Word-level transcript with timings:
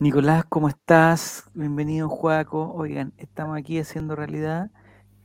Nicolás, 0.00 0.46
¿cómo 0.48 0.70
estás? 0.70 1.44
Bienvenido, 1.52 2.08
Juaco. 2.08 2.72
Oigan, 2.72 3.12
estamos 3.18 3.58
aquí 3.58 3.78
haciendo 3.78 4.16
realidad 4.16 4.70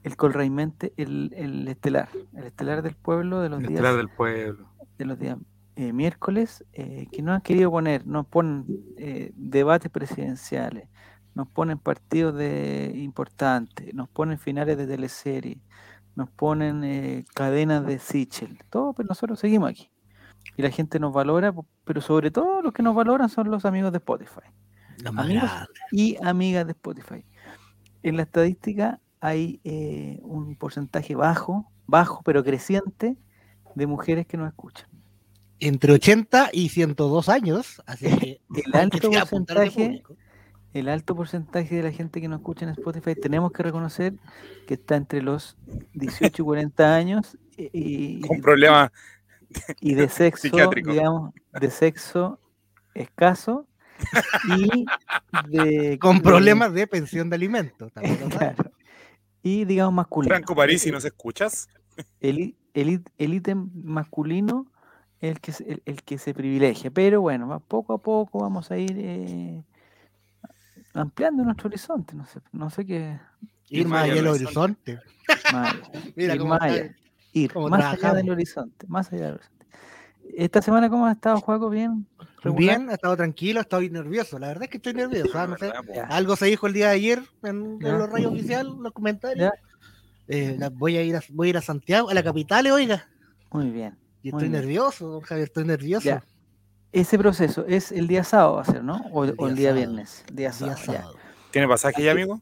el 0.04 0.18
Colraimente, 0.18 0.92
el, 0.98 1.32
el 1.34 1.66
estelar, 1.70 2.10
el 2.36 2.44
estelar 2.44 2.82
del 2.82 2.94
pueblo 2.94 3.40
de 3.40 3.48
los 3.48 3.60
El 3.62 3.68
días, 3.68 3.80
estelar 3.80 3.96
del 3.96 4.10
pueblo. 4.10 4.68
de 4.98 5.06
los 5.06 5.18
días 5.18 5.38
eh, 5.78 5.94
miércoles, 5.94 6.66
eh, 6.74 7.08
que 7.10 7.22
no 7.22 7.32
han 7.32 7.40
querido 7.40 7.72
poner, 7.72 8.06
nos 8.06 8.26
ponen 8.28 8.66
eh, 8.98 9.32
debates 9.38 9.90
presidenciales, 9.90 10.90
nos 11.36 11.48
ponen 11.48 11.80
partidos 11.80 12.36
de 12.36 12.92
importantes, 12.96 13.94
nos 13.94 14.10
ponen 14.10 14.38
finales 14.40 14.78
de 14.78 14.88
teleserie, 14.88 15.62
nos 16.16 16.30
ponen 16.32 16.84
eh, 16.84 17.24
cadenas 17.34 17.86
de 17.86 17.98
Sichel, 17.98 18.60
todo, 18.70 18.92
pero 18.92 19.08
nosotros 19.08 19.40
seguimos 19.40 19.70
aquí. 19.70 19.90
Y 20.58 20.64
la 20.64 20.70
gente 20.70 21.00
nos 21.00 21.14
valora, 21.14 21.54
pero 21.86 22.02
sobre 22.02 22.30
todo 22.30 22.62
los 22.62 22.74
que 22.74 22.84
nos 22.84 22.94
valoran 22.94 23.30
son 23.30 23.50
los 23.50 23.64
amigos 23.64 23.94
de 23.94 24.00
Spotify 24.00 24.42
Los 25.04 25.14
más 25.14 25.26
Amigos. 25.26 25.50
grandes. 25.50 25.82
y 25.92 26.18
amigas 26.24 26.66
de 26.66 26.72
Spotify. 26.72 27.26
En 28.04 28.18
la 28.18 28.24
estadística 28.24 29.00
hay 29.20 29.60
eh, 29.64 30.20
un 30.22 30.56
porcentaje 30.56 31.16
bajo, 31.16 31.72
bajo 31.88 32.22
pero 32.24 32.44
creciente, 32.44 33.18
de 33.76 33.88
mujeres 33.88 34.26
que 34.28 34.38
nos 34.38 34.48
escuchan. 34.48 34.88
Entre 35.60 35.92
80 35.94 36.50
y 36.54 36.70
102 36.70 37.30
años, 37.30 37.82
así 37.86 38.06
que 38.18 38.42
El 38.66 38.76
alto 38.76 39.10
que 39.10 39.18
porcentaje 39.20 40.04
el 40.74 40.90
alto 40.90 41.16
porcentaje 41.16 41.76
de 41.76 41.84
la 41.84 41.92
gente 41.94 42.20
que 42.20 42.28
nos 42.28 42.40
escucha 42.40 42.66
en 42.66 42.72
Spotify, 42.72 43.16
tenemos 43.16 43.54
que 43.54 43.64
reconocer 43.64 44.14
que 44.68 44.74
está 44.74 44.98
entre 44.98 45.22
los 45.22 45.56
18 45.94 46.42
y 46.42 46.46
40 46.46 46.96
años 46.96 47.38
y, 47.56 47.70
y- 48.18 48.22
Con 48.28 48.42
problemas. 48.42 48.92
y 49.80 49.94
de 49.94 50.10
sexo, 50.10 50.50
digamos, 50.76 51.34
de 51.54 51.70
sexo 51.70 52.42
escaso 52.94 53.66
y 54.58 54.86
de 55.50 55.98
Con 56.02 56.22
problemas 56.22 56.74
de 56.74 56.88
pensión 56.88 57.30
de 57.30 57.36
alimentos. 57.36 57.92
claro, 58.30 58.72
y 59.44 59.66
digamos 59.66 59.94
masculino. 59.94 60.34
Franco 60.36 60.56
París, 60.56 60.82
si 60.82 60.92
nos 60.92 61.06
escuchas. 61.06 61.68
el, 62.20 62.56
el, 62.74 63.04
el 63.18 63.34
ítem 63.34 63.70
masculino 63.74 64.66
es 65.22 65.32
el 65.32 65.40
que, 65.40 65.52
se- 65.54 65.72
el, 65.72 65.82
el 65.86 66.04
que 66.04 66.18
se 66.18 66.34
privilegia. 66.34 66.92
Pero 66.92 67.22
bueno, 67.22 67.60
poco 67.68 67.94
a 67.94 67.98
poco 68.00 68.40
vamos 68.40 68.70
a 68.72 68.78
ir 68.78 68.96
eh, 68.98 69.64
ampliando 70.94 71.44
nuestro 71.44 71.68
horizonte. 71.68 72.16
No 72.16 72.26
sé, 72.26 72.40
no 72.52 72.70
sé 72.70 72.86
qué 72.86 73.20
Ir 73.70 73.88
más 73.88 74.04
allá 74.04 74.16
del 74.16 74.28
horizonte. 74.28 75.00
Mira 76.16 76.34
ir 76.36 76.40
cómo 76.40 76.50
más 76.52 76.62
está- 76.62 76.82
allá, 76.84 76.96
ir 77.34 77.54
cómo 77.54 77.70
más 77.70 77.86
allá 77.86 78.14
del 78.14 78.30
horizonte, 78.30 78.88
más 78.88 79.12
allá 79.14 79.26
del 79.26 79.34
horizonte. 79.36 79.55
Esta 80.34 80.62
semana, 80.62 80.90
¿cómo 80.90 81.06
has 81.08 81.16
estado, 81.16 81.40
Juaco? 81.40 81.70
¿Bien? 81.70 82.08
¿Regular? 82.42 82.78
Bien, 82.78 82.90
ha 82.90 82.94
estado 82.94 83.16
tranquilo, 83.16 83.62
estoy 83.62 83.90
nervioso. 83.90 84.38
La 84.38 84.48
verdad 84.48 84.64
es 84.64 84.70
que 84.70 84.78
estoy 84.78 84.94
nervioso. 84.94 85.32
ah. 85.36 85.48
Algo 86.10 86.36
se 86.36 86.46
dijo 86.48 86.68
el 86.68 86.74
día 86.74 86.90
de 86.90 86.96
ayer 86.96 87.24
en, 87.44 87.78
en 87.82 87.98
los 87.98 88.10
rayos 88.10 88.34
oficiales, 88.34 88.74
los 88.80 88.92
comentarios. 88.94 89.52
Eh, 90.28 90.56
la- 90.60 90.70
voy, 90.70 90.98
a 90.98 91.04
ir 91.04 91.16
a, 91.16 91.22
voy 91.30 91.48
a 91.48 91.50
ir 91.52 91.58
a 91.58 91.62
Santiago, 91.62 92.10
a 92.10 92.14
la 92.14 92.24
capital, 92.24 92.68
oiga. 92.68 93.08
Muy 93.52 93.70
bien. 93.70 93.98
Y 94.24 94.30
estoy 94.30 94.50
bien. 94.50 94.54
nervioso, 94.54 95.08
don 95.08 95.22
Javier, 95.22 95.48
estoy 95.48 95.66
nervioso. 95.66 96.06
Ya. 96.06 96.24
Ese 96.92 97.18
proceso 97.18 97.66
es 97.68 97.92
el 97.92 98.08
día 98.08 98.24
sábado, 98.24 98.56
va 98.56 98.62
a 98.62 98.66
ser, 98.66 98.84
¿no? 98.84 98.98
O, 99.12 99.26
El 99.26 99.36
o 99.38 99.48
el 99.48 99.56
día 99.56 99.74
día 99.74 99.86
viernes. 99.86 100.24
Día 100.32 100.52
Día 100.52 100.76
sábado. 100.78 101.16
¿Tiene 101.52 101.68
pasaje 101.68 102.04
ya, 102.04 102.12
amigo? 102.12 102.42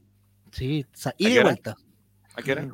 Sí, 0.52 0.86
sa- 0.94 1.10
¿A 1.10 1.16
y 1.18 1.34
de 1.34 1.44
vuelta. 1.44 1.76
¿A 2.36 2.42
qué 2.42 2.52
hora? 2.54 2.68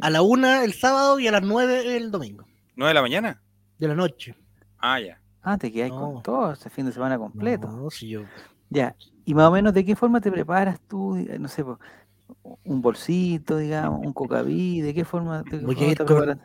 A, 0.00 0.10
la 0.10 0.22
una 0.22 0.64
el 0.64 0.72
sábado 0.74 1.18
y 1.20 1.26
a 1.28 1.32
las 1.32 1.42
nueve 1.42 1.96
el 1.96 2.10
domingo. 2.10 2.44
¿9 2.76 2.88
de 2.88 2.94
la 2.94 3.02
mañana? 3.02 3.42
De 3.78 3.88
la 3.88 3.94
noche. 3.94 4.34
Ah, 4.94 5.00
ya. 5.00 5.20
Ah, 5.42 5.58
te 5.58 5.70
quedas 5.72 5.90
No. 5.90 6.00
con 6.14 6.22
todo 6.22 6.52
ese 6.52 6.70
fin 6.70 6.86
de 6.86 6.92
semana 6.92 7.18
completo. 7.18 7.68
No, 7.68 7.90
si 7.90 8.08
yo. 8.08 8.22
Ya, 8.70 8.94
y 9.24 9.34
más 9.34 9.46
o 9.48 9.50
menos 9.52 9.72
de 9.74 9.84
qué 9.84 9.94
forma 9.96 10.20
te 10.20 10.30
preparas 10.32 10.80
tú, 10.88 11.16
no 11.38 11.48
sé, 11.48 11.64
un 12.64 12.82
bolsito, 12.82 13.56
digamos, 13.58 14.04
un 14.04 14.12
cocaví, 14.12 14.80
de 14.80 14.92
qué 14.94 15.04
forma 15.04 15.42
te, 15.44 15.58
Voy 15.58 15.74
a 15.74 15.78
forma 15.78 15.90
ir 15.92 15.98
te 15.98 16.04
con- 16.04 16.16
preparas? 16.18 16.38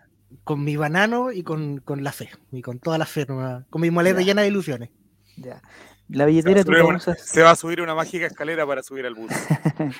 con 0.43 0.63
mi 0.63 0.75
banano 0.75 1.31
y 1.31 1.43
con, 1.43 1.79
con 1.79 2.03
la 2.03 2.11
fe, 2.11 2.29
y 2.51 2.61
con 2.61 2.79
toda 2.79 2.97
la 2.97 3.05
fe, 3.05 3.25
nomás, 3.27 3.65
con 3.69 3.81
mi 3.81 3.89
maleta 3.91 4.19
Ya. 4.21 4.25
llena 4.27 4.41
de 4.43 4.47
ilusiones. 4.49 4.89
Ya. 5.37 5.61
La 6.09 6.25
billetera 6.25 6.63
tú 6.63 6.71
la 6.71 6.79
subir 6.79 6.89
una- 6.89 6.97
usas 6.97 7.21
Se 7.21 7.41
va 7.41 7.51
a 7.51 7.55
subir 7.55 7.81
una 7.81 7.95
mágica 7.95 8.25
escalera 8.27 8.67
para 8.67 8.83
subir 8.83 9.05
al 9.05 9.15
bus. 9.15 9.31
en, 9.79 9.91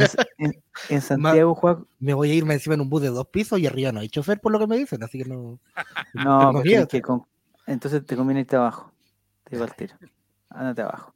Sa- 0.08 0.26
en- 0.38 0.62
en 0.90 1.00
Santiago, 1.44 1.54
Juan. 1.54 1.86
Me 1.98 2.14
voy 2.14 2.30
a 2.30 2.34
irme 2.34 2.54
encima 2.54 2.74
en 2.74 2.82
un 2.82 2.90
bus 2.90 3.02
de 3.02 3.08
dos 3.08 3.26
pisos 3.28 3.58
y 3.58 3.66
arriba 3.66 3.90
no 3.90 4.00
hay 4.00 4.08
chofer 4.08 4.38
por 4.40 4.52
lo 4.52 4.58
que 4.58 4.66
me 4.66 4.76
dicen, 4.76 5.02
así 5.02 5.18
que 5.18 5.24
no. 5.28 5.58
No, 6.14 6.52
pues 6.52 6.86
que 6.88 7.00
con- 7.02 7.24
entonces 7.66 8.04
te 8.06 8.16
conviene 8.16 8.40
irte 8.40 8.56
abajo. 8.56 8.92
Te 9.44 9.56
digo 9.56 9.64
al 9.64 9.74
tiro. 9.74 9.96
Ándate 10.50 10.82
abajo. 10.82 11.14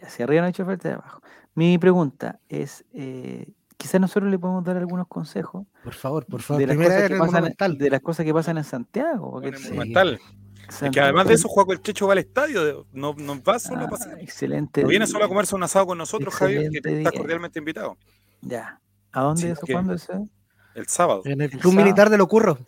Ya, 0.00 0.08
si 0.08 0.22
arriba 0.22 0.40
no 0.42 0.46
hay 0.48 0.52
chofer, 0.52 0.78
te 0.78 0.90
abajo. 0.90 1.20
Mi 1.54 1.78
pregunta 1.78 2.40
es, 2.48 2.84
eh, 2.92 3.46
quizás 3.76 4.00
nosotros 4.00 4.30
le 4.30 4.38
podemos 4.38 4.64
dar 4.64 4.76
algunos 4.76 5.06
consejos 5.06 5.66
Por 5.84 5.94
favor, 5.94 6.26
por 6.26 6.42
favor. 6.42 6.60
de 6.60 6.66
las, 6.66 6.76
Primera 6.76 6.94
cosas 6.94 7.08
que 7.08 7.14
en 7.14 7.54
pasan, 7.54 7.78
de 7.78 7.90
las 7.90 8.00
cosas 8.00 8.26
que 8.26 8.34
pasan 8.34 8.58
en 8.58 8.64
Santiago. 8.64 9.30
Porque 9.30 9.48
Con 9.48 9.54
el 9.54 9.60
sí, 9.60 9.68
Monumental. 9.68 10.20
Es 10.68 10.90
que 10.90 11.00
además 11.00 11.28
de 11.28 11.34
eso, 11.34 11.46
Juaco 11.48 11.72
el 11.72 11.82
Checho 11.82 12.06
va 12.06 12.14
al 12.14 12.18
estadio. 12.20 12.86
No, 12.92 13.14
no 13.18 13.40
va 13.42 13.58
solo 13.58 13.82
a 13.82 13.84
Ah, 13.84 13.90
pasear. 13.90 14.18
excelente. 14.20 14.82
No 14.82 14.88
viene 14.88 15.04
día. 15.04 15.12
solo 15.12 15.26
a 15.26 15.28
comerse 15.28 15.54
un 15.54 15.62
asado 15.62 15.86
con 15.86 15.98
nosotros, 15.98 16.34
Javier, 16.34 16.70
que 16.70 16.88
día. 16.90 17.10
cordialmente 17.12 17.58
invitado. 17.58 17.98
Ya. 18.40 18.80
¿A 19.12 19.20
dónde 19.22 19.42
Sí, 19.42 19.48
eso? 19.48 19.66
¿Cuándo 19.70 19.92
eso? 19.94 20.26
El 20.74 20.86
sábado. 20.88 21.20
En 21.26 21.32
el 21.32 21.42
el 21.42 21.50
club 21.50 21.62
sábado. 21.72 21.82
militar 21.84 22.10
de 22.10 22.16
lo 22.18 22.26
curro. 22.26 22.58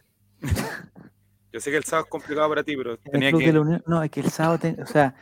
Yo 1.57 1.61
sé 1.63 1.71
que 1.71 1.79
el 1.79 1.85
sábado 1.85 2.05
es 2.05 2.11
complicado 2.11 2.51
para 2.51 2.63
ti, 2.63 2.77
pero 2.77 2.99
tenía 2.99 3.33
que. 3.33 3.39
de 3.47 3.53
la 3.55 3.61
Unión. 3.63 3.83
No, 3.87 4.03
es 4.03 4.11
que 4.11 4.21
el 4.21 4.29
sábado, 4.31 4.59
te- 4.59 4.77
o 4.83 4.85
sea, 4.87 5.15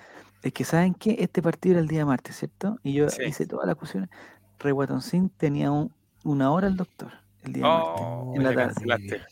es 0.42 0.52
que 0.52 0.64
saben 0.64 0.92
que 0.92 1.14
este 1.20 1.40
partido 1.40 1.74
era 1.74 1.80
el 1.80 1.86
día 1.86 2.04
martes, 2.04 2.34
¿cierto? 2.36 2.76
Y 2.82 2.92
yo 2.94 3.08
Sí. 3.08 3.22
hice 3.22 3.46
todas 3.46 3.68
las 3.68 3.76
cuestiones. 3.76 4.10
Reguatoncín 4.58 5.28
tenía 5.28 5.70
un- 5.70 5.94
una 6.24 6.50
hora 6.50 6.66
el 6.66 6.76
doctor 6.76 7.12
el 7.44 7.52
día 7.52 7.62
martes. 7.62 7.92
Oh, 8.00 8.32
en 8.34 8.42
la 8.42 8.48
tarde. 8.52 8.64
cancelaste. 8.74 9.22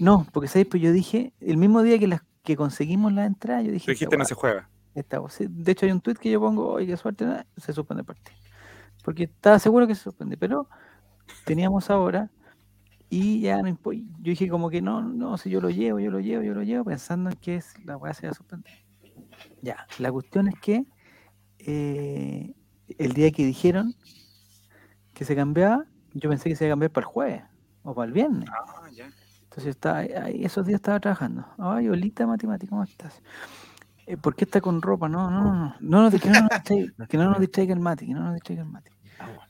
No, 0.00 0.26
porque 0.32 0.48
sabéis, 0.48 0.66
pues 0.72 0.82
yo 0.82 0.90
dije, 0.90 1.32
el 1.38 1.56
mismo 1.56 1.82
día 1.82 2.00
que 2.00 2.08
las 2.08 2.22
que 2.42 2.56
conseguimos 2.56 3.12
la 3.12 3.26
entrada, 3.26 3.62
yo 3.62 3.70
dije, 3.70 3.84
Tú 3.86 3.92
dijiste 3.92 4.16
no 4.16 4.22
"Esta 4.24 4.34
se 4.34 4.40
juega. 4.40 4.68
esta 4.96 5.20
weá". 5.20 5.30
Sí, 5.30 5.46
de 5.48 5.70
hecho 5.70 5.86
hay 5.86 5.92
un 5.92 6.00
tweet 6.00 6.16
que 6.16 6.32
yo 6.32 6.40
pongo, 6.40 6.66
oye, 6.72 6.88
qué 6.88 6.96
suerte, 6.96 7.26
se 7.58 7.72
suspende 7.72 8.00
el 8.00 8.06
partido. 8.06 8.36
Porque 9.04 9.22
estaba 9.22 9.60
seguro 9.60 9.86
que 9.86 9.94
se 9.94 10.02
suspende, 10.02 10.36
pero 10.36 10.68
teníamos 11.44 11.90
ahora 11.90 12.28
y 13.10 13.40
ya 13.40 13.62
no 13.62 13.68
Yo 13.68 14.02
dije 14.22 14.48
como 14.48 14.70
que 14.70 14.82
no, 14.82 15.02
no, 15.02 15.36
si 15.36 15.50
yo 15.50 15.60
lo 15.60 15.70
llevo, 15.70 16.00
yo 16.00 16.10
lo 16.10 16.20
llevo, 16.20 16.42
yo 16.42 16.54
lo 16.54 16.62
llevo, 16.62 16.84
pensando 16.84 17.30
en 17.30 17.36
que 17.36 17.56
es, 17.56 17.74
la 17.84 17.96
weá 17.96 18.14
se 18.14 18.26
va 18.26 18.32
a 18.32 18.34
suspender. 18.34 18.72
Ya, 19.62 19.86
la 19.98 20.10
cuestión 20.10 20.48
es 20.48 20.54
que 20.60 20.84
eh, 21.58 22.54
el 22.98 23.12
día 23.12 23.30
que 23.30 23.44
dijeron 23.44 23.94
que 25.12 25.24
se 25.24 25.36
cambiaba, 25.36 25.84
yo 26.12 26.28
pensé 26.28 26.48
que 26.48 26.56
se 26.56 26.64
iba 26.64 26.72
a 26.72 26.74
cambiar 26.74 26.90
para 26.90 27.06
el 27.06 27.12
jueves 27.12 27.42
o 27.82 27.94
para 27.94 28.06
el 28.06 28.12
viernes. 28.12 28.48
Ah, 28.50 28.88
ya. 28.92 29.06
Entonces 29.44 29.70
estaba 29.70 29.98
ahí 29.98 30.44
esos 30.44 30.66
días 30.66 30.78
estaba 30.78 30.98
trabajando. 30.98 31.46
Ay, 31.58 31.88
Olita 31.88 32.26
Matemática, 32.26 32.70
¿cómo 32.70 32.82
estás? 32.82 33.22
Eh, 34.06 34.16
¿Por 34.16 34.34
qué 34.34 34.44
está 34.44 34.60
con 34.60 34.82
ropa? 34.82 35.08
No, 35.08 35.30
no, 35.30 35.44
no, 35.44 35.54
no. 35.54 35.76
no, 35.80 36.10
no, 36.10 36.18
que, 36.18 36.28
no 36.28 36.40
nos 36.40 36.50
distraiga, 36.50 37.06
que 37.06 37.16
no 37.16 37.30
nos 37.30 37.40
distraiga 37.40 37.72
el 37.72 37.80
mate, 37.80 38.06
que 38.06 38.14
no 38.14 38.24
nos 38.24 38.34
distraiga 38.34 38.62
el 38.64 38.68
mate. 38.68 38.90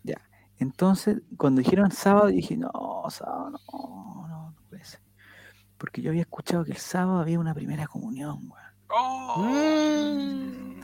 Ya. 0.03 0.21
Entonces, 0.65 1.21
cuando 1.37 1.61
dijeron 1.61 1.91
sábado, 1.91 2.29
dije, 2.29 2.57
no, 2.57 2.71
sábado, 3.11 3.51
no, 3.51 3.59
no, 3.73 4.29
no 4.29 4.55
puede 4.71 4.83
ser. 4.85 5.01
Porque 5.79 6.01
yo 6.03 6.11
había 6.11 6.23
escuchado 6.23 6.65
que 6.65 6.73
el 6.73 6.79
sábado 6.79 7.19
había 7.21 7.39
una 7.39 7.53
primera 7.55 7.87
comunión, 7.87 8.39
weón. 8.51 8.65
Oh. 8.97 9.45
Mm. 9.47 10.75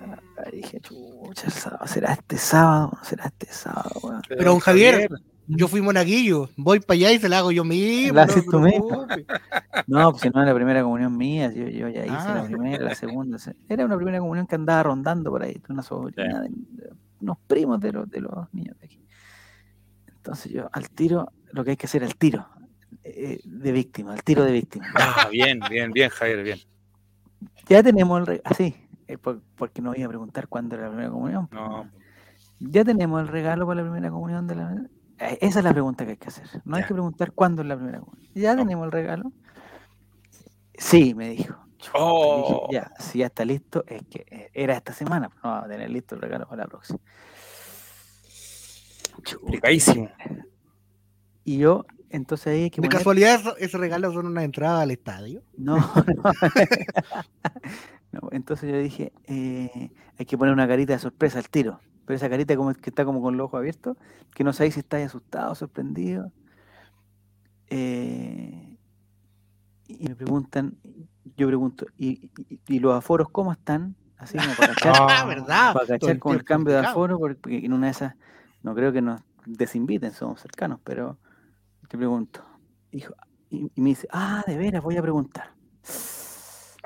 Dije, 0.53 0.81
chucha, 0.81 1.47
el 1.47 1.53
sábado, 1.53 1.87
¿será 1.87 2.13
este 2.13 2.37
sábado? 2.37 2.91
¿No 2.97 3.05
será 3.05 3.25
este 3.27 3.47
sábado, 3.53 3.91
weón? 4.03 4.23
Pero, 4.29 4.51
don 4.53 4.61
Javier, 4.61 5.09
Yo 5.53 5.67
fui 5.67 5.81
monaguillo, 5.81 6.49
voy 6.57 6.79
para 6.79 6.95
allá 6.95 7.13
y 7.13 7.19
se 7.19 7.29
la 7.29 7.39
hago 7.39 7.51
yo 7.51 7.65
mismo. 7.65 8.15
La 8.15 8.27
no 8.27 8.31
haces 8.33 8.45
se 8.45 8.51
tú 8.51 8.61
mismo. 8.61 9.05
No, 9.89 10.11
pues 10.13 10.23
si 10.23 10.31
no 10.31 10.41
es 10.43 10.47
la 10.47 10.55
primera 10.55 10.83
comunión 10.85 11.17
mía, 11.17 11.51
yo, 11.53 11.67
yo 11.67 11.89
ya 11.89 12.05
hice 12.05 12.13
la 12.13 12.43
Ah. 12.43 12.45
primera, 12.47 12.85
la 12.85 12.95
segunda. 12.95 13.37
se- 13.39 13.57
Era 13.69 13.85
una 13.85 13.97
primera 13.97 14.21
comunión 14.21 14.47
que 14.47 14.55
andaba 14.55 14.83
rondando 14.85 15.31
por 15.31 15.43
ahí, 15.43 15.61
una 15.69 15.83
sobrina, 15.83 16.43
de, 16.43 16.49
de 16.51 16.91
unos 17.21 17.39
primos 17.49 17.81
de 17.81 17.93
los, 17.93 18.09
de 18.09 18.21
los 18.21 18.33
niños 18.55 18.79
de 18.79 18.87
aquí. 18.87 19.01
Entonces 20.21 20.53
yo 20.53 20.69
al 20.73 20.91
tiro, 20.91 21.33
lo 21.53 21.65
que 21.65 21.71
hay 21.71 21.77
que 21.79 21.87
hacer 21.87 22.05
al 22.05 22.15
tiro, 22.15 22.47
eh, 23.05 23.41
de 23.43 23.73
víctima, 23.73 24.13
al 24.13 24.23
tiro 24.23 24.45
de 24.45 24.53
víctima. 24.53 24.87
Ah, 24.95 25.29
bien, 25.33 25.61
bien, 25.71 25.91
bien, 25.93 26.11
Javier, 26.11 26.43
bien. 26.43 26.59
Ya 27.67 27.83
tenemos 27.83 28.21
el 28.21 28.27
regalo, 28.27 28.43
así, 28.45 28.75
eh, 29.09 29.17
por- 29.17 29.41
porque 29.57 29.81
no 29.81 29.95
iba 29.95 30.05
a 30.05 30.09
preguntar 30.11 30.47
cuándo 30.49 30.75
era 30.75 30.85
la 30.85 30.91
primera 30.91 31.11
comunión. 31.11 31.49
No, 31.53 31.89
Ya 32.59 32.85
tenemos 32.85 33.23
el 33.23 33.29
regalo 33.29 33.67
para 33.67 33.81
la 33.83 33.91
primera 33.91 34.11
comunión 34.11 34.47
de 34.47 34.55
la... 34.57 34.75
Eh, 35.19 35.39
Esa 35.41 35.61
es 35.61 35.65
la 35.65 35.73
pregunta 35.73 36.05
que 36.05 36.11
hay 36.13 36.17
que 36.19 36.29
hacer. 36.29 36.47
No 36.67 36.77
hay 36.77 36.83
que 36.85 36.93
preguntar 36.93 37.33
cuándo 37.33 37.63
es 37.63 37.69
la 37.69 37.77
primera 37.77 38.01
comunión. 38.01 38.31
Ya 38.35 38.55
No. 38.55 38.63
tenemos 38.63 38.85
el 38.85 38.93
regalo. 38.93 39.33
Sí, 40.75 41.15
me 41.15 41.31
dijo. 41.31 41.57
Dije, 41.79 41.91
Oh. 41.95 42.69
ya, 42.71 42.93
si 42.99 43.21
ya 43.21 43.27
está 43.27 43.47
listo, 43.47 43.85
es 43.87 44.03
que 44.11 44.27
eh, 44.31 44.51
era 44.53 44.75
esta 44.77 44.93
semana, 44.93 45.31
pues 45.31 45.43
no 45.43 45.49
vamos 45.51 45.65
a 45.65 45.69
tener 45.69 45.89
listo 45.91 46.15
el 46.15 46.21
regalo 46.21 46.47
para 46.47 46.65
la 46.65 46.69
próxima. 46.69 46.99
Complicadísimo. 49.13 50.09
Y 51.45 51.59
yo, 51.59 51.85
entonces 52.11 52.47
ahí 52.49 52.63
hay 52.65 52.71
que 52.71 52.81
De 52.81 52.89
poner- 52.89 52.99
casualidad, 52.99 53.41
ese 53.59 53.79
regalo 53.79 54.13
son 54.13 54.27
una 54.27 54.45
entrada 54.45 54.83
al 54.83 54.91
estadio. 54.91 55.43
No, 55.57 55.77
no. 56.17 56.23
No, 58.13 58.29
entonces 58.33 58.69
yo 58.69 58.75
le 58.75 58.83
dije, 58.83 59.13
eh, 59.29 59.93
hay 60.19 60.27
que 60.27 60.37
poner 60.37 60.53
una 60.53 60.67
carita 60.67 60.93
de 60.95 60.99
sorpresa 60.99 61.39
al 61.39 61.49
tiro. 61.49 61.79
Pero 62.05 62.17
esa 62.17 62.29
carita 62.29 62.57
como 62.57 62.75
que 62.75 62.91
está 62.91 63.05
como 63.05 63.23
con 63.23 63.37
los 63.37 63.45
ojos 63.45 63.59
abiertos, 63.59 63.97
que 64.35 64.43
no 64.43 64.53
sabéis 64.53 64.75
si 64.75 64.81
estáis 64.81 65.07
asustado, 65.07 65.55
sorprendido. 65.55 66.33
Eh, 67.69 68.77
y 69.87 70.09
me 70.09 70.15
preguntan, 70.17 70.75
yo 71.37 71.47
pregunto, 71.47 71.87
¿y, 71.97 72.31
y- 72.49 72.61
y 72.67 72.79
los 72.81 72.97
aforos 72.97 73.29
cómo 73.31 73.53
están? 73.53 73.95
Así 74.19 74.39
como 74.39 74.55
para 74.55 74.75
cachar, 74.75 74.95
Ah, 75.09 75.25
¿verdad? 75.27 75.73
para 75.73 75.87
cachar 75.87 76.11
el 76.11 76.19
con 76.19 76.35
el 76.35 76.43
cambio 76.45 76.75
de 76.75 76.81
aforo, 76.81 77.19
porque 77.19 77.59
en 77.65 77.73
una 77.73 77.87
de 77.87 77.93
esas, 77.93 78.15
no 78.63 78.75
creo 78.75 78.93
que 78.93 79.03
nos 79.03 79.23
desinviten, 79.47 80.13
somos 80.13 80.41
cercanos, 80.41 80.81
pero 80.85 81.19
te 81.89 81.97
pregunto. 81.99 82.45
Hijo, 82.93 83.15
y, 83.51 83.71
y 83.75 83.81
me 83.81 83.91
dice, 83.91 84.09
ah, 84.13 84.43
de 84.47 84.57
veras, 84.57 84.83
voy 84.83 84.97
a 84.97 85.03
preguntar. 85.03 85.55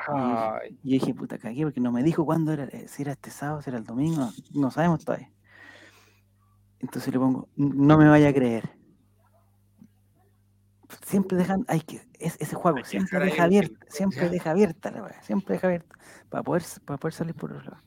Ay, 0.07 0.79
Y 0.83 0.91
yo 0.91 0.95
dije, 0.95 1.15
puta, 1.15 1.39
cagué, 1.39 1.65
porque 1.65 1.81
no 1.81 1.93
me 1.93 2.03
dijo 2.03 2.25
cuándo 2.25 2.53
era, 2.53 2.65
eh, 2.67 2.89
si 2.89 3.03
era 3.03 3.13
este 3.13 3.31
sábado, 3.31 3.63
si 3.63 3.71
era 3.71 3.79
el 3.79 3.85
domingo, 3.85 4.35
no 4.51 4.71
sabemos 4.71 5.05
todavía. 5.05 5.33
Entonces 6.79 7.13
le 7.13 7.19
pongo, 7.19 7.49
no 7.57 7.99
me 7.99 8.09
vaya 8.09 8.29
a 8.29 8.33
creer. 8.35 8.71
Siempre 11.07 11.37
dejan, 11.39 11.65
hay 11.69 11.81
que, 11.81 12.03
es, 12.19 12.37
ese 12.41 12.55
juego 12.57 12.83
Hay 12.83 12.85
siempre 12.85 13.19
ahí 13.19 13.25
deja 13.25 13.45
abierta, 13.45 13.87
siempre 13.89 14.29
ya. 14.29 14.31
deja 14.31 14.51
abierta 14.51 14.91
la 14.91 15.03
weá, 15.03 15.23
siempre 15.23 15.55
deja 15.55 15.67
abierta, 15.67 15.97
para 16.29 16.43
poder, 16.43 16.63
para 16.85 16.99
poder 16.99 17.15
salir 17.15 17.35
por 17.35 17.53
otro 17.53 17.65
lado. 17.71 17.83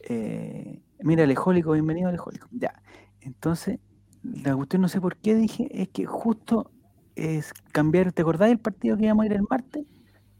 Eh, 0.00 0.82
mira, 1.02 1.24
el 1.24 1.30
ejólico, 1.30 1.72
bienvenido 1.72 2.08
al 2.08 2.14
ejólico. 2.14 2.48
Ya, 2.50 2.82
entonces, 3.20 3.78
la 4.22 4.54
cuestión 4.56 4.82
no 4.82 4.88
sé 4.88 5.00
por 5.00 5.16
qué 5.16 5.34
dije, 5.34 5.68
es 5.82 5.88
que 5.88 6.06
justo 6.06 6.70
es 7.16 7.52
cambiar, 7.72 8.12
¿te 8.12 8.22
acordás 8.22 8.48
del 8.48 8.58
partido 8.58 8.96
que 8.96 9.04
íbamos 9.04 9.22
a 9.24 9.26
ir 9.26 9.32
el 9.34 9.42
martes? 9.48 9.84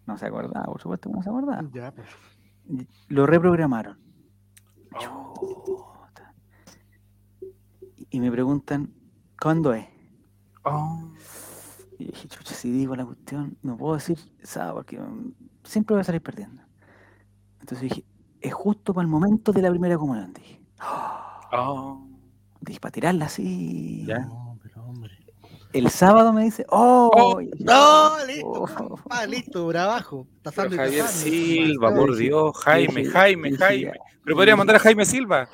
No 0.07 0.17
se 0.19 0.27
acordaba, 0.27 0.65
por 0.67 0.81
supuesto 0.81 1.09
que 1.11 1.17
no 1.17 1.23
se 1.23 1.29
acordaba 1.31 1.63
Ya, 1.73 1.93
pues. 1.93 2.09
lo 3.09 3.27
reprogramaron. 3.27 3.99
oh, 5.09 5.35
Chuta. 5.67 6.35
Y 8.11 8.21
me 8.21 8.31
preguntan, 8.31 8.93
¿cuándo 9.41 9.73
es? 9.75 9.87
oh. 10.65 11.13
Y 11.99 12.07
dije, 12.07 12.29
chucha, 12.29 12.55
si 12.55 12.71
digo 12.71 12.97
la 12.97 13.05
cuestión, 13.05 13.59
no 13.63 13.77
puedo 13.77 13.95
decir 13.95 14.19
sábado 14.43 14.77
porque 14.77 14.99
mm, 14.99 15.35
siempre 15.65 15.95
voy 15.95 16.01
a 16.01 16.05
salir 16.05 16.23
perdiendo. 16.23 16.63
Entonces 17.61 17.83
dije, 17.91 18.05
es 18.41 18.53
justo 18.55 18.93
para 18.95 19.03
el 19.05 19.09
momento 19.11 19.53
de 19.53 19.63
la 19.63 19.71
primera 19.71 19.97
comunión, 19.99 20.33
dije. 20.33 20.61
Oh. 21.53 22.07
Dije, 22.61 22.81
para 22.81 22.93
tirarla 22.93 23.27
así. 23.27 24.05
Ya. 24.07 24.21
No, 24.21 24.59
pero 24.63 24.85
hombre. 24.85 25.17
El 25.73 25.89
sábado 25.91 26.33
me 26.33 26.45
dice, 26.45 26.65
¡oh! 26.69 27.11
Oh, 27.15 27.41
No, 27.61 28.27
listo. 28.27 28.47
oh. 28.47 28.99
Ah, 29.09 29.27
listo. 29.27 29.69
Pero 29.69 30.75
y 30.75 30.77
Javier. 30.77 31.05
Silva, 31.07 31.95
por 31.95 32.17
Dios, 32.17 32.57
Jaime, 32.59 33.03
dije- 33.03 33.11
Jaime, 33.13 33.51
dije, 33.51 33.63
Jaime. 33.65 33.93
Pero 34.25 34.37
podría 34.37 34.57
mandar 34.57 34.77
a 34.77 34.79
Jaime 34.81 35.05
Silva. 35.05 35.49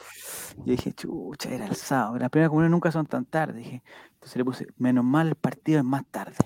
Yo 0.59 0.65
dije, 0.73 0.93
chucha, 0.95 1.51
era 1.51 1.67
el 1.67 1.77
sábado. 1.77 2.19
Las 2.19 2.31
primeras 2.31 2.49
comuniones 2.49 2.73
nunca 2.73 2.91
son 2.91 3.07
tan 3.07 3.27
tarde. 3.27 3.59
Dije, 3.59 3.83
entonces 4.15 4.37
le 4.37 4.45
puse, 4.45 4.67
menos 4.79 5.05
mal 5.05 5.29
el 5.29 5.35
partido 5.35 5.79
es 5.81 5.85
más 5.85 6.05
tarde. 6.11 6.37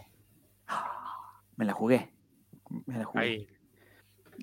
Me 1.56 1.64
la 1.64 1.72
jugué. 1.72 2.12
Me 2.86 2.98
la 2.98 3.04
jugué. 3.04 3.20
Ahí. 3.24 3.46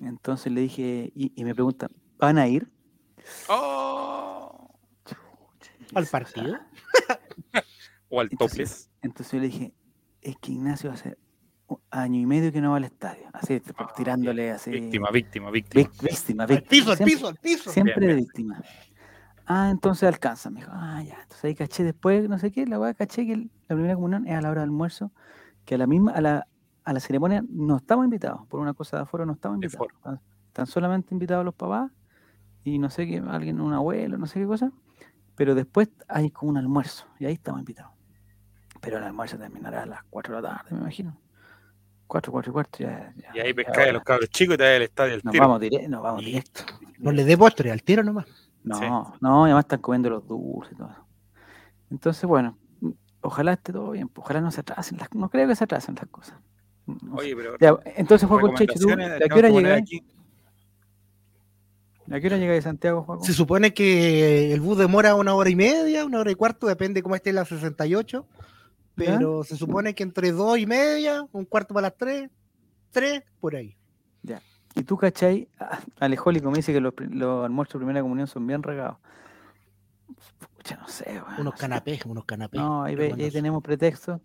Entonces 0.02 0.52
le 0.52 0.60
dije, 0.62 1.12
y, 1.14 1.32
y 1.34 1.44
me 1.44 1.54
preguntan, 1.54 1.90
¿van 2.18 2.38
a 2.38 2.46
ir? 2.48 2.70
Oh. 3.48 4.74
¿Al 5.94 6.06
partido? 6.06 6.56
O 8.10 8.20
al 8.20 8.28
Entonces- 8.30 8.56
topless. 8.56 8.90
Entonces 9.02 9.32
yo 9.32 9.38
le 9.40 9.46
dije, 9.48 9.74
es 10.22 10.36
que 10.38 10.52
Ignacio 10.52 10.90
hace 10.90 11.18
un 11.66 11.78
año 11.90 12.18
y 12.18 12.24
medio 12.24 12.50
que 12.50 12.62
no 12.62 12.70
va 12.70 12.78
al 12.78 12.84
estadio. 12.84 13.28
Así, 13.34 13.60
Ah, 13.76 13.92
tirándole 13.94 14.50
así. 14.50 14.70
Víctima, 14.70 15.10
víctima, 15.10 15.50
víctima. 15.50 15.82
vic- 15.90 16.02
víctima, 16.02 16.44
Al 16.44 16.48
víctima. 16.48 16.68
piso, 16.70 16.90
al 16.92 16.98
piso, 16.98 17.28
al 17.28 17.36
piso. 17.36 17.70
Siempre 17.70 17.94
Bien, 17.98 18.08
de 18.08 18.14
bien. 18.14 18.24
víctima. 18.24 18.62
Ah, 19.44 19.68
entonces 19.70 20.04
alcanza. 20.08 20.48
Me 20.48 20.60
dijo, 20.60 20.72
ah, 20.74 21.02
ya. 21.02 21.18
Entonces 21.20 21.44
ahí 21.44 21.54
caché 21.54 21.84
después, 21.84 22.26
no 22.30 22.38
sé 22.38 22.50
qué, 22.50 22.64
la 22.66 22.80
weá 22.80 22.94
caché 22.94 23.26
que 23.26 23.36
la 23.36 23.76
primera 23.76 23.94
comunión 23.94 24.26
es 24.26 24.34
a 24.34 24.40
la 24.40 24.50
hora 24.50 24.62
del 24.62 24.70
almuerzo, 24.70 25.12
que 25.66 25.74
a 25.74 25.78
la 25.78 25.86
misma, 25.86 26.12
a 26.12 26.20
la, 26.22 26.46
a 26.88 26.92
la 26.94 27.00
ceremonia 27.00 27.44
no 27.50 27.76
estamos 27.76 28.04
invitados. 28.04 28.46
Por 28.48 28.60
una 28.60 28.72
cosa 28.74 28.96
de 28.96 29.02
aforo 29.02 29.26
no 29.26 29.32
estamos 29.34 29.56
invitados. 29.56 29.88
Están- 29.94 30.20
Están 30.48 30.66
solamente 30.66 31.14
invitados 31.14 31.44
los 31.44 31.54
papás 31.54 31.90
y 32.64 32.78
no 32.78 32.90
sé 32.90 33.06
qué, 33.06 33.18
alguien, 33.28 33.60
un 33.60 33.72
abuelo, 33.74 34.16
no 34.18 34.26
sé 34.26 34.40
qué 34.40 34.46
cosa. 34.46 34.72
Pero 35.36 35.54
después 35.54 35.88
hay 36.08 36.30
como 36.30 36.50
un 36.50 36.56
almuerzo 36.56 37.06
y 37.20 37.26
ahí 37.26 37.34
estamos 37.34 37.60
invitados. 37.60 37.92
Pero 38.80 38.96
el 38.98 39.04
almuerzo 39.04 39.36
terminará 39.38 39.82
a 39.82 39.86
las 39.86 40.02
4 40.10 40.36
de 40.36 40.42
la 40.42 40.48
tarde, 40.56 40.70
me 40.72 40.78
imagino. 40.78 41.16
4, 42.06 42.32
4 42.32 42.50
y 42.50 42.52
cuarto 42.54 42.78
ya. 42.78 43.12
ya- 43.16 43.30
Y 43.34 43.40
ahí 43.40 43.52
pescáis 43.54 43.78
a 43.78 43.82
hora. 43.82 43.92
los 43.92 44.02
cabros 44.02 44.30
chicos 44.30 44.54
y 44.54 44.58
te 44.58 44.76
al 44.76 44.82
estadio 44.82 45.14
al 45.14 45.20
Nos 45.22 45.32
tiro. 45.32 45.42
vamos, 45.46 45.60
nos 45.60 46.24
directo. 46.24 46.62
No 46.98 47.12
le 47.12 47.24
dé 47.24 47.36
postre, 47.36 47.70
al 47.70 47.82
tiro 47.82 48.02
nomás. 48.02 48.26
No, 48.64 48.76
Sí. 48.76 48.84
no, 49.20 49.46
y 49.46 49.50
además 49.50 49.64
están 49.64 49.80
comiendo 49.80 50.08
los 50.10 50.26
dulces 50.26 50.72
y 50.72 50.76
todo. 50.76 50.90
eso. 50.90 51.04
Entonces, 51.90 52.24
bueno, 52.24 52.56
ojalá 53.20 53.52
esté 53.52 53.72
todo 53.72 53.90
bien, 53.90 54.10
ojalá 54.16 54.40
no 54.40 54.50
se 54.50 54.60
atrasen 54.62 54.98
las 54.98 55.12
no 55.14 55.28
creo 55.28 55.46
que 55.46 55.54
se 55.54 55.64
atrasen 55.64 55.94
las 55.94 56.06
cosas. 56.08 56.36
No. 57.02 57.16
Oye, 57.16 57.36
pero. 57.36 57.56
Ya, 57.60 57.76
entonces, 57.96 58.28
Juaco 58.28 58.54
Checho, 58.54 58.74
¿tú 58.74 58.88
recomendaciones 58.88 59.22
¿a 59.22 59.34
qué 59.34 59.38
hora 59.38 59.48
llegáis? 59.50 59.82
aquí. 59.82 60.02
¿A 62.10 62.20
qué 62.20 62.26
hora 62.26 62.38
llegáis 62.38 62.58
de 62.58 62.70
Santiago, 62.70 63.02
Juaco? 63.02 63.24
Se 63.24 63.34
supone 63.34 63.74
que 63.74 64.52
el 64.52 64.60
bus 64.60 64.78
demora 64.78 65.14
una 65.14 65.34
hora 65.34 65.50
y 65.50 65.56
media, 65.56 66.06
una 66.06 66.20
hora 66.20 66.30
y 66.30 66.34
cuarto, 66.34 66.66
depende 66.66 67.02
cómo 67.02 67.14
esté 67.14 67.32
la 67.32 67.44
68. 67.44 68.26
Pero 68.94 69.44
se 69.44 69.56
supone 69.56 69.94
que 69.94 70.02
entre 70.02 70.32
dos 70.32 70.58
y 70.58 70.66
media, 70.66 71.24
un 71.30 71.44
cuarto 71.44 71.72
para 71.72 71.88
las 71.88 71.96
tres, 71.96 72.30
tres, 72.90 73.22
por 73.40 73.54
ahí. 73.54 73.76
Y 74.74 74.82
tú, 74.84 74.96
¿cachai? 74.96 75.48
Ah, 75.58 75.80
Alejólico 75.98 76.50
me 76.50 76.58
dice 76.58 76.72
que 76.72 76.80
los, 76.80 76.94
almuerzos 77.42 77.74
de 77.74 77.78
primera 77.84 78.00
comunión 78.00 78.28
son 78.28 78.46
bien 78.46 78.62
regados. 78.62 78.98
Pucha, 80.56 80.76
no 80.76 80.88
sé, 80.88 81.20
Unos 81.38 81.54
canapés, 81.54 82.04
unos 82.06 82.24
canapés. 82.24 82.60
No, 82.60 82.84
ahí, 82.84 82.94
ve- 82.94 83.14
ahí 83.16 83.30
tenemos 83.30 83.62
pretexto. 83.62 84.20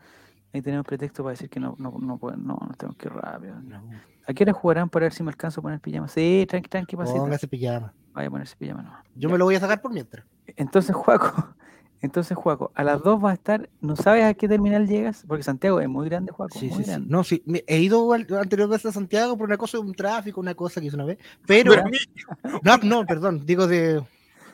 Ahí 0.53 0.61
tenemos 0.61 0.85
pretexto 0.85 1.23
para 1.23 1.31
decir 1.31 1.49
que 1.49 1.59
no, 1.59 1.75
no, 1.79 1.97
no, 1.99 2.17
pueden- 2.17 2.45
no, 2.45 2.57
no 2.61 2.73
tengo 2.77 2.93
que 2.93 3.07
ir 3.07 3.13
rápido. 3.13 3.55
No, 3.61 3.81
¿A 4.27 4.33
qué 4.33 4.43
hora 4.43 4.53
jugarán 4.53 4.89
para 4.89 5.05
ver 5.05 5.13
si 5.13 5.23
me 5.23 5.29
alcanzo 5.31 5.59
a 5.59 5.63
poner 5.63 5.79
pijama? 5.79 6.07
Sí, 6.07 6.45
tranqui, 6.47 6.69
tranqui, 6.69 6.95
pasita. 6.95 7.19
Póngase 7.19 7.47
pijama. 7.47 7.93
Vaya 8.13 8.27
a 8.27 8.31
ponerse 8.31 8.55
pijama 8.55 8.83
nomás. 8.83 9.03
Yo 9.15 9.27
Ya. 9.29 9.33
me 9.33 9.37
lo 9.39 9.45
voy 9.45 9.55
a 9.55 9.59
sacar 9.59 9.81
por 9.81 9.91
mientras. 9.91 10.25
Entonces, 10.55 10.95
Juaco, 10.95 11.55
entonces, 12.01 12.37
Juaco, 12.37 12.71
a 12.75 12.83
las 12.83 13.01
2 13.01 13.21
va 13.23 13.31
a 13.31 13.33
estar, 13.33 13.69
¿no 13.81 13.95
sabes 13.95 14.23
a 14.25 14.33
qué 14.35 14.47
terminal 14.47 14.87
llegas? 14.87 15.25
Porque 15.27 15.43
Santiago 15.43 15.79
es 15.81 15.89
muy 15.89 16.07
grande, 16.07 16.31
Juaco, 16.31 16.57
Sí, 16.59 16.67
muy 16.67 16.77
sí, 16.77 16.83
sí. 16.83 16.89
grande. 16.91 17.07
No, 17.09 17.23
sí. 17.23 17.43
He 17.67 17.79
ido 17.81 18.13
anterior 18.13 18.69
vez 18.69 18.85
a 18.85 18.91
Santiago 18.91 19.35
por 19.37 19.47
una 19.47 19.57
cosa 19.57 19.77
de 19.77 19.83
un 19.83 19.93
tráfico, 19.93 20.39
una 20.39 20.53
cosa 20.53 20.79
que 20.79 20.87
hice 20.87 20.95
una 20.95 21.05
vez. 21.05 21.17
Pero. 21.47 21.73
No, 22.63 22.77
no, 22.77 23.05
perdón. 23.05 23.45
Digo 23.45 23.65
de, 23.67 24.03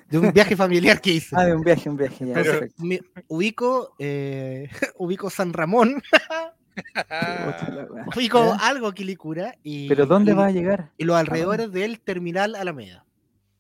de 0.09 0.17
un 0.19 0.31
viaje 0.33 0.55
familiar 0.55 0.99
que 1.01 1.11
hice. 1.13 1.35
Ah, 1.37 1.45
de 1.45 1.55
un 1.55 1.61
viaje, 1.63 1.89
un 1.89 1.97
viaje, 1.97 2.25
ya, 2.25 2.39
Entonces, 2.39 2.51
perfecto. 2.53 2.83
me 2.83 3.01
ubico, 3.27 3.95
eh, 3.99 4.69
ubico 4.97 5.29
San 5.29 5.53
Ramón, 5.53 6.01
ubico 8.15 8.55
¿Ya? 8.57 8.67
algo 8.67 8.91
Quilicura 8.93 9.55
y, 9.63 9.87
¿Pero 9.87 10.05
dónde 10.05 10.31
y- 10.31 10.35
va 10.35 10.47
a 10.47 10.51
llegar? 10.51 10.91
y 10.97 11.03
los 11.05 11.15
alrededores 11.15 11.71
del 11.71 11.99
terminal 11.99 12.55
Alameda. 12.55 13.05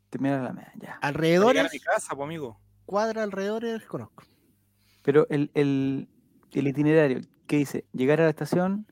Terminar 0.09 0.41
la 0.41 0.53
media, 0.53 0.71
ya. 0.75 0.79
Llegar 0.81 0.97
a 1.03 1.07
Alrededores, 1.07 1.73
mi 1.73 1.79
casa, 1.79 2.15
pues, 2.15 2.25
amigo. 2.25 2.59
cuadra 2.85 3.23
alrededores, 3.23 3.85
conozco. 3.85 4.23
Pero 5.03 5.27
el, 5.29 5.51
el, 5.53 6.07
el 6.51 6.67
itinerario, 6.67 7.21
¿qué 7.45 7.57
dice? 7.57 7.85
Llegar 7.93 8.19
a 8.21 8.23
la 8.23 8.29
estación, 8.31 8.87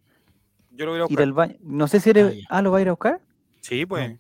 Yo 0.72 0.86
lo 0.86 0.92
voy 0.92 1.00
a 1.00 1.04
ir 1.04 1.08
buscar. 1.10 1.24
al 1.24 1.34
baño. 1.34 1.56
No 1.62 1.88
sé 1.88 2.00
si 2.00 2.12
eres. 2.12 2.36
Ah. 2.50 2.58
Ah, 2.58 2.62
¿lo 2.62 2.72
va 2.72 2.78
a 2.78 2.82
ir 2.82 2.88
a 2.90 2.92
buscar? 2.92 3.20
Sí, 3.62 3.86
pues. 3.86 4.16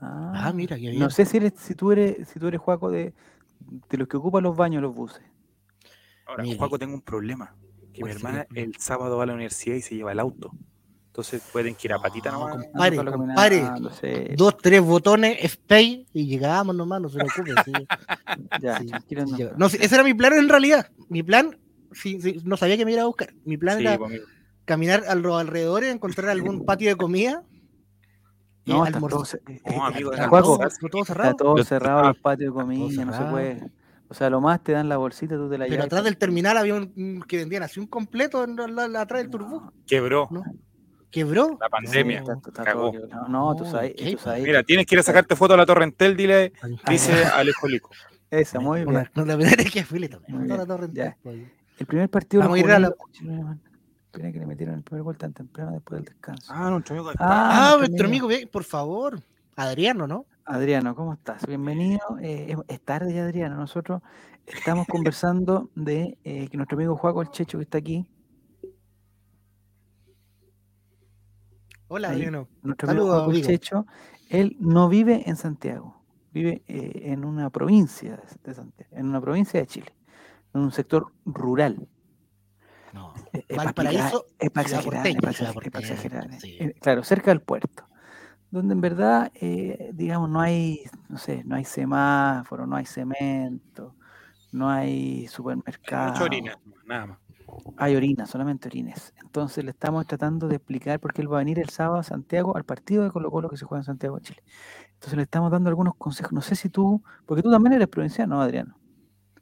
Ah, 0.00 0.52
mira, 0.54 0.76
qué 0.76 0.90
bien. 0.90 0.98
No 0.98 1.10
sé 1.10 1.24
si 1.24 1.38
eres, 1.38 1.54
si 1.56 1.74
tú 1.74 1.92
eres, 1.92 2.28
si 2.28 2.38
tú 2.38 2.46
eres 2.48 2.60
Juaco 2.60 2.90
de, 2.90 3.14
de 3.88 3.98
los 3.98 4.06
que 4.08 4.16
ocupan 4.16 4.44
los 4.44 4.56
baños, 4.56 4.82
los 4.82 4.94
buses. 4.94 5.22
Ahora. 6.26 6.44
Juaco, 6.56 6.78
tengo 6.78 6.94
un 6.94 7.02
problema. 7.02 7.54
Que 7.92 8.02
mi 8.04 8.10
¿Cuál 8.10 8.12
sería 8.12 8.28
hermana 8.28 8.46
el 8.54 8.76
sábado 8.76 9.16
va 9.16 9.24
a 9.24 9.26
la 9.26 9.34
universidad 9.34 9.76
y 9.76 9.80
se 9.80 9.96
lleva 9.96 10.12
el 10.12 10.20
auto. 10.20 10.52
Entonces 11.06 11.42
pueden 11.50 11.74
que 11.74 11.88
ir 11.88 11.92
a 11.94 11.98
patita 11.98 12.30
No, 12.30 12.38
nomás. 12.48 12.66
Ah, 12.74 13.10
compare. 13.10 14.36
Dos, 14.36 14.56
tres 14.58 14.80
botones, 14.82 15.38
space 15.42 16.06
y 16.12 16.26
llegamos 16.26 16.76
nomás, 16.76 17.00
no 17.00 17.08
se 17.08 17.18
preocupe. 17.18 17.54
sí. 17.64 17.72
Ya, 18.60 18.78
Sí, 18.78 18.92
no. 19.56 19.66
ese 19.66 19.94
era 19.94 20.04
mi 20.04 20.14
plan 20.14 20.34
en 20.34 20.48
realidad. 20.48 20.90
Mi 21.08 21.24
plan, 21.24 21.58
sí, 21.90 22.20
sí, 22.20 22.40
no 22.44 22.56
sabía 22.56 22.76
que 22.76 22.84
me 22.84 22.92
iba 22.92 23.02
a 23.02 23.06
buscar. 23.06 23.34
Mi 23.44 23.56
plan 23.56 23.78
Sí, 23.78 23.84
era 23.84 23.98
pues, 23.98 24.20
caminar 24.64 25.04
a 25.08 25.16
los 25.16 25.40
alrededores, 25.40 25.92
encontrar 25.92 26.28
algún 26.30 26.64
patio 26.64 26.88
de 26.88 26.96
comida. 26.96 27.42
No, 28.68 28.86
está 28.86 29.00
todo, 29.00 29.24
No, 29.76 29.84
amigo, 29.86 30.12
está 30.12 30.28
todo- 30.28 30.58
todo 30.58 30.66
está 31.02 31.04
cerrado. 31.04 31.34
todo 31.36 31.64
cerrado, 31.64 32.02
los 32.08 32.18
patios 32.18 32.54
de 32.54 32.60
comida, 32.60 32.82
no 33.04 33.12
se 33.12 33.18
cerrado. 33.18 33.30
puede. 33.30 33.70
O 34.10 34.14
sea, 34.14 34.30
lo 34.30 34.40
más 34.40 34.62
te 34.62 34.72
dan 34.72 34.88
la 34.88 34.96
bolsita, 34.96 35.36
tú 35.36 35.50
te 35.50 35.58
la 35.58 35.64
Pero 35.64 35.72
llevas. 35.74 35.86
atrás 35.86 36.04
del 36.04 36.16
terminal 36.16 36.56
había 36.56 36.74
un 36.74 37.22
que 37.28 37.36
vendían 37.38 37.62
así 37.62 37.78
un 37.80 37.86
completo 37.86 38.40
atrás 38.42 39.22
del 39.22 39.30
turbo. 39.30 39.72
Quebró. 39.86 40.28
No. 40.30 40.42
¿Quebró? 41.10 41.56
La 41.60 41.68
pandemia. 41.68 42.18
Está- 42.20 42.34
está 42.46 42.64
cagó. 42.64 42.92
quebrado. 42.92 43.28
No, 43.28 43.54
tú 43.56 43.64
No, 43.64 43.70
sabes, 43.70 43.94
¿qué? 43.96 44.12
tú 44.12 44.18
sabes. 44.18 44.42
Mira, 44.44 44.62
tienes 44.62 44.86
que 44.86 44.94
ir 44.94 44.98
a 45.00 45.02
sacarte 45.02 45.36
foto 45.36 45.54
a 45.54 45.56
la 45.56 45.64
Torrentel, 45.66 46.16
dile, 46.16 46.52
dice 46.88 47.24
Alejo 47.24 47.66
Lico. 47.68 47.90
Esa, 48.30 48.60
muy 48.60 48.80
bien. 48.80 48.88
Una- 48.88 49.10
No, 49.14 49.24
la 49.24 49.36
verdad 49.36 49.54
es 49.60 49.70
que 49.70 49.80
Toda 50.26 50.48
la 50.48 50.56
bien, 50.56 50.66
torre 50.66 50.86
ya. 50.92 51.04
entera, 51.04 51.16
pues. 51.22 51.38
El 51.78 51.86
primer 51.86 52.10
partido 52.10 52.42
Vamos 52.42 52.56
a 52.56 52.60
ir 52.60 52.70
a 52.70 52.78
la- 52.78 52.94
Espera 54.10 54.32
que 54.32 54.38
le 54.38 54.46
metieron 54.46 54.74
el 54.74 54.82
primer 54.82 55.02
gol 55.02 55.18
tan 55.18 55.34
temprano 55.34 55.72
después 55.72 55.98
del 55.98 56.06
descanso. 56.06 56.50
Ah, 56.54 56.70
nuestro 56.70 56.94
amigo. 56.96 57.10
Ah, 57.18 57.74
Ah, 57.74 57.76
nuestro 57.76 58.06
amigo. 58.06 58.26
por 58.50 58.64
favor. 58.64 59.20
Adriano, 59.54 60.06
¿no? 60.06 60.24
Adriano, 60.46 60.94
¿cómo 60.96 61.12
estás? 61.12 61.46
Bienvenido. 61.46 62.00
Eh, 62.22 62.56
es 62.68 62.80
tarde 62.80 63.12
ya, 63.12 63.24
Adriano. 63.24 63.56
Nosotros 63.56 64.00
estamos 64.46 64.86
conversando 64.88 65.68
de 65.74 66.16
eh, 66.24 66.48
que 66.48 66.56
nuestro 66.56 66.78
amigo 66.78 66.96
Juaco 66.96 67.20
el 67.20 67.28
Checho 67.28 67.58
que 67.58 67.64
está 67.64 67.76
aquí. 67.76 68.08
Hola, 71.88 72.08
Adriano. 72.08 72.48
Nuestro 72.62 72.88
amigo 72.90 73.06
Juaco 73.08 73.30
el 73.30 73.44
Checho, 73.44 73.86
él 74.30 74.56
no 74.58 74.88
vive 74.88 75.28
en 75.28 75.36
Santiago, 75.36 76.02
vive 76.32 76.62
eh, 76.66 77.12
en 77.12 77.26
una 77.26 77.50
provincia 77.50 78.18
de 78.42 78.54
Santiago, 78.54 78.90
en 78.96 79.06
una 79.06 79.20
provincia 79.20 79.60
de 79.60 79.66
Chile, 79.66 79.94
en 80.54 80.62
un 80.62 80.72
sector 80.72 81.12
rural. 81.26 81.86
No, 82.92 83.12
es 83.32 83.44
para 83.56 83.90
exagerar, 83.90 84.12
es 84.38 84.50
para 84.50 85.80
exagerar. 85.80 86.28
Claro, 86.80 87.04
cerca 87.04 87.30
del 87.30 87.40
puerto 87.40 87.88
donde 88.50 88.74
en 88.74 88.80
verdad, 88.80 89.30
eh, 89.34 89.90
digamos, 89.92 90.30
no 90.30 90.40
hay, 90.40 90.84
no 91.08 91.18
sé, 91.18 91.42
no 91.44 91.56
hay 91.56 91.64
semáforo, 91.64 92.66
no 92.66 92.76
hay 92.76 92.86
cemento, 92.86 93.94
no 94.52 94.70
hay 94.70 95.26
supermercado. 95.28 96.14
Hay 96.16 96.22
orina, 96.22 96.58
nada 96.86 97.06
más. 97.06 97.18
Hay 97.76 97.96
orina, 97.96 98.26
solamente 98.26 98.68
orines. 98.68 99.14
Entonces 99.22 99.64
le 99.64 99.70
estamos 99.70 100.06
tratando 100.06 100.48
de 100.48 100.56
explicar 100.56 101.00
por 101.00 101.12
qué 101.12 101.22
él 101.22 101.32
va 101.32 101.38
a 101.38 101.40
venir 101.40 101.58
el 101.58 101.68
sábado 101.70 101.98
a 101.98 102.02
Santiago 102.02 102.56
al 102.56 102.64
partido 102.64 103.04
de 103.04 103.10
Colo 103.10 103.30
Colo 103.30 103.48
que 103.48 103.56
se 103.56 103.64
juega 103.64 103.80
en 103.80 103.84
Santiago 103.84 104.16
de 104.16 104.22
Chile. 104.22 104.42
Entonces 104.94 105.16
le 105.16 105.22
estamos 105.22 105.50
dando 105.50 105.68
algunos 105.68 105.94
consejos. 105.96 106.32
No 106.32 106.40
sé 106.40 106.56
si 106.56 106.68
tú, 106.68 107.02
porque 107.26 107.42
tú 107.42 107.50
también 107.50 107.74
eres 107.74 107.88
provinciano, 107.88 108.36
¿no, 108.36 108.42
Adriano? 108.42 108.76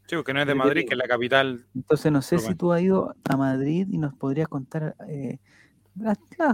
Sí, 0.07 0.15
porque 0.17 0.33
no 0.33 0.41
es 0.41 0.47
de 0.47 0.55
Madrid, 0.55 0.85
que 0.87 0.95
es 0.95 0.99
la 0.99 1.09
capital. 1.09 1.67
Entonces 1.75 2.13
no 2.13 2.23
sé 2.23 2.39
si 2.39 2.55
tú 2.55 2.73
has 2.73 2.81
ido 2.81 3.15
a 3.25 3.37
Madrid 3.37 3.89
y 3.91 3.99
nos 3.99 4.15
podrías 4.15 4.49
contar 4.49 4.95
eh, 5.09 5.39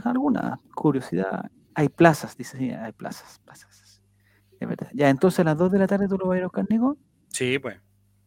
alguna 0.04 0.58
curiosidad 0.74 1.50
hay 1.74 1.88
plazas, 1.88 2.36
dice, 2.36 2.58
sí, 2.58 2.70
hay 2.70 2.92
plazas, 2.92 3.40
plazas. 3.44 4.02
Es 4.60 4.68
verdad. 4.68 4.88
Ya, 4.92 5.08
entonces 5.08 5.40
a 5.40 5.44
las 5.44 5.56
2 5.56 5.72
de 5.72 5.78
la 5.78 5.86
tarde 5.86 6.06
tú 6.08 6.16
lo 6.16 6.26
vas 6.26 6.36
a 6.36 6.38
ir 6.38 6.42
a 6.44 6.46
buscar, 6.46 6.66
Nico. 6.68 6.96
Sí, 7.28 7.58
pues. 7.58 7.78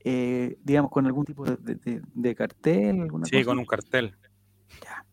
Eh, 0.03 0.58
digamos, 0.63 0.91
con 0.91 1.05
algún 1.05 1.25
tipo 1.25 1.46
de, 1.46 2.01
de, 2.13 2.36
cartel, 2.36 3.01
alguna 3.01 3.25
Sí, 3.25 3.44
con 3.44 3.58
un 3.58 3.65
cartel. 3.65 4.15
Ya. 4.84 5.05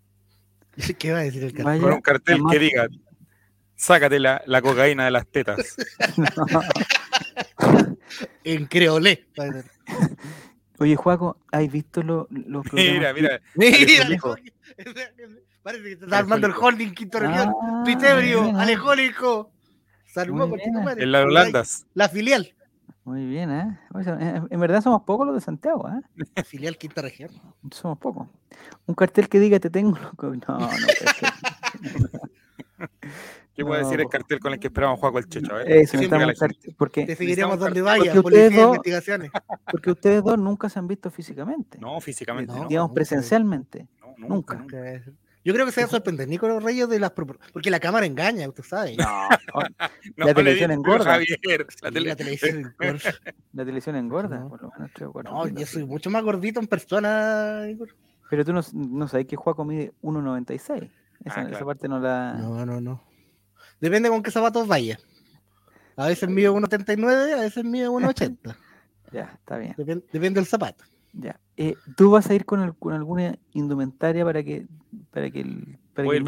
¿Qué 0.98 1.12
va 1.12 1.20
a 1.20 1.22
decir 1.22 1.44
el 1.44 1.52
cartel? 1.52 1.80
con 1.80 1.92
un 1.92 2.00
cartel 2.00 2.42
que 2.50 2.58
diga, 2.58 2.88
sácate 3.74 4.18
la, 4.18 4.42
la, 4.46 4.60
cocaína 4.60 5.04
de 5.06 5.10
las 5.10 5.26
tetas. 5.26 5.76
en 8.44 8.66
creolé. 8.66 9.26
Oye, 10.78 10.96
Juaco, 10.96 11.36
¿has 11.52 11.70
visto 11.70 12.02
los 12.02 12.26
lo 12.30 12.62
Mira, 12.72 13.12
mira. 13.12 13.40
Mira, 13.54 14.08
Parece 15.62 15.84
que 15.84 15.96
te 15.96 16.04
está 16.04 16.18
armando 16.18 16.48
el 16.48 16.52
holding 16.52 16.92
Quinto 16.92 17.20
Región. 17.20 17.54
Ah, 17.62 17.82
Pitebrio, 17.86 18.56
Alejólico. 18.56 19.52
Saludó 20.06 20.52
En 20.96 21.12
la 21.12 21.22
Holandas. 21.22 21.86
La 21.94 22.08
filial. 22.08 22.52
Muy 23.04 23.26
bien, 23.26 23.50
¿eh? 23.50 23.78
En 24.50 24.60
verdad 24.60 24.80
somos 24.80 25.02
pocos 25.02 25.26
los 25.26 25.34
de 25.34 25.40
Santiago, 25.40 25.88
¿eh? 25.88 26.00
Filial 26.44 26.78
Quinta 26.78 27.02
Región. 27.02 27.30
Somos 27.70 27.98
pocos. 27.98 28.28
Un 28.86 28.94
cartel 28.94 29.28
que 29.28 29.40
diga 29.40 29.58
te 29.60 29.70
tengo, 29.70 29.98
loco. 29.98 30.32
No, 30.48 30.58
no. 30.58 30.68
¿Qué 33.54 33.64
puede 33.64 33.82
decir 33.82 34.00
el 34.00 34.08
cartel 34.08 34.40
con 34.40 34.52
el 34.52 34.58
que 34.58 34.68
esperamos 34.68 34.98
Juaco 34.98 35.18
el 35.18 35.28
Checho? 35.28 35.60
Eso, 35.60 35.98
cartel, 36.08 36.74
porque 36.76 37.04
te 37.04 37.16
seguiremos 37.16 37.58
donde 37.58 37.82
vaya, 37.82 38.14
porque 38.14 38.28
ustedes, 38.28 38.56
dos, 38.56 38.66
investigaciones. 38.68 39.30
porque 39.70 39.90
ustedes 39.90 40.24
dos 40.24 40.38
nunca 40.38 40.68
se 40.68 40.78
han 40.78 40.88
visto 40.88 41.10
físicamente. 41.10 41.78
No, 41.78 42.00
físicamente. 42.00 42.52
No, 42.52 42.66
digamos, 42.66 42.92
presencialmente. 42.92 43.88
No, 44.00 44.28
nunca. 44.28 44.56
nunca. 44.56 45.02
Yo 45.44 45.52
creo 45.52 45.66
que 45.66 45.72
se 45.72 45.80
va 45.80 45.86
a 45.86 45.90
sorprender 45.90 46.28
Nico 46.28 46.60
Reyes 46.60 46.88
de 46.88 47.00
las 47.00 47.10
porque 47.10 47.70
la 47.70 47.80
cámara 47.80 48.06
engaña, 48.06 48.48
usted 48.48 48.62
sabe. 48.62 48.96
No, 48.96 49.04
la 50.16 50.34
televisión 50.34 50.70
engorda. 50.70 51.18
la, 51.18 52.16
televisión 52.16 52.58
engorda. 52.58 53.14
La 53.52 53.64
televisión 53.64 53.96
engorda, 53.96 54.48
por 54.48 54.62
lo 54.62 54.70
menos 54.70 55.24
No, 55.24 55.48
yo 55.48 55.66
soy 55.66 55.84
mucho 55.84 56.10
más 56.10 56.22
gordito 56.22 56.60
en 56.60 56.68
persona, 56.68 57.66
Pero 58.30 58.44
tú 58.44 58.52
no, 58.52 58.60
no 58.72 59.08
sabes 59.08 59.26
que 59.26 59.36
Juaco 59.36 59.64
mide 59.64 59.92
1.96. 60.02 60.90
Esa, 61.24 61.40
ah, 61.40 61.48
esa 61.50 61.64
parte 61.64 61.88
no 61.88 61.98
la. 61.98 62.34
No, 62.34 62.64
no, 62.64 62.80
no. 62.80 63.11
Depende 63.82 64.08
con 64.08 64.22
qué 64.22 64.30
zapatos 64.30 64.68
vaya. 64.68 64.96
A 65.96 66.06
veces 66.06 66.28
mide 66.28 66.48
1.79, 66.48 67.32
a 67.34 67.40
veces 67.40 67.64
mide 67.64 67.88
1.80. 67.90 68.56
ya, 69.12 69.24
está 69.34 69.58
bien. 69.58 69.74
depende 69.76 70.40
del 70.40 70.46
zapato. 70.46 70.84
Ya. 71.12 71.38
Eh, 71.56 71.74
¿Tú 71.96 72.12
vas 72.12 72.30
a 72.30 72.34
ir 72.34 72.46
con, 72.46 72.60
alguna 72.60 73.38
indumentaria 73.52 74.24
para 74.24 74.42
que, 74.44 74.66
para 75.10 75.30
que 75.30 75.40
el, 75.40 75.78
para 75.94 76.08
que 76.08 76.16
el 76.16 76.24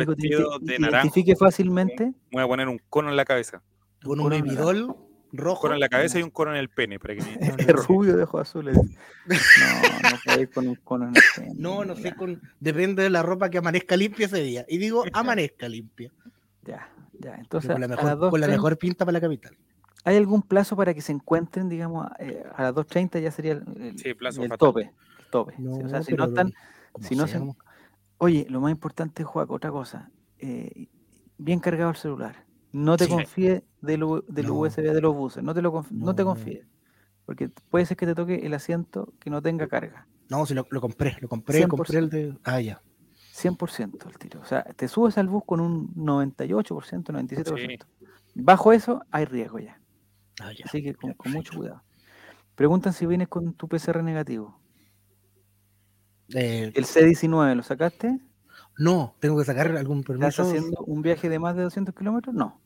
te, 0.66 0.76
identifique 0.76 1.36
fácilmente? 1.36 2.12
Voy 2.32 2.42
a 2.42 2.46
poner 2.46 2.68
un 2.68 2.80
cono 2.90 3.08
en 3.08 3.16
la 3.16 3.24
cabeza. 3.24 3.62
Con 4.02 4.18
un 4.18 4.28
bebidol 4.28 4.96
rojo. 5.32 5.60
Un 5.60 5.62
cono 5.62 5.74
en 5.74 5.80
la 5.80 5.88
cabeza 5.88 6.18
y 6.18 6.22
un 6.24 6.30
cono 6.30 6.50
en 6.50 6.56
el 6.58 6.68
pene. 6.70 6.98
Para 6.98 7.14
que 7.14 7.22
rubio 7.72 8.16
de 8.16 8.24
ojos 8.24 8.42
azules. 8.42 8.76
No, 9.26 10.10
no 10.10 10.16
puede 10.22 10.42
ir 10.42 10.50
con 10.50 10.68
un 10.68 10.74
cono 10.74 11.08
en 11.08 11.16
el 11.16 11.22
pene. 11.34 11.52
No, 11.56 11.84
no 11.84 11.96
sé, 11.96 12.14
con, 12.14 12.42
depende 12.60 13.04
de 13.04 13.10
la 13.10 13.22
ropa 13.22 13.48
que 13.48 13.58
amanezca 13.58 13.96
limpia 13.96 14.26
ese 14.26 14.42
día. 14.42 14.66
Y 14.68 14.76
digo, 14.76 15.04
amanezca 15.14 15.66
limpia. 15.66 16.12
Ya, 16.62 16.93
ya. 17.20 17.36
Entonces, 17.36 17.70
con 17.70 17.80
la 17.80 17.88
mejor, 17.88 18.30
con 18.30 18.40
la 18.40 18.48
mejor 18.48 18.78
pinta 18.78 19.04
para 19.04 19.14
la 19.14 19.20
capital. 19.20 19.56
¿Hay 20.04 20.16
algún 20.16 20.42
plazo 20.42 20.76
para 20.76 20.92
que 20.92 21.00
se 21.00 21.12
encuentren, 21.12 21.68
digamos, 21.68 22.06
eh, 22.18 22.44
a 22.54 22.64
las 22.64 22.74
2.30 22.74 23.20
ya 23.22 23.30
sería 23.30 23.52
el, 23.52 23.62
tope? 24.58 24.92
tope. 25.30 25.54
o 25.66 25.88
sea, 25.88 26.02
si 26.02 26.12
no 26.12 26.24
están, 26.24 26.52
si 27.00 27.16
no 27.16 27.26
se... 27.26 27.40
Oye, 28.18 28.46
lo 28.50 28.60
más 28.60 28.70
importante, 28.70 29.24
Juaco, 29.24 29.54
otra 29.54 29.70
cosa. 29.70 30.10
Eh, 30.38 30.88
bien 31.38 31.58
cargado 31.58 31.90
el 31.90 31.96
celular. 31.96 32.44
No 32.70 32.96
te 32.96 33.08
confíes 33.08 33.62
del, 33.80 34.04
del 34.28 34.50
USB 34.50 34.82
de 34.82 35.00
los 35.00 35.14
buses. 35.14 35.42
No 35.42 35.54
te, 35.54 35.62
lo 35.62 35.84
no, 35.90 36.14
te 36.14 36.22
confíes. 36.22 36.66
Porque 37.24 37.48
puede 37.70 37.86
ser 37.86 37.96
que 37.96 38.06
te 38.06 38.14
toque 38.14 38.44
el 38.44 38.52
asiento 38.52 39.14
que 39.18 39.30
no 39.30 39.40
tenga 39.40 39.68
carga. 39.68 40.06
No, 40.28 40.44
si 40.44 40.54
lo, 40.54 40.64
compré, 40.64 41.16
lo 41.20 41.28
compré, 41.28 41.66
compré 41.66 41.98
el 41.98 42.10
de. 42.10 42.36
Ah, 42.44 42.60
ya. 42.60 42.82
100% 43.34 44.06
el 44.08 44.18
tiro. 44.18 44.40
O 44.40 44.44
sea, 44.44 44.62
te 44.62 44.86
subes 44.86 45.18
al 45.18 45.28
bus 45.28 45.42
con 45.44 45.60
un 45.60 45.92
98%, 45.94 47.04
97%. 47.04 47.84
Bajo 48.34 48.72
eso 48.72 49.02
hay 49.10 49.24
riesgo 49.24 49.58
ya. 49.58 49.80
Ah, 50.40 50.50
Así 50.64 50.82
que 50.82 50.94
con, 50.94 51.14
mucho 51.26 51.56
cuidado. 51.56 51.82
Preguntan 52.54 52.92
si 52.92 53.06
vienes 53.06 53.28
con 53.28 53.54
tu 53.54 53.68
PCR 53.68 54.02
negativo. 54.02 54.60
Eh, 56.34 56.72
¿El 56.74 56.84
C19 56.84 57.54
lo 57.54 57.62
sacaste? 57.62 58.20
No, 58.78 59.16
tengo 59.20 59.38
que 59.38 59.44
sacar 59.44 59.68
algún 59.76 60.02
permiso. 60.02 60.28
¿Estás 60.28 60.48
haciendo 60.48 60.82
un 60.84 61.02
viaje 61.02 61.28
de 61.28 61.38
más 61.38 61.56
de 61.56 61.62
200 61.62 61.94
kilómetros? 61.94 62.34
No. 62.34 62.60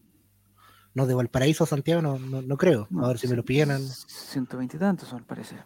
No, 0.95 1.07
de 1.07 1.15
Valparaíso 1.15 1.65
a 1.65 1.67
Santiago 1.67 2.03
no, 2.03 2.19
no, 2.19 2.57
creo. 2.57 2.89
a 3.03 3.09
ver 3.09 3.19
si 3.19 3.29
me 3.29 3.37
lo 3.37 3.45
piden. 3.45 3.79
120 3.79 4.77
y 4.77 4.81
tantos 4.81 5.13
al 5.13 5.25
parecer. 5.25 5.63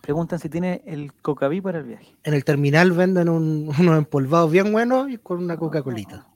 Preguntan 0.00 0.38
si 0.38 0.48
tiene 0.48 0.82
el 0.86 1.12
Cocaví 1.12 1.60
para 1.60 1.78
el 1.78 1.84
viaje. 1.84 2.16
En 2.24 2.34
el 2.34 2.44
terminal 2.44 2.92
venden 2.92 3.28
un, 3.28 3.68
unos 3.80 3.98
empolvados 3.98 4.50
bien 4.50 4.72
buenos 4.72 5.10
y 5.10 5.18
con 5.18 5.42
una 5.42 5.56
Coca-Colita. 5.56 6.26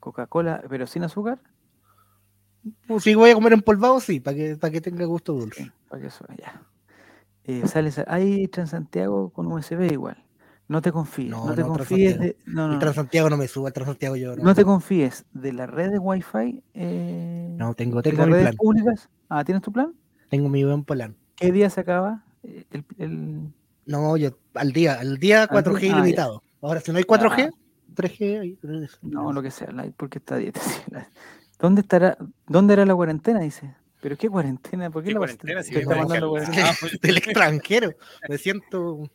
Coca-Cola, 0.00 0.62
pero 0.68 0.86
sin 0.86 1.04
azúcar. 1.04 1.40
Pues 2.86 3.04
si 3.04 3.14
voy 3.14 3.30
a 3.30 3.34
comer 3.34 3.52
empolvado, 3.52 4.00
sí, 4.00 4.20
para 4.20 4.36
que, 4.36 4.56
para 4.56 4.70
que 4.70 4.80
tenga 4.80 5.04
gusto 5.04 5.32
dulce. 5.32 5.72
para 5.88 6.02
que 6.02 6.08
eso, 6.08 6.24
ya. 6.38 6.62
Eh, 7.44 7.66
sales, 7.66 8.00
hay 8.06 8.46
Transantiago 8.48 9.30
con 9.30 9.50
USB 9.50 9.90
igual. 9.92 10.22
No 10.68 10.82
te 10.82 10.92
confíes. 10.92 11.30
No, 11.30 11.54
te 11.54 11.62
confíes 11.62 12.18
de. 12.18 12.36
No, 12.44 12.74
el 12.74 12.78
Transantiago 12.78 13.30
no 13.30 13.38
me 13.38 13.48
suba, 13.48 13.68
el 13.68 13.72
Transantiago 13.72 14.16
yo. 14.16 14.36
No, 14.36 14.54
te 14.54 14.64
confíes 14.64 15.24
de 15.32 15.54
la 15.54 15.66
red 15.66 15.90
de 15.90 15.98
Wi-Fi. 15.98 16.62
Eh, 16.74 17.54
no, 17.56 17.72
tengo, 17.74 18.02
tengo 18.02 18.26
mi 18.26 18.32
plan. 18.32 18.54
públicas. 18.54 19.08
Ah, 19.30 19.44
¿tienes 19.44 19.62
tu 19.62 19.72
plan? 19.72 19.94
Tengo 20.28 20.50
mi 20.50 20.62
buen 20.64 20.84
plan. 20.84 21.16
¿Qué 21.36 21.52
día 21.52 21.70
se 21.70 21.80
acaba? 21.80 22.22
El, 22.42 23.52
No, 23.86 24.16
yo 24.16 24.30
al 24.54 24.72
día, 24.72 25.00
al 25.00 25.18
día 25.18 25.48
4G 25.48 25.92
ah, 25.92 25.98
ilimitado. 25.98 26.42
Ahora, 26.60 26.80
si 26.80 26.92
no 26.92 26.98
hay 26.98 27.04
4G, 27.04 27.52
3G. 27.94 28.98
No, 29.02 29.32
lo 29.32 29.42
que 29.42 29.50
sea, 29.50 29.68
porque 29.96 30.18
está 30.18 30.36
dieta. 30.36 30.60
¿Dónde 31.58 31.80
estará, 31.80 32.16
dónde 32.46 32.74
era 32.74 32.86
la 32.86 32.94
cuarentena? 32.94 33.40
Dice. 33.40 33.74
¿Pero 34.00 34.16
qué 34.16 34.28
cuarentena? 34.28 34.90
¿Por 34.90 35.02
qué, 35.02 35.12
la 35.12 35.18
cuarentena? 35.18 35.62
Si 35.62 35.74
está 35.74 35.96
mandando 35.96 36.30
cuarentena? 36.30 36.70
Del 37.02 37.16
extranjero. 37.16 37.94
Me 38.28 38.38
siento. 38.38 39.10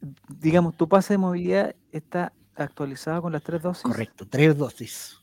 Digamos, 0.28 0.76
tu 0.76 0.88
pase 0.88 1.14
de 1.14 1.18
movilidad 1.18 1.74
está 1.90 2.32
actualizado 2.54 3.22
con 3.22 3.32
las 3.32 3.42
tres 3.42 3.62
dosis. 3.62 3.82
Correcto, 3.82 4.26
tres 4.28 4.56
dosis. 4.56 5.18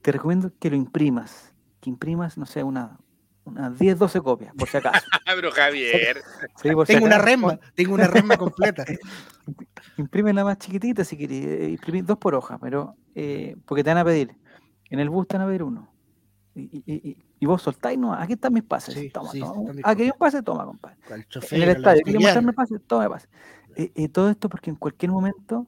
Te 0.00 0.10
recomiendo 0.10 0.50
que 0.58 0.70
lo 0.70 0.76
imprimas. 0.76 1.52
Que 1.80 1.90
imprimas, 1.90 2.38
no 2.38 2.46
sé, 2.46 2.62
una, 2.62 2.98
unas 3.44 3.78
10, 3.78 3.98
12 3.98 4.20
copias, 4.20 4.54
por 4.54 4.68
si 4.68 4.76
acaso. 4.76 5.04
Pero 5.26 5.50
Javier. 5.50 6.22
tengo 6.86 7.04
una 7.04 7.18
resma, 7.18 7.58
tengo 7.74 7.94
una 7.94 8.06
resma 8.06 8.36
completa. 8.36 8.84
Imprime 9.96 10.32
la 10.32 10.44
más 10.44 10.58
chiquitita 10.58 11.04
si 11.04 11.16
quieres, 11.16 11.44
eh, 11.44 11.68
imprimir 11.70 12.04
dos 12.04 12.16
por 12.18 12.34
hoja, 12.34 12.58
pero 12.58 12.94
eh, 13.14 13.56
porque 13.66 13.82
te 13.82 13.90
van 13.90 13.98
a 13.98 14.04
pedir 14.04 14.36
en 14.92 15.00
el 15.00 15.08
bus 15.08 15.26
te 15.26 15.38
van 15.38 15.46
a 15.46 15.50
ver 15.50 15.62
uno. 15.62 15.88
Y, 16.54 17.46
vos 17.46 17.62
soltáis, 17.62 17.98
no, 17.98 18.12
aquí 18.12 18.34
están 18.34 18.52
mis 18.52 18.62
pases. 18.62 19.10
toma, 19.10 19.30
toma. 19.32 19.72
Aquí 19.84 20.02
hay 20.02 20.10
un 20.10 20.18
pase, 20.18 20.42
toma, 20.42 20.66
compadre. 20.66 20.98
en 21.50 21.62
el 21.62 21.68
estadio, 21.70 22.02
quiero 22.04 22.20
mostrarme 22.20 22.52
pase, 22.52 22.78
toma 22.78 23.08
pase. 23.08 23.26
Eh, 23.74 23.90
eh, 23.94 24.08
todo 24.10 24.28
esto 24.28 24.50
porque 24.50 24.68
en 24.68 24.76
cualquier 24.76 25.10
momento 25.10 25.66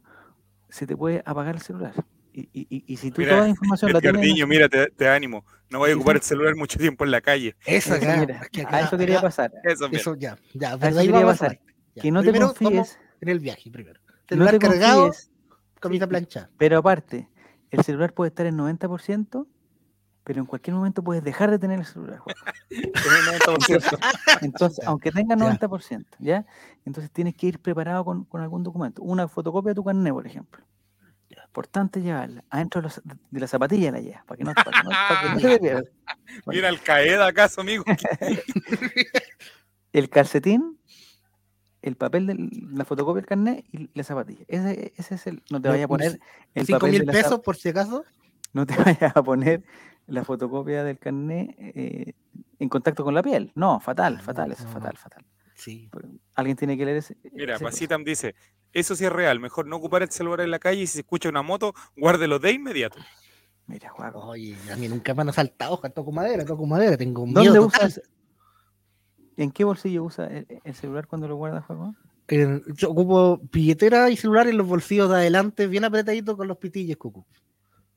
se 0.68 0.86
te 0.86 0.94
puede 0.94 1.22
apagar 1.24 1.54
el 1.54 1.62
celular. 1.62 1.94
Y, 2.36 2.48
y, 2.52 2.84
y 2.88 2.96
si 2.96 3.12
tú 3.12 3.22
toda 3.22 3.42
la 3.42 3.48
información 3.48 3.92
la 3.92 4.00
tienes... 4.00 4.20
niño, 4.20 4.44
mira, 4.48 4.68
te, 4.68 4.88
te, 4.88 5.08
ánimo. 5.08 5.44
No 5.70 5.78
voy 5.78 5.92
a 5.92 5.94
ocupar 5.94 6.16
el 6.16 6.22
celular 6.22 6.56
mucho 6.56 6.80
tiempo 6.80 7.04
en 7.04 7.12
la 7.12 7.20
calle. 7.20 7.54
Eso, 7.64 7.96
ya, 7.96 8.16
mira, 8.16 8.40
a 8.70 8.80
eso 8.80 8.98
quería 8.98 9.20
pasar. 9.20 9.52
Eso, 9.62 9.86
eso 9.92 10.16
ya, 10.16 10.36
ya. 10.52 10.76
Pero 10.76 10.98
ahí 10.98 11.08
va 11.08 11.20
a 11.20 11.26
pasar. 11.26 11.60
Que 11.94 12.10
no 12.10 12.22
primero, 12.22 12.52
te 12.52 12.64
confíes. 12.64 12.98
En 13.20 13.28
el 13.28 13.38
viaje, 13.38 13.70
primero. 13.70 14.00
Celular 14.28 14.54
no 14.54 14.58
te 14.58 14.66
cargado, 14.66 15.12
camisa 15.78 16.08
plancha. 16.08 16.50
Pero 16.58 16.78
aparte, 16.78 17.28
el 17.70 17.84
celular 17.84 18.12
puede 18.12 18.30
estar 18.30 18.46
en 18.46 18.58
90%, 18.58 19.46
pero 20.24 20.40
en 20.40 20.46
cualquier 20.46 20.74
momento 20.74 21.04
puedes 21.04 21.22
dejar 21.22 21.52
de 21.52 21.60
tener 21.60 21.78
el 21.78 21.86
celular. 21.86 22.20
Entonces, 24.40 24.84
aunque 24.84 25.12
tenga 25.12 25.36
90%, 25.36 26.04
¿ya? 26.18 26.44
Entonces 26.84 27.12
tienes 27.12 27.36
que 27.36 27.46
ir 27.46 27.60
preparado 27.60 28.04
con, 28.04 28.24
con 28.24 28.40
algún 28.40 28.64
documento. 28.64 29.02
Una 29.02 29.28
fotocopia 29.28 29.70
de 29.70 29.74
tu 29.76 29.84
carnet, 29.84 30.12
por 30.12 30.26
ejemplo. 30.26 30.64
Importante 31.54 32.02
llevarla. 32.02 32.42
Adentro 32.50 32.80
de, 32.80 32.88
los, 32.88 33.00
de 33.30 33.40
la 33.40 33.46
zapatilla 33.46 33.92
la 33.92 34.00
llevas, 34.00 34.24
para 34.24 34.36
que 34.36 34.42
no, 34.42 34.54
para 34.54 34.72
que 34.72 34.82
no, 34.82 34.90
para 34.90 35.20
que 35.20 35.28
no 35.28 35.40
se 35.40 35.48
te 35.50 35.58
pierda. 35.60 35.82
Bueno. 36.44 36.56
Mira, 36.58 36.68
al 36.68 36.80
caída 36.80 37.26
acaso, 37.28 37.60
amigo. 37.60 37.84
el 39.92 40.10
calcetín, 40.10 40.80
el 41.80 41.94
papel 41.94 42.26
de 42.26 42.50
la 42.72 42.84
fotocopia 42.84 43.20
del 43.20 43.28
carnet 43.28 43.64
y 43.70 43.88
la 43.94 44.02
zapatilla. 44.02 44.44
Ese, 44.48 44.94
ese 44.96 45.14
es 45.14 45.26
el. 45.28 45.44
No 45.48 45.62
te 45.62 45.68
vayas 45.68 45.84
a 45.84 45.88
poner. 45.88 46.18
El 46.54 46.66
¿Cinco 46.66 46.88
mil 46.88 47.04
pesos 47.04 47.38
por 47.38 47.54
si 47.54 47.68
acaso? 47.68 48.04
No 48.52 48.66
te 48.66 48.76
vayas 48.76 49.16
a 49.16 49.22
poner 49.22 49.62
la 50.08 50.24
fotocopia 50.24 50.82
del 50.82 50.98
carnet 50.98 51.54
eh, 51.56 52.14
en 52.58 52.68
contacto 52.68 53.04
con 53.04 53.14
la 53.14 53.22
piel. 53.22 53.52
No, 53.54 53.78
fatal, 53.78 54.20
fatal, 54.20 54.50
eso 54.50 54.64
es 54.64 54.70
fatal, 54.70 54.96
fatal. 54.96 55.24
Sí. 55.54 55.88
Alguien 56.34 56.56
tiene 56.56 56.76
que 56.76 56.84
leer 56.84 56.96
ese. 56.96 57.16
Mira, 57.32 57.60
Pasitam 57.60 58.02
dice: 58.02 58.34
Eso 58.74 58.96
sí 58.96 59.04
es 59.04 59.12
real. 59.12 59.40
Mejor 59.40 59.66
no 59.66 59.76
ocupar 59.76 60.02
el 60.02 60.10
celular 60.10 60.40
en 60.40 60.50
la 60.50 60.58
calle 60.58 60.82
y 60.82 60.86
si 60.86 60.94
se 60.94 61.00
escucha 61.00 61.28
una 61.28 61.42
moto, 61.42 61.72
guárdelo 61.96 62.40
de 62.40 62.52
inmediato. 62.52 62.98
Mira, 63.66 63.88
Juan. 63.88 64.12
Oye, 64.14 64.56
a 64.70 64.76
mí 64.76 64.88
nunca 64.88 65.14
me 65.14 65.22
han 65.22 65.30
asaltado, 65.30 65.78
toco 65.78 66.12
madera, 66.12 66.44
toco 66.44 66.66
madera, 66.66 66.96
tengo 66.96 67.24
miedo. 67.24 67.42
¿Dónde 67.42 67.60
usas? 67.60 68.02
¿En 69.36 69.50
qué 69.50 69.64
bolsillo 69.64 70.04
usa 70.04 70.26
el, 70.26 70.74
celular 70.74 71.06
cuando 71.06 71.28
lo 71.28 71.36
guarda, 71.36 71.62
Juan? 71.62 71.96
yo 72.26 72.90
ocupo 72.90 73.38
billetera 73.52 74.08
y 74.08 74.16
celular 74.16 74.48
en 74.48 74.56
los 74.56 74.66
bolsillos 74.66 75.10
de 75.10 75.16
adelante, 75.16 75.66
bien 75.66 75.84
apretaditos 75.84 76.36
con 76.36 76.48
los 76.48 76.56
pitillos, 76.56 76.96
Cucu. 76.96 77.24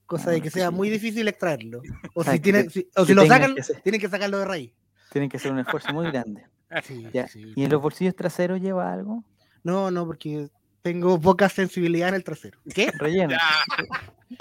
Cosa 0.05 0.29
ah, 0.29 0.33
de 0.33 0.41
que 0.41 0.49
sea 0.49 0.69
muy 0.69 0.89
difícil 0.89 1.27
extraerlo. 1.27 1.81
O 2.13 2.23
si, 2.23 2.39
tiene, 2.39 2.69
si, 2.69 2.89
o 2.95 3.05
si 3.05 3.13
lo 3.13 3.25
sacan, 3.25 3.55
tienen 3.83 3.99
que 3.99 4.09
sacarlo 4.09 4.39
de 4.39 4.45
raíz. 4.45 4.73
Tienen 5.11 5.29
que 5.29 5.37
hacer 5.37 5.51
un 5.51 5.59
esfuerzo 5.59 5.93
muy 5.93 6.07
grande. 6.07 6.45
¿Y 7.55 7.63
en 7.63 7.71
los 7.71 7.81
bolsillos 7.81 8.15
traseros 8.15 8.61
lleva 8.61 8.91
algo? 8.91 9.23
No, 9.63 9.91
no, 9.91 10.05
porque 10.05 10.49
tengo 10.81 11.19
poca 11.19 11.49
sensibilidad 11.49 12.09
en 12.09 12.15
el 12.15 12.23
trasero. 12.23 12.59
¿Qué? 12.73 12.91
Relleno. 12.97 13.35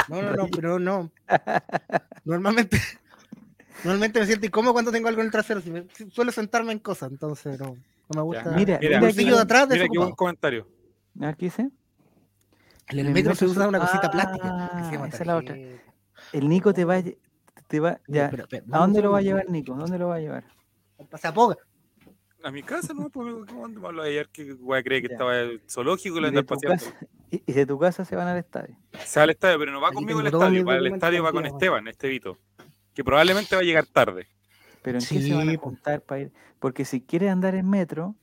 No, 0.08 0.22
no, 0.22 0.32
no, 0.32 0.48
pero 0.48 0.78
no. 0.78 1.10
Normalmente, 2.24 2.80
normalmente 3.84 4.20
me 4.20 4.26
siento 4.26 4.46
incómodo 4.46 4.72
cuando 4.72 4.90
tengo 4.90 5.08
algo 5.08 5.20
en 5.20 5.26
el 5.26 5.32
trasero. 5.32 5.60
Si 5.60 5.70
me, 5.70 5.86
suelo 6.10 6.32
sentarme 6.32 6.72
en 6.72 6.80
cosas, 6.80 7.10
entonces 7.10 7.58
no, 7.60 7.76
no 8.08 8.14
me 8.14 8.22
gusta. 8.22 8.50
Mira, 8.50 8.76
el 8.76 9.00
bolsillo 9.00 9.36
de 9.36 9.42
atrás. 9.42 9.68
Mira 9.68 9.84
aquí 9.84 9.96
un 9.96 10.12
comentario. 10.12 10.68
Aquí 11.20 11.50
sí. 11.50 11.68
En 12.88 12.98
el, 13.00 13.10
metro, 13.10 13.34
se 13.34 13.46
usa 13.46 13.66
una 13.66 13.80
cosita 13.80 14.10
plástica. 14.10 14.48
Ah, 14.48 14.90
esa 15.08 15.22
es 15.22 15.26
la 15.26 15.36
otra. 15.36 15.56
El 16.32 16.48
Nico 16.48 16.72
te 16.72 16.84
va, 16.84 17.02
te 17.66 17.80
va 17.80 18.00
ya. 18.06 18.30
¿A 18.72 18.78
dónde 18.78 19.02
lo 19.02 19.10
va 19.12 19.18
a 19.18 19.22
llevar 19.22 19.48
Nico? 19.50 19.74
¿Dónde 19.74 19.98
lo 19.98 20.08
va 20.08 20.16
a 20.16 20.20
llevar? 20.20 20.44
Al 20.98 21.06
pasapoga. 21.06 21.56
A 22.46 22.52
mi 22.52 22.62
casa, 22.62 22.94
¿no? 22.94 23.10
Pues, 23.10 23.34
¿cómo 23.48 23.66
me 23.66 23.86
habló 23.88 24.02
ayer 24.02 24.28
que 24.28 24.52
voy 24.52 24.78
a 24.78 24.82
creer 24.84 25.02
que 25.02 25.12
estaba 25.12 25.36
el 25.36 25.60
zoológico 25.68 26.18
y 26.18 26.20
lo 26.20 26.28
anda 26.28 26.44
paseando? 26.44 26.84
y, 27.28 27.42
y, 27.44 27.52
de 27.52 27.66
tu 27.66 27.76
casa 27.76 28.04
se 28.04 28.14
van 28.14 28.28
al 28.28 28.38
estadio. 28.38 28.76
Se 29.04 29.18
va 29.18 29.24
al 29.24 29.30
estadio, 29.30 29.58
pero 29.58 29.72
no 29.72 29.80
va 29.80 29.90
conmigo 29.90 30.20
al 30.20 30.28
estadio. 30.28 30.64
Va 30.64 30.74
al 30.74 30.86
estadio 30.86 31.24
va 31.24 31.32
con 31.32 31.44
Esteban, 31.44 31.88
Estevito. 31.88 32.38
Que 32.94 33.02
probablemente 33.02 33.56
va 33.56 33.62
a 33.62 33.64
llegar 33.64 33.84
tarde. 33.86 34.28
Pero 34.82 35.00
¿en 35.00 35.04
qué 35.04 35.20
se 35.20 35.34
van 35.34 35.48
a 35.48 35.56
juntar 35.56 36.02
para 36.02 36.20
ir? 36.20 36.32
Porque 36.60 36.84
si 36.84 37.00
quieres 37.00 37.32
andar 37.32 37.56
en 37.56 37.68
metro, 37.68 38.14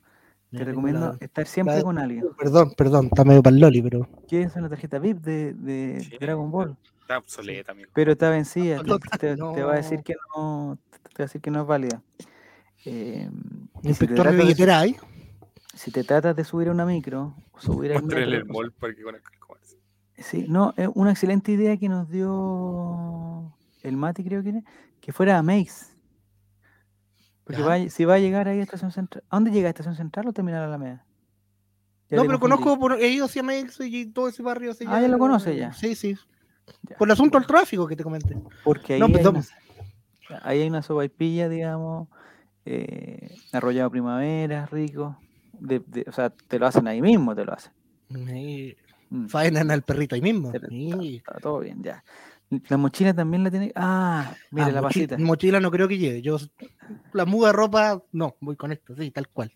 te 0.51 0.63
recomiendo 0.63 1.17
estar 1.19 1.45
siempre 1.45 1.83
con 1.83 1.97
alguien. 1.97 2.23
Perdón, 2.37 2.73
perdón, 2.77 3.05
está 3.07 3.25
medio 3.25 3.43
para 3.43 3.53
el 3.53 3.59
Loli, 3.59 3.81
pero. 3.81 4.07
¿Quieres 4.29 4.55
una 4.55 4.69
tarjeta 4.69 4.99
VIP 4.99 5.17
de, 5.17 5.53
de 5.53 6.17
Dragon 6.21 6.49
Ball? 6.49 6.77
Está 7.01 7.17
obsoleta, 7.17 7.73
amigo. 7.73 7.91
Pero 7.93 8.13
está 8.13 8.29
vencida. 8.29 8.81
te, 8.81 9.17
te, 9.17 9.35
va 9.63 9.73
a 9.73 9.75
decir 9.75 10.01
que 10.01 10.15
no, 10.33 10.77
te 11.13 11.23
va 11.23 11.25
a 11.25 11.27
decir 11.27 11.41
que 11.41 11.51
no 11.51 11.63
es 11.63 11.67
válida. 11.67 12.01
Eh, 12.85 13.29
¿Inspector 13.83 14.29
si 14.29 14.35
de 14.35 14.43
billetera 14.43 14.79
hay? 14.79 14.95
Si 15.73 15.91
te 15.91 16.03
tratas 16.03 16.35
de 16.35 16.43
subir 16.43 16.67
a 16.67 16.71
una 16.71 16.85
micro, 16.85 17.35
subir 17.57 17.93
al 17.93 18.03
metro, 18.03 18.19
el 18.19 18.45
mall 18.45 18.71
para 18.71 18.93
que 18.93 19.03
Sí, 20.17 20.45
no, 20.47 20.73
es 20.77 20.89
una 20.93 21.11
excelente 21.11 21.51
idea 21.51 21.75
que 21.77 21.89
nos 21.89 22.09
dio 22.09 23.51
el 23.81 23.97
Mati, 23.97 24.23
creo 24.23 24.43
que 24.43 24.49
era, 24.49 24.61
que 25.01 25.11
fuera 25.11 25.37
a 25.37 25.43
Maze. 25.43 25.93
Porque 27.43 27.61
va, 27.61 27.89
si 27.89 28.05
va 28.05 28.15
a 28.15 28.19
llegar 28.19 28.47
ahí 28.47 28.59
a 28.59 28.63
Estación 28.63 28.91
Central. 28.91 29.23
¿A 29.29 29.35
dónde 29.35 29.51
llega 29.51 29.67
a 29.67 29.71
Estación 29.71 29.95
Central 29.95 30.27
o 30.27 30.33
terminar 30.33 30.63
a 30.63 30.67
la 30.67 30.77
media? 30.77 31.05
No, 32.09 32.25
pero 32.25 32.39
conozco, 32.39 32.79
por, 32.79 32.93
he 33.01 33.07
ido 33.09 33.25
hacia 33.25 33.43
Maze 33.43 33.87
y 33.87 34.05
todo 34.05 34.27
ese 34.27 34.43
barrio. 34.43 34.71
ah, 34.87 35.01
ya 35.01 35.07
lo 35.07 35.17
conoce 35.17 35.55
ya. 35.55 35.73
Sí, 35.73 35.95
sí. 35.95 36.15
Por 36.97 37.07
el 37.07 37.13
asunto 37.13 37.37
del 37.37 37.47
tráfico 37.47 37.87
que 37.87 37.95
te 37.95 38.03
comenté. 38.03 38.37
Porque 38.63 38.93
ahí, 38.93 38.99
no, 38.99 39.07
hay, 39.07 39.25
una, 39.25 39.43
ahí 40.43 40.61
hay 40.61 40.67
una 40.69 40.83
sobaipilla, 40.83 41.49
digamos, 41.49 42.07
eh, 42.65 43.35
arrollado 43.51 43.89
primavera, 43.91 44.65
rico. 44.67 45.17
De, 45.59 45.81
de, 45.85 46.05
o 46.07 46.11
sea, 46.11 46.29
te 46.29 46.59
lo 46.59 46.67
hacen 46.67 46.87
ahí 46.87 47.01
mismo, 47.01 47.35
te 47.35 47.45
lo 47.45 47.53
hacen. 47.53 47.71
Sí. 48.09 48.75
Mm. 49.09 49.27
Faenan 49.27 49.71
al 49.71 49.83
perrito 49.83 50.15
ahí 50.15 50.21
mismo. 50.21 50.51
Está, 50.53 50.67
sí. 50.67 51.17
está, 51.17 51.39
todo 51.39 51.59
bien, 51.59 51.83
ya. 51.83 52.03
La 52.67 52.77
mochila 52.77 53.13
también 53.13 53.43
la 53.43 53.51
tiene. 53.51 53.71
Ah, 53.75 54.33
mira, 54.51 54.67
ah, 54.67 54.71
la 54.71 54.81
mochila, 54.81 55.07
pasita. 55.07 55.25
Mochila 55.25 55.59
no 55.59 55.71
creo 55.71 55.87
que 55.87 55.97
lleve. 55.97 56.21
Yo, 56.21 56.37
la 57.13 57.25
muda 57.25 57.47
de 57.47 57.53
ropa, 57.53 58.03
no, 58.11 58.35
voy 58.41 58.55
con 58.55 58.71
esto, 58.71 58.95
sí, 58.95 59.11
tal 59.11 59.27
cual. 59.29 59.51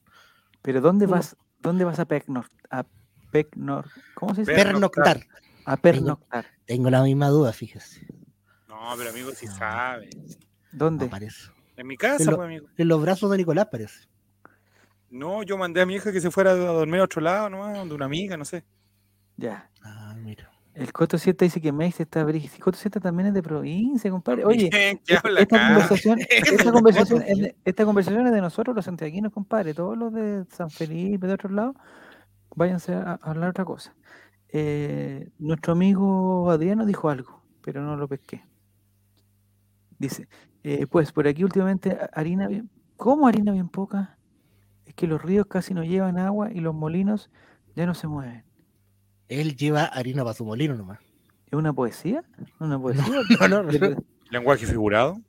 Pero 0.61 0.81
¿dónde 0.81 1.05
vas? 1.05 1.35
¿Dónde 1.59 1.85
vas 1.85 1.99
a 1.99 2.05
pernoctar? 2.05 2.57
A 2.69 2.85
pernor, 3.31 3.85
¿Cómo 4.13 4.33
se 4.33 4.41
dice? 4.41 4.53
Pernoctar. 4.53 5.25
A 5.65 5.77
pernoctar. 5.77 6.43
Tengo, 6.43 6.65
tengo, 6.65 6.89
la 6.89 7.03
misma 7.03 7.27
duda, 7.27 7.51
fíjese. 7.51 8.07
No, 8.67 8.93
pero 8.97 9.09
amigo, 9.09 9.31
si 9.31 9.47
sabe. 9.47 10.09
¿Dónde? 10.71 11.05
No 11.05 11.11
parece. 11.11 11.56
En 11.77 11.87
mi 11.87 11.95
casa, 11.95 12.23
en, 12.23 12.31
lo, 12.31 12.37
pues, 12.37 12.45
amigo. 12.47 12.67
en 12.75 12.87
los 12.87 13.01
brazos 13.01 13.31
de 13.31 13.37
Nicolás 13.37 13.67
parece. 13.71 14.07
No, 15.09 15.43
yo 15.43 15.57
mandé 15.57 15.81
a 15.81 15.85
mi 15.85 15.95
hija 15.95 16.11
que 16.11 16.19
se 16.19 16.31
fuera 16.31 16.51
a 16.51 16.55
dormir 16.55 16.99
a 16.99 17.05
otro 17.05 17.21
lado, 17.21 17.49
¿no? 17.49 17.73
Donde 17.73 17.95
una 17.95 18.05
amiga, 18.05 18.35
no 18.35 18.43
sé. 18.43 18.65
Ya. 19.37 19.69
Ah, 19.81 20.15
mira. 20.17 20.51
El 20.73 20.91
Coto 20.93 21.17
7 21.17 21.45
dice 21.45 21.61
que 21.61 21.71
Mex 21.71 21.99
está 21.99 22.23
brígido. 22.23 22.55
El 22.55 22.61
Coto 22.61 22.77
7 22.77 22.99
también 22.99 23.29
es 23.29 23.33
de 23.33 23.41
provincia, 23.41 24.11
compadre. 24.11 24.45
Oye, 24.45 24.69
esta, 25.07 25.21
conversación, 25.21 26.19
esta, 26.29 26.71
conversación 26.71 27.23
es 27.25 27.37
de, 27.39 27.55
esta 27.65 27.85
conversación 27.85 28.27
es 28.27 28.33
de 28.33 28.41
nosotros, 28.41 28.75
los 28.75 28.85
santiaguinos, 28.85 29.31
compadre. 29.31 29.73
Todos 29.73 29.97
los 29.97 30.13
de 30.13 30.45
San 30.51 30.69
Felipe, 30.69 31.25
de 31.25 31.33
otros 31.33 31.51
lados, 31.51 31.75
váyanse 32.55 32.93
a, 32.93 33.19
a 33.21 33.31
hablar 33.31 33.49
otra 33.49 33.65
cosa. 33.65 33.95
Eh, 34.49 35.29
nuestro 35.39 35.73
amigo 35.73 36.49
Adriano 36.49 36.85
dijo 36.85 37.09
algo, 37.09 37.41
pero 37.61 37.81
no 37.81 37.95
lo 37.95 38.07
pesqué. 38.07 38.43
Dice, 39.99 40.27
eh, 40.63 40.85
pues 40.87 41.11
por 41.11 41.27
aquí 41.27 41.43
últimamente 41.43 41.97
harina 42.13 42.47
bien... 42.47 42.69
¿Cómo 42.95 43.27
harina 43.27 43.51
bien 43.51 43.69
poca? 43.69 44.17
Es 44.85 44.93
que 44.95 45.05
los 45.07 45.21
ríos 45.21 45.45
casi 45.45 45.73
no 45.73 45.83
llevan 45.83 46.17
agua 46.17 46.51
y 46.51 46.61
los 46.61 46.73
molinos 46.73 47.29
ya 47.75 47.85
no 47.85 47.93
se 47.93 48.07
mueven. 48.07 48.43
Él 49.27 49.55
lleva 49.55 49.83
harina 49.85 50.23
para 50.23 50.33
su 50.33 50.45
molino 50.45 50.75
nomás. 50.75 50.99
¿Es 51.45 51.53
una 51.53 51.73
poesía? 51.73 52.23
¿Una 52.59 52.79
poesía? 52.81 53.05
No, 53.41 53.47
no, 53.47 53.63
no. 53.63 54.03
¿Lenguaje 54.31 54.65
figurado? 54.65 55.21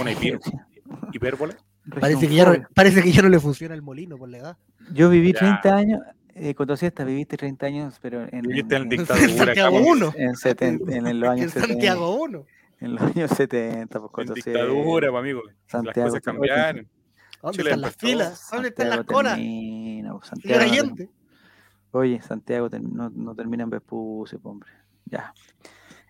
¿Una 0.00 0.12
hipérbole? 1.12 1.54
Parece 2.00 2.28
que, 2.28 2.34
ya 2.34 2.44
no, 2.44 2.66
parece 2.74 3.02
que 3.02 3.10
ya 3.10 3.22
no 3.22 3.28
le 3.28 3.40
funciona 3.40 3.74
el 3.74 3.82
molino 3.82 4.16
por 4.16 4.28
la 4.28 4.38
edad. 4.38 4.56
Yo 4.92 5.10
viví 5.10 5.32
30 5.32 5.74
años, 5.74 6.00
eh, 6.34 6.54
esta 6.80 7.04
viviste 7.04 7.36
30 7.36 7.66
años, 7.66 7.98
pero 8.00 8.22
en, 8.30 8.42
Viviste 8.42 8.76
en, 8.76 8.82
en 8.82 8.88
dictadura. 8.88 9.26
En 9.30 9.36
Santiago 9.36 9.80
1. 9.80 10.14
En, 10.16 10.36
70, 10.36 10.96
en, 10.96 11.20
los 11.20 11.28
años 11.28 11.56
en 11.56 11.62
Santiago 11.62 12.22
1 12.22 12.46
en 12.82 12.94
los 12.94 13.02
años 13.02 13.30
70, 13.30 14.00
pues 14.00 14.28
en 14.28 14.34
dictadura, 14.34 15.10
pues, 15.10 15.20
amigo. 15.20 15.42
Santiago, 15.66 16.00
las 16.00 16.06
cosas 16.08 16.20
cambiaron. 16.22 16.88
¿Dónde 17.40 17.62
están 17.62 17.80
las 17.80 17.96
filas? 17.96 18.48
¿Dónde 18.52 18.68
están 18.68 18.90
las 18.90 19.04
colas? 19.04 19.36
Pues, 19.36 20.28
Santiago, 20.28 21.10
Oye, 21.92 22.20
Santiago 22.22 22.68
no, 22.80 23.10
no 23.10 23.34
termina 23.34 23.64
en 23.64 23.70
Vespucio, 23.70 24.40
hombre. 24.42 24.70
Ya. 25.04 25.32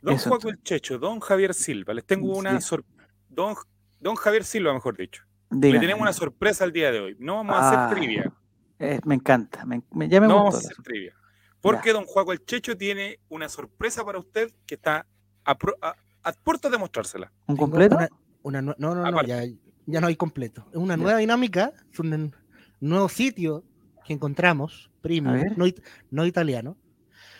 Don 0.00 0.14
Eso, 0.14 0.30
Juan 0.30 0.40
el 0.48 0.62
Checho, 0.62 0.98
don 0.98 1.20
Javier 1.20 1.54
Silva, 1.54 1.92
les 1.92 2.04
tengo 2.04 2.36
una 2.36 2.60
sí. 2.60 2.68
sorpresa. 2.68 3.08
Don, 3.28 3.54
don 4.00 4.14
Javier 4.14 4.44
Silva, 4.44 4.72
mejor 4.72 4.96
dicho. 4.96 5.24
Le 5.50 5.78
tenemos 5.78 6.00
una 6.00 6.12
sorpresa 6.12 6.64
el 6.64 6.72
día 6.72 6.90
de 6.90 7.00
hoy. 7.00 7.16
No 7.18 7.36
vamos 7.36 7.56
a 7.56 7.68
hacer 7.68 7.78
ah, 7.78 7.90
trivia. 7.90 8.32
Eh, 8.78 9.00
me 9.04 9.14
encanta, 9.14 9.64
me, 9.64 9.82
me, 9.90 10.08
ya 10.08 10.20
me 10.20 10.28
no 10.28 10.36
vamos 10.36 10.54
a 10.54 10.58
hacer 10.58 10.76
trivia. 10.82 11.14
Porque 11.60 11.88
ya. 11.88 11.94
don 11.94 12.04
Juan 12.04 12.26
el 12.30 12.44
Checho 12.44 12.76
tiene 12.76 13.20
una 13.28 13.48
sorpresa 13.48 14.04
para 14.04 14.18
usted 14.18 14.52
que 14.66 14.76
está 14.76 15.06
a, 15.44 15.56
a, 15.82 15.96
a 16.24 16.32
puerta 16.32 16.68
de 16.70 16.78
mostrársela. 16.78 17.32
¿Un 17.46 17.56
completo? 17.56 17.96
Una, 17.96 18.08
una, 18.42 18.62
no, 18.62 18.74
no, 18.78 19.10
no, 19.10 19.22
ya, 19.24 19.42
ya, 19.86 20.00
no 20.00 20.06
hay 20.06 20.16
completo. 20.16 20.66
Es 20.70 20.76
una 20.76 20.96
nueva 20.96 21.18
dinámica, 21.18 21.72
es 21.92 21.98
un 22.00 22.34
nuevo 22.80 23.08
sitio 23.08 23.64
que 24.04 24.12
encontramos, 24.12 24.90
premium, 25.00 25.54
no, 25.56 25.66
no, 26.10 26.26
italiano, 26.26 26.76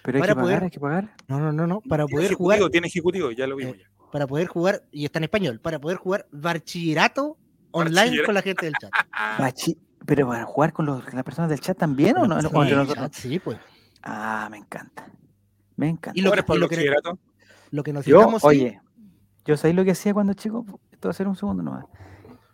Pero 0.05 0.17
hay 0.17 0.21
Para 0.23 0.33
que 0.33 0.41
pagar, 0.41 0.45
poder- 0.59 0.63
hay 0.65 0.71
que 0.71 0.81
pagar. 0.81 1.17
No, 1.29 1.39
no, 1.41 1.53
no, 1.53 1.67
no. 1.67 1.81
Para 1.81 2.07
Tiene 2.07 2.19
poder 2.21 2.35
jugar, 2.35 2.71
tiene 2.71 2.87
ejecutivo, 2.89 3.31
ya 3.33 3.47
lo 3.47 3.57
vimos 3.57 3.77
Eh, 3.77 3.81
ya. 3.83 4.11
para 4.13 4.27
poder 4.27 4.47
jugar, 4.49 4.83
y 4.91 5.05
está 5.05 5.19
en 5.19 5.25
español, 5.25 5.61
para 5.61 5.81
poder 5.81 5.97
jugar 5.99 6.27
bachillerato 6.33 7.37
online 7.73 8.23
con 8.25 8.35
la 8.35 8.43
gente 8.43 8.67
del 8.67 8.75
chat. 8.81 8.91
Bachi- 9.39 9.79
Pero 10.07 10.29
para 10.29 10.45
jugar 10.45 10.73
con, 10.73 10.87
los, 10.87 11.05
con 11.05 11.15
las 11.15 11.25
personas 11.25 11.49
del 11.51 11.61
chat 11.61 11.79
también 11.79 12.17
o 12.17 12.27
no? 12.27 12.41
Sí, 12.41 12.47
¿O 12.53 12.87
chat, 12.95 13.13
sí, 13.15 13.39
pues. 13.39 13.59
Ah, 14.03 14.49
me 14.51 14.59
encanta. 14.59 15.09
Me 15.77 15.89
encanta. 15.89 16.19
Y 16.19 16.23
lo 16.23 16.31
¿Cómo 16.31 16.43
que- 16.45 16.53
y 16.55 16.59
lo 16.59 16.69
que- 16.69 16.77
bachillerato? 16.77 17.19
Lo 17.73 17.83
que 17.83 17.91
Yo, 17.91 17.95
necesitamos 17.95 18.43
sí, 18.43 18.49
oye, 18.49 18.81
yo 19.47 19.57
sabéis 19.57 19.77
lo 19.77 19.85
que 19.85 19.93
hacía 19.93 20.13
cuando 20.15 20.35
chico, 20.35 20.65
esto 20.93 21.09
va 21.09 21.11
a 21.11 21.15
ser 21.15 21.27
un 21.27 21.35
segundo 21.35 21.63
nomás. 21.63 21.87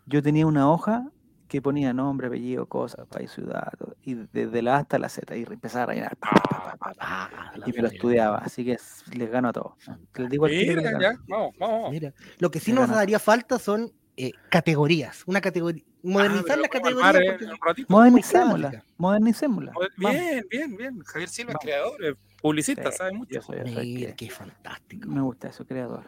Yo 0.06 0.22
tenía 0.22 0.46
una 0.46 0.70
hoja 0.70 1.10
que 1.48 1.60
ponía 1.60 1.92
nombre, 1.92 2.28
apellido, 2.28 2.66
cosas, 2.66 3.06
país, 3.08 3.30
ciudad, 3.32 3.72
y 4.02 4.14
desde 4.14 4.62
la 4.62 4.76
A 4.76 4.78
hasta 4.78 4.98
la 4.98 5.08
Z, 5.08 5.36
y 5.36 5.42
empezaba 5.42 5.82
a 5.82 5.86
rellenar. 5.86 6.16
pa, 6.16 6.30
pa, 6.30 6.40
pa, 6.40 6.58
pa, 6.60 6.76
pa, 6.76 6.94
pa, 6.94 6.96
Ah, 7.00 7.52
y 7.66 7.72
me 7.72 7.82
lo 7.82 7.88
estudiaba, 7.88 8.38
así 8.38 8.64
que 8.64 8.78
les 9.12 9.30
gano 9.30 9.48
a 9.48 9.52
todos. 9.52 9.72
Les 10.14 10.30
digo 10.30 10.46
les 10.46 10.76
Mira, 10.76 11.00
ya, 11.00 11.12
vamos, 11.26 11.54
vamos. 11.58 11.90
Mira, 11.90 12.14
lo 12.38 12.50
que 12.50 12.60
sí 12.60 12.72
nos 12.72 12.88
daría 12.88 13.18
falta 13.18 13.58
son 13.58 13.92
eh, 14.16 14.32
categorías. 14.50 15.24
Una 15.26 15.40
categoría. 15.40 15.82
Ah, 15.86 16.00
Modernizar 16.02 16.44
pero 16.46 16.60
las 16.62 16.70
categorías. 16.70 17.14
armar, 17.14 17.22
eh, 17.22 17.56
porque-. 17.64 17.84
Modernicémosla, 17.88 18.84
modernicémosla. 18.98 19.72
Bien, 19.96 20.46
bien, 20.48 20.76
bien. 20.76 21.00
Javier 21.00 21.28
Silva 21.28 21.54
creador, 21.60 22.04
es 22.04 22.14
publicista, 22.40 22.90
Sí, 22.90 22.98
sabe 22.98 23.12
mucho. 23.12 23.40
Yo 23.40 23.54
yo 23.54 23.64
Mira, 23.64 24.14
qué 24.14 24.30
fantástico. 24.30 25.08
me 25.08 25.20
gusta 25.20 25.48
eso, 25.48 25.66
creador. 25.66 26.04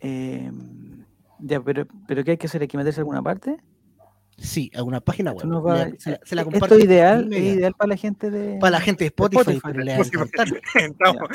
Eh, 0.00 0.50
ya, 1.40 1.60
pero, 1.60 1.86
pero 2.06 2.24
¿qué 2.24 2.32
hay 2.32 2.36
que 2.36 2.46
hacer? 2.46 2.62
¿Hay 2.62 2.68
que 2.68 2.76
meterse 2.78 3.00
a 3.00 3.02
alguna 3.02 3.22
parte? 3.22 3.58
Sí, 4.40 4.70
a 4.74 4.82
una 4.82 5.00
página 5.02 5.32
web. 5.32 5.46
Va- 5.66 5.90
se, 5.98 6.12
la, 6.12 6.20
se 6.24 6.34
la 6.34 6.42
Esto 6.50 6.78
ideal, 6.78 7.30
es 7.30 7.42
ideal 7.42 7.74
para 7.74 7.88
la 7.88 7.96
gente 7.98 8.30
de... 8.30 8.58
Para 8.58 8.70
la 8.70 8.80
gente 8.80 9.04
de 9.04 9.08
Spotify. 9.08 9.60
Estamos 10.74 11.28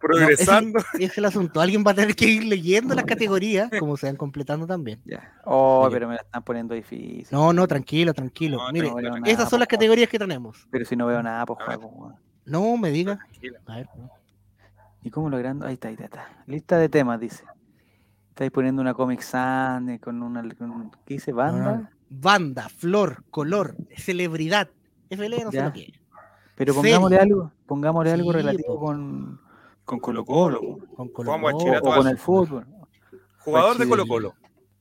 progresando. 0.00 0.80
Ese 0.94 1.04
es 1.04 1.18
el 1.18 1.24
asunto. 1.26 1.60
Alguien 1.60 1.84
va 1.86 1.92
a 1.92 1.94
tener 1.94 2.16
que 2.16 2.26
ir 2.26 2.44
leyendo 2.44 2.96
las 2.96 3.04
categorías, 3.04 3.70
como 3.78 3.96
se 3.96 4.06
van 4.06 4.16
completando 4.16 4.66
también. 4.66 5.00
Ya. 5.04 5.34
Oh, 5.44 5.82
Oye. 5.84 5.94
pero 5.94 6.08
me 6.08 6.14
la 6.16 6.22
están 6.22 6.42
poniendo 6.42 6.74
difícil. 6.74 7.28
No, 7.30 7.52
no, 7.52 7.68
tranquilo, 7.68 8.12
tranquilo. 8.12 8.56
No, 8.58 8.72
Mire, 8.72 8.88
no 8.88 8.96
veo 8.96 9.10
nada, 9.12 9.30
esas 9.30 9.48
son 9.48 9.60
las 9.60 9.68
po, 9.68 9.76
categorías 9.76 10.08
que 10.08 10.18
tenemos. 10.18 10.66
Pero 10.68 10.84
si 10.84 10.96
no 10.96 11.06
veo 11.06 11.22
nada, 11.22 11.46
pues 11.46 11.60
juego. 11.64 12.12
No 12.48 12.76
me 12.76 12.90
diga. 12.90 13.18
A 13.66 13.76
ver. 13.76 13.88
¿Y 15.02 15.10
cómo 15.10 15.28
logrando? 15.30 15.66
Ahí 15.66 15.74
está, 15.74 15.88
ahí 15.88 15.96
está. 15.98 16.28
Lista 16.46 16.76
de 16.78 16.88
temas, 16.88 17.20
dice. 17.20 17.44
Estáis 18.30 18.50
poniendo 18.50 18.80
una 18.82 18.94
Comic 18.94 19.20
Sans 19.20 19.88
eh, 19.90 19.98
con 19.98 20.22
una. 20.22 20.42
Con, 20.54 20.90
¿Qué 21.04 21.14
dice? 21.14 21.32
¿Banda? 21.32 21.76
no. 21.76 21.88
Banda, 22.10 22.68
flor, 22.68 23.24
color, 23.30 23.76
celebridad. 23.96 24.68
FL 25.10 25.44
no 25.44 25.50
sé 25.50 25.56
Ya. 25.58 25.64
lo 25.66 25.72
que 25.72 25.82
es. 25.82 25.92
Pero 26.56 26.72
Serie. 26.74 26.90
pongámosle 26.92 27.18
algo. 27.18 27.52
Pongámosle 27.66 28.12
algo 28.12 28.32
relativo 28.32 28.74
po. 28.74 28.80
con. 28.86 29.40
Con 29.84 30.00
Colo 30.00 30.24
Colo 30.24 30.58
Colo. 30.60 30.78
Colo. 31.12 31.12
Con. 31.12 31.28
O, 31.28 31.94
con 31.94 32.08
el 32.08 32.18
fútbol. 32.18 32.66
Jugador 33.38 33.78
de. 33.78 33.88
Colo 33.88 34.06
Colo. 34.06 34.34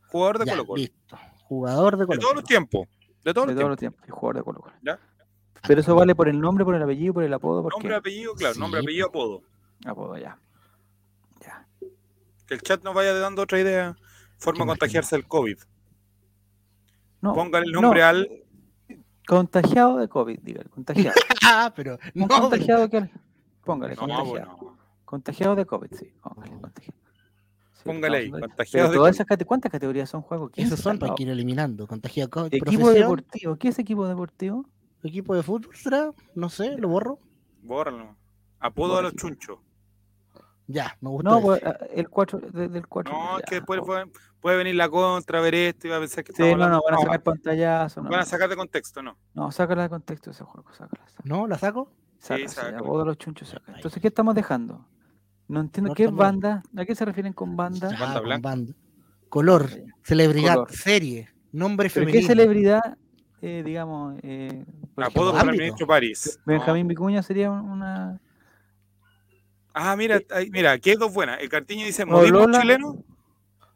Jugador 0.07 0.39
de 0.39 0.45
Ya, 0.45 0.51
Colo 0.53 0.65
Colo. 0.65 0.77
listo. 0.81 1.17
Jugador 1.43 1.93
de 1.97 2.01
De 2.03 2.07
Colo 2.07 2.19
todos 2.19 2.35
los 2.35 2.43
tiempos. 2.43 2.87
De 3.23 3.33
todos 3.33 3.47
De 3.47 3.53
los 3.53 3.59
todos 3.59 3.69
los 3.71 3.79
tiempos. 3.79 4.01
tiempos. 4.03 4.19
jugador 4.19 4.35
de 4.37 4.43
Colo 4.43 4.59
Colo. 4.61 4.73
Ya. 4.83 4.99
Pero 5.67 5.81
eso 5.81 5.95
vale 5.95 6.15
por 6.15 6.29
el 6.29 6.39
nombre, 6.39 6.63
por 6.65 6.73
el 6.75 6.81
apellido, 6.81 7.13
por 7.13 7.23
el 7.23 7.33
apodo, 7.33 7.61
por 7.63 7.73
Nombre, 7.73 7.89
qué? 7.89 7.95
apellido, 7.95 8.33
claro. 8.35 8.53
Sí, 8.53 8.59
Nombre, 8.59 8.79
apellido, 8.81 9.07
apodo. 9.07 9.41
Apodo, 9.85 10.17
ya. 10.17 10.39
Ya. 11.41 11.67
Que 12.47 12.53
el 12.53 12.61
chat 12.61 12.83
nos 12.83 12.93
vaya 12.95 13.13
dando 13.13 13.41
otra 13.43 13.59
idea. 13.59 13.95
Forma 14.37 14.63
de 14.65 14.69
contagiarse 14.69 15.15
el 15.15 15.27
COVID. 15.27 15.57
No, 17.21 17.33
Póngale 17.33 17.65
el 17.65 17.71
nombre 17.71 17.99
no, 18.01 18.05
al. 18.07 18.29
Contagiado 19.27 19.97
de 19.97 20.07
COVID, 20.07 20.39
dígale. 20.41 20.69
Contagiado. 20.69 21.15
Ah, 21.49 21.71
pero 21.73 21.97
no, 22.13 22.27
contagiado 22.27 22.89
que. 22.89 23.09
Póngale, 23.63 23.95
No, 23.95 23.99
contagiado. 24.01 24.25
bueno. 24.29 24.77
Contagiado 25.05 25.55
de 25.55 25.65
COVID, 25.65 25.87
sí. 25.93 26.11
Póngale, 26.21 26.51
contagiado. 26.59 26.97
Sí, 27.73 27.81
Póngale 27.85 28.17
ahí, 28.17 28.31
contagiado 28.31 28.67
Pero 28.71 28.89
de 28.89 28.95
todas 28.97 29.09
COVID. 29.11 29.15
esas 29.15 29.27
cate- 29.27 29.45
¿Cuántas 29.45 29.71
categorías 29.71 30.09
son 30.09 30.21
juegos? 30.23 30.51
¿Quién 30.51 30.67
esos 30.67 30.79
son 30.81 30.95
está- 30.95 31.07
para 31.07 31.21
ir 31.21 31.29
eliminando. 31.29 31.87
Contagiado 31.87 32.29
COVID. 32.29 32.47
Equipo 32.53 32.65
Profesión, 32.65 32.93
deportivo. 32.95 33.55
¿Qué 33.55 33.67
es 33.69 33.79
equipo 33.79 34.07
deportivo? 34.07 34.65
Equipo 35.03 35.35
de 35.35 35.43
fútbol, 35.43 35.75
¿será? 35.75 36.11
No 36.35 36.49
sé, 36.49 36.77
lo 36.77 36.87
borro. 36.89 37.19
Bórralo. 37.61 38.15
Apodo 38.59 38.97
a 38.97 39.01
los 39.01 39.15
chunchos. 39.15 39.59
Ya, 40.67 40.97
me 40.99 41.09
gusta. 41.09 41.29
No, 41.29 41.37
ese. 41.37 41.45
pues, 41.45 41.63
ah, 41.65 41.77
el 41.93 42.09
4 42.09 42.39
del 42.39 42.87
4. 42.87 43.13
No, 43.13 43.37
es 43.39 43.45
que 43.45 43.55
después 43.55 43.79
puede, 43.85 44.05
puede 44.41 44.57
venir 44.57 44.75
la 44.75 44.89
contra, 44.89 45.39
ver 45.39 45.55
esto 45.55 45.87
y 45.87 45.89
va 45.91 45.97
a 45.97 45.99
pensar 45.99 46.23
que 46.25 46.33
Sí, 46.33 46.41
no, 46.43 46.67
no, 46.67 46.81
van 46.83 46.93
a 46.93 46.97
no, 46.97 47.01
sacar 47.03 47.23
pantallazo. 47.23 48.01
No, 48.01 48.09
van 48.09 48.19
a 48.19 48.25
sacar 48.25 48.49
de 48.49 48.55
contexto, 48.57 49.01
no. 49.01 49.17
No, 49.33 49.49
sácala 49.51 49.83
de 49.83 49.89
contexto 49.89 50.31
ese 50.31 50.43
juego, 50.43 50.69
sácala. 50.73 51.07
sácala. 51.07 51.23
¿No? 51.23 51.47
¿La 51.47 51.57
saco? 51.57 51.93
Sácala, 52.19 52.49
sí, 52.49 52.55
sácala. 52.55 52.79
apodo 52.79 53.03
a 53.03 53.05
los 53.05 53.17
chunchos, 53.17 53.47
saca. 53.47 53.71
Entonces, 53.75 54.01
¿qué 54.01 54.09
estamos 54.09 54.35
dejando? 54.35 54.85
No 55.47 55.61
entiendo 55.61 55.89
No, 55.89 55.95
qué 55.95 56.03
es 56.05 56.11
banda. 56.11 56.63
¿A 56.75 56.83
qué 56.85 56.95
se 56.95 57.05
refieren 57.05 57.31
con 57.31 57.55
banda? 57.55 57.89
Ya, 57.91 57.97
Banda 57.99 58.15
con 58.19 58.23
blanca. 58.27 58.49
banda. 58.49 58.73
Color, 59.29 59.69
celebridad, 60.03 60.53
Color. 60.55 60.71
serie, 60.73 61.29
nombre 61.53 61.89
¿Pero 61.93 62.05
qué 62.07 62.11
femenino. 62.11 62.27
celebridad, 62.27 62.97
eh, 63.41 63.61
digamos, 63.65 64.17
eh, 64.23 64.65
Apodo 64.97 65.31
para 65.33 65.51
el 65.51 65.57
ministro 65.57 65.85
París. 65.87 66.39
No. 66.45 66.53
Benjamín 66.53 66.87
Vicuña 66.87 67.21
sería 67.23 67.51
un- 67.51 67.69
una... 67.69 68.19
Ah, 69.73 69.95
mira, 69.95 70.19
ahí- 70.31 70.49
mira, 70.49 70.71
aquí 70.71 70.89
hay 70.89 70.95
dos 70.95 71.13
buenas. 71.13 71.39
El 71.39 71.49
cartiño 71.49 71.85
dice 71.85 72.03
modismo 72.05 72.39
Lola- 72.39 72.59
chileno 72.61 73.03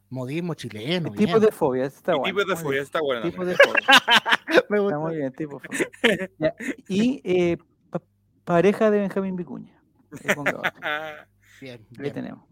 Modismo 0.10 0.56
chileno. 0.56 1.12
tipo 1.12 1.26
bien. 1.34 1.40
de 1.40 1.52
fobia. 1.52 1.86
Está 1.86 2.16
bueno, 2.16 2.36
tipo 2.36 2.50
de 2.50 2.56
fobia. 2.58 2.82
Está 2.82 3.00
bueno. 3.02 3.22
Tipo 3.22 3.38
también. 3.46 3.58
de 3.58 3.64
fobia. 3.64 3.86
Me 4.70 4.80
gusta. 4.80 4.96
Está 4.96 5.00
muy 5.00 5.16
bien, 5.16 5.32
tipo 5.34 5.60
de 5.62 5.68
fobia. 5.68 6.30
Ya, 6.40 6.56
Y 6.90 7.22
eh, 7.24 7.58
pa- 7.90 8.02
pareja 8.44 8.90
de 8.92 9.00
Benjamín 9.00 9.36
Vicuña. 9.38 9.80
Bien, 11.62 11.86
Ahí 12.00 12.12
tenemos. 12.12 12.44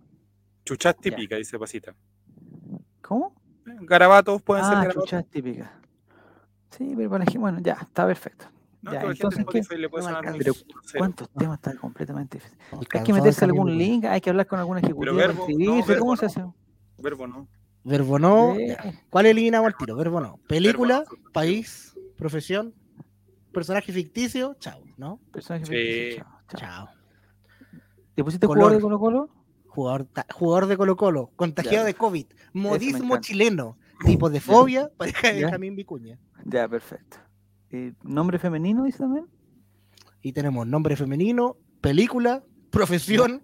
Chuchas 0.64 0.96
Ya. 0.96 1.02
típica, 1.02 1.36
dice 1.36 1.58
Pasita. 1.58 1.96
¿Cómo? 3.02 3.36
Garabatos 3.66 4.42
pueden 4.44 4.64
ser 4.64 4.74
Ah, 4.74 4.78
garabatos. 4.78 5.04
chuchas 5.06 5.26
típicas. 5.30 5.70
Sí, 6.72 6.94
pero 6.96 7.10
para 7.10 7.20
la 7.20 7.26
gente, 7.26 7.40
bueno, 7.40 7.60
ya, 7.62 7.74
está 7.82 8.06
perfecto. 8.06 8.46
No, 8.82 8.94
Ya, 8.94 9.02
entonces, 9.02 9.46
¿qué? 9.52 9.78
Le 9.78 9.90
puede 9.90 10.04
No 10.06 10.10
sonar. 10.10 10.36
¿Cuántos 10.98 11.30
temas 11.32 11.58
están 11.58 11.78
completamente 11.78 12.38
difíciles? 12.38 12.66
Hay 12.94 13.04
que 13.04 13.14
meterse 13.14 13.44
algún 13.46 13.78
link, 13.78 14.06
hay 14.06 14.22
que 14.22 14.30
hablar 14.30 14.48
con 14.48 14.60
algún 14.60 14.78
ejecutivo, 14.78 15.16
verbo, 15.16 15.46
para 15.46 15.54
no, 15.54 15.60
inscribirse, 15.60 15.88
verbo 15.92 16.00
¿cómo 16.00 16.12
no. 16.14 16.18
se 16.18 16.26
hace? 16.28 16.46
Verbo 16.98 17.28
no. 17.28 17.48
Verbo 17.84 18.20
no. 18.20 18.56
¿Cuál 19.10 19.26
eliminamos 19.26 19.68
al 19.68 19.78
tiro? 19.78 19.96
Verbo 19.96 20.22
no. 20.22 20.40
Película, 20.48 21.00
Verbo 21.00 21.32
país, 21.34 21.94
profesión, 22.18 22.74
personaje 23.52 23.92
ficticio, 23.92 24.56
chao, 24.60 24.82
¿no? 24.98 25.20
Personaje 25.34 25.66
Sí. 25.66 25.72
ficticio, 25.74 26.26
chao, 26.48 26.60
chao. 26.60 26.86
Chao. 26.88 26.90
¿Le 28.16 28.24
pusiste 28.24 28.48
Color. 28.48 28.58
jugador 28.64 28.78
de 28.78 28.82
Colo 28.82 29.00
Colo? 29.00 29.30
Jugador, 29.68 30.08
jugador 30.34 30.66
de 30.68 30.78
Colo 30.78 30.96
Colo, 30.98 31.32
contagiado 31.36 31.78
Ya. 31.78 31.84
de 31.86 31.94
COVID, 31.96 32.26
modismo 32.54 32.98
encanta. 33.06 33.22
chileno, 33.22 33.78
tipo 34.06 34.30
de 34.30 34.40
fobia, 34.40 34.90
pareja 34.98 35.30
de. 35.34 35.42
Benjamín 35.44 35.76
Vicuña. 35.76 36.18
Ya, 36.46 36.68
perfecto. 36.68 37.18
Eh, 37.72 37.94
¿Nombre 38.04 38.40
femenino 38.40 38.84
dice 38.84 39.00
también? 39.00 39.26
Y 40.22 40.34
tenemos 40.34 40.66
nombre 40.68 40.96
femenino, 40.96 41.58
película, 41.82 42.44
profesión, 42.72 43.44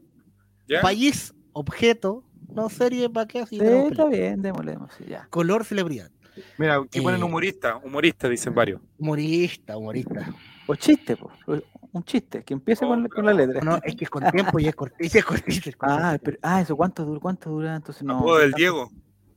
¿Ya? 0.67 0.81
país, 0.81 1.33
objeto, 1.53 2.23
no 2.49 2.69
serie, 2.69 3.09
¿para 3.09 3.27
qué? 3.27 3.39
Así 3.39 3.59
Sí, 3.59 3.65
está 3.65 4.05
bien, 4.07 4.41
démosle, 4.41 4.71
démosle, 4.71 4.95
sí, 5.05 5.09
ya. 5.11 5.27
Color, 5.29 5.63
celebridad. 5.65 6.09
Mira, 6.57 6.75
aquí 6.77 6.99
ponen 6.99 7.21
Eh, 7.21 7.23
humorista. 7.23 7.77
Humorista, 7.77 8.27
dicen 8.27 8.53
varios. 8.53 8.81
Humorista, 8.97 9.77
humorista. 9.77 10.33
O 10.67 10.75
chiste, 10.75 11.15
pues. 11.15 11.63
Un 11.93 12.03
chiste, 12.03 12.43
que 12.43 12.53
empiece 12.53 12.83
Oh, 12.83 12.89
con, 12.89 13.03
la- 13.03 13.09
con 13.09 13.25
la 13.25 13.33
letra. 13.33 13.61
No, 13.61 13.79
es 13.83 13.95
que 13.95 14.03
es 14.03 14.09
con 14.09 14.29
tiempo 14.31 14.59
y 14.59 14.67
es 14.67 14.75
cortito. 14.75 15.17
es 15.17 15.23
cortito, 15.23 15.69
es 15.69 15.77
cortito. 15.77 16.03
Ah, 16.03 16.17
pero, 16.21 16.37
ah, 16.41 16.59
eso, 16.59 16.75
¿cuánto 16.75 17.05
dura? 17.05 17.19
¿Cuánto 17.21 17.49
dura? 17.51 17.73
Entonces 17.75 18.03
no. 18.03 18.17
Apodo 18.19 18.39
del 18.39 18.51
Diego. 18.51 18.91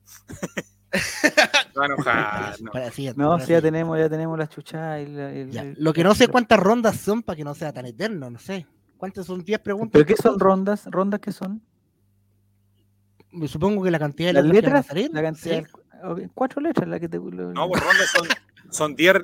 No. 1.75 2.73
Para 2.73 2.91
No, 3.17 3.39
sí, 3.41 3.53
ya 3.53 3.61
tenemos, 3.63 3.99
ya 3.99 4.09
tenemos 4.09 4.39
la 4.39 4.49
chucha 4.49 5.01
y 5.01 5.07
la- 5.07 5.33
el- 5.33 5.51
Ya, 5.51 5.63
el- 5.63 5.77
Lo 5.79 5.93
que 5.93 6.03
no 6.03 6.15
sé 6.15 6.29
cuántas 6.29 6.59
rondas 6.59 6.97
son 6.97 7.23
para 7.23 7.37
que 7.37 7.45
no 7.45 7.55
sea 7.55 7.73
tan 7.73 7.87
eterno, 7.87 8.31
no 8.31 8.39
sé. 8.39 8.67
¿Cuántas 8.97 9.27
son 9.27 9.45
10 9.45 9.61
preguntas? 9.61 9.93
¿Pero 9.93 10.05
qué 10.07 10.17
son 10.21 10.39
rondas? 10.41 10.87
¿Rondas 10.87 11.21
qué 11.21 11.31
son? 11.31 11.63
Me 13.31 13.47
Supongo 13.47 13.83
que 13.85 13.91
la 13.91 13.99
cantidad 13.99 14.29
de 14.31 14.33
¿Las 14.35 14.45
letras 14.45 14.63
que 14.63 14.67
van 14.71 14.75
a 14.75 14.79
letras? 14.81 14.87
salir 14.87 15.11
La 15.13 15.23
cantidad, 15.23 16.11
ok, 16.11 16.21
cuatro 16.35 16.61
letras 16.63 16.89
la 16.89 16.99
que 16.99 17.09
te. 17.09 17.19
lo- 17.19 17.53
No, 17.53 17.69
por 17.69 17.79
ronda 17.79 18.05
son, 18.13 18.27
son 18.71 18.95
10 18.97 19.15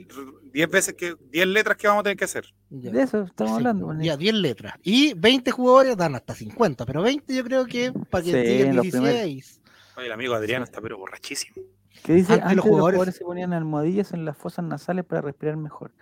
10 0.53 0.71
veces 0.71 0.95
que 0.95 1.17
10 1.33 1.47
letras 1.49 1.77
que 1.77 1.89
vamos 1.89 2.03
a 2.03 2.05
tener 2.05 2.17
que 2.17 2.25
hacer. 2.27 2.45
ya. 2.71 2.91
de 2.93 3.03
eso 3.03 3.23
estamos 3.23 3.53
Sí, 3.53 3.57
hablando. 3.57 3.87
pues, 3.87 3.99
Ya, 4.03 4.17
10 4.17 4.35
letras. 4.35 4.75
Y 4.83 5.15
20 5.15 5.51
jugadores 5.51 5.97
dan 5.97 6.15
hasta 6.15 6.35
50, 6.35 6.87
pero 6.87 7.03
20 7.03 7.35
yo 7.35 7.43
creo 7.43 7.67
que 7.67 7.93
para 8.11 8.23
que 8.23 8.31
Sí, 8.31 8.37
lleguen 8.37 8.77
los 8.77 8.87
primeros. 8.87 9.25
16. 9.25 9.61
Oye, 9.97 10.07
el 10.07 10.13
amigo 10.13 10.35
Adriano 10.35 10.65
está 10.65 10.81
pero 10.81 10.99
borrachísimo. 10.99 11.55
Que 12.03 12.15
dice, 12.15 12.33
Antes 12.35 12.43
antes, 12.45 12.57
los 12.57 12.57
los 12.57 12.65
jugadores- 12.65 12.95
jugadores 12.97 13.17
se 13.17 13.25
ponían 13.25 13.53
almohadillas 13.53 14.13
en 14.13 14.25
las 14.25 14.37
fosas 14.37 14.65
nasales 14.65 15.05
para 15.05 15.21
respirar 15.23 15.57
mejor. 15.57 15.93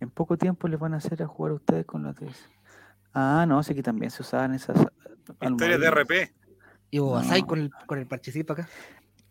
En 0.00 0.08
poco 0.10 0.36
tiempo 0.38 0.68
les 0.68 0.78
van 0.78 0.94
a 0.94 0.98
hacer 0.98 1.22
a 1.22 1.26
jugar 1.26 1.52
ustedes 1.52 1.84
con 1.84 2.02
la 2.04 2.14
tesis. 2.14 2.48
Ah, 3.12 3.44
no, 3.46 3.62
sé 3.62 3.74
que 3.74 3.82
también 3.82 4.10
se 4.10 4.22
usaban 4.22 4.54
esas 4.54 4.76
Historias 4.78 5.80
de 5.80 5.86
almohadillas. 5.86 5.92
RP. 5.92 6.32
Y 6.92 6.98
vos 7.00 7.12
vas 7.12 7.30
ahí 7.30 7.42
No. 7.42 7.46
con 7.48 7.58
el, 7.60 7.70
con 7.86 7.98
el 7.98 8.06
parchecito 8.06 8.52
acá. 8.52 8.68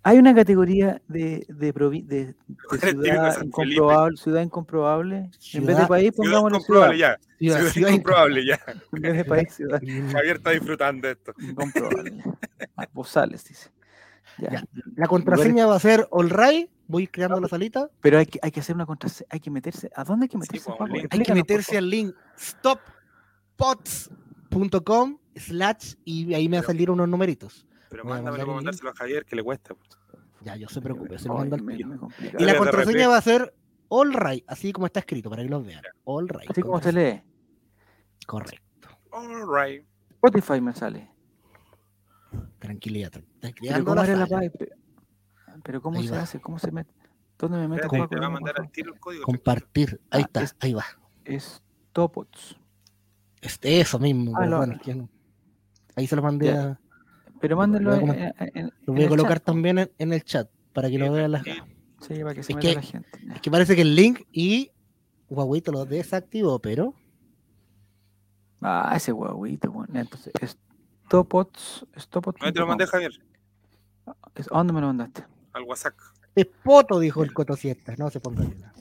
Hay 0.04 0.18
una 0.18 0.34
categoría 0.34 1.02
de, 1.08 1.46
de, 1.50 1.74
provi- 1.74 2.06
de- 2.06 2.28
de 2.28 2.36
ciudad 2.80 3.42
incomprobable, 3.44 4.18
ciudad 4.18 4.42
incomprobable. 4.44 5.16
en 5.18 5.26
vez 5.28 5.32
de 5.42 5.74
Ciudad- 5.74 5.88
país, 5.88 6.14
Ciudad 6.16 6.40
pongámosle 6.40 6.60
ciudad. 6.60 6.94
incomprobable 6.94 6.98
ya. 6.98 7.18
Ciudad- 7.38 7.58
Ciudad 7.58 7.72
ciudad 7.72 7.90
incomprobable 7.90 8.46
ya. 8.46 8.60
En 8.94 9.02
vez 9.02 9.18
de 9.18 9.26
país, 9.26 9.54
ciudad 9.54 9.82
Javier 10.14 10.36
está 10.38 10.52
disfrutando 10.52 11.08
de 11.08 11.14
esto. 11.14 11.34
incomprobable. 11.40 12.24
Bozales, 12.94 13.44
dice. 13.46 13.70
Ya. 14.41 14.52
Ya. 14.52 14.63
La 14.95 15.08
contraseña 15.08 15.65
va 15.65 15.75
a 15.75 15.80
ser 15.80 16.08
all 16.12 16.30
right. 16.30 16.69
Voy 16.88 17.08
creando 17.08 17.39
la 17.39 17.47
salita. 17.47 17.89
Pero 18.02 18.17
hay 18.17 18.25
que, 18.25 18.39
hay 18.41 18.52
que 18.52 18.60
hacer 18.62 18.75
una 18.75 18.86
contraseña, 18.86 19.28
hay 19.32 19.39
que 19.39 19.52
meterse. 19.52 19.89
¿A 19.95 20.04
dónde 20.04 20.25
hay 20.25 20.30
que 20.30 20.38
Sí, 20.38 20.39
meterse? 20.39 20.71
pues. 20.78 20.91
Hay 21.12 21.19
que 21.21 21.34
meterse 21.34 21.78
al 21.78 21.89
link 21.89 22.13
stoppots.com 22.38 25.17
slash 25.36 25.93
y 26.04 26.34
ahí 26.34 26.49
me 26.49 26.58
va 26.58 26.63
a 26.63 26.65
salir 26.65 26.89
unos 26.89 27.08
numeritos. 27.08 27.67
Pero 27.89 28.04
para 28.04 28.19
el 28.19 28.47
mandárselo 28.47 28.89
a 28.89 28.93
Javier 28.93 29.25
que 29.25 29.36
le 29.36 29.43
cuesta. 29.43 29.75
pues. 29.75 29.89
Ya, 30.41 30.56
yo 30.56 30.67
se 30.69 30.82
preocupe, 30.82 31.19
se 31.19 31.28
lo 31.28 31.36
mando 31.36 31.56
al. 31.56 31.63
Y 32.39 32.43
la 32.45 32.58
contraseña 32.58 33.08
va 33.08 33.17
a 33.17 33.21
ser 33.21 33.54
all 33.89 34.13
right, 34.13 34.43
así 34.47 34.71
como 34.71 34.86
está 34.86 35.02
escrito, 35.02 35.30
para 35.30 35.43
que 35.43 35.49
lo 35.49 35.62
vean. 35.62 35.84
All 36.06 36.28
right. 36.28 36.49
Así 36.49 36.62
como 36.62 36.82
se 36.82 36.93
lee. 36.93 37.21
Correcto. 38.25 38.88
All 39.12 39.28
right. 39.52 39.86
Spotify 40.12 40.62
me 40.62 40.73
sale. 40.73 41.12
Tranquilidad. 42.60 43.12
Pero 45.63 45.82
¿cómo 45.82 46.02
se 46.02 46.12
va. 46.12 46.22
hace? 46.22 46.39
¿Cómo 46.39 46.60
se 46.60 46.72
mete? 46.72 46.94
¿Dónde 47.38 47.58
me 47.58 47.68
meto? 47.68 47.84
Espérate, 47.84 47.98
Juaco? 47.98 48.10
te 48.15 48.20
va 48.20 48.26
a 48.26 48.30
Dime, 48.30 48.34
mandar 48.34 48.56
por 48.56 48.65
al 48.65 48.72
tiro 48.72 48.94
el 48.94 49.00
código. 49.00 49.24
Compartir. 49.24 50.02
Ahí 50.10 50.22
Ah, 50.22 50.26
está, 50.26 50.42
es- 50.44 50.56
ahí 50.60 50.74
va. 50.74 50.86
Es 51.26 51.63
Topots. 51.94 52.58
Este, 53.42 53.80
eso 53.82 54.00
mismo. 54.00 54.32
Ah, 54.36 54.39
pues, 54.39 54.50
bueno, 54.58 54.80
no- 54.96 55.10
Ahí 55.96 56.08
se 56.08 56.15
lo 56.15 56.22
mandé 56.22 56.48
Ya. 56.48 56.63
a. 56.72 56.80
Pero 57.39 57.56
Lo 57.56 57.60
mándenlo 57.60 57.89
voy 57.92 57.98
a 57.98 58.02
en, 58.02 58.08
comentar. 58.08 58.36
en- 58.50 58.58
en- 58.65 58.74
Lo 58.86 58.94
voy 58.94 59.04
a 59.04 59.10
colocar 59.10 59.38
chat, 59.38 59.44
también 59.46 59.78
en, 59.80 59.92
en 59.98 60.13
el 60.13 60.24
chat 60.24 60.50
para 60.74 60.89
que 60.89 60.98
lo 61.00 61.12
vean 61.12 61.32
las. 61.32 61.44
Sí. 61.44 62.20
Para 62.22 62.34
que 62.34 62.44
se 62.44 62.54
Es 62.54 62.58
que- 62.60 62.76
la 62.76 62.82
gente. 62.82 63.10
Es 63.36 63.42
que 63.42 63.52
parece 63.52 63.76
que 63.76 63.82
el 63.82 63.96
link 63.96 64.22
y 64.32 64.72
Huawei 65.30 65.62
te 65.62 65.72
lo 65.72 65.86
desactivó, 65.86 66.60
pero. 66.60 66.94
Ah, 68.62 68.94
ese 68.96 69.13
huevito, 69.13 69.72
bueno. 69.72 69.98
Entonces, 70.00 70.34
es 70.42 70.58
Topots. 71.10 71.86
Stopots. 71.98 72.39
¿Dónde 72.39 72.54
te 72.54 72.60
lo 72.60 72.67
mandé, 72.67 72.88
Javier? 72.88 73.12
¿A 74.06 74.58
dónde 74.58 74.74
me 74.74 74.82
lo 74.82 74.88
mandaste? 74.88 75.26
Al 75.54 75.63
WhatsApp. 75.63 75.95
Es 76.36 76.45
poto, 76.63 77.00
dijo 77.00 77.24
el 77.24 77.34
Coto 77.34 77.56
Siesta. 77.56 77.95
No 77.98 78.10
se 78.10 78.19
ponga 78.19 78.43
nada. 78.43 78.74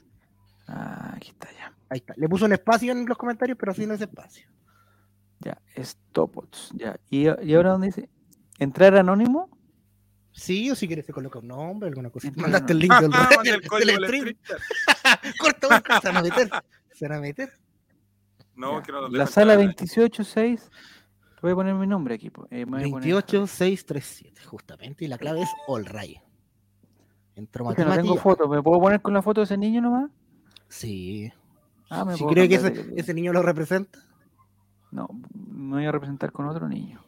Ah, 0.68 1.12
aquí 1.16 1.30
está 1.30 1.50
ya. 1.52 1.74
Ahí 1.88 1.98
está. 1.98 2.14
Le 2.16 2.28
puso 2.28 2.44
un 2.44 2.52
espacio 2.52 2.92
en 2.92 3.06
los 3.06 3.16
comentarios, 3.18 3.56
pero 3.58 3.72
sin 3.74 3.90
ese 3.90 4.04
espacio. 4.04 4.48
Ya, 5.40 5.60
es 5.74 5.96
Topots. 6.12 6.70
Ya. 6.74 6.98
¿Y, 7.10 7.22
y 7.24 7.54
ahora 7.54 7.70
dónde 7.70 7.88
dice? 7.88 8.08
¿Entrar 8.58 8.94
anónimo? 8.96 9.48
Sí, 10.32 10.70
o 10.70 10.76
si 10.76 10.86
quieres 10.86 11.06
se 11.06 11.12
coloca 11.12 11.38
un 11.38 11.48
nombre, 11.48 11.88
alguna 11.88 12.10
cosa. 12.10 12.30
Mandaste 12.36 12.72
el 12.72 12.78
link 12.80 12.94
del, 13.00 13.10
Ah, 13.14 13.28
del- 13.42 13.54
el 13.54 13.68
código 13.68 13.86
del 13.92 14.00
del 14.00 14.04
stream. 14.06 14.36
Corta, 15.40 15.68
corta, 15.68 16.00
se 16.00 16.08
van 16.08 16.16
a 16.18 16.22
meter. 16.22 16.50
Se 16.92 17.08
van 17.08 17.18
a 17.18 17.20
meter. 17.20 17.52
No, 18.54 18.78
Ya. 18.78 18.82
que 18.82 18.92
no 18.92 19.08
La 19.08 19.26
sala 19.26 19.54
entrar. 19.54 19.74
286. 19.76 20.70
Voy 21.42 21.52
a 21.52 21.54
poner 21.54 21.74
mi 21.74 21.86
nombre 21.86 22.14
aquí. 22.14 22.30
Eh, 22.50 22.66
me 22.66 22.78
voy 22.80 22.88
a 22.88 22.90
poner- 22.90 23.08
28637, 23.14 24.44
justamente. 24.44 25.04
Y 25.04 25.08
la 25.08 25.18
clave 25.18 25.42
es 25.42 25.50
all 25.68 25.86
right. 25.86 26.18
Entró 27.36 27.64
no 27.64 27.74
tengo 27.74 28.16
foto. 28.16 28.48
¿Me 28.48 28.60
puedo 28.62 28.80
poner 28.80 29.00
con 29.00 29.14
la 29.14 29.22
foto 29.22 29.40
de 29.40 29.44
ese 29.44 29.56
niño 29.56 29.80
nomás? 29.80 30.10
Sí. 30.68 31.32
Ah, 31.88 32.04
me 32.04 32.14
Si 32.14 32.18
puedo 32.18 32.32
cree 32.34 32.48
que 32.48 32.56
ese, 32.56 32.70
de- 32.70 33.00
ese 33.00 33.14
niño 33.14 33.32
lo 33.32 33.42
representa. 33.42 34.00
No, 34.90 35.08
me 35.34 35.76
voy 35.76 35.86
a 35.86 35.92
representar 35.92 36.32
con 36.32 36.48
otro 36.48 36.68
niño. 36.68 37.00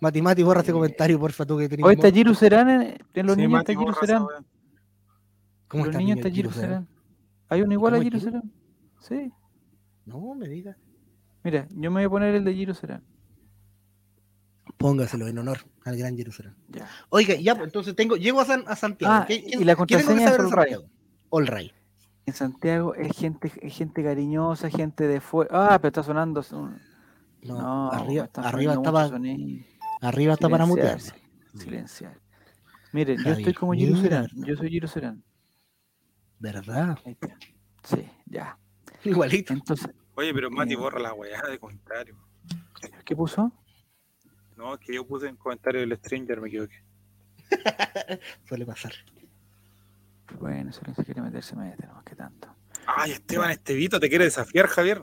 Mati, 0.00 0.20
borra 0.42 0.60
ese 0.60 0.70
Eh, 0.70 0.74
comentario, 0.74 1.18
porfa, 1.18 1.46
tú 1.46 1.56
que 1.58 1.68
tenés. 1.68 1.84
Hoy 1.86 1.94
está 1.94 2.10
Giru 2.10 2.34
Serán 2.34 2.68
en, 2.70 2.98
en 3.14 3.26
los 3.26 3.34
Sí, 3.36 3.40
niños 3.42 3.52
Mati, 3.52 3.72
está 3.72 3.80
Giru 3.80 3.92
borra 3.92 4.06
Serán. 4.06 4.22
¿Cómo 5.68 5.84
los 5.84 5.90
está 5.92 5.98
niños 5.98 6.16
niño 6.16 6.26
está 6.26 6.30
Giru 6.34 6.50
Serán? 6.50 6.88
Hay 7.48 7.62
uno 7.62 7.72
igual 7.72 7.94
a 7.94 7.96
¿Cómo 7.98 8.02
es 8.08 8.12
Giru? 8.14 8.20
Serán. 8.20 8.52
Sí. 9.00 9.32
No, 10.06 10.34
me 10.34 10.48
diga. 10.48 10.76
Mira, 11.44 11.66
yo 11.70 11.90
me 11.90 12.00
voy 12.00 12.04
a 12.04 12.10
poner 12.10 12.34
el 12.34 12.44
de 12.44 12.54
Giru 12.54 12.74
Serán. 12.74 13.02
Póngaselo 14.80 15.28
en 15.28 15.36
honor 15.36 15.58
al 15.84 15.98
gran 15.98 16.16
Jerusalén. 16.16 16.54
Ya. 16.68 16.88
Oiga, 17.10 17.34
ya, 17.34 17.54
pues, 17.54 17.66
entonces 17.66 17.94
tengo, 17.94 18.16
llego 18.16 18.40
a, 18.40 18.46
San, 18.46 18.64
a 18.66 18.74
Santiago. 18.76 19.12
Ah, 19.14 19.24
¿Qué- 19.28 19.44
y 19.46 19.62
la 19.62 19.76
contraseña 19.76 20.30
es. 20.30 20.36
Santiago? 20.36 20.84
All 21.28 21.46
right. 21.46 21.70
En 22.24 22.32
Santiago 22.32 22.94
es 22.94 23.14
gente, 23.14 23.52
es 23.60 23.76
gente 23.76 24.02
cariñosa, 24.02 24.70
gente 24.70 25.06
de 25.06 25.20
fuera. 25.20 25.50
Ah, 25.74 25.78
pero 25.78 25.88
está 25.88 26.02
sonando. 26.02 26.42
No, 26.50 26.78
No, 27.42 27.92
arriba, 27.92 28.24
está 28.24 28.48
arriba 28.48 28.72
está, 28.72 28.80
mucho 28.80 28.92
para, 28.94 29.08
sonido. 29.08 29.64
arriba 30.00 30.32
está 30.32 30.48
para 30.48 30.64
Silenciar, 30.64 30.94
mutearse. 30.96 31.14
Silenciar. 31.58 32.18
Miren, 32.92 33.18
yo 33.18 33.22
Javier, 33.24 33.38
estoy 33.40 33.54
como. 33.54 33.74
Serán. 33.74 34.28
Yo 34.34 34.56
soy 34.56 34.80
Serán. 34.86 35.22
¿Verdad? 36.38 36.98
Sí, 37.84 38.08
ya. 38.24 38.58
Igualito. 39.04 39.52
Entonces, 39.52 39.90
Oye, 40.14 40.32
pero 40.32 40.50
Mati 40.50 40.72
Eh. 40.72 40.76
borra 40.76 40.98
la 41.00 41.12
weá 41.12 41.42
de 41.42 41.58
comentarios. 41.58 42.16
¿qué 43.04 43.14
puso? 43.14 43.52
No, 44.60 44.74
es 44.74 44.80
que 44.80 44.94
yo 44.94 45.06
puse 45.06 45.26
en 45.26 45.36
comentario 45.36 45.80
del 45.80 45.96
Stranger, 45.96 46.38
me 46.38 46.48
equivoqué. 46.48 46.84
Suele 48.46 48.66
pasar. 48.66 48.92
Bueno, 50.38 50.70
si 50.70 50.78
alguien 50.80 50.96
se 50.96 51.04
quiere 51.06 51.22
meterse, 51.22 51.56
mete, 51.56 51.86
no 51.86 51.94
más 51.94 52.04
que 52.04 52.14
tanto. 52.14 52.48
Ay, 52.86 53.12
Esteban 53.12 53.50
Estevito, 53.50 53.98
¿te 53.98 54.10
quiere 54.10 54.24
desafiar, 54.26 54.66
Javier? 54.66 55.02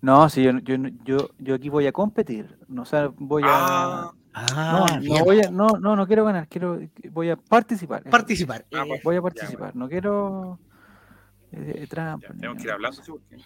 No, 0.00 0.30
si 0.30 0.42
yo, 0.44 0.52
yo, 0.60 0.76
yo, 1.04 1.30
yo 1.38 1.54
aquí 1.54 1.68
voy 1.68 1.86
a 1.86 1.92
competir. 1.92 2.58
No, 2.66 2.82
o 2.82 2.84
sea, 2.86 3.08
voy 3.16 3.42
a. 3.44 3.48
Ah, 3.50 4.12
Ah, 4.36 4.98
no, 5.00 5.24
voy 5.24 5.40
a, 5.42 5.50
no, 5.50 5.68
no, 5.78 5.94
no 5.94 6.06
quiero 6.08 6.24
ganar, 6.24 6.48
quiero, 6.48 6.80
voy 7.12 7.28
a 7.30 7.36
participar. 7.36 8.02
Participar. 8.04 8.64
Ah, 8.72 8.82
Eh, 8.84 8.88
pues. 8.88 9.02
Voy 9.04 9.14
a 9.14 9.18
Ya, 9.18 9.22
participar, 9.22 9.76
no 9.76 9.88
quiero 9.88 10.58
eh, 11.52 11.82
eh, 11.82 11.86
trampa. 11.86 12.26
ya, 12.28 12.34
tenemos 12.34 12.56
que 12.56 12.64
ir 12.64 12.70
hablando, 12.72 13.00
sí, 13.02 13.12
porque 13.12 13.36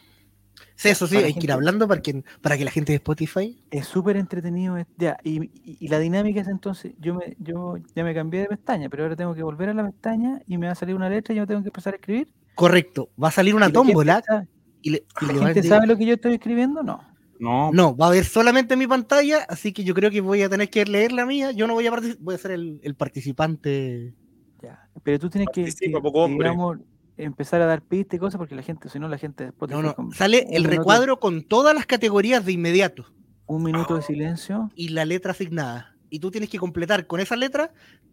sí, 0.77 0.89
eso 0.89 1.07
sí, 1.07 1.17
hay 1.17 1.23
que 1.25 1.29
ir 1.29 1.35
gente- 1.35 1.53
hablando 1.53 1.87
para 1.89 2.01
que, 2.03 2.23
para 2.41 2.57
que 2.59 2.65
la 2.65 2.71
gente 2.71 2.93
de 2.93 2.97
Spotify. 2.97 3.63
Es 3.71 3.87
súper 3.87 4.17
entretenido. 4.17 4.77
Ya, 4.97 5.17
y, 5.25 5.43
y- 5.45 5.77
y 5.81 5.89
la 5.89 5.99
dinámica 5.99 6.41
es 6.41 6.49
entonces, 6.49 6.93
yo 6.99 7.15
me, 7.15 7.37
yo 7.39 7.77
ya 7.95 8.05
me 8.05 8.15
cambié 8.15 8.41
de 8.43 8.47
pestaña, 8.49 8.89
pero 8.89 9.05
ahora 9.05 9.17
tengo 9.17 9.35
que 9.35 9.43
volver 9.43 9.69
a 9.71 9.75
la 9.75 9.85
pestaña 9.85 10.41
y 10.47 10.59
me 10.59 10.67
va 10.67 10.73
a 10.73 10.77
salir 10.77 10.95
una 10.95 11.09
letra 11.09 11.35
y 11.35 11.37
yo 11.39 11.47
tengo 11.47 11.63
que 11.63 11.69
empezar 11.69 11.95
a 11.95 11.97
escribir. 11.97 12.29
Correcto. 12.55 13.11
Va 13.23 13.29
a 13.29 13.33
salir 13.33 13.55
una 13.55 13.67
¿Y 13.67 13.73
la 13.73 13.79
gente 13.79 13.89
tómbola 13.93 14.23
sabe- 14.27 14.49
y 14.83 14.91
le, 14.91 15.05
y 15.21 15.27
¿La 15.27 15.33
le 15.33 15.39
gente 15.55 15.63
sabe 15.69 15.87
lo 15.87 15.97
que 15.97 16.07
yo 16.07 16.15
estoy 16.15 16.35
escribiendo? 16.35 16.83
No. 16.83 17.01
No, 17.41 17.71
No, 17.73 17.97
va 17.97 18.09
a 18.09 18.11
ver 18.11 18.25
solamente 18.25 18.77
mi 18.77 18.89
pantalla, 18.89 19.45
así 19.49 19.73
que 19.73 19.85
yo 19.85 19.95
creo 19.95 20.11
que 20.11 20.21
voy 20.21 20.43
a 20.43 20.49
tener 20.49 20.69
que 20.71 20.85
leer 20.85 21.13
la 21.13 21.25
mía. 21.25 21.53
Yo 21.53 21.69
no 21.69 21.75
voy 21.75 21.87
a 21.87 21.91
participar, 21.93 22.25
voy 22.25 22.35
a 22.35 22.39
ser 22.39 22.51
el, 22.51 22.81
el 22.83 22.97
participante. 22.97 24.13
Ya. 24.61 24.89
Pero 25.05 25.19
tú 25.21 25.31
tienes 25.31 25.49
que, 25.53 25.63
Participa, 25.63 25.99
que, 25.99 26.03
poco 26.03 26.25
hombre. 26.25 26.49
digamos, 26.49 26.79
empezar 27.19 27.61
a 27.61 27.67
dar 27.67 27.83
pistas 27.83 28.17
y 28.17 28.19
cosas 28.21 28.39
porque 28.39 28.55
la 28.55 28.63
gente, 28.63 28.89
si 28.89 28.99
no, 28.99 29.09
la 29.09 29.19
gente 29.19 29.45
después 29.45 29.71
No, 29.71 29.83
no, 29.83 29.95
con 29.95 30.13
sale 30.13 30.41
el 30.51 30.63
minuto- 30.63 30.71
recuadro 30.71 31.19
con 31.21 31.43
todas 31.43 31.75
las 31.75 31.85
categorías 31.87 32.45
de 32.45 32.53
inmediato 32.53 33.07
un 33.47 33.63
minuto 33.63 33.95
de 33.95 34.01
Ah. 34.01 34.03
silencio. 34.05 34.71
y 34.75 34.89
la 34.91 35.05
letra 35.05 35.33
asignada. 35.33 35.95
Y 36.11 36.21
tú 36.21 36.31
tienes 36.31 36.49
que 36.49 36.59
completar 36.59 37.07
con 37.07 37.21
esa 37.21 37.37
letra 37.37 37.73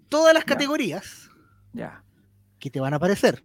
todas 0.09 0.33
las 0.33 0.43
Ya. 0.43 0.47
categorías 0.47 1.29
Ya. 1.73 2.03
que 2.59 2.69
te 2.69 2.79
van 2.79 2.93
a 2.93 2.97
aparecer. 2.97 3.43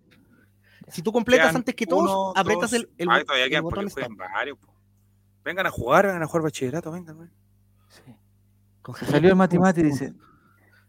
Si 0.89 1.03
tú 1.03 1.13
completas 1.13 1.47
Quedan 1.49 1.57
antes 1.57 1.75
que 1.75 1.87
todos, 1.87 2.03
uno, 2.11 2.33
aprietas 2.35 2.71
dos- 2.73 2.81
el, 2.81 2.91
el, 2.99 3.09
Ay, 3.11 3.25
todavía 3.25 3.45
el 3.45 3.51
quedan 3.51 3.63
botón 3.63 3.85
porque 3.85 3.93
juegan 3.93 4.13
stop. 4.13 4.33
varios. 4.33 4.59
po. 4.59 4.75
Vengan 5.45 5.67
a 5.67 5.71
jugar, 5.71 6.07
vengan 6.07 6.23
a 6.23 6.27
jugar 6.27 6.43
bachillerato, 6.43 6.91
vengan. 6.91 7.19
vengan. 7.19 7.35
Sí. 7.89 8.17
Con 8.83 8.95
salió 8.97 9.29
el 9.31 9.37
Matimati, 9.37 9.83
dice. 9.83 10.15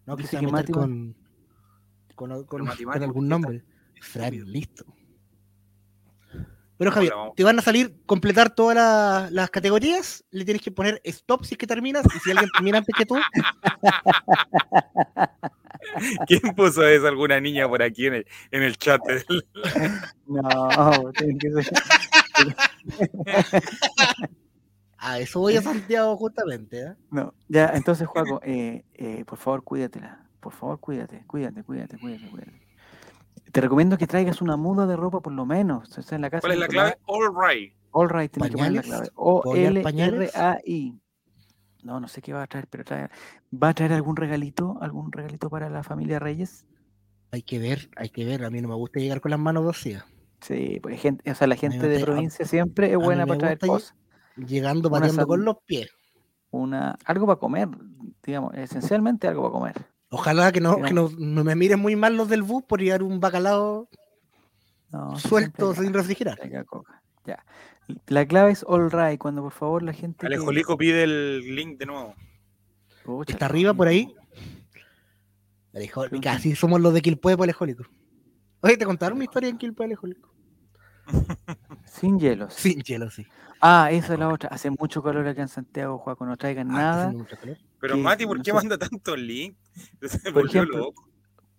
No, 0.06 0.16
que 0.16 0.24
dice 0.24 0.38
que 0.40 0.48
Mati 0.48 0.72
con, 0.72 1.16
con, 2.16 2.32
algún 2.32 2.78
¿qué 2.78 3.30
nombre. 3.30 3.64
Fran, 4.02 4.34
listo. 4.52 4.86
Pero 6.78 6.92
Javier, 6.92 7.14
te 7.36 7.44
van 7.44 7.60
a 7.60 7.62
salir 7.62 7.96
completar 8.08 8.56
todas 8.56 8.76
la- 8.76 9.30
las 9.32 9.52
categorías, 9.52 10.26
le 10.32 10.44
tienes 10.46 10.64
que 10.64 10.72
poner 10.72 11.00
stop 11.06 11.46
si 11.46 11.54
es 11.54 11.58
que 11.60 11.68
terminas, 11.68 12.04
y 12.16 12.20
si 12.20 12.32
alguien 12.32 12.50
termina 12.52 12.80
antes 12.80 12.96
que 12.98 13.06
tú, 13.06 13.16
¿Quién 16.28 16.42
puso 16.56 16.88
eso? 16.88 17.08
¿Alguna 17.08 17.40
niña 17.40 17.68
por 17.68 17.82
aquí 17.84 18.08
en 18.08 18.16
el, 18.16 18.26
en 18.52 18.64
el 18.64 18.78
chat? 18.78 19.02
del- 19.06 19.26
No, 20.26 21.12
tiene 21.14 21.38
que 21.38 21.52
ser. 21.64 21.78
a 24.98 25.20
eso 25.20 25.40
voy 25.40 25.58
a 25.58 25.62
Santiago 25.62 26.18
justamente. 26.18 26.82
¿eh? 26.82 26.96
No, 27.12 27.34
ya, 27.48 27.72
entonces, 27.76 28.08
Juaco, 28.08 28.42
eh, 28.44 28.86
eh, 28.94 29.24
por 29.26 29.38
favor, 29.38 29.64
cuídatela. 29.64 30.28
Por 30.40 30.54
favor, 30.54 30.80
cuídate, 30.80 31.24
cuídate, 31.28 31.64
cuídate, 31.64 32.00
cuídate, 32.00 32.28
cuídate. 32.30 32.61
Te 33.52 33.62
recomiendo 33.62 33.98
que 33.98 34.08
traigas 34.08 34.42
una 34.42 34.56
muda 34.58 34.88
de 34.88 34.96
ropa 34.96 35.20
por 35.22 35.34
lo 35.34 35.46
menos. 35.46 35.98
O 35.98 36.02
sea, 36.02 36.16
en 36.16 36.22
la 36.22 36.30
casa 36.30 36.42
¿Cuál 36.42 36.54
es 36.54 36.60
la 36.60 36.68
clave? 36.68 36.98
All 37.06 37.30
right. 37.36 37.74
All 37.92 38.10
right, 38.10 38.32
tienes 38.32 38.52
que 38.52 38.58
poner 38.58 38.72
la 38.74 38.82
¿Pañales? 38.82 38.86
clave. 38.86 39.10
O 39.16 39.42
¿Puedo 39.42 39.56
llevar 39.58 39.72
L 39.72 39.82
pañales? 39.82 40.36
R 40.36 40.42
A 40.44 40.58
I. 40.66 41.00
No, 41.84 42.00
no 42.00 42.08
sé 42.08 42.22
qué 42.22 42.32
va 42.32 42.44
a 42.44 42.48
traer, 42.48 42.68
pero 42.68 42.84
trae, 42.84 43.10
va 43.52 43.70
a 43.70 43.74
traer 43.74 43.94
algún 43.94 44.16
regalito, 44.16 44.78
algún 44.82 45.12
regalito 45.12 45.50
para 45.50 45.70
la 45.70 45.84
familia 45.84 46.20
Reyes. 46.20 46.66
Hay 47.32 47.42
que 47.42 47.60
ver, 47.60 47.90
hay 47.96 48.10
que 48.10 48.24
ver. 48.24 48.46
A 48.46 48.50
mí 48.50 48.62
no 48.62 48.68
me 48.70 48.76
gusta 48.76 49.00
llegar 49.00 49.20
con 49.20 49.32
las 49.32 49.40
manos 49.40 49.66
vacías. 49.66 50.06
Sí, 50.42 50.80
pues 50.82 51.02
gente, 51.02 51.30
o 51.30 51.36
sea, 51.36 51.48
la 51.48 51.56
gente 51.56 51.88
de 51.88 51.98
a- 52.02 52.06
provincia 52.06 52.46
siempre 52.46 52.92
es 52.92 52.98
buena 52.98 53.26
para 53.26 53.40
traer 53.40 53.60
cosas. 53.60 53.96
Llegando 54.38 54.90
pateando 54.90 55.28
con 55.28 55.44
los 55.44 55.58
pies. 55.66 55.90
Una, 56.52 56.98
algo 57.06 57.26
para 57.26 57.40
comer, 57.40 57.70
digamos, 58.24 58.54
esencialmente 58.56 59.28
algo 59.28 59.44
para 59.44 59.54
comer. 59.54 59.91
Ojalá 60.14 60.52
que 60.52 60.60
no, 60.60 60.82
que 60.82 60.94
no, 60.94 61.10
me 61.10 61.56
miren 61.56 61.80
muy 61.80 61.96
mal 61.96 62.18
los 62.18 62.28
del 62.28 62.44
bus 62.44 62.64
por 62.64 62.82
llevar 62.82 63.02
un 63.02 63.22
bacalao 63.22 63.88
suelto 65.18 65.74
sin 65.74 65.94
refrigerar. 65.94 66.38
Ya. 67.26 67.46
La 68.08 68.26
clave 68.28 68.52
es 68.52 68.66
all 68.68 68.92
right, 68.92 69.18
cuando 69.18 69.42
por 69.42 69.54
favor 69.54 69.84
la 69.84 69.94
gente. 69.94 70.20
que- 70.20 70.26
Alejolico 70.28 70.78
pide 70.78 71.04
el 71.04 71.56
link 71.56 71.80
de 71.80 71.86
nuevo. 71.86 72.14
Pucha, 73.06 73.34
Está 73.34 73.46
arriba 73.46 73.74
por 73.74 73.88
ahí. 73.88 74.14
Alejólico. 75.74 76.20
Casi 76.22 76.56
somos 76.56 76.82
los 76.82 76.94
de 76.94 77.02
Quilpue 77.02 77.38
por 77.38 77.46
Alejólico. 77.46 77.86
Oye, 78.62 78.76
¿te 78.78 78.86
contaron 78.86 79.16
una 79.16 79.24
historia 79.24 79.50
en 79.50 79.58
Quilpue 79.58 79.86
Alejólico? 79.86 80.30
Sin 81.92 82.18
hielos. 82.20 82.54
Sin 82.54 82.82
hielo, 82.82 83.10
sí. 83.12 83.28
Ah, 83.60 83.90
esa 83.92 84.14
es 84.14 84.20
la 84.20 84.30
otra. 84.30 84.50
Hace 84.50 84.72
mucho 84.72 85.04
calor 85.04 85.28
acá 85.28 85.42
en 85.42 85.50
Santiago, 85.50 85.98
Juaco. 85.98 86.26
No 86.26 86.38
traigan 86.38 86.72
Ah, 86.72 86.74
nada. 86.74 87.14
Pero 87.80 87.96
que 87.96 88.02
Mati, 88.02 88.26
¿por 88.26 88.42
qué 88.42 88.54
manda 88.54 88.78
tantos 88.78 89.20
links? 89.20 89.58
Se 90.02 90.32
Por 90.32 90.46
ejemplo, 90.46 90.78
loco. 90.78 91.04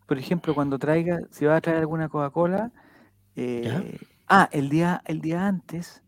Por 0.06 0.18
ejemplo, 0.18 0.54
cuando 0.54 0.78
traiga, 0.78 1.20
si 1.30 1.44
va 1.44 1.56
a 1.56 1.60
traer 1.60 1.78
alguna 1.80 2.08
Coca-Cola. 2.08 2.72
eh, 3.36 3.98
ah, 4.26 4.48
el 4.52 4.70
día, 4.70 5.02
el 5.04 5.20
día 5.20 5.46
antes, 5.46 6.02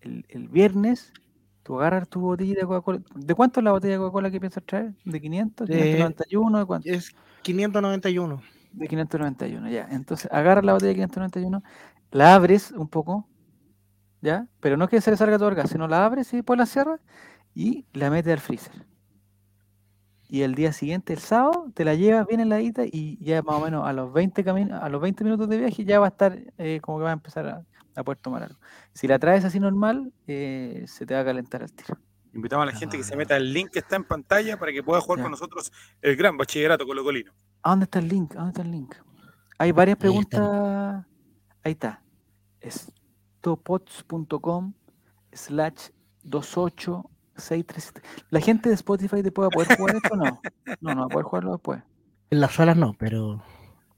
el, 0.00 0.24
el 0.28 0.48
viernes, 0.48 1.12
tú 1.64 1.78
agarras 1.80 2.08
tu 2.08 2.20
botella 2.20 2.54
de 2.54 2.60
Coca-Cola. 2.66 3.00
¿De 3.16 3.34
cuánto 3.34 3.60
es 3.60 3.64
la 3.64 3.72
botella 3.72 3.94
de 3.94 3.98
Coca-Cola 3.98 4.30
que 4.30 4.38
piensas 4.40 4.62
traer? 4.64 4.94
¿De 5.04 5.20
500? 5.20 5.68
De- 5.68 5.74
¿591? 5.76 6.58
¿De 6.60 6.64
cuánto? 6.66 6.88
Es 6.88 7.10
591. 7.42 8.42
De 8.72 8.86
591, 8.88 9.68
ya. 9.70 9.88
Entonces, 9.90 10.30
agarras 10.32 10.64
la 10.64 10.72
botella 10.74 10.90
de 10.90 10.94
591, 10.94 11.62
la 12.12 12.34
abres 12.34 12.70
un 12.70 12.88
poco, 12.88 13.28
¿ya? 14.26 14.46
Pero 14.60 14.76
no 14.76 14.88
que 14.88 15.00
se 15.00 15.10
le 15.12 15.16
salga 15.16 15.38
todo 15.38 15.48
el 15.48 15.54
gas, 15.54 15.70
sino 15.70 15.86
la 15.86 16.04
abres 16.04 16.32
y 16.32 16.36
después 16.36 16.58
la 16.58 16.66
cierras 16.66 17.00
y 17.54 17.86
la 17.92 18.10
metes 18.10 18.32
al 18.32 18.40
freezer. 18.40 18.84
Y 20.28 20.42
el 20.42 20.56
día 20.56 20.72
siguiente, 20.72 21.12
el 21.12 21.20
sábado, 21.20 21.70
te 21.72 21.84
la 21.84 21.94
llevas 21.94 22.26
bien 22.26 22.40
heladita 22.40 22.82
y 22.84 23.16
ya 23.24 23.42
más 23.42 23.54
o 23.54 23.60
menos 23.64 23.86
a 23.86 23.92
los 23.92 24.12
20, 24.12 24.44
camin- 24.44 24.72
a 24.72 24.88
los 24.88 25.00
20 25.00 25.22
minutos 25.22 25.48
de 25.48 25.58
viaje 25.58 25.84
ya 25.84 26.00
va 26.00 26.06
a 26.06 26.08
estar 26.08 26.36
eh, 26.58 26.80
como 26.82 26.98
que 26.98 27.04
va 27.04 27.10
a 27.10 27.12
empezar 27.12 27.46
a, 27.46 27.62
a 27.94 28.02
poder 28.02 28.18
tomar 28.18 28.42
algo. 28.42 28.58
Si 28.92 29.06
la 29.06 29.20
traes 29.20 29.44
así 29.44 29.60
normal, 29.60 30.12
eh, 30.26 30.82
se 30.88 31.06
te 31.06 31.14
va 31.14 31.20
a 31.20 31.24
calentar 31.24 31.62
al 31.62 31.72
tiro. 31.72 31.96
Invitamos 32.34 32.64
a 32.64 32.72
la 32.72 32.76
gente 32.76 32.96
que 32.96 33.04
se 33.04 33.14
Ah. 33.14 33.16
meta 33.16 33.36
el 33.36 33.52
link 33.52 33.70
que 33.70 33.78
está 33.78 33.94
en 33.94 34.02
pantalla 34.04 34.58
para 34.58 34.72
que 34.72 34.82
pueda 34.82 35.00
jugar 35.00 35.18
Ya. 35.18 35.22
con 35.22 35.30
nosotros 35.30 35.70
el 36.02 36.16
gran 36.16 36.36
bachillerato 36.36 36.84
colocolino. 36.84 37.32
¿A 37.62 37.70
dónde 37.70 37.84
está 37.84 38.00
el 38.00 38.08
link? 38.08 38.32
¿A 38.32 38.38
dónde 38.40 38.50
está 38.50 38.62
el 38.62 38.70
link? 38.72 38.94
Hay 39.58 39.70
varias 39.72 39.96
Ahí 40.02 40.18
está. 40.18 40.38
preguntas. 40.40 41.06
Ahí 41.62 41.72
está. 41.72 42.02
Stopots.com 43.46 44.72
slash 45.32 45.90
28637. 46.24 48.02
¿La 48.30 48.40
gente 48.40 48.68
de 48.70 48.74
Spotify 48.74 49.22
te 49.22 49.30
puede 49.30 49.50
poder 49.50 49.76
jugar 49.76 49.94
esto 49.96 50.14
o 50.14 50.16
no? 50.16 50.40
No, 50.80 50.94
no 50.94 51.00
va 51.02 51.06
a 51.06 51.08
poder 51.08 51.24
jugarlo 51.26 51.52
después. 51.52 51.80
En 52.30 52.40
las 52.40 52.52
salas 52.54 52.76
no, 52.76 52.94
pero 52.98 53.40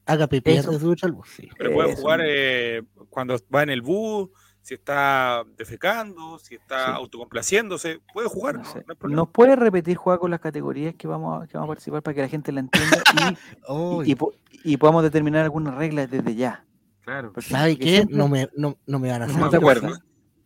haga 0.04 0.26
pipí 0.26 0.50
Eso. 0.50 0.68
antes 0.68 0.74
de 0.74 0.80
subirse 0.86 1.06
al 1.06 1.12
bus, 1.12 1.28
sí. 1.34 1.48
Pero 1.56 1.72
puede 1.72 1.96
jugar 1.96 2.20
eh, 2.22 2.82
cuando 3.08 3.36
va 3.54 3.62
en 3.62 3.70
el 3.70 3.80
bus, 3.80 4.28
si 4.60 4.74
está 4.74 5.44
defecando, 5.56 6.38
si 6.38 6.56
está 6.56 6.84
Sí. 6.84 6.92
autocomplaciéndose. 6.96 8.02
Puede 8.12 8.28
jugar, 8.28 8.56
No 8.56 8.62
no, 8.64 8.68
sé. 8.68 8.78
no 8.86 8.92
hay 8.92 8.96
problema. 8.96 9.22
¿Nos 9.22 9.30
puede 9.30 9.56
repetir 9.56 9.96
jugar 9.96 10.18
con 10.18 10.30
las 10.30 10.40
categorías 10.40 10.94
que 10.94 11.08
vamos 11.08 11.42
a, 11.42 11.46
que 11.46 11.54
vamos 11.56 11.68
a 11.68 11.72
participar 11.72 12.02
para 12.02 12.14
que 12.16 12.20
la 12.20 12.28
gente 12.28 12.52
la 12.52 12.60
entienda 12.60 12.98
y, 14.04 14.14
y 14.64 14.76
podamos 14.76 15.02
determinar 15.02 15.44
algunas 15.44 15.74
reglas 15.74 16.10
desde 16.10 16.34
ya? 16.34 16.66
Claro. 17.08 17.32
Porque- 17.32 17.48
¿Sabe 17.50 17.78
qué? 17.78 17.88
siempre- 17.96 18.16
No 18.16 18.28
me, 18.28 18.48
no, 18.56 18.76
no 18.86 18.98
me 18.98 19.08
van 19.10 19.22
a 19.22 19.26
No 19.26 19.32
salir. 19.32 19.44
me 19.46 19.50
te 19.50 19.56
acuerdas? 19.56 20.00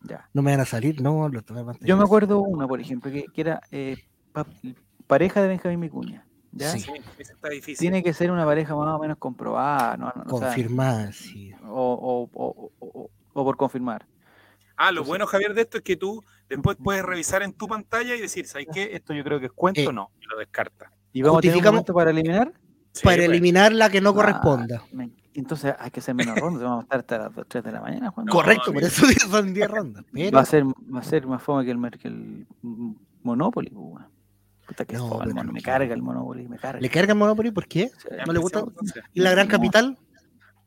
Ya. 0.05 0.29
No 0.33 0.43
me 0.43 0.53
van 0.53 0.61
a 0.61 0.65
salir, 0.65 1.01
no, 1.01 1.29
lo 1.29 1.43
tomé 1.43 1.65
pantalla. 1.65 1.87
Yo 1.87 1.97
me 1.97 2.05
acuerdo 2.05 2.41
una, 2.41 2.67
por 2.69 2.81
ejemplo, 2.81 3.11
que, 3.11 3.25
que 3.35 3.41
era 3.41 3.61
eh, 3.73 3.97
pa- 4.33 4.47
pareja 5.09 5.43
de 5.43 5.49
Benjamín 5.49 5.81
Vicuña. 5.81 6.25
¿ya? 6.53 6.71
Sí. 6.71 6.81
Sí, 6.81 6.93
está 7.19 7.49
difícil. 7.49 7.79
Tiene 7.79 8.03
que 8.03 8.13
ser 8.13 8.31
una 8.31 8.45
pareja 8.45 8.77
más 8.77 8.95
o 8.95 8.99
menos 9.01 9.17
comprobada, 9.19 9.97
¿no? 9.97 10.07
No, 10.15 10.23
o 10.35 10.39
sea, 10.39 10.49
Confirmada, 10.49 11.11
sí. 11.13 11.53
o, 11.67 11.69
o- 11.71 12.31
o- 12.33 12.73
o- 12.79 13.11
o 13.33 13.45
por 13.45 13.57
confirmar. 13.57 14.07
Ah, 14.77 14.87
lo 14.87 14.91
Entonces- 15.01 15.09
bueno, 15.09 15.27
Javier, 15.27 15.55
de 15.55 15.63
esto 15.63 15.79
es 15.79 15.83
que 15.85 15.97
tú 15.97 16.23
después 16.49 16.77
puedes 16.83 17.03
revisar 17.05 17.43
en 17.43 17.53
tu 17.53 17.67
pantalla 17.67 18.15
y 18.15 18.21
decir, 18.21 18.47
¿sabes 18.47 18.67
qué? 18.73 18.91
Esto 18.95 19.15
yo 19.15 19.25
creo 19.25 19.41
que 19.41 19.47
es 19.47 19.53
cuento 19.53 19.81
Eh, 19.81 19.87
o 19.89 19.93
no. 19.93 20.11
Y 20.21 20.27
lo 20.27 20.39
descarta. 20.39 20.93
¿Y 21.13 21.23
vamos 21.23 21.39
a 21.39 21.41
tener 21.43 21.57
un 21.57 21.85
para 21.95 22.11
eliminar? 22.11 22.53
Sí, 22.93 23.05
Para 23.05 23.17
pues. 23.19 23.29
eliminar 23.29 23.73
la 23.73 23.89
que 23.89 24.01
no 24.01 24.11
Ah, 24.11 24.15
corresponda. 24.15 24.83
me- 24.93 25.11
Entonces 25.35 25.75
hay 25.79 25.91
que 25.91 26.01
hacer 26.01 26.15
menos 26.15 26.39
rondas, 26.39 26.63
vamos 26.63 26.81
a 26.81 26.83
estar 26.83 26.99
hasta 27.01 27.19
las 27.19 27.35
2, 27.35 27.47
3 27.49 27.65
de 27.65 27.73
la 27.73 27.81
mañana. 27.81 28.11
Juan. 28.11 28.27
No, 28.27 28.33
Correcto, 28.33 28.73
por 28.73 28.85
amigo. 28.85 28.87
eso 28.87 29.07
son 29.31 29.55
10 29.55 29.71
rondas. 29.71 30.05
Pero, 30.13 30.37
Va, 30.37 30.43
a 30.43 30.45
ser, 30.47 30.65
va 30.67 30.99
a 31.01 31.03
ser 31.03 31.27
más 31.27 31.43
fome 31.43 31.65
que 31.65 31.71
el, 31.71 31.91
que 31.99 32.09
el 32.09 32.47
Monopoly. 33.23 33.71
pues, 33.71 33.85
weón. 33.95 34.13
Puta 34.67 34.85
que 34.85 34.97
No, 34.97 35.09
fome, 35.09 35.25
el 35.25 35.31
pero 35.31 35.35
mono, 35.37 35.53
me 35.53 35.63
carga 35.63 35.95
el 35.95 36.03
Monopoly, 36.03 36.49
me 36.49 36.59
carga. 36.59 36.81
¿Le 36.81 36.89
cargan 36.91 37.17
Monopoly? 37.19 37.51
¿Por 37.51 37.67
qué? 37.67 37.91
¿No 38.27 38.33
le 38.33 38.39
gusta? 38.39 38.63
¿Y 39.15 39.21
la 39.21 39.31
gran 39.33 39.47
No. 39.49 39.53
capital? 39.53 39.99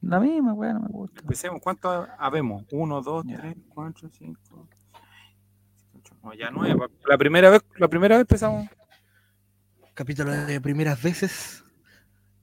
La 0.02 0.20
misma, 0.20 0.54
weón, 0.54 0.74
no 0.76 0.80
me 0.82 0.88
gusta. 0.90 1.22
Empecemos. 1.22 1.62
¿Cuántos 1.62 2.08
habemos? 2.18 2.64
Uno, 2.72 3.02
dos, 3.02 3.24
Ya. 3.28 3.38
tres, 3.38 3.56
cuatro, 3.70 4.10
cinco. 4.12 4.68
ocho, 5.98 6.16
No, 6.24 6.34
ya 6.34 6.50
nueve. 6.52 6.80
La 7.08 7.18
primera 7.18 7.50
vez, 7.52 7.62
la 7.78 7.88
primera 7.88 8.16
vez 8.16 8.22
empezamos. 8.22 8.68
Capítulo 9.94 10.32
de 10.32 10.60
primeras 10.60 11.02
veces. 11.02 11.64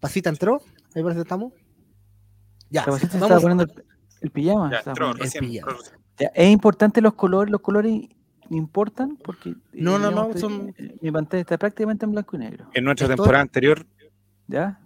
Pasita 0.00 0.30
entró. 0.30 0.60
Ahí 0.94 1.02
parece 1.02 1.18
que 1.18 1.22
estamos. 1.22 1.52
Ya, 2.72 2.84
se 2.84 3.04
estaba 3.06 3.38
poniendo 3.38 3.64
el, 3.64 3.84
el 4.22 4.30
pijama. 4.30 4.70
Ya, 4.70 4.78
entró 4.90 5.12
recién. 5.12 5.50
Ya, 6.18 6.26
es 6.34 6.50
importante 6.50 7.00
los 7.00 7.14
colores, 7.14 7.50
los 7.52 7.60
colores 7.60 8.08
importan 8.50 9.16
porque 9.22 9.50
eh, 9.50 9.56
No, 9.74 9.98
no, 9.98 10.10
no, 10.10 10.28
estoy- 10.30 10.40
son- 10.40 10.74
eh, 10.78 10.96
mi 11.00 11.10
pantalla 11.10 11.42
está 11.42 11.58
prácticamente 11.58 12.04
en 12.06 12.12
blanco 12.12 12.36
y 12.36 12.38
negro. 12.40 12.66
En 12.72 12.84
nuestra 12.84 13.06
temporada 13.08 13.40
anterior, 13.42 13.86
¿Ya? 14.48 14.78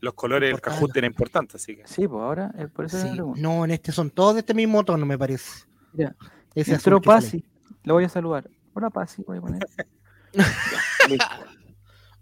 los 0.00 0.14
colores 0.14 0.50
del. 0.52 0.60
Kahoot 0.60 0.96
eran 0.96 1.10
importantes, 1.10 1.56
así 1.62 1.76
que. 1.76 1.86
Sí, 1.86 2.06
pues 2.06 2.20
ahora 2.22 2.52
eh, 2.58 2.68
por 2.68 2.84
eso 2.84 2.98
Sí. 3.00 3.18
No, 3.40 3.64
en 3.64 3.70
este 3.72 3.90
son 3.92 4.10
todos 4.10 4.34
de 4.34 4.40
este 4.40 4.54
mismo 4.54 4.84
tono, 4.84 5.04
me 5.06 5.18
parece. 5.18 5.64
Mira, 5.92 6.14
Ese 6.54 6.74
entró. 6.74 7.00
Pasi, 7.00 7.44
le 7.82 7.92
voy 7.92 8.04
a 8.04 8.08
saludar. 8.08 8.48
Hola 8.74 8.90
Pasi, 8.90 9.22
voy 9.26 9.38
a 9.38 9.40
poner. 9.40 9.66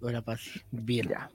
Ahora 0.03 0.23
Pasi. 0.23 0.61
Bien. 0.71 1.09
ya. 1.09 1.31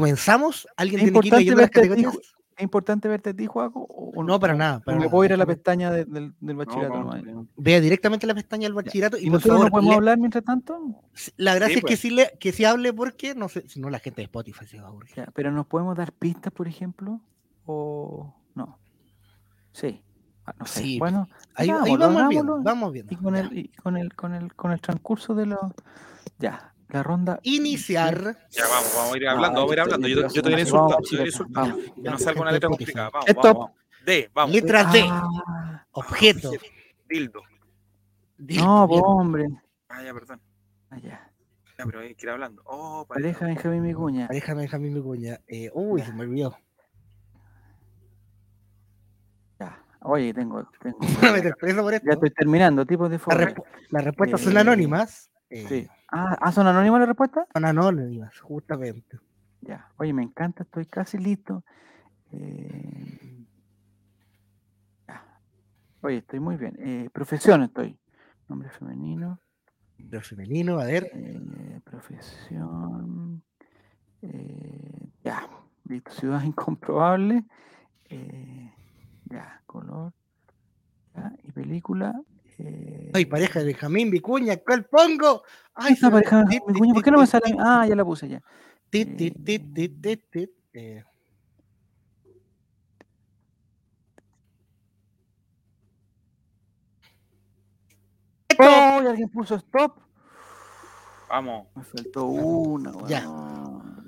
¿Comenzamos? 0.00 0.68
¿Alguien 0.76 1.00
Es 1.00 1.04
tiene 1.04 1.20
que 1.20 1.26
ir 1.28 1.32
importante 1.32 1.38
leyendo 1.40 1.60
las 1.62 1.70
ti, 1.70 1.74
categorías? 1.74 2.14
¿Es 2.58 2.62
importante 2.62 3.08
verte 3.08 3.30
a 3.30 3.34
ti, 3.34 3.46
Juaco? 3.46 3.86
O, 3.88 4.22
No, 4.22 4.38
para 4.38 4.54
nada. 4.54 4.80
para 4.80 4.96
me 4.98 5.04
nada. 5.04 5.10
puedo 5.10 5.24
ir 5.24 5.32
a 5.32 5.38
la 5.38 5.46
pestaña 5.46 5.90
de- 5.90 6.04
del, 6.04 6.34
del 6.38 6.56
bachillerato. 6.56 7.02
No, 7.02 7.46
Vea 7.56 7.80
directamente 7.80 8.26
la 8.26 8.34
pestaña 8.34 8.64
del 8.64 8.74
bachillerato 8.74 9.16
y, 9.16 9.26
¿Y 9.26 9.30
nosotros 9.30 9.54
favor, 9.56 9.64
no 9.66 9.70
podemos 9.70 9.90
le- 9.90 9.96
hablar 9.96 10.18
mientras 10.18 10.44
tanto? 10.44 10.78
la 11.38 11.54
gracia 11.54 11.74
Sí, 11.74 11.78
es 11.78 11.80
que 11.84 11.86
pues. 11.88 12.00
sí, 12.00 12.10
le, 12.10 12.30
que 12.38 12.52
sí 12.52 12.66
hable 12.66 12.92
porque, 12.92 13.34
no 13.34 13.48
sé, 13.48 13.66
si 13.68 13.80
no 13.80 13.88
la 13.88 13.98
gente 13.98 14.20
de 14.20 14.24
Spotify 14.24 14.66
se 14.66 14.78
va 14.78 14.84
a 14.84 14.88
aburrir. 14.88 15.14
Ya, 15.16 15.28
pero 15.34 15.50
nos 15.50 15.66
podemos 15.66 15.96
dar 15.96 16.12
pistas, 16.12 16.52
por 16.52 16.68
ejemplo, 16.68 17.18
o 17.64 18.34
no. 18.54 18.78
Sí. 19.72 20.02
Ah, 20.44 20.54
no 20.58 20.66
sé. 20.66 20.80
Sí, 20.82 20.98
Bueno, 20.98 21.26
Ahí, 21.54 21.68
ahí 21.68 21.70
hagámoslo, 21.70 21.98
vamos 22.06 22.28
viendo, 22.28 22.62
vamos 22.62 22.92
viendo. 22.92 23.12
y 23.14 23.16
con 23.16 23.34
Ya. 23.34 23.40
el, 23.40 23.58
y 23.58 23.68
con 23.68 23.96
el, 23.96 24.14
con 24.14 24.34
el, 24.34 24.54
con 24.54 24.72
el 24.72 24.80
transcurso 24.82 25.34
de 25.34 25.46
los. 25.46 25.60
Ya, 26.38 26.74
la 26.88 27.02
ronda. 27.02 27.40
Iniciar. 27.42 28.36
Ya 28.50 28.66
vamos, 28.68 28.92
vamos 28.96 29.14
a 29.14 29.16
ir 29.16 29.28
Ah, 29.28 29.32
hablando, 29.32 29.60
vamos 29.60 29.70
a 29.70 29.74
ir 29.74 29.78
esto- 29.80 29.94
hablando. 29.94 30.08
Yo, 30.08 30.20
esto- 30.20 30.34
yo 30.34 30.42
te 30.42 30.48
voy 30.50 30.60
insultar, 30.60 30.88
vamos, 30.90 31.08
te 31.08 31.16
vamos. 31.50 31.78
Que 31.94 32.10
no 32.10 32.18
salga 32.18 32.40
una 32.42 32.52
letra 32.52 32.68
complicada. 32.68 33.10
Vamos, 33.10 33.28
Stop. 33.28 33.44
vamos, 33.44 33.58
vamos. 33.70 33.76
D, 34.04 34.30
vamos. 34.34 34.54
Letra 34.54 34.84
D. 34.84 35.04
Ah, 35.10 35.86
Objeto. 35.92 36.50
Dildo. 37.08 37.40
no, 38.38 38.86
Bien. 38.86 39.00
po, 39.00 39.06
hombre. 39.08 39.46
Ah, 39.88 40.02
ya, 40.02 40.12
perdón. 40.14 40.40
Ah, 40.90 40.98
ya. 40.98 41.32
Ya, 41.78 41.84
pero 41.84 42.00
hay 42.00 42.14
que 42.14 42.24
ir 42.26 42.30
hablando. 42.30 42.62
Oh, 42.66 43.04
Pareja 43.06 43.44
Benjamín 43.46 43.82
Micuña. 43.82 44.28
Pareja 44.28 44.54
Benjamín 44.54 44.94
Micuña. 44.94 45.40
Eh, 45.46 45.70
uy, 45.74 46.02
se 46.02 46.12
me 46.12 46.22
olvidó. 46.22 46.56
Ya. 49.60 49.82
Oye, 50.02 50.32
tengo. 50.34 50.68
tengo 50.80 50.98
esto. 51.92 52.06
ya 52.06 52.12
estoy 52.12 52.30
terminando. 52.30 52.84
Tipos 52.86 53.10
de 53.10 53.16
La 53.16 53.22
forma. 53.24 53.54
Las 53.90 54.04
respuestas 54.04 54.40
son 54.40 54.56
Eh, 54.56 54.60
anónimas. 54.60 55.30
eh, 55.50 55.66
Sí. 55.68 55.88
Ah, 56.08 56.36
ah, 56.40 56.52
¿son 56.52 56.66
anónimas 56.66 57.00
las 57.00 57.08
respuestas? 57.08 57.46
Son 57.52 57.64
anónimas, 57.64 58.38
justamente. 58.40 59.18
Ya. 59.60 59.90
Oye, 59.96 60.12
me 60.12 60.22
encanta, 60.22 60.62
estoy 60.62 60.86
casi 60.86 61.18
listo. 61.18 61.64
Eh. 62.32 63.44
Oye, 66.02 66.18
estoy 66.18 66.38
muy 66.38 66.56
bien. 66.56 66.76
Eh, 66.78 67.10
profesión 67.12 67.64
estoy. 67.64 67.98
Nombre 68.48 68.70
femenino. 68.70 69.40
Lo 69.98 70.20
femenino, 70.20 70.78
a 70.78 70.84
ver. 70.84 71.10
eh, 71.12 71.80
profesión. 71.82 73.42
ya. 75.24 75.48
Listo. 75.84 76.10
Ciudad 76.12 76.42
incomprobable. 76.44 77.44
ya. 79.24 79.60
Color. 79.66 80.12
Ya. 81.16 81.32
Y 81.42 81.50
película. 81.50 82.14
Eh, 82.58 83.10
Ay, 83.14 83.24
pareja 83.26 83.60
de 83.60 83.66
Benjamín 83.66 84.10
Vicuña, 84.10 84.56
¿cuál 84.58 84.84
pongo? 84.84 85.42
Ay, 85.74 85.92
esa 85.94 86.10
pareja 86.10 86.44
de 86.44 86.60
Vicuña, 86.66 86.94
¿Por 86.94 87.02
qué 87.02 87.10
no 87.10 87.18
me 87.18 87.26
sale? 87.26 87.56
Ah, 87.58 87.86
ya 87.86 87.94
la 87.94 88.04
puse 88.04 88.28
ya. 88.28 88.42
eh, 90.72 91.04
¡Oh! 98.58 99.02
y 99.02 99.06
alguien 99.06 99.28
puso 99.28 99.54
stop. 99.56 99.98
Vamos. 101.28 101.66
Me 101.74 101.84
faltó 101.84 102.26
una, 102.26 102.92
Ya. 103.08 103.26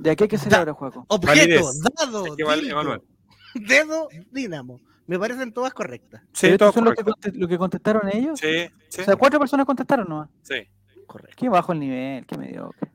¿Ya 0.00 0.14
qué 0.14 0.24
hay 0.24 0.28
que 0.28 0.36
hacer 0.36 0.54
ahora, 0.54 0.72
Juaco? 0.72 1.04
Objeto, 1.08 1.26
Validez. 1.40 1.80
dado, 1.96 2.36
dildo, 2.36 3.02
dedo, 3.54 4.08
dínamo. 4.30 4.80
Me 5.08 5.18
parecen 5.18 5.52
todas 5.52 5.72
correctas. 5.72 6.22
Sí, 6.34 6.46
¿Pero 6.48 6.58
todo 6.58 6.68
estos 6.68 6.84
son 6.84 6.94
lo 6.94 7.48
que, 7.48 7.54
lo 7.54 7.58
contestaron 7.58 8.08
ellos? 8.12 8.38
Sí, 8.38 8.68
sí, 8.88 9.00
O 9.00 9.04
sea, 9.04 9.16
cuatro 9.16 9.40
personas 9.40 9.66
contestaron 9.66 10.06
nomás. 10.08 10.28
sí. 10.42 10.68
Correcto. 11.06 11.36
Qué 11.38 11.48
bajo 11.48 11.72
el 11.72 11.80
nivel, 11.80 12.26
qué 12.26 12.36
mediocre. 12.36 12.92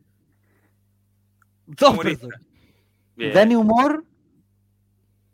Dos 1.66 1.98
personas. 1.98 2.40
Dani 3.16 3.56
Humor. 3.56 4.06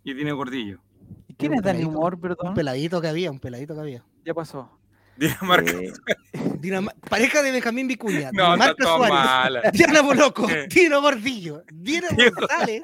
Y 0.06 0.16
tiene 0.16 0.32
gordillo. 0.32 0.80
¿Y 1.28 1.34
¿Quién 1.34 1.52
Un 1.52 1.58
es 1.58 1.64
Dani 1.66 1.84
Humor, 1.84 2.16
Un 2.16 2.22
perdón? 2.22 2.54
peladito 2.54 3.02
que 3.02 3.10
había, 3.10 3.32
un 3.32 3.40
peladito 3.42 3.76
que 3.76 3.82
había. 3.82 4.06
Ya 4.24 4.34
pasó. 4.34 4.80
Dinamarca. 5.18 5.72
Eh, 5.72 5.92
Dinama- 6.60 6.93
Pareja 7.10 7.41
de 7.41 7.51
Benjamín 7.51 7.88
Vicuña. 7.88 8.32
no, 8.34 8.53
Dinamarca 8.53 8.84
Suárez. 8.86 9.64
Diana 9.74 10.01
Boloco. 10.01 10.47
Dino 10.70 11.01
Gordillo, 11.01 11.64
Diana. 11.72 12.07
González, 12.36 12.82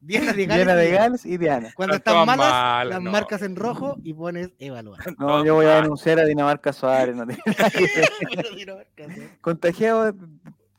Diana 0.00 0.32
de 0.32 0.46
Gales. 0.46 0.64
Diana 0.66 0.74
de 0.80 0.88
y- 0.88 0.92
Gales 0.92 1.26
y 1.26 1.36
Diana. 1.38 1.70
Cuando 1.74 1.96
Están 1.96 2.26
malas, 2.26 2.86
las 2.88 3.02
no. 3.02 3.10
marcas 3.10 3.42
en 3.42 3.56
rojo 3.56 3.96
y 4.02 4.12
pones 4.14 4.50
evaluar. 4.58 5.00
No, 5.18 5.44
yo 5.44 5.54
voy 5.54 5.66
a 5.66 5.76
denunciar 5.82 6.18
a 6.18 6.24
Dinamarca 6.24 6.72
Suárez. 6.72 7.14
No. 7.16 7.26
Contagiado 9.40 10.12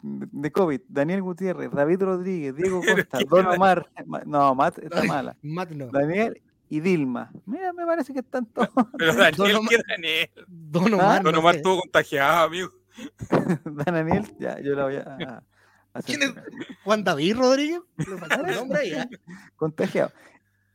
de, 0.02 0.52
COVID, 0.52 0.82
Daniel 0.88 1.22
Gutiérrez, 1.22 1.72
David 1.72 2.02
Rodríguez, 2.02 2.56
Diego 2.56 2.82
Costa, 2.86 3.18
¿quién 3.18 3.30
Don? 3.30 3.46
Omar, 3.48 3.90
Ma- 4.06 4.24
no, 4.26 4.56
Matt 4.56 4.80
está 4.80 5.04
mala, 5.04 5.36
Matt 5.42 5.72
no. 5.72 5.88
Daniel 5.88 6.42
y 6.70 6.80
Dilma. 6.80 7.32
Mira, 7.46 7.72
me 7.74 7.86
parece 7.86 8.14
que 8.14 8.20
están 8.20 8.46
todos. 8.48 8.70
Pero 8.98 9.14
Don 9.14 9.18
Daniel, 9.38 9.56
Omar- 9.58 9.70
¿qué 9.70 9.82
Daniel? 9.88 10.30
Don 10.48 10.94
Ah, 10.94 10.96
Omar. 10.98 11.24
Don 11.24 11.36
Omar 11.36 11.56
estuvo 11.56 11.82
contagiado, 11.82 12.46
amigo. 12.46 12.70
Daniel, 13.66 14.26
ya, 14.40 14.60
yo 14.60 14.74
la 14.76 14.84
voy 14.86 14.96
a, 14.96 15.18
a- 15.94 16.02
¿Quién 16.06 16.22
es? 16.24 16.34
Juan 16.84 17.04
David 17.04 17.38
Rodríguez. 17.38 17.82
El 17.98 18.56
nombre 18.56 18.80
ahí, 18.80 18.92
¿eh? 18.94 19.10
Contagiado. 19.56 20.12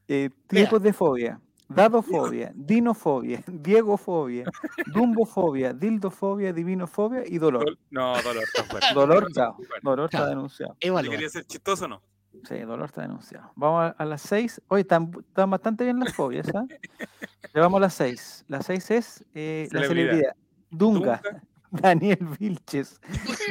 Eh, 0.08 0.30
tipos 0.48 0.82
de 0.82 0.92
fobia. 0.92 1.40
Dadofobia, 1.68 2.52
dinofobia, 2.54 3.42
diegofobia, 3.46 4.44
dumbofobia, 4.92 5.72
dildofobia, 5.72 6.52
divinofobia 6.52 7.22
y 7.26 7.38
dolor. 7.38 7.64
Dol- 7.64 7.78
No, 7.90 8.20
dolor, 8.22 8.42
está 8.42 8.64
fuerte. 8.64 8.88
Dolor, 8.94 9.32
chao. 9.32 9.56
Dolor 9.82 10.04
está 10.06 10.18
Chao. 10.18 10.28
denunciado. 10.28 10.76
¿le 10.82 10.88
Evaluar. 10.88 11.12
quería 11.14 11.28
ser 11.30 11.44
chistoso 11.46 11.86
o 11.86 11.88
no? 11.88 12.02
Sí, 12.48 12.58
dolor 12.60 12.86
está 12.86 13.02
denunciado. 13.02 13.52
Vamos 13.54 13.82
a, 13.84 13.88
a 13.90 14.04
las 14.04 14.20
seis. 14.22 14.60
Hoy 14.68 14.80
están, 14.82 15.10
están 15.20 15.50
bastante 15.50 15.84
bien 15.84 16.00
las 16.00 16.12
fobias, 16.14 16.48
¿ah? 16.54 16.64
Le 17.54 17.60
vamos 17.60 17.78
a 17.78 17.82
las 17.82 17.94
seis. 17.94 18.44
La 18.48 18.62
seis 18.62 18.90
es 18.90 19.24
eh, 19.34 19.68
la 19.70 19.80
Celebridad. 19.82 20.08
celebridad. 20.10 20.36
Dunga, 20.70 21.20
Dunga. 21.22 21.42
Daniel 21.70 22.18
Vilches, 22.38 23.00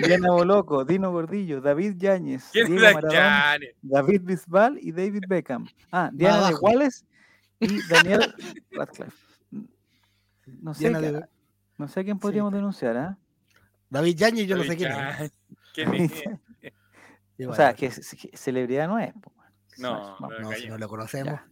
Diana 0.06 0.30
Boloco, 0.32 0.86
Dino 0.86 1.12
Gordillo, 1.12 1.60
David 1.62 1.96
Yáñez, 1.98 2.50
¿Quién 2.52 2.68
Diego 2.68 2.94
Maradona? 2.94 3.58
David 3.82 4.22
Bisbal 4.24 4.78
y 4.80 4.92
David 4.92 5.24
Beckham. 5.28 5.66
Ah, 5.92 6.10
Diana 6.14 6.50
de. 6.50 6.56
Wallace 6.62 7.06
y 7.60 7.80
Daniel 7.90 8.34
Radcliffe. 8.72 9.18
No 10.62 10.74
sé, 10.76 10.90
Diana 10.90 11.00
qué- 11.00 11.12
de- 11.14 11.26
no 11.78 11.88
sé 11.88 12.00
a 12.02 12.04
quién 12.04 12.20
podríamos 12.20 12.54
denunciar, 12.54 12.98
¿ah? 12.98 13.18
David 13.90 14.16
Yañez, 14.18 14.48
yo 14.48 14.56
no 14.58 14.64
sé 14.64 14.78
es. 14.78 15.32
¿Quién 15.74 15.94
es? 15.96 16.24
O 17.50 17.54
sea, 17.56 17.74
que, 17.74 17.90
celebridad 17.92 18.88
no 18.88 19.00
es. 19.00 19.14
No. 19.78 20.18
No, 20.20 20.52
si 20.54 20.68
no 20.68 20.78
lo 20.78 20.88
conocemos. 20.88 21.34
Ya. 21.34 21.48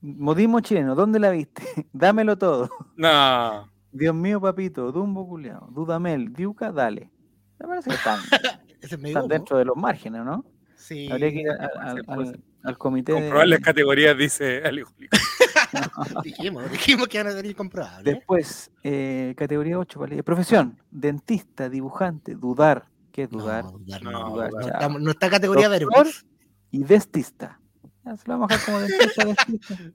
Modismo 0.00 0.60
chileno, 0.60 0.94
¿dónde 0.94 1.18
la 1.18 1.30
viste? 1.30 1.62
Dámelo 1.92 2.36
todo. 2.38 2.70
No. 2.96 3.70
Dios 3.92 4.14
mío, 4.14 4.40
papito, 4.40 4.92
Dumbo 4.92 5.26
culiao, 5.26 5.68
Dudamel, 5.70 6.32
Diuca, 6.32 6.70
dale. 6.72 7.10
Me 7.58 7.66
parece 7.66 7.90
que 7.90 7.96
están, 7.96 8.20
es 8.80 8.92
están 8.92 9.28
dentro 9.28 9.58
de 9.58 9.64
los 9.64 9.76
márgenes, 9.76 10.24
¿no? 10.24 10.44
Sí. 10.76 11.10
Habría 11.10 11.30
que 11.30 11.40
ir 11.40 11.50
a- 11.50 11.54
a- 11.54 11.68
puede 11.68 11.90
al, 12.00 12.04
al- 12.28 12.44
al 12.64 12.78
comité 12.78 13.12
de- 13.12 13.18
Comprobar 13.20 13.48
las 13.48 13.60
categorías, 13.60 14.16
dice 14.16 14.62
Alejo. 14.64 14.92
Dijimos, 16.22 16.70
dijimos 16.70 17.08
que 17.08 17.18
van 17.22 17.32
a 17.32 17.36
tener 17.36 17.54
comprobables. 17.54 18.04
Después, 18.04 18.70
eh, 18.82 19.34
categoría 19.36 19.78
8, 19.78 20.00
vale. 20.00 20.22
Profesión, 20.22 20.78
dentista, 20.90 21.68
dibujante, 21.68 22.34
dudar, 22.34 22.86
¿qué 23.18 23.24
es 23.24 23.30
dudar? 23.30 23.64
No, 23.64 23.72
dudar 23.78 24.02
No, 24.04 24.10
no. 24.12 24.30
dudar, 24.30 24.90
No, 24.92 24.98
no 25.00 25.10
está 25.10 25.28
categoría 25.28 25.68
verbos. 25.68 26.24
Y 26.70 26.84
destista. 26.84 27.60
Ya, 28.04 28.16
se 28.16 28.28
lo 28.28 28.38
vamos 28.38 28.52
a 28.52 28.54
bajar 28.54 28.64
como 28.66 28.78
dentista, 28.80 29.24
destista. 29.24 29.74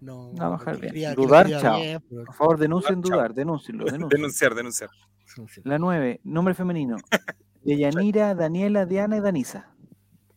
No, 0.00 0.30
No, 0.34 0.50
bajar 0.50 0.78
que 0.80 0.90
bien. 0.90 1.14
que 1.14 1.20
lo 1.22 1.26
Dudar, 1.26 1.48
chao. 1.48 1.76
bien, 1.80 2.02
pero- 2.10 2.24
Por 2.24 2.34
favor, 2.34 2.58
denuncien 2.58 3.02
Chao. 3.02 3.16
dudar, 3.16 3.32
denúncienlo. 3.34 3.84
Denunciar, 4.10 4.54
denunciar. 4.54 4.90
La 5.64 5.78
9, 5.78 6.20
nombre 6.24 6.54
femenino. 6.54 6.96
Deyanira, 7.64 8.34
Daniela, 8.34 8.84
Diana 8.84 9.16
y 9.16 9.20
Danisa. 9.20 9.70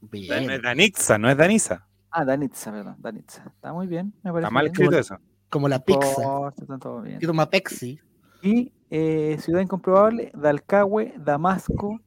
Bien. 0.01 0.45
No 0.47 0.53
es 0.53 0.61
Danixa, 0.61 1.17
no 1.17 1.29
es 1.29 1.35
Danisa. 1.37 1.87
Ah, 2.11 2.23
Danitza, 2.25 2.71
perdón, 2.71 2.95
Danitza. 2.99 3.43
Está 3.53 3.73
muy 3.73 3.87
bien, 3.87 4.13
me 4.23 4.31
parece. 4.31 4.45
Está 4.45 4.49
mal 4.51 4.65
bien. 4.65 4.73
escrito 4.73 4.97
eso. 4.99 5.17
Como 5.49 5.67
la 5.67 5.79
pizza. 5.79 6.07
importa, 6.21 6.61
está 6.61 6.77
todo 6.77 7.01
bien. 7.01 7.19
Que 7.19 7.27
toma 7.27 7.49
Pepsi. 7.49 7.99
Y 8.41 8.71
eh, 8.89 9.37
Ciudad 9.41 9.59
Incomprobable, 9.61 10.31
Dalcahue, 10.33 11.15
Damasco, 11.19 11.99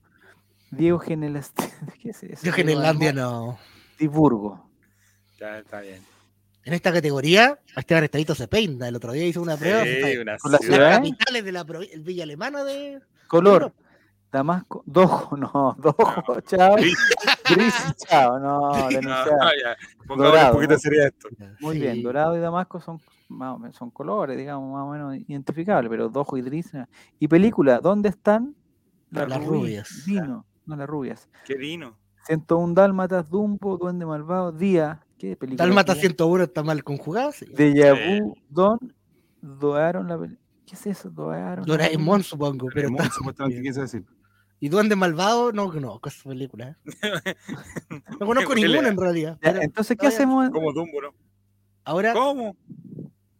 Diego 0.72 0.98
Genelas... 0.98 1.52
¿Qué 2.02 2.10
es 2.10 2.22
eso? 2.22 2.42
Diego 2.42 2.56
Genelandia 2.56 3.12
no. 3.12 3.58
Diburgo. 3.98 4.68
Ya 5.38 5.58
está 5.58 5.80
bien. 5.80 6.02
En 6.64 6.72
esta 6.74 6.92
categoría, 6.92 7.58
Esteban 7.76 8.04
Estadito 8.04 8.34
se 8.34 8.46
peina. 8.48 8.88
El 8.88 8.96
otro 8.96 9.12
día 9.12 9.26
hizo 9.26 9.42
una 9.42 9.56
prueba. 9.56 9.82
Sí, 9.84 10.16
una 10.18 10.38
Con 10.38 10.52
la 10.52 10.58
ciudad. 10.58 10.76
ciudad. 10.76 10.88
Las 10.90 10.98
capitales 10.98 11.44
de 11.44 11.52
la 11.52 11.64
Villa 11.64 12.22
Alemana 12.24 12.62
de. 12.64 13.00
Color, 13.26 13.72
Damasco, 14.30 14.82
Dojo, 14.86 15.36
no, 15.36 15.76
Dojo, 15.78 16.40
chao. 16.42 16.76
Gris. 16.76 16.98
Chao, 18.08 18.38
no, 18.38 18.70
No, 18.78 18.88
denunciado. 18.88 19.38
Dorado, 20.16 20.48
un 20.50 20.54
poquito 20.54 20.74
de 20.74 20.78
seriedad 20.78 21.06
a 21.06 21.08
esto. 21.08 21.28
Muy 21.60 21.74
Sí. 21.76 21.80
bien, 21.82 22.02
Dorado 22.02 22.36
y 22.36 22.40
Damasco 22.40 22.80
son, 22.80 23.00
más 23.28 23.56
o 23.56 23.58
menos- 23.58 23.76
son 23.76 23.90
colores, 23.90 24.36
digamos, 24.38 24.72
más 24.72 24.82
o 24.86 24.90
menos 24.90 25.28
identificables, 25.28 25.90
pero 25.90 26.08
Dojo 26.08 26.36
y 26.36 26.42
Gris. 26.42 26.72
no. 26.74 26.86
Y 27.18 27.26
película, 27.28 27.80
¿dónde 27.80 28.08
están 28.10 28.54
Las 29.10 29.28
rubi- 29.28 29.46
rubias. 29.46 30.02
Vino, 30.06 30.46
no 30.72 30.78
las 30.78 30.88
rubias. 30.88 31.28
Qué 31.44 31.54
vino. 31.56 31.96
101 32.26 32.74
Dálmatas, 32.74 33.28
Dumbo, 33.28 33.76
Duende 33.78 34.06
Malvado, 34.06 34.52
Día. 34.52 35.04
¿Qué 35.18 35.36
película? 35.36 35.64
Dálmata 35.66 35.94
Día? 35.94 36.02
101 36.02 36.44
está 36.44 36.62
mal 36.62 36.82
conjugado. 36.84 37.32
Sí. 37.32 37.46
Deja 37.54 37.94
Sí. 37.96 38.20
Vu, 38.20 38.34
Don, 38.48 38.78
Doaron 39.40 40.08
la 40.08 40.18
peli- 40.18 40.38
¿Qué 40.66 40.74
es 40.76 40.86
eso? 40.86 41.10
Doaron. 41.10 41.64
la 41.66 41.72
Doraemon, 41.74 42.22
supongo. 42.22 42.68
Pero 42.72 42.88
Pero 42.90 43.02
está- 43.02 43.14
supuestamente 43.14 43.62
quiso 43.62 43.80
decir. 43.80 44.04
Y 44.60 44.68
Duende 44.68 44.94
Malvado, 44.94 45.50
no 45.52 45.70
conozco 45.72 46.08
esa 46.08 46.28
película. 46.28 46.68
¿eh? 46.68 46.76
No 48.20 48.26
conozco 48.26 48.54
ninguna 48.54 48.88
en 48.88 48.96
realidad. 48.96 49.38
Ya, 49.42 49.50
pero 49.52 49.62
entonces, 49.62 49.96
¿qué 49.98 50.06
hacemos? 50.06 50.48
Como 50.50 50.72
Dumbo, 50.72 51.00
¿no? 51.02 51.08
ahora, 51.84 52.12
¿Cómo? 52.12 52.56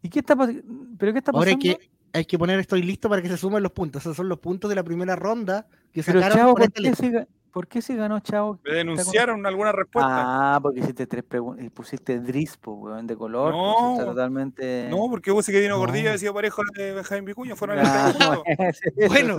¿Y 0.03 0.09
qué 0.09 0.19
está 0.19 0.35
pasando? 0.35 0.63
¿Pero 0.99 1.13
qué 1.13 1.19
está 1.21 1.31
ahora 1.31 1.51
hay 1.51 1.57
pasando? 1.57 1.79
que, 1.79 1.91
hay 2.13 2.25
que 2.25 2.39
poner 2.39 2.59
estoy 2.61 2.83
listo 2.83 3.09
para 3.09 3.23
que 3.23 3.29
se 3.29 3.37
sumen 3.37 3.63
los 3.63 3.73
puntos. 3.73 4.03
Esos 4.03 4.17
son 4.17 4.29
los 4.29 4.39
puntos 4.39 4.69
de 4.69 4.75
la 4.77 4.83
primera 4.83 5.17
ronda 5.17 5.67
que 5.93 6.03
Pero 6.03 6.21
sacaron 6.21 6.39
Chavo, 6.39 6.51
por 6.55 6.61
¿por 6.73 6.87
esta 6.87 7.03
qué, 7.03 7.11
ga- 7.13 7.27
¿por 7.53 7.67
qué 7.69 7.83
si 7.83 7.97
ganó 7.97 8.21
Chavo? 8.21 8.59
¿Le 8.65 8.75
denunciaron 8.77 9.45
alguna 9.47 9.73
respuesta? 9.73 10.55
Ah, 10.57 10.59
porque 10.63 10.81
hiciste 10.81 11.07
tres 11.07 11.23
preguntas 11.25 11.65
y 11.65 11.71
pusiste 11.71 12.19
Drispo, 12.21 12.73
weón, 12.75 13.07
de 13.07 13.17
color. 13.17 13.53
No. 13.53 13.97
totalmente. 14.05 14.89
No, 14.91 15.09
porque 15.11 15.31
vos 15.31 15.45
sí 15.45 15.53
que 15.53 15.61
vino 15.61 15.75
No. 15.75 15.81
Gordilla 15.81 16.13
decía 16.13 16.33
pareja 16.33 16.63
de 16.77 16.93
Benjamín 16.93 17.25
Vicuña, 17.25 17.57
fueron 17.57 17.79
Ah, 17.81 18.13
juntos. 18.13 18.43
eso- 18.97 19.09
Bueno, 19.09 19.39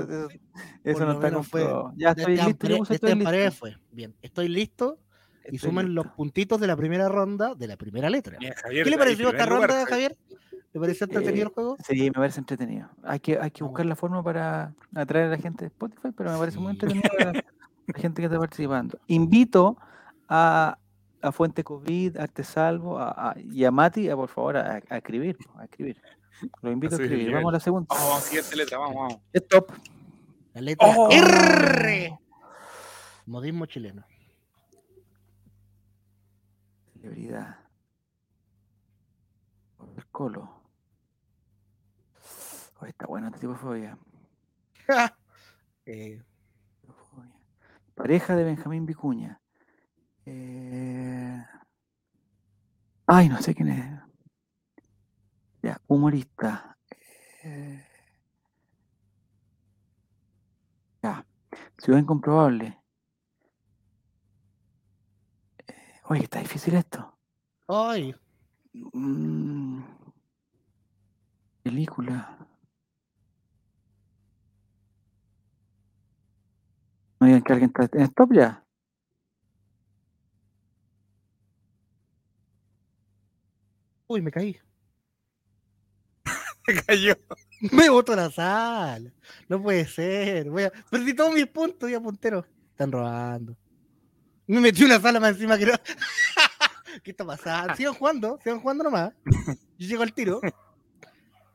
eso, 0.83 1.05
no 1.05 1.11
está 1.13 1.27
menos 1.27 1.47
fue-. 1.47 1.67
Ya 1.95 2.09
estoy 2.11 2.35
listo. 2.37 2.67
estoy 2.93 3.15
listo. 3.15 3.51
fue. 3.51 3.77
Bien, 3.91 4.13
estoy 4.21 4.47
listo 4.47 4.97
y 5.51 5.57
suman 5.59 5.93
los 5.93 6.07
puntitos 6.07 6.59
de 6.61 6.67
la 6.67 6.75
primera 6.77 7.09
ronda 7.09 7.53
de 7.55 7.67
la 7.67 7.75
primera 7.77 8.09
letra. 8.09 8.37
Mira, 8.39 8.55
Javier, 8.63 8.83
¿Qué 8.85 8.89
le 8.91 8.97
pareció 8.97 9.29
esta 9.29 9.45
lugar, 9.45 9.69
ronda, 9.69 9.85
Javier. 9.85 10.15
Javier? 10.17 10.17
¿Le 10.73 10.79
pareció 10.79 11.05
entretenido 11.05 11.45
Eh, 11.45 11.47
el 11.47 11.53
juego? 11.53 11.77
Sí, 11.87 12.01
me 12.01 12.11
parece 12.11 12.39
entretenido. 12.39 12.89
Hay 13.03 13.19
que, 13.19 13.37
hay 13.39 13.51
que 13.51 13.63
buscar 13.63 13.85
la 13.85 13.95
forma 13.95 14.23
para 14.23 14.73
atraer 14.95 15.27
a 15.27 15.29
la 15.29 15.37
gente 15.37 15.65
de 15.65 15.67
Spotify, 15.67 16.09
pero 16.15 16.31
me 16.31 16.37
parece 16.39 16.57
muy 16.59 16.71
entretenido 16.71 17.09
la, 17.19 17.31
la 17.87 17.93
gente 17.99 18.21
que 18.21 18.25
está 18.25 18.39
participando. 18.39 18.99
Invito 19.07 19.77
a, 20.27 20.77
a 21.21 21.31
Fuente 21.31 21.63
COVID, 21.63 22.17
a 22.17 22.23
Arte 22.23 22.43
Salvo 22.43 22.97
a, 22.97 23.09
a- 23.31 23.35
y 23.39 23.63
a 23.65 23.71
Mati, 23.71 24.09
a, 24.09 24.15
por 24.15 24.29
favor, 24.29 24.57
a, 24.57 24.81
a 24.89 24.97
escribir. 24.97 25.37
A 25.57 25.65
escribir. 25.65 26.01
Lo 26.63 26.71
invito 26.71 26.95
a 26.95 26.99
escribir. 27.03 27.31
Vamos 27.33 27.49
a 27.49 27.53
la 27.53 27.59
segunda. 27.59 27.85
Vamos, 27.89 28.07
vamos, 28.09 28.23
siguiente 28.23 28.55
letra, 28.55 28.77
vamos, 28.79 28.95
vamos. 28.95 29.17
Stop. 29.33 29.71
La 30.55 30.61
letra 30.61 30.87
¡Oh! 30.97 31.09
R. 31.11 32.17
Modismo 33.27 33.65
chileno. 33.67 34.03
Celebridad. 36.93 37.57
El 39.97 40.05
colo. 40.07 40.62
Oh, 42.83 42.85
está 42.85 43.05
bueno 43.07 43.27
este 43.27 43.39
tipo 43.39 43.53
de 43.53 43.59
fobia. 43.59 43.97
Eh. 45.85 46.21
Pareja 47.93 48.35
de 48.37 48.43
Benjamín 48.45 48.85
Vicuña. 48.85 49.41
Eh, 50.25 51.43
Ay, 53.05 53.27
no 53.27 53.41
sé 53.41 53.53
quién 53.53 53.67
es. 53.69 54.01
Ya, 55.61 55.81
humorista. 55.87 56.77
Eh, 57.43 57.85
Ya, 61.01 61.25
Ciudad 61.77 61.99
Incomprobable. 61.99 62.79
Oye, 66.05 66.23
está 66.23 66.39
difícil 66.39 66.75
esto. 66.75 67.17
Ay, 67.67 68.15
Mm, 68.73 69.83
película. 71.61 72.37
No 77.23 77.27
digan 77.27 77.41
que 77.41 77.53
alguien 77.53 77.71
está 77.73 77.97
en 77.97 78.03
stop 78.03 78.33
ya. 78.33 78.61
uy, 84.07 84.21
me 84.21 84.29
caí. 84.29 84.59
Se 86.65 86.83
cayó. 86.83 87.15
Me 87.71 87.89
boto 87.89 88.11
a 88.11 88.17
la 88.17 88.29
sala. 88.29 89.09
No 89.47 89.61
puede 89.61 89.85
ser. 89.85 90.49
Voy 90.49 90.63
a... 90.63 90.71
Perdí 90.89 91.13
todos 91.15 91.33
mis 91.33 91.47
puntos, 91.47 91.89
ya 91.89 92.01
puntero. 92.01 92.45
Están 92.71 92.91
robando. 92.91 93.55
Me 94.47 94.59
metí 94.59 94.83
una 94.83 94.99
sala 94.99 95.21
más 95.21 95.31
encima 95.31 95.57
que 95.57 95.67
no. 95.67 95.73
¿Qué 97.03 97.11
está 97.11 97.25
pasando? 97.25 97.73
Sigan 97.75 97.93
jugando, 97.93 98.37
sigan 98.43 98.59
jugando 98.59 98.83
nomás. 98.83 99.13
Yo 99.77 99.87
llego 99.87 100.03
al 100.03 100.13
tiro. 100.13 100.41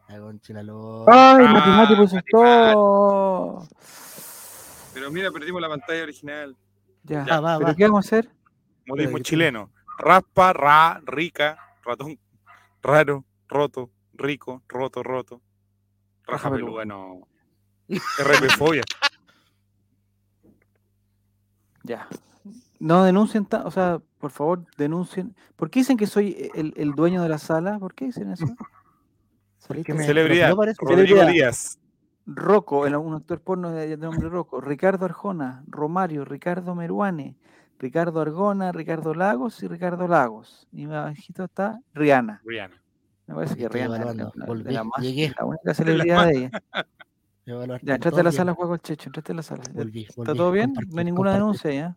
¡Ay, 0.09 0.17
Ah, 1.07 1.39
matemático 1.53 2.03
eso 2.05 2.17
es 2.17 2.25
matemático. 2.25 2.39
todo! 2.41 3.69
Pero 4.99 5.13
mira, 5.13 5.31
perdimos 5.31 5.61
la 5.63 5.69
pantalla 5.69 6.03
original. 6.03 6.57
Ya, 7.05 7.25
Ya, 7.25 7.41
va, 7.41 7.59
¿pero 7.59 7.69
va. 7.71 7.77
qué 7.77 7.85
vamos 7.85 8.05
a 8.05 8.09
hacer? 8.09 8.31
Modismo 8.87 9.13
Pero, 9.13 9.23
chileno. 9.23 9.71
Raspa, 9.99 10.53
ra, 10.53 11.01
rica, 11.05 11.59
ratón, 11.85 12.19
raro, 12.83 13.25
roto, 13.49 13.91
rico, 14.15 14.63
roto, 14.69 15.03
roto. 15.03 15.41
Raja 16.27 16.51
peluda, 16.51 16.85
no. 16.85 17.29
RP. 17.89 18.83
Ya. 21.85 22.09
No 22.81 23.03
denuncien, 23.05 23.47
o 23.65 23.71
sea, 23.71 24.01
por 24.19 24.31
favor, 24.31 24.67
denuncien. 24.77 25.35
¿Por 25.57 25.71
qué 25.71 25.81
dicen 25.81 25.97
que 25.97 26.07
soy 26.07 26.51
el, 26.55 26.75
el 26.77 26.93
dueño 26.93 27.23
de 27.23 27.29
la 27.29 27.39
sala? 27.39 27.79
¿Por 27.79 27.95
qué 27.95 28.07
dicen 28.07 28.31
eso? 28.33 28.45
Celebridad. 29.59 30.55
Rodrigo. 30.79 31.25
Díaz. 31.27 31.79
Rocco, 32.31 32.87
el- 32.87 32.95
un 32.97 33.15
actor 33.15 33.41
porno 33.41 33.71
de, 33.71 33.89
de 33.89 33.97
nombre 33.97 34.29
Rocco, 34.29 34.61
Ricardo 34.61 35.07
Arjona, 35.07 35.65
Romario, 35.67 36.25
Ricardo 36.25 36.75
Meruane, 36.75 37.37
Ricardo 37.79 38.21
Argona, 38.21 38.71
Ricardo 38.73 39.15
Lagos 39.15 39.63
y 39.63 39.69
Ricardo 39.69 40.07
Lagos. 40.07 40.67
Y 40.73 40.87
más 40.87 40.97
abajito 40.97 41.45
está 41.45 41.81
Rihanna. 41.95 42.43
Rihanna. 42.45 42.83
Me 43.27 43.35
parece 43.35 43.57
que 43.57 43.65
Estoy 43.65 43.81
Rihanna 43.83 43.97
es 43.97 44.17
la, 44.75 44.85
más- 44.85 45.01
llegué. 45.03 45.33
la 45.39 45.45
única 45.45 45.75
celebridad 45.75 46.27
de 46.27 46.37
ella. 46.37 46.51
Ya, 47.83 47.95
entraste 47.95 48.21
a 48.21 48.25
la 48.25 48.31
sala, 48.31 48.53
juego 48.53 48.75
el 48.75 48.81
checho, 48.83 49.09
entraste 49.09 49.33
a 49.33 49.37
la 49.37 49.43
sala. 49.43 49.63
Volví, 49.73 50.03
¿Está 50.05 50.35
todo 50.35 50.53
bien? 50.53 50.67
compartí, 50.67 50.93
No 50.93 50.99
hay 50.99 51.05
ninguna 51.07 51.31
compartí. 51.39 51.69
denuncia 51.69 51.73
ya. 51.73 51.97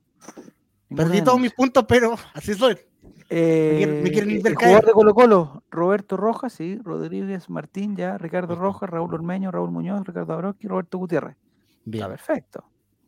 Ninguna 0.88 1.10
Perdí 1.10 1.22
todos 1.26 1.40
mis 1.42 1.54
puntos, 1.54 1.84
pero 1.90 2.16
así 2.34 2.54
soy. 2.54 2.78
Quieren- 3.38 4.04
me 4.04 4.12
quieren 4.12 4.30
Eh, 4.32 4.42
el 4.44 4.56
jugador 4.56 4.86
de 4.86 4.92
Colo 4.92 5.14
Colo, 5.14 5.64
Roberto 5.72 6.18
Rojas, 6.18 6.54
sí, 6.54 6.78
Rodríguez 6.84 7.50
Martín, 7.50 7.96
ya, 7.96 8.18
Ricardo. 8.18 8.56
Rojas, 8.56 8.90
Raúl 8.90 9.14
Ormeño, 9.14 9.52
Raúl 9.52 9.72
Muñoz, 9.72 10.06
Ricardo 10.06 10.34
Abroski, 10.34 10.68
Roberto 10.68 10.98
Gutiérrez. 10.98 11.38
Bien. 11.86 12.04
Está 12.04 12.14
perfecto. 12.16 12.64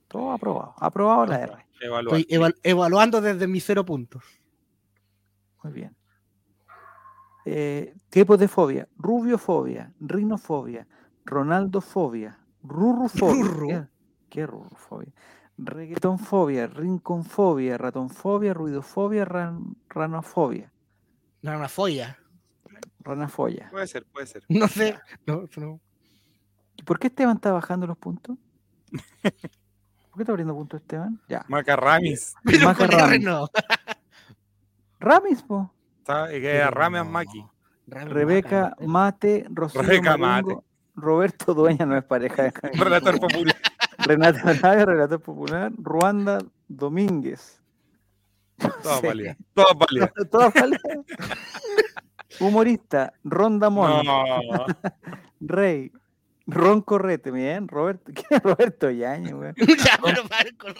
Todo 0.07 0.31
aprobado. 0.31 0.73
Aprobado 0.77 1.25
la 1.25 1.39
R. 1.41 1.53
Evaluar. 1.81 2.19
Estoy 2.19 2.35
eval- 2.37 2.55
evaluando 2.63 3.19
desde 3.19 3.47
mis 3.47 3.65
cero 3.65 3.83
puntos. 3.83 4.23
Muy 5.63 5.73
bien. 5.73 5.95
Eh, 7.45 7.93
tipos 8.09 8.39
de 8.39 8.47
fobia. 8.47 8.87
Rubiofobia, 8.97 9.91
rinofobia, 9.99 10.87
ronaldofobia, 11.25 12.39
rurrufobia. 12.63 13.43
Rurru. 13.43 13.67
¿Qué, 13.67 13.83
qué 14.29 14.47
rurrufobia? 14.47 15.11
Reggaetonfobia, 15.57 16.67
rinconfobia, 16.67 17.77
ratonfobia, 17.77 18.53
ruidofobia, 18.53 19.23
ran- 19.25 19.75
ranofobia, 19.89 20.71
No, 21.41 21.55
una 21.55 21.69
folla. 21.69 22.17
ranafobia. 23.01 23.67
Puede 23.69 23.87
ser, 23.87 24.05
puede 24.05 24.25
ser. 24.27 24.43
No 24.49 24.67
sé. 24.67 24.97
No. 25.27 25.79
¿Y 26.75 26.83
por 26.83 26.97
qué 26.99 27.07
Esteban 27.07 27.35
está 27.35 27.51
bajando 27.51 27.85
los 27.85 27.97
puntos? 27.97 28.37
¿Por 29.21 30.17
qué 30.17 30.21
está 30.23 30.31
abriendo 30.31 30.53
puntos 30.55 30.81
Esteban? 30.81 31.21
Ya. 31.27 31.45
Pero 32.43 32.65
Maca 32.65 32.87
con 32.87 32.91
R 32.93 32.97
Ramis. 33.01 33.21
no. 33.23 33.47
Ramis, 34.99 35.41
po. 35.43 35.71
Está, 35.99 36.31
eh, 36.31 36.69
Ramian 36.71 37.05
no. 37.05 37.11
Maki. 37.11 37.45
Rebeca 37.87 38.75
Maca, 38.79 38.85
Mate, 38.87 39.45
Rocío 39.49 39.81
Rebeca 39.81 40.15
Marengo, 40.17 40.63
Roberto 40.95 41.53
Dueña 41.53 41.85
no 41.85 41.97
es 41.97 42.03
pareja 42.05 42.43
de 42.43 42.53
Relator 42.73 43.19
popular. 43.19 43.55
Renata 44.05 44.41
Arabia, 44.49 44.85
relator 44.85 45.21
popular, 45.21 45.71
Ruanda 45.77 46.39
Domínguez. 46.67 47.61
Todas 48.57 48.99
Sí. 49.01 49.07
válidas. 49.07 49.37
Todas 49.53 49.77
válidas. 49.77 50.11
Todas 50.31 50.53
válidas. 50.53 50.81
Humorista, 52.39 53.13
Ronda 53.23 53.69
Mono, 53.69 54.01
No. 54.03 54.65
Rey, 55.39 55.91
Ron 56.47 56.81
Correte, 56.81 57.29
bien, 57.31 57.67
Roberto, 57.67 58.11
¿quién 58.13 58.25
es 58.31 58.41
Roberto 58.43 58.89
Yañez, 58.89 59.33
weón? 59.33 59.53
ya, 59.55 59.97
pero 60.03 60.23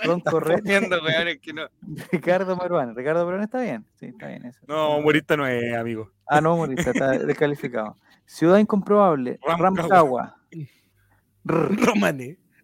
Ron 0.03 0.19
Correte, 0.21 0.79
weón, 0.79 1.27
es 1.27 1.39
que 1.39 1.53
no. 1.53 1.67
Ricardo 2.11 2.55
Maruán, 2.55 2.95
Ricardo 2.95 3.23
Maruán 3.25 3.43
está 3.43 3.61
bien, 3.61 3.85
sí, 3.99 4.07
está 4.07 4.27
bien 4.27 4.45
eso. 4.45 4.59
No, 4.67 4.97
humorista 4.97 5.37
no 5.37 5.45
es, 5.45 5.75
amigo. 5.75 6.11
Ah, 6.27 6.41
no, 6.41 6.55
humorista, 6.55 6.89
está 6.91 7.11
descalificado. 7.11 7.97
Ciudad 8.25 8.57
incomprobable. 8.57 9.39
Rancagua, 9.57 10.35
Rr, 11.45 11.75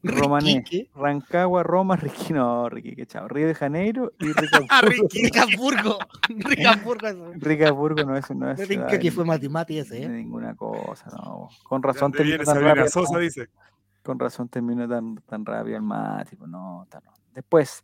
Romané. 0.04 0.64
Rancagua, 0.96 1.64
Roma, 1.64 1.96
Riqui, 1.96 2.34
no, 2.34 2.70
Riquique, 2.70 3.06
chao, 3.06 3.28
Río 3.28 3.48
de 3.48 3.56
Janeiro 3.56 4.12
y 4.20 4.28
Ah, 4.70 4.82
Ricapurgo. 4.82 5.98
Ricamburgo. 6.30 7.08
eso. 7.08 7.32
Ricapurgo 7.36 8.04
no 8.04 8.16
es, 8.16 8.30
no 8.32 8.52
es 8.52 8.66
ciudad 8.68 9.00
que 9.00 9.12
fue 9.12 9.26
matemática 9.26 9.82
ese, 9.82 10.04
¿eh? 10.04 10.08
ninguna 10.10 10.56
cosa, 10.56 11.10
no. 11.12 11.50
Con 11.64 11.82
¿De 11.82 11.88
razón 11.88 12.12
terminó 12.12 12.44
tan 12.44 12.62
rápido. 12.62 12.88
Sosa? 12.88 13.14
¿no? 13.14 13.20
Dice. 13.20 13.48
Con 14.04 14.18
razón 14.20 14.48
terminó 14.48 14.88
tan, 14.88 15.16
tan 15.28 15.46
rápido 15.46 15.76
el 15.78 15.84
mate, 15.84 16.38
no, 16.48 16.88
tan- 16.90 17.04
no. 17.04 17.12
Después, 17.34 17.84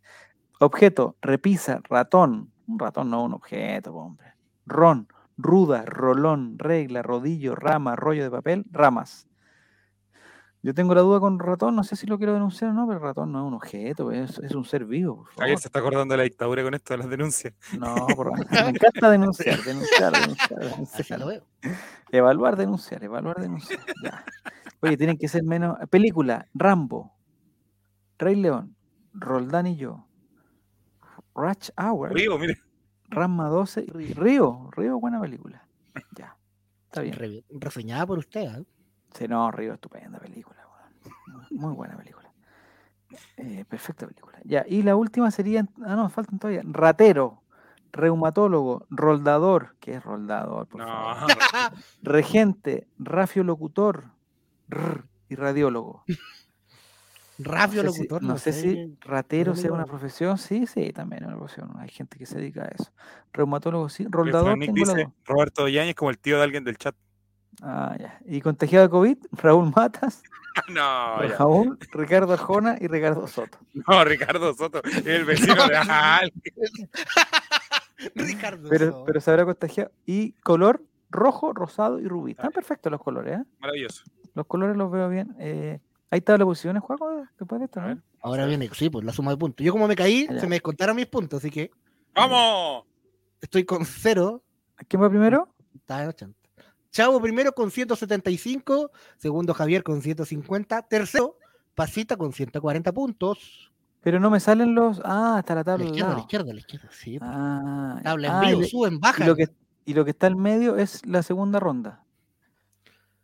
objeto, 0.60 1.16
repisa, 1.20 1.80
ratón. 1.88 2.50
Un 2.66 2.78
ratón 2.78 3.10
no 3.10 3.22
un 3.22 3.34
objeto, 3.34 3.94
hombre. 3.94 4.32
Ron, 4.66 5.06
ruda, 5.36 5.84
rolón, 5.84 6.58
regla, 6.58 7.02
rodillo, 7.02 7.54
rama, 7.54 7.94
rollo 7.94 8.24
de 8.24 8.30
papel, 8.30 8.64
ramas. 8.72 9.28
Yo 10.66 10.74
tengo 10.74 10.96
la 10.96 11.00
duda 11.02 11.20
con 11.20 11.38
ratón, 11.38 11.76
no 11.76 11.84
sé 11.84 11.94
si 11.94 12.08
lo 12.08 12.18
quiero 12.18 12.32
denunciar 12.32 12.72
o 12.72 12.74
no, 12.74 12.88
pero 12.88 12.98
el 12.98 13.04
ratón 13.04 13.30
no 13.30 13.38
es 13.38 13.46
un 13.46 13.54
objeto, 13.54 14.10
es, 14.10 14.36
es 14.40 14.52
un 14.52 14.64
ser 14.64 14.84
vivo, 14.84 15.18
por 15.18 15.26
favor. 15.26 15.40
Javier 15.42 15.58
se 15.60 15.68
está 15.68 15.78
acordando 15.78 16.12
de 16.14 16.16
la 16.18 16.22
dictadura 16.24 16.64
con 16.64 16.74
esto 16.74 16.92
de 16.94 16.98
las 16.98 17.08
denuncias. 17.08 17.54
No, 17.78 17.94
por 18.16 18.36
favor. 18.36 18.46
me 18.64 18.70
encanta 18.70 19.08
denunciar, 19.10 19.62
denunciar, 19.62 20.12
denunciar, 20.12 20.58
denunciar. 20.58 21.20
lo 21.20 21.26
veo. 21.28 21.46
Evaluar, 22.10 22.56
denunciar, 22.56 23.04
evaluar, 23.04 23.40
denunciar. 23.40 23.78
Ya. 24.02 24.24
Oye, 24.80 24.96
tienen 24.96 25.16
que 25.18 25.28
ser 25.28 25.44
menos. 25.44 25.76
Película: 25.88 26.48
Rambo, 26.52 27.14
Rey 28.18 28.34
León, 28.34 28.74
Roldán 29.14 29.68
y 29.68 29.76
yo, 29.76 30.08
Rush 31.36 31.70
Hour, 31.78 32.12
Río, 32.12 32.38
mire. 32.40 32.56
Ramma 33.08 33.48
12, 33.50 33.82
y 33.82 33.86
Río. 33.92 34.14
Río, 34.16 34.70
Río, 34.72 34.98
buena 34.98 35.20
película. 35.20 35.64
Ya, 36.18 36.36
está 36.86 37.02
bien. 37.02 37.14
Re- 37.14 37.44
Reseñada 37.50 38.04
por 38.04 38.18
usted, 38.18 38.40
¿eh? 38.42 38.64
Sí, 39.16 39.26
no, 39.28 39.50
Río, 39.50 39.74
estupenda 39.74 40.18
película. 40.18 40.66
Muy 41.50 41.74
buena 41.74 41.96
película. 41.96 42.30
Eh, 43.36 43.64
perfecta 43.68 44.06
película. 44.06 44.38
Ya, 44.44 44.64
y 44.68 44.82
la 44.82 44.96
última 44.96 45.30
sería. 45.30 45.66
Ah, 45.84 45.96
no, 45.96 46.08
faltan 46.10 46.38
todavía. 46.38 46.62
Ratero, 46.64 47.42
reumatólogo, 47.92 48.86
roldador. 48.90 49.76
¿Qué 49.80 49.94
es 49.94 50.04
roldador? 50.04 50.66
Por 50.66 50.80
No, 50.80 50.86
favor? 50.86 51.28
Regente, 52.02 52.88
rafiolocutor 52.98 54.10
rrr, 54.68 55.06
y 55.28 55.34
radiólogo. 55.34 56.04
Radio 57.38 57.82
no 57.82 57.90
sé, 57.90 57.94
si, 57.94 58.02
locutor, 58.02 58.22
no 58.22 58.38
sé 58.38 58.52
si 58.52 58.98
ratero 59.00 59.52
no 59.52 59.56
sea 59.56 59.72
una 59.72 59.84
profesión. 59.84 60.38
Sí, 60.38 60.66
sí, 60.66 60.90
también 60.92 61.22
es 61.22 61.28
una 61.28 61.36
profesión. 61.36 61.70
Hay 61.78 61.90
gente 61.90 62.18
que 62.18 62.24
se 62.24 62.38
dedica 62.38 62.62
a 62.62 62.68
eso. 62.68 62.90
Reumatólogo, 63.32 63.88
sí. 63.90 64.06
Roldador, 64.08 64.58
tengo 64.58 64.84
la 64.86 64.94
dice. 64.94 65.12
Roberto 65.24 65.68
Yáñez 65.68 65.94
como 65.94 66.10
el 66.10 66.18
tío 66.18 66.38
de 66.38 66.44
alguien 66.44 66.64
del 66.64 66.78
chat. 66.78 66.96
Ah, 67.62 67.96
ya. 67.98 68.18
Y 68.26 68.40
contagiado 68.40 68.84
de 68.86 68.90
COVID, 68.90 69.16
Raúl 69.32 69.72
Matas, 69.74 70.22
No, 70.68 71.22
ya. 71.22 71.36
Raúl, 71.38 71.78
Ricardo 71.92 72.32
Arjona 72.32 72.76
y 72.80 72.86
Ricardo 72.86 73.26
Soto. 73.26 73.58
No, 73.86 74.04
Ricardo 74.04 74.54
Soto, 74.54 74.80
el 75.04 75.24
vecino 75.24 75.54
de 75.68 75.76
alguien. 75.76 76.32
Ricardo. 78.14 78.68
Pero, 78.68 78.86
Soto. 78.86 79.04
pero 79.04 79.20
se 79.20 79.30
habrá 79.30 79.44
contagiado. 79.44 79.90
Y 80.06 80.32
color 80.42 80.82
rojo, 81.10 81.52
rosado 81.52 81.98
y 82.00 82.06
rubí. 82.08 82.32
Ah, 82.32 82.34
Están 82.42 82.52
perfectos 82.52 82.90
los 82.92 83.02
colores, 83.02 83.38
¿eh? 83.40 83.44
Maravilloso. 83.60 84.04
Los 84.34 84.46
colores 84.46 84.76
los 84.76 84.90
veo 84.90 85.08
bien. 85.08 85.34
Eh, 85.38 85.78
ahí 86.10 86.18
está 86.18 86.36
la 86.36 86.44
posición, 86.44 86.78
Juego, 86.80 87.24
después 87.38 87.58
de 87.60 87.64
esto, 87.66 87.80
¿no? 87.80 87.98
Ahora 88.20 88.44
viene, 88.46 88.68
sí, 88.72 88.90
pues 88.90 89.04
la 89.04 89.12
suma 89.12 89.30
de 89.30 89.36
puntos. 89.36 89.64
Yo 89.64 89.72
como 89.72 89.86
me 89.88 89.94
caí, 89.96 90.26
se 90.26 90.46
me 90.46 90.56
descontaron 90.56 90.96
mis 90.96 91.06
puntos, 91.06 91.38
así 91.38 91.50
que 91.50 91.70
¡Vamos! 92.14 92.84
estoy 93.40 93.64
con 93.64 93.84
cero. 93.84 94.42
¿Quién 94.88 95.02
va 95.02 95.08
primero? 95.08 95.54
Está 95.74 96.02
en 96.02 96.08
80. 96.08 96.38
Chavo 96.96 97.20
primero 97.20 97.52
con 97.52 97.70
175, 97.70 98.90
segundo 99.18 99.52
Javier 99.52 99.82
con 99.82 100.00
150, 100.00 100.80
tercero 100.88 101.36
Pasita 101.74 102.16
con 102.16 102.32
140 102.32 102.90
puntos. 102.94 103.70
Pero 104.00 104.18
no 104.18 104.30
me 104.30 104.40
salen 104.40 104.74
los. 104.74 105.02
Ah, 105.04 105.36
está 105.40 105.54
la 105.54 105.60
la 105.60 105.64
tabla 105.64 105.84
al 105.84 105.90
izquierda, 105.90 106.14
la 106.14 106.20
izquierda, 106.20 106.50
a 106.50 106.54
la 106.54 106.60
izquierda. 106.60 106.88
Sí. 106.90 107.18
Ah, 107.20 108.00
Tabla 108.02 108.28
en 108.28 108.32
ah, 108.32 108.40
vivo, 108.48 108.64
suben, 108.64 108.94
y 108.94 108.98
bajan. 108.98 109.26
lo 109.26 109.36
que 109.36 109.50
y 109.84 109.92
lo 109.92 110.06
que 110.06 110.12
está 110.12 110.26
al 110.26 110.36
medio 110.36 110.78
es 110.78 111.04
la 111.04 111.22
segunda 111.22 111.60
ronda. 111.60 112.02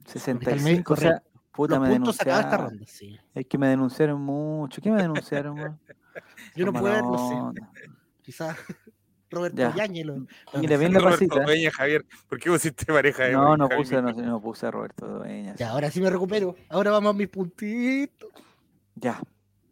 Lo 0.01 0.13
que 0.13 0.19
está 0.19 0.33
al 0.33 0.37
medio, 0.37 0.83
65, 0.83 0.93
o 0.93 0.97
sea, 0.99 1.23
puta, 1.51 1.79
Los 1.79 1.89
me 1.89 1.95
puntos 1.95 2.21
acaba 2.21 2.41
esta 2.41 2.51
denunciaron. 2.59 2.79
ronda, 2.79 2.93
sí. 2.93 3.19
Es 3.35 3.47
que 3.47 3.57
me 3.57 3.69
denunciaron 3.69 4.21
mucho. 4.21 4.83
¿Qué 4.83 4.91
me 4.91 5.01
denunciaron? 5.01 5.57
Yo 6.57 6.67
no 6.67 6.75
puedo 6.75 7.01
no 7.01 7.55
sé. 7.55 7.63
Quizás 8.21 8.55
Roberto 9.33 9.57
Ya. 9.57 9.75
Yáñez 9.75 10.07
lo- 10.07 10.27
Mira, 10.55 10.77
bien 10.77 10.93
la 10.93 11.01
Roberto 11.01 11.27
pasita. 11.29 11.45
Peña, 11.47 11.71
Javier. 11.71 12.05
¿Por 12.29 12.39
qué 12.39 12.51
pusiste 12.51 12.85
pareja 12.87 13.25
de 13.25 13.33
No, 13.33 13.57
no 13.57 13.69
puse, 13.69 14.01
no, 14.01 14.13
no 14.13 14.41
puse 14.41 14.67
a 14.67 14.71
Roberto 14.71 15.07
Dueñas. 15.07 15.59
Ya, 15.59 15.71
ahora 15.71 15.91
sí 15.91 16.01
me 16.01 16.11
recupero. 16.11 16.55
Ahora 16.69 16.91
vamos 16.93 17.15
a 17.15 17.19
mis 17.19 17.29
puntitos. 17.29 18.31
Ya. 18.95 19.21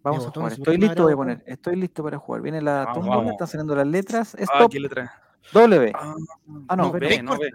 Vamos 0.02 0.26
a 0.26 0.30
jugar. 0.30 0.52
Estoy 0.52 0.78
listo, 0.78 1.02
voy 1.02 1.12
a 1.12 1.16
poner. 1.16 1.42
Estoy 1.46 1.76
listo 1.76 2.02
para 2.02 2.18
jugar. 2.18 2.40
Viene 2.42 2.62
la 2.62 2.86
vamos. 2.86 3.30
están 3.30 3.46
saliendo 3.48 3.76
las 3.76 3.86
letras. 3.86 4.34
Ah, 4.34 4.42
Stop. 4.42 4.72
¿qué 4.72 4.80
letra? 4.80 5.22
W. 5.52 5.92
Ah, 5.94 6.14
Ah, 6.68 6.76
no, 6.76 6.90
ve, 6.92 7.22
no 7.22 7.38
ve. 7.38 7.50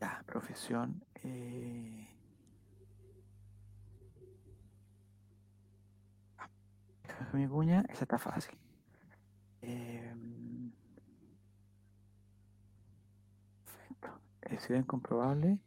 Ya, 0.00 0.22
profesión. 0.26 1.02
Eh... 1.24 1.81
Mi 7.32 7.46
cuña, 7.48 7.84
esa 7.88 8.04
está 8.04 8.18
fácil. 8.18 8.56
Em, 9.62 10.70
Perfecto. 13.64 14.08
Eh, 14.42 14.58
incomprobable. 14.78 15.58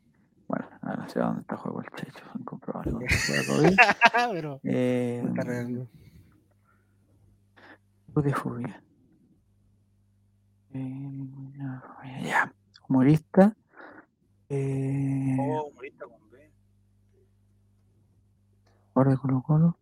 Bueno, 0.48 0.68
no 0.84 1.10
sé 1.10 1.20
dónde 1.20 1.42
está 1.42 1.58
juego 1.58 1.82
el 1.82 1.88
checho. 1.96 2.24
Incomprobable. 2.40 2.92
COVID. 3.48 3.76
Pero 4.32 4.60
Eh, 4.64 5.24
de 8.24 8.34
fobia. 8.34 8.82
Eh, 10.74 11.28
ya. 12.24 12.54
Humorista. 12.88 13.56
Eh, 14.50 15.36
Oh, 15.40 15.64
humorista 15.72 16.06
con 16.06 16.30
B. 16.30 16.52
jugador 18.94 19.12
de 19.12 19.18
Colo 19.18 19.42
Colo. 19.42 19.78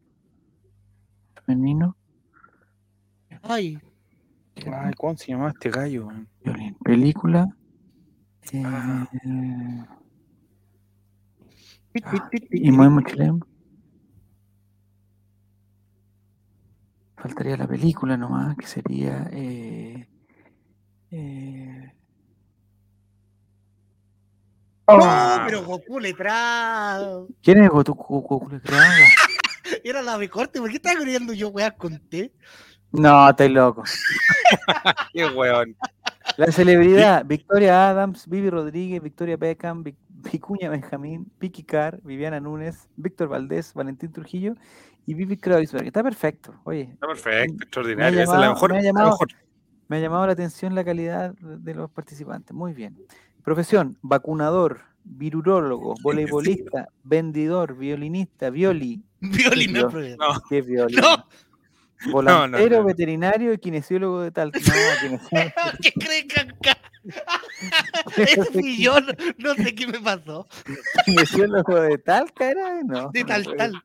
Femenino. 1.45 1.95
Ay, 3.41 3.77
Ay, 4.71 4.93
¿cómo 4.97 5.17
se 5.17 5.31
llamaba 5.31 5.49
este 5.49 5.69
gallo? 5.69 6.05
man? 6.05 6.27
Película. 6.83 7.47
eh, 8.51 8.63
Ah. 8.65 9.07
y 12.51 12.71
muy 12.71 12.87
pit. 12.87 12.93
mochilero. 12.93 13.39
Faltaría 17.17 17.55
la 17.57 17.67
película 17.67 18.17
nomás, 18.17 18.55
que 18.57 18.67
sería. 18.67 19.27
Eh, 19.31 20.07
eh, 21.11 21.93
No, 24.87 24.99
Ah. 25.01 25.43
pero 25.47 25.63
Goku 25.63 25.97
letrado. 25.99 27.27
¿Quién 27.41 27.63
es 27.63 27.69
Goku 27.69 27.93
Goku 28.21 28.49
Letrado? 28.49 28.83
Era 29.83 30.01
la 30.01 30.17
de 30.17 30.29
corte. 30.29 30.59
¿Por 30.59 30.69
qué 30.69 30.77
estaba 30.77 30.97
corriendo 30.99 31.33
yo, 31.33 31.49
weá, 31.49 31.71
con 31.71 31.99
T? 32.09 32.31
No, 32.91 33.29
estoy 33.29 33.49
loco. 33.49 33.83
Qué 35.13 35.25
weón. 35.27 35.75
La 36.37 36.51
celebridad, 36.51 37.25
Victoria 37.25 37.89
Adams, 37.89 38.27
Vivi 38.27 38.49
Rodríguez, 38.49 39.01
Victoria 39.01 39.35
Beckham, 39.37 39.83
Vic- 39.83 39.97
Vicuña 40.31 40.69
Benjamín, 40.69 41.29
Vicky 41.39 41.63
Carr, 41.63 41.99
Viviana 42.03 42.39
Núñez, 42.39 42.87
Víctor 42.95 43.27
Valdés, 43.29 43.73
Valentín 43.73 44.11
Trujillo 44.11 44.55
y 45.05 45.15
Vivi 45.15 45.37
Kreuzberg. 45.37 45.87
Está 45.87 46.01
perfecto. 46.03 46.53
Oye, 46.63 46.83
Está 46.93 47.07
perfecto, 47.07 47.53
Me 47.57 47.63
extraordinario. 47.63 48.19
ha 48.19 48.23
Esa 48.23 48.31
es 48.33 48.39
la 48.39 48.45
llamado- 48.45 48.53
mejor. 48.53 48.71
me 48.71 48.77
ha 48.77 48.81
la 48.81 48.87
llamado- 48.87 49.05
mejor. 49.09 49.27
me 49.89 49.97
ha 49.97 49.99
llamado 49.99 50.25
la 50.27 50.33
atención 50.33 50.75
la 50.75 50.83
calidad 50.85 51.33
de 51.35 51.57
de 51.57 51.73
los 51.75 51.89
participantes. 51.91 52.53
Muy 52.53 52.73
bien. 52.73 52.97
Profesión, 53.43 53.97
vacunador, 54.01 54.81
virurólogo, 55.03 55.95
voleibolista, 56.01 56.87
vendidor, 57.03 57.75
violinista, 57.75 58.49
violi. 58.49 59.03
Violín, 59.31 59.73
no, 59.73 59.89
No, 59.89 60.41
¿Qué 60.49 60.59
es 60.59 60.65
violi? 60.65 60.95
No. 60.95 61.25
Volantero, 62.11 62.79
no. 62.79 62.83
veterinario 62.83 63.53
y 63.53 63.57
kinesiólogo 63.57 64.21
de 64.21 64.31
tal. 64.31 64.51
¿Qué 65.81 65.93
creen 65.93 66.27
que 66.27 66.39
acá? 66.41 66.77
Ese 68.17 68.45
fui 68.45 68.81
yo, 68.81 68.95
no, 69.37 69.55
sé 69.55 69.73
qué 69.73 69.87
me 69.87 69.99
pasó. 69.99 70.45
kinesiólogo 71.05 71.79
de 71.79 71.97
Talca 71.97 72.49
era, 72.49 72.81
no. 72.83 73.09
De 73.11 73.23
tal, 73.23 73.45
tal. 73.57 73.81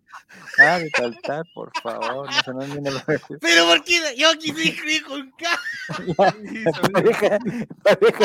Ah, 0.59 0.79
de 0.79 0.91
tal, 0.91 1.17
tal, 1.23 1.45
por 1.55 1.71
favor. 1.81 2.29
No 2.29 2.63
se 2.63 3.39
Pero 3.41 3.67
¿por 3.67 3.85
qué 3.85 4.01
yo 4.17 4.31
aquí 4.31 4.53
me 4.53 4.65
escribí 4.65 5.01
con 5.01 5.31
K? 5.33 5.47
pareja, 6.17 7.39
pareja 7.85 8.25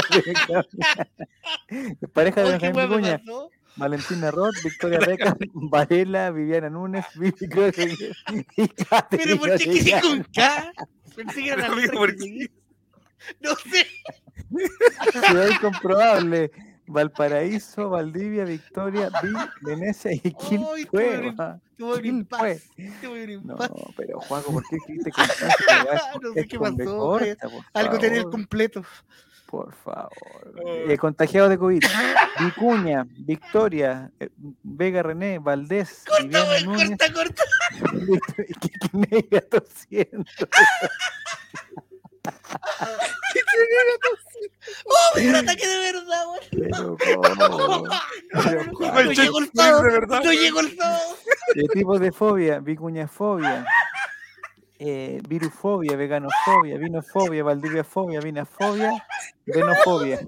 de 1.70 2.08
pareja 2.08 2.42
de 2.44 2.50
¿Por 2.52 2.60
qué 2.60 2.72
Benjamín 2.72 2.90
Vicuña, 2.90 3.18
pasó? 3.20 3.52
Valentina 3.76 4.30
Roth, 4.32 4.56
Victoria 4.64 5.00
Beckham, 5.00 5.36
Varela, 5.54 6.32
Viviana 6.32 6.70
Núñez, 6.70 7.06
Vivi 7.16 7.48
Kroeger 7.50 7.90
y 8.58 8.68
¿Pero 9.10 9.38
por 9.38 9.58
qué 9.58 9.70
Orellana. 9.70 10.02
con 10.02 10.24
K? 10.34 10.74
Pensé 11.16 11.42
que 11.44 11.50
era 11.50 11.68
la 11.70 11.92
¿por 11.92 12.16
qué? 12.16 12.48
No 13.40 13.56
sé. 13.56 13.86
Ciudad 15.12 15.50
incomprobable. 15.50 16.52
Valparaíso, 16.86 17.90
Valdivia, 17.90 18.44
Victoria, 18.44 19.10
Vi, 19.24 19.32
Venecia 19.62 20.12
y 20.12 20.22
Ay, 20.26 20.34
Quilpue. 20.34 20.86
tuve- 20.92 21.36
va. 21.40 21.60
Tuve 21.78 22.00
un 22.00 22.06
impasse. 22.06 22.64
No, 23.44 23.58
pero 23.96 24.20
Juaco, 24.20 24.52
¿por 24.52 24.64
qué 24.68 24.76
escribiste 24.76 25.12
con 25.12 25.26
tanto? 25.26 26.20
No 26.22 26.34
sé 26.34 26.48
qué 26.48 26.60
pasó, 26.60 26.76
por 26.76 27.24
Algo 27.74 28.00
tenía 28.00 28.20
el 28.20 28.30
completo. 28.30 28.84
Por 29.54 29.72
favor. 29.72 30.10
Oh. 30.66 30.90
Eh, 30.90 30.98
contagiados 30.98 31.52
de 31.52 31.60
COVID. 31.60 31.84
Vicuña, 32.40 33.06
Victoria, 33.20 34.10
eh, 34.20 34.30
Vega 34.64 35.04
René, 35.04 35.38
Valdés, 35.38 36.04
Corta, 36.08 36.62
Núñez, 36.64 36.90
corta, 36.90 37.14
corta. 37.14 37.44
Negra 38.94 39.42
tosiendo. 39.42 40.26
Oh, 44.86 45.16
me 45.16 45.22
dio 45.22 45.30
un 45.30 45.36
ataque 45.36 45.68
de 45.68 45.78
verdad, 45.78 46.26
weón. 46.28 46.98
Pero, 46.98 46.98
¿cómo? 47.52 47.84
Pero, 48.44 48.64
No 48.64 48.74
Juaco, 48.74 49.02
llegó 49.12 49.38
el 49.38 49.52
sábado. 49.54 50.08
No 50.24 50.32
llegó 50.32 50.60
el 50.62 50.76
sábado. 50.76 51.18
de 51.54 51.64
tipos 51.76 52.00
de 52.00 52.12
fobia, 52.12 52.58
vicuñafobia, 52.58 53.68
eh, 54.86 55.22
virufobia, 55.30 55.96
veganofobia, 55.96 56.78
vinofobia, 56.78 57.44
valdiviafobia, 57.44 58.20
vinafobia, 58.20 58.92
venofobia. 59.46 60.20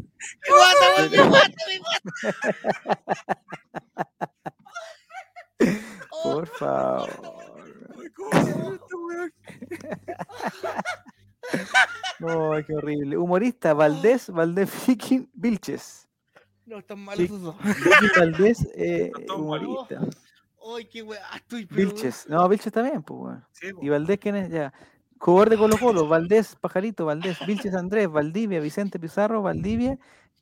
Oh, 6.11 6.33
Por 6.33 6.47
favor. 6.47 7.09
Ay, 12.21 12.63
qué 12.63 12.73
horrible. 12.73 13.17
Humorista, 13.17 13.73
Valdés, 13.73 14.29
Valdés 14.29 14.69
Viking, 14.87 15.27
Vilches. 15.33 16.07
No, 16.65 16.79
están 16.79 16.99
mal 16.99 17.15
Sí. 17.17 17.25
esos 17.25 17.41
dos. 17.41 17.55
Valdés, 18.17 18.67
eh, 18.75 19.11
malos. 19.37 19.87
Ay, 20.75 20.85
qué 20.85 21.01
weá, 21.03 21.21
estoy 21.35 21.65
pero- 21.65 21.89
Vilches. 21.91 22.27
No, 22.27 22.47
Vilches 22.49 22.73
también, 22.73 23.03
pues, 23.03 23.19
weón. 23.19 23.45
Sí. 23.51 23.67
Y 23.81 23.89
Valdés, 23.89 24.19
¿quién 24.19 24.35
es? 24.35 24.49
Ya. 24.49 24.73
Jugador 25.17 25.49
de 25.49 25.57
Colo 25.57 25.77
Colo, 25.77 26.07
Valdés, 26.07 26.55
Pajarito, 26.59 27.05
Valdés, 27.05 27.37
Vilches 27.47 27.73
Andrés, 27.73 28.09
Valdivia, 28.09 28.59
Vicente 28.59 28.99
Pizarro, 28.99 29.41
Valdivia 29.41 29.97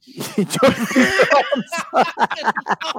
y 0.06 0.22
Jordi 0.60 0.76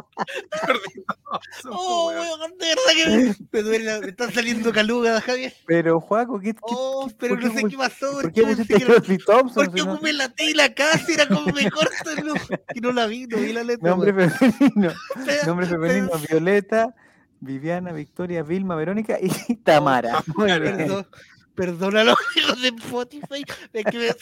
Oh, 1.70 2.09
weón, 2.09 2.59
de 2.59 2.66
verdad 2.66 2.93
que 2.95 3.35
me, 3.53 3.62
duele, 3.62 3.85
la- 3.85 4.01
me 4.01 4.09
están 4.09 4.33
saliendo 4.33 4.72
calugas, 4.72 5.22
Javier. 5.25 5.53
Pero, 5.66 6.01
Juaco, 6.01 6.39
¿qué, 6.39 6.55
qué- 6.55 6.61
Oh, 6.62 7.09
pero 7.18 7.37
no 7.37 7.53
sé 7.53 7.64
qué 7.68 7.77
pasó. 7.77 8.12
¿Por 8.12 8.22
porque 8.22 8.41
qué 8.43 8.47
pusiste 8.47 8.81
Crosby 8.85 9.18
Thompson? 9.18 9.66
Porque 9.66 9.83
ocupé 9.83 10.12
la 10.12 10.29
T 10.29 10.51
y 10.51 10.55
la 10.55 10.72
K, 10.72 10.85
era 11.12 11.27
como 11.29 11.47
me 11.53 11.68
cortan, 11.70 12.25
no, 12.25 12.35
que 12.72 12.81
no 12.81 12.93
la 12.93 13.07
vi, 13.07 13.27
no 13.27 13.39
vi 13.39 13.53
la 13.53 13.64
letra. 13.64 13.91
Nombre 13.91 14.12
femenino. 14.29 14.93
Nombre 15.47 15.66
femenino, 15.66 16.11
Violeta, 16.31 16.95
Viviana, 17.45 17.93
Victoria, 17.93 18.43
Vilma, 18.43 18.75
Verónica 18.75 19.19
y 19.21 19.29
Tamara. 19.65 20.23
Muy 20.37 20.47
bien. 20.47 20.77
Perdón, 20.77 21.07
perdón 21.55 21.97
a 21.99 22.05
los 22.05 22.19
hijos 22.37 22.63
de 22.63 22.69
Spotify. 22.69 23.45
Es 23.73 23.85
que 23.85 23.99
me- 23.99 24.17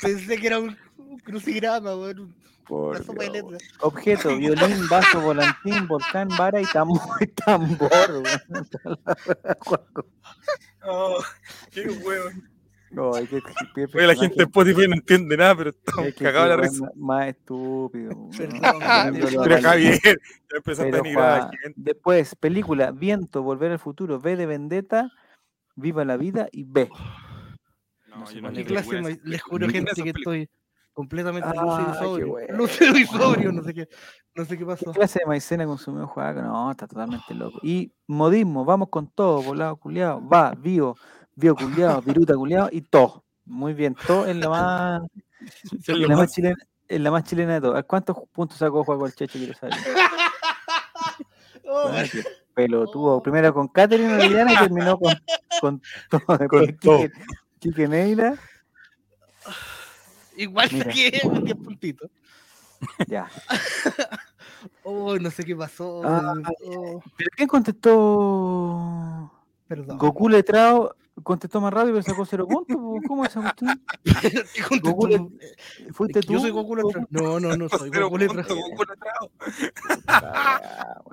pensé 0.00 0.36
que 0.38 0.46
era 0.46 0.58
un, 0.58 0.76
un 0.96 1.18
crucigrama, 1.18 1.90
Por 2.66 2.96
letras. 3.30 3.62
Objeto, 3.80 4.36
violín, 4.36 4.88
vaso, 4.88 5.20
volantín, 5.20 5.86
volcán, 5.88 6.28
vara 6.38 6.60
y 6.60 6.66
tambor. 6.66 7.00
tambor. 7.44 7.90
Oh, 10.82 11.18
qué 11.72 11.82
weón. 12.92 13.16
Ay, 13.16 13.26
qué- 13.26 13.42
qué 13.74 13.86
Oye, 13.98 14.06
la 14.06 14.14
gente 14.14 14.36
de 14.36 14.44
Spotify 14.44 14.88
no 14.88 14.94
entiende 14.94 15.36
nada, 15.36 15.54
pero 15.56 15.70
estamos 15.70 16.06
Es 16.06 16.14
que 16.14 16.24
cagados 16.24 16.48
la 16.48 16.56
qué 16.56 16.62
risa. 16.62 16.90
Más 16.96 17.28
estúpido. 17.28 18.28
Pero 18.38 19.60
Javier, 19.62 20.00
ya 20.02 20.56
empezaste 20.56 20.96
a 20.96 20.96
denigrar 21.02 21.28
a 21.30 21.38
la 21.44 21.50
gente. 21.62 21.74
Después, 21.76 22.34
película, 22.36 22.90
Viento, 22.90 23.42
Volver 23.42 23.72
al 23.72 23.78
Futuro, 23.78 24.16
V 24.18 24.36
de 24.36 24.46
Vendetta, 24.46 25.10
Viva 25.76 26.04
la 26.04 26.16
Vida 26.16 26.48
y 26.52 26.64
B. 26.64 26.90
No, 28.08 28.16
no 28.18 28.26
sé 28.26 28.34
yo 28.36 28.40
cuál 28.42 28.54
¿Qué 28.54 28.64
clase? 28.64 28.98
esas 28.98 29.18
Les 29.24 29.42
juro, 29.42 29.68
gente, 29.68 30.02
que 30.02 30.10
estoy 30.10 30.48
completamente 30.92 31.48
Ah, 31.48 31.62
lúcido 31.62 31.88
y 31.88 31.92
qué 31.92 31.98
sobrio. 31.98 32.56
Lúcido 32.56 32.96
y 32.98 33.06
sobrio, 33.06 33.52
no 33.52 33.62
sé 33.62 33.72
qué, 33.72 33.88
no 34.34 34.44
sé 34.44 34.50
qué 34.50 34.58
¿Qué 34.58 34.66
pasó. 34.66 34.92
clase 34.92 35.20
de 35.20 35.26
maicena 35.26 35.64
consumió 35.64 36.06
Juaco? 36.06 36.42
No, 36.42 36.70
está 36.70 36.86
totalmente 36.88 37.34
loco. 37.34 37.60
Y 37.62 37.92
modismo, 38.08 38.64
vamos 38.64 38.88
con 38.90 39.06
todo, 39.08 39.42
volado 39.42 39.76
culiado, 39.76 40.26
va, 40.28 40.52
bio, 40.54 40.96
bio 41.40 41.56
culiado, 41.56 42.02
viruta 42.02 42.34
culiado 42.34 42.68
y 42.70 42.82
todo. 42.82 43.24
Muy 43.46 43.74
bien, 43.74 43.96
todo 44.06 44.26
es 44.26 44.36
la 44.36 44.48
más, 44.48 45.02
Es 45.72 45.88
la 45.88 46.08
más 46.08 46.18
más- 46.18 46.32
chilena, 46.32 46.56
es 46.88 47.00
la 47.00 47.10
más 47.10 47.24
chilena 47.24 47.54
de 47.54 47.60
todas. 47.62 47.84
¿Cuántos 47.84 48.16
puntos 48.32 48.58
sacó 48.58 48.84
Juaco 48.84 49.06
el 49.06 49.14
Checho? 49.14 49.38
Quiero 49.38 49.54
saber. 49.54 49.74
Oh, 51.72 51.90
Pelotudo. 52.54 53.22
Primero 53.22 53.54
con 53.54 53.68
Catherine 53.68 54.12
Orellana 54.12 54.52
y 54.52 54.56
terminó 54.56 54.98
con, 54.98 55.14
con, 55.60 55.82
todo, 56.10 56.48
con. 56.48 56.66
Quique, 56.66 57.12
Quique 57.60 57.86
Neira. 57.88 58.34
Igual 60.36 60.68
Mira. 60.72 60.84
saqué 60.86 61.10
10 61.44 61.56
puntitos. 61.56 62.10
Ya. 63.06 63.28
Oh, 64.82 65.16
no 65.18 65.30
sé 65.30 65.42
qué 65.42 65.56
pasó. 65.56 66.02
Ah, 66.04 66.34
oh, 66.66 67.02
¿Pero 67.16 67.30
quién 67.34 67.48
contestó? 67.48 69.32
perdón. 69.66 69.96
Goku 69.96 70.28
letrado 70.28 70.96
contestó 71.22 71.60
más 71.60 71.72
rápido 71.72 71.94
pero 71.94 72.02
sacó 72.02 72.24
cero 72.26 72.46
puntos. 72.48 72.76
¿Cómo 73.06 73.24
es 73.24 73.30
esa 73.30 73.40
cuestión? 73.42 73.82
Le- 75.08 75.92
¿Fuiste 75.92 76.20
tú? 76.20 76.34
Yo 76.34 76.40
soy 76.40 76.50
Goku 76.50 76.76
Letra. 76.76 77.06
No, 77.10 77.38
no, 77.40 77.56
no 77.56 77.68
soy 77.68 77.90
Goku 77.94 78.18
Letra. 78.18 78.42
puntos, 78.44 78.56
Goku 78.70 78.84
letrado. 78.84 79.30
Ah, 80.06 81.00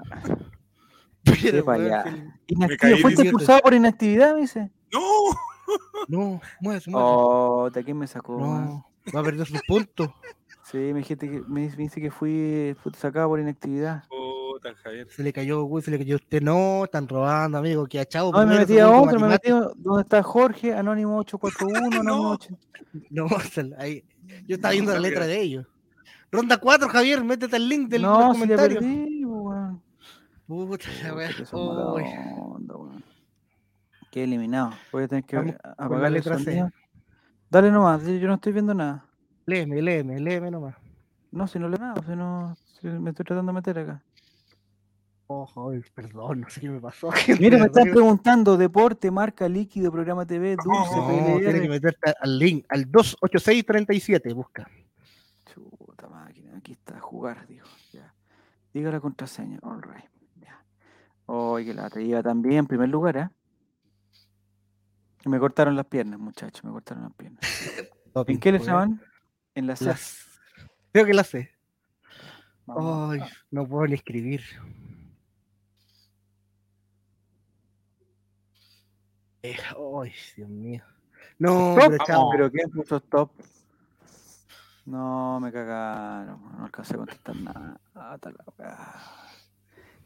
bueno. 1.64 2.14
Pero, 2.58 2.78
caí 2.80 3.02
¿Fuiste 3.02 3.24
expulsado 3.24 3.60
por 3.62 3.74
inactividad? 3.74 4.34
Me 4.36 4.42
dice. 4.42 4.72
No, 4.94 5.02
No, 6.08 6.42
muévese, 6.62 6.90
muévese. 6.90 6.92
Oh, 6.94 7.70
¿de 7.70 7.84
quién 7.84 7.98
me 7.98 8.08
sacó? 8.08 8.40
No, 8.40 8.86
va 9.14 9.20
a 9.20 9.24
perder 9.24 9.46
sus 9.46 9.62
puntos. 9.68 10.10
Sí, 10.64 10.78
me 10.78 11.00
dijiste 11.00 11.30
que 11.30 11.42
me, 11.48 11.70
dice 11.70 12.02
que 12.02 12.12
fui, 12.12 12.76
fui 12.82 12.92
sacado 12.94 13.30
por 13.30 13.40
inactividad. 13.40 14.04
Puta, 14.60 14.76
Javier. 14.76 15.08
Se 15.10 15.24
le 15.24 15.34
cayó 15.34 15.68
se 15.82 15.92
le 15.92 15.98
cayó 16.00 16.16
usted. 16.16 16.42
No, 16.42 16.84
están 16.86 17.08
robando, 17.08 17.58
amigo. 17.58 17.86
Que 17.88 18.00
achado. 18.00 18.32
No, 18.32 18.46
me 18.46 18.60
metí 18.60 18.80
a 18.80 18.90
otro, 18.90 19.20
me 19.20 19.28
metí 19.28 19.50
donde 19.50 20.02
está 20.02 20.24
Jorge, 20.24 20.74
Anónimo 20.74 21.18
841, 21.20 21.78
Anónimo 21.78 22.04
No. 22.04 22.32
8. 22.32 22.58
No, 23.10 23.28
ahí. 23.80 24.04
Yo 24.48 24.56
estaba 24.56 24.72
viendo 24.72 24.92
la 24.92 25.00
letra 25.00 25.26
de 25.28 25.40
ellos. 25.40 25.68
Ronda 26.32 26.58
4, 26.58 26.90
Javier, 26.90 27.24
métete 27.24 27.56
el 27.56 27.70
link 27.70 27.90
del, 27.90 28.02
No, 28.02 28.34
si 28.34 28.42
comentario. 28.42 28.80
weón. 28.82 29.82
Puta 30.48 30.88
la 31.04 31.14
weón. 31.14 33.04
Qué 34.12 34.24
eliminado. 34.24 34.72
Voy 34.92 35.04
a 35.04 35.08
tener 35.08 35.24
que 35.24 35.36
Vamos 35.36 35.56
la 35.64 35.72
apagar 35.78 36.12
letra 36.12 36.40
C. 36.40 36.66
Dale 37.50 37.72
nomás, 37.72 38.04
yo 38.04 38.14
yo 38.16 38.28
no 38.28 38.34
estoy 38.36 38.52
viendo 38.52 38.74
nada. 38.74 39.06
Léeme, 39.46 39.82
léeme, 39.82 40.20
léeme 40.20 40.52
nomás. 40.52 40.76
No, 41.32 41.48
si 41.48 41.60
no 41.60 41.70
leo 41.70 41.80
nada, 41.80 42.02
si 42.06 42.16
no, 42.16 42.56
si 42.82 42.88
me 42.88 43.12
estoy 43.12 43.26
tratando 43.26 43.52
de 43.52 43.56
meter 43.56 43.80
acá. 43.80 44.04
Ojo, 45.30 45.72
ay, 45.72 45.82
perdón, 45.94 46.42
no 46.42 46.50
sé 46.50 46.62
qué 46.62 46.70
me 46.70 46.80
pasó. 46.80 47.10
Mira, 47.40 47.58
me 47.58 47.64
verdad 47.68 47.84
preguntando 47.92 48.56
deporte, 48.56 49.12
marca, 49.12 49.48
líquido, 49.50 49.92
programa 49.92 50.26
TV, 50.26 50.56
dulce, 50.56 50.96
No, 50.96 51.08
que- 51.08 51.22
No, 51.34 51.38
tiene 51.40 51.62
que 51.62 51.70
meterte 51.70 52.14
al 52.22 52.40
link, 52.40 52.66
al 52.70 52.90
28637, 52.90 54.34
busca. 54.34 54.70
Chuta 55.54 56.08
máquina, 56.08 56.58
aquí 56.58 56.72
está, 56.72 57.00
jugar, 57.02 57.46
dijo. 57.46 57.68
Ya. 57.92 58.14
Diga 58.74 58.90
la 58.92 59.02
contraseña, 59.02 59.60
all 59.64 59.82
right. 59.82 60.06
Ya. 60.42 60.64
Oye, 61.26 61.66
que 61.66 61.74
la 61.74 61.90
iba 62.00 62.24
también, 62.24 62.60
en 62.60 62.68
primer 62.68 62.88
lugar, 62.88 63.18
¿eh? 63.18 63.30
Me 65.26 65.40
cortaron 65.40 65.76
las 65.76 65.88
piernas, 65.88 66.20
muchachos, 66.22 66.64
me 66.64 66.72
cortaron 66.72 67.04
las 67.04 67.14
piernas. 67.14 67.42
¿En 68.28 68.40
qué 68.40 68.52
le 68.54 68.60
llaman? 68.60 69.02
En 69.56 69.68
la 69.68 69.76
C. 69.76 69.86
Las- 69.86 70.26
Creo 70.94 71.06
que 71.06 71.14
la 71.14 71.26
sé. 71.26 71.52
Vamos. 72.66 73.12
Ay, 73.12 73.20
no 73.52 73.68
puedo 73.68 73.86
ni 73.88 73.96
escribir. 73.96 74.42
Eh, 79.48 79.58
ay, 80.02 80.12
Dios 80.36 80.50
mío. 80.50 80.84
No, 81.40 81.76
pero 81.78 81.98
chao. 82.06 82.30
Pero 82.32 82.52
¿quién 82.52 82.70
puso 82.70 82.98
stop? 82.98 83.32
No, 84.86 85.40
me 85.40 85.52
cagaron. 85.52 86.42
No 86.58 86.66
alcancé 86.66 86.96
a 86.96 86.98
contestar 86.98 87.36
nada. 87.38 87.80
Ah. 87.96 88.18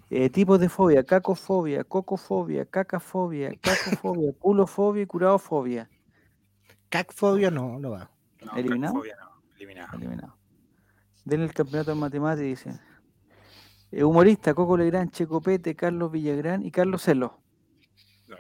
Eh, 0.10 0.30
tipos 0.30 0.60
de 0.60 0.70
fobia, 0.70 1.04
cacofobia, 1.04 1.84
cocofobia, 1.84 2.66
cacafobia, 2.66 3.52
cacofobia, 3.62 4.34
culofobia 4.38 5.04
y 5.04 5.06
curadofobia. 5.08 5.90
Cacfobia 6.90 7.50
no, 7.50 7.80
no 7.80 7.92
va. 7.92 8.12
No, 8.44 8.54
¿Eliminado? 8.58 8.94
Cacofobia 8.94 9.16
no, 9.22 9.56
eliminado. 9.56 9.98
Eliminado. 9.98 10.36
Denle 11.26 11.46
el 11.46 11.54
campeonato 11.54 11.94
en 11.94 11.98
matemáticas, 11.98 12.46
dicen. 12.46 12.80
Eh, 13.92 14.04
humorista, 14.04 14.54
Coco 14.54 14.78
Legrand, 14.78 15.12
Checopete, 15.12 15.76
Carlos 15.76 16.12
Villagrán 16.12 16.64
y 16.64 16.72
Carlos 16.72 17.02
Celo. 17.04 17.42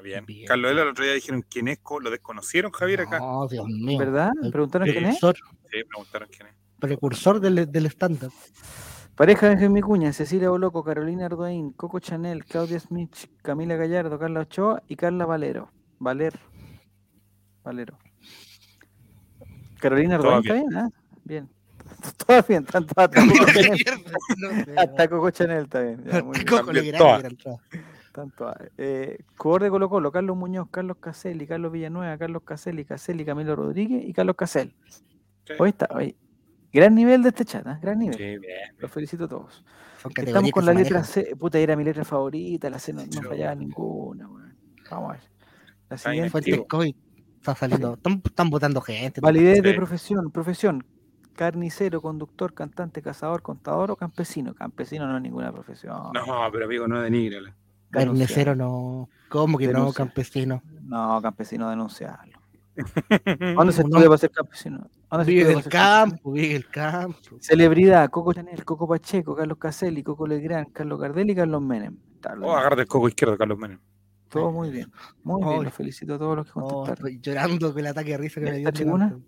Bien. 0.03 0.25
Bien. 0.25 0.47
Carlos 0.47 0.71
el 0.71 0.79
otro 0.79 1.03
día 1.03 1.13
dijeron 1.13 1.43
quién 1.49 1.67
es, 1.67 1.79
co- 1.79 1.99
lo 1.99 2.09
desconocieron, 2.09 2.71
Javier, 2.71 3.01
acá. 3.01 3.19
No, 3.19 3.47
Dios 3.47 3.65
mío. 3.67 3.97
¿Verdad? 3.99 4.31
¿Preguntaron 4.51 4.87
quién 4.87 5.05
es? 5.05 5.19
Precursor, 5.19 5.35
Sí, 5.71 5.83
preguntaron 5.87 6.29
quién 6.31 6.47
es. 6.49 6.53
precursor 6.79 7.39
del, 7.39 7.71
del 7.71 7.85
estándar. 7.85 8.29
Pareja 9.15 9.49
de 9.49 9.57
Jaime 9.57 9.81
Cuña, 9.81 10.13
Cecilia 10.13 10.49
Boloco, 10.49 10.83
Carolina 10.83 11.25
Ardoín, 11.27 11.71
Coco 11.73 11.99
Chanel, 11.99 12.45
Claudia 12.45 12.79
Smith, 12.79 13.13
Camila 13.43 13.75
Gallardo, 13.75 14.17
Carla 14.17 14.39
Ochoa 14.41 14.81
y 14.87 14.95
Carla 14.95 15.25
Valero. 15.25 15.69
Valer. 15.99 16.39
Valero. 17.63 17.97
Carolina 19.79 20.17
Todo 20.17 20.35
Ardoín, 20.35 20.45
¿está 20.45 20.53
bien? 20.53 20.77
¿ah? 20.77 20.89
Bien. 21.23 21.49
Todo 22.25 22.43
bien, 22.47 22.65
tanto 22.65 22.93
hasta 22.95 23.21
Coco 23.21 23.45
Chanel. 23.51 23.77
No 24.37 24.49
sé, 24.65 24.75
Hasta 24.77 25.07
Coco 25.09 25.29
Chanel 25.31 25.63
está 25.65 25.81
bien. 25.81 26.03
ya, 26.05 26.23
muy 26.23 26.33
bien. 26.35 26.45
Coco 26.47 26.61
todas. 26.71 26.81
hubiera 26.81 27.27
entrado. 27.27 27.59
Tanto, 28.11 28.47
ah, 28.47 28.57
eh, 28.77 29.19
jugador 29.37 29.63
de 29.63 29.69
Colo 29.69 29.89
Colo, 29.89 30.11
Carlos 30.11 30.35
Muñoz, 30.35 30.67
Carlos 30.69 30.97
Caselli, 30.99 31.47
Carlos 31.47 31.71
Villanueva, 31.71 32.17
Carlos 32.17 32.43
Caselli, 32.43 32.83
Caselli, 32.83 33.23
Camilo 33.23 33.55
Rodríguez 33.55 34.03
y 34.05 34.11
Carlos 34.11 34.35
Casel. 34.35 34.73
Sí. 35.45 35.53
Hoy 35.57 35.69
está, 35.69 35.87
hoy. 35.91 36.15
Gran 36.73 36.95
nivel 36.95 37.21
de 37.21 37.29
este 37.29 37.43
chat, 37.43 37.67
¿ah? 37.67 37.79
gran 37.81 37.99
nivel. 37.99 38.15
Sí, 38.15 38.23
bien. 38.37 38.75
Los 38.79 38.91
felicito 38.91 39.25
a 39.25 39.27
todos. 39.27 39.63
Son 40.01 40.11
Estamos 40.15 40.51
con 40.51 40.65
la 40.65 40.73
letra 40.73 40.99
manejan. 40.99 41.25
C. 41.25 41.35
Puta, 41.35 41.59
era 41.59 41.75
mi 41.75 41.83
letra 41.83 42.05
favorita. 42.05 42.69
La 42.69 42.79
C 42.79 42.93
no, 42.93 43.01
no 43.05 43.21
fallaba 43.21 43.55
ninguna, 43.55 44.27
weón. 44.27 44.55
Vamos 44.89 45.09
a 45.09 45.13
ver. 45.13 45.21
La 45.89 45.97
siguiente. 45.97 46.65
COVID. 46.67 46.95
Está 47.37 47.55
saliendo. 47.55 47.93
Están, 47.95 48.21
están 48.23 48.49
votando 48.49 48.81
gente. 48.81 49.19
Validez 49.19 49.61
de 49.61 49.73
profesión. 49.73 50.31
Profesión. 50.31 50.85
Carnicero, 51.35 52.01
conductor, 52.01 52.53
cantante, 52.53 53.01
cazador, 53.01 53.41
contador 53.41 53.91
o 53.91 53.95
campesino. 53.95 54.53
Campesino 54.53 55.07
no 55.07 55.17
es 55.17 55.23
ninguna 55.23 55.51
profesión. 55.51 56.13
No, 56.13 56.49
pero 56.51 56.65
amigo, 56.65 56.87
no 56.87 57.01
denigrala. 57.01 57.55
Carnicero 57.91 58.55
no. 58.55 59.09
¿Cómo 59.29 59.57
que 59.57 59.67
no, 59.67 59.91
campesino? 59.93 60.61
No, 60.83 61.21
campesino 61.21 61.69
denunciarlo. 61.69 62.39
¿Dónde 63.55 63.73
se 63.73 63.81
estudia 63.81 64.05
para 64.07 64.17
ser 64.17 64.31
campesino? 64.31 64.87
¿Dónde 65.09 65.25
se 65.25 65.31
Vive 65.31 65.45
del 65.49 65.63
campo, 65.65 66.31
vive 66.31 66.53
del 66.53 66.67
campo. 66.67 67.19
Celebridad, 67.41 68.09
Coco 68.09 68.33
Chanel, 68.33 68.63
Coco 68.65 68.87
Pacheco, 68.87 69.35
Carlos 69.35 69.57
Caselli, 69.57 70.03
Coco 70.03 70.25
Legrand, 70.25 70.71
Carlos 70.71 70.99
Gardel 70.99 71.29
y 71.29 71.35
Carlos 71.35 71.61
Menem. 71.61 71.97
Oh, 72.41 72.51
agárrate 72.55 72.83
el 72.83 72.87
coco 72.87 73.07
izquierdo, 73.09 73.37
Carlos 73.37 73.57
Menem. 73.57 73.79
Todo 74.29 74.51
muy 74.51 74.69
bien. 74.69 74.89
Muy 75.23 75.43
bien, 75.43 75.63
los 75.65 75.73
felicito 75.73 76.15
a 76.15 76.17
todos 76.19 76.37
los 76.37 76.45
que 76.45 76.53
Oh, 76.55 76.67
contestaron. 76.85 77.21
llorando 77.21 77.71
con 77.73 77.79
el 77.79 77.87
ataque 77.87 78.11
de 78.11 78.17
risa 78.17 78.39
que 78.39 78.45
¿Ya 78.45 78.51
me 78.53 78.57
dio. 78.59 78.71
chingona? 78.71 79.05
delante. 79.07 79.27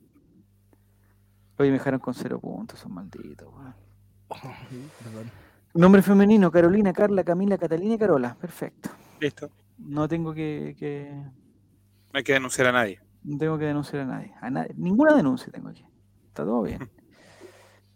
Oye, 1.57 1.69
me 1.69 1.77
dejaron 1.77 1.99
con 1.99 2.13
cero 2.13 2.39
puntos, 2.39 2.79
son 2.79 2.93
malditos. 2.93 3.47
weón. 3.53 3.75
Oh, 4.29 4.37
perdón. 5.03 5.31
Nombre 5.73 6.01
femenino, 6.01 6.51
Carolina, 6.51 6.93
Carla, 6.93 7.23
Camila, 7.23 7.57
Catalina 7.57 7.95
y 7.95 7.97
Carola. 7.97 8.35
Perfecto. 8.39 8.89
Listo. 9.19 9.49
No 9.79 10.07
tengo 10.07 10.33
que, 10.33 10.75
que- 10.77 11.11
No 11.11 12.17
hay 12.17 12.23
que 12.23 12.33
denunciar 12.33 12.67
a 12.67 12.71
nadie. 12.71 12.99
no 13.23 13.37
tengo 13.37 13.57
que 13.57 13.65
denunciar 13.65 14.03
a 14.03 14.05
nadie. 14.05 14.33
A 14.41 14.49
nadie. 14.49 14.73
Ninguna 14.77 15.15
denuncia 15.15 15.51
tengo 15.51 15.69
aquí. 15.69 15.85
Está 16.27 16.43
todo 16.43 16.61
bien. 16.63 16.89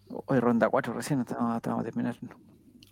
Hoy 0.10 0.40
ronda 0.40 0.70
4 0.70 0.94
recién, 0.94 1.20
estamos, 1.22 1.56
estamos 1.56 1.82
a 1.82 1.84
terminar. 1.84 2.18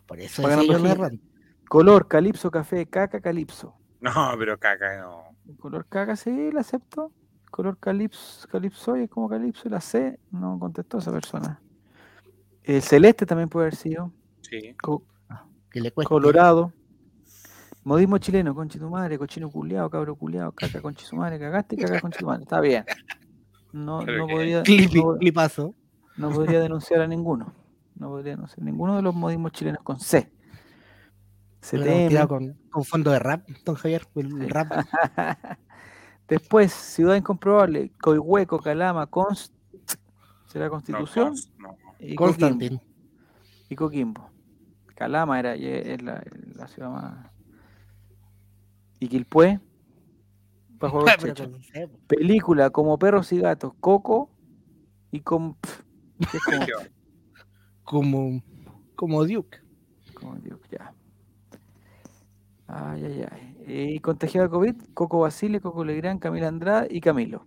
Por 0.06 0.20
eso 0.20 0.44
ran- 0.48 1.20
Color, 1.68 2.08
calipso, 2.08 2.52
café, 2.52 2.86
caca, 2.86 3.20
calipso. 3.22 3.76
No, 4.02 4.34
pero 4.38 4.60
caca, 4.60 4.98
no. 5.02 5.24
Color 5.60 5.88
caca, 5.88 6.16
sí, 6.16 6.52
la 6.52 6.60
acepto. 6.62 7.12
Color 7.50 7.80
calipso, 7.80 8.48
calipso, 8.50 8.96
es 8.96 9.10
como 9.10 9.28
calipso. 9.30 9.68
Y 9.68 9.72
la 9.72 9.82
C, 9.82 10.20
no 10.32 10.60
contestó 10.60 11.00
esa 11.00 11.12
persona. 11.12 11.60
El 12.64 12.82
celeste 12.84 13.26
también 13.26 13.50
puede 13.50 13.66
haber 13.68 13.76
sido. 13.76 14.12
Sí. 14.50 14.76
Co- 14.82 15.04
Que 15.70 15.82
le 15.82 15.92
cuesta. 15.92 16.10
Colorado. 16.10 16.72
Modismo 17.84 18.18
chileno, 18.18 18.56
conche 18.56 18.80
tu 18.80 18.90
madre, 18.90 19.18
cochino 19.20 19.50
culiado, 19.52 19.90
cabro 19.92 20.16
culiado, 20.16 20.52
caca, 20.54 20.82
conche 20.82 21.06
su 21.06 21.16
madre, 21.16 21.38
cagaste, 21.38 21.76
caca, 21.78 22.02
conche 22.02 22.18
tu 22.20 22.26
madre. 22.26 22.44
Está 22.44 22.60
bien. 22.60 22.84
No, 23.74 24.02
no 24.02 24.28
podría, 24.28 24.64
Clipi, 24.64 25.02
no, 25.04 25.18
clipazo. 25.18 25.76
no 26.18 26.32
podría 26.32 26.60
denunciar 26.62 27.02
a 27.02 27.08
ninguno. 27.08 27.54
No 27.96 28.10
podría 28.10 28.34
denunciar 28.34 28.64
ninguno 28.64 28.96
de 28.96 29.02
los 29.04 29.14
modismos 29.14 29.52
chilenos 29.52 29.84
con 29.84 30.00
C. 30.00 30.32
CTM. 31.62 32.28
con, 32.28 32.54
con 32.72 32.84
fondo 32.84 33.12
de 33.12 33.20
rap, 33.20 33.48
don 33.64 33.76
Javier. 33.76 34.08
El 34.16 34.50
rap. 34.50 34.72
Después, 36.28 36.72
Ciudad 36.74 37.16
Incomprobable, 37.16 37.92
Coihueco, 38.02 38.60
Calama, 38.60 39.06
Const, 39.08 39.54
será 40.48 40.66
No, 40.66 40.72
Constitución 40.72 41.34
cons- 41.34 41.52
no. 41.60 41.78
y 42.00 42.16
Coquimbo. 42.16 42.18
Constantin. 42.18 42.82
y 43.70 43.76
Coquimbo. 43.76 44.30
Calama 44.96 45.40
era 45.40 45.56
es 45.56 46.02
la, 46.02 46.24
la 46.56 46.68
ciudad 46.68 46.90
más. 46.90 47.32
Y 49.00 49.08
Quilpué, 49.08 49.60
po. 50.80 51.06
Película 52.08 52.70
como 52.70 52.98
Perros 52.98 53.32
y 53.34 53.40
Gatos, 53.40 53.74
Coco 53.80 54.30
y 55.12 55.20
con. 55.20 55.58
es 56.20 56.42
como, 56.44 56.66
como, 57.84 58.44
como 58.96 59.26
Duke. 59.26 59.60
como 60.14 60.36
Dios, 60.38 60.60
ya. 60.72 60.94
Ay, 62.68 63.04
ay, 63.06 63.26
ay. 63.32 63.56
Y 63.68 64.00
contagiado 64.00 64.48
de 64.48 64.52
COVID, 64.52 64.76
Coco 64.94 65.20
Basile, 65.20 65.60
Coco 65.60 65.84
Legrand, 65.84 66.20
Camila 66.20 66.48
Andrade 66.48 66.88
y 66.90 67.02
Camilo. 67.02 67.46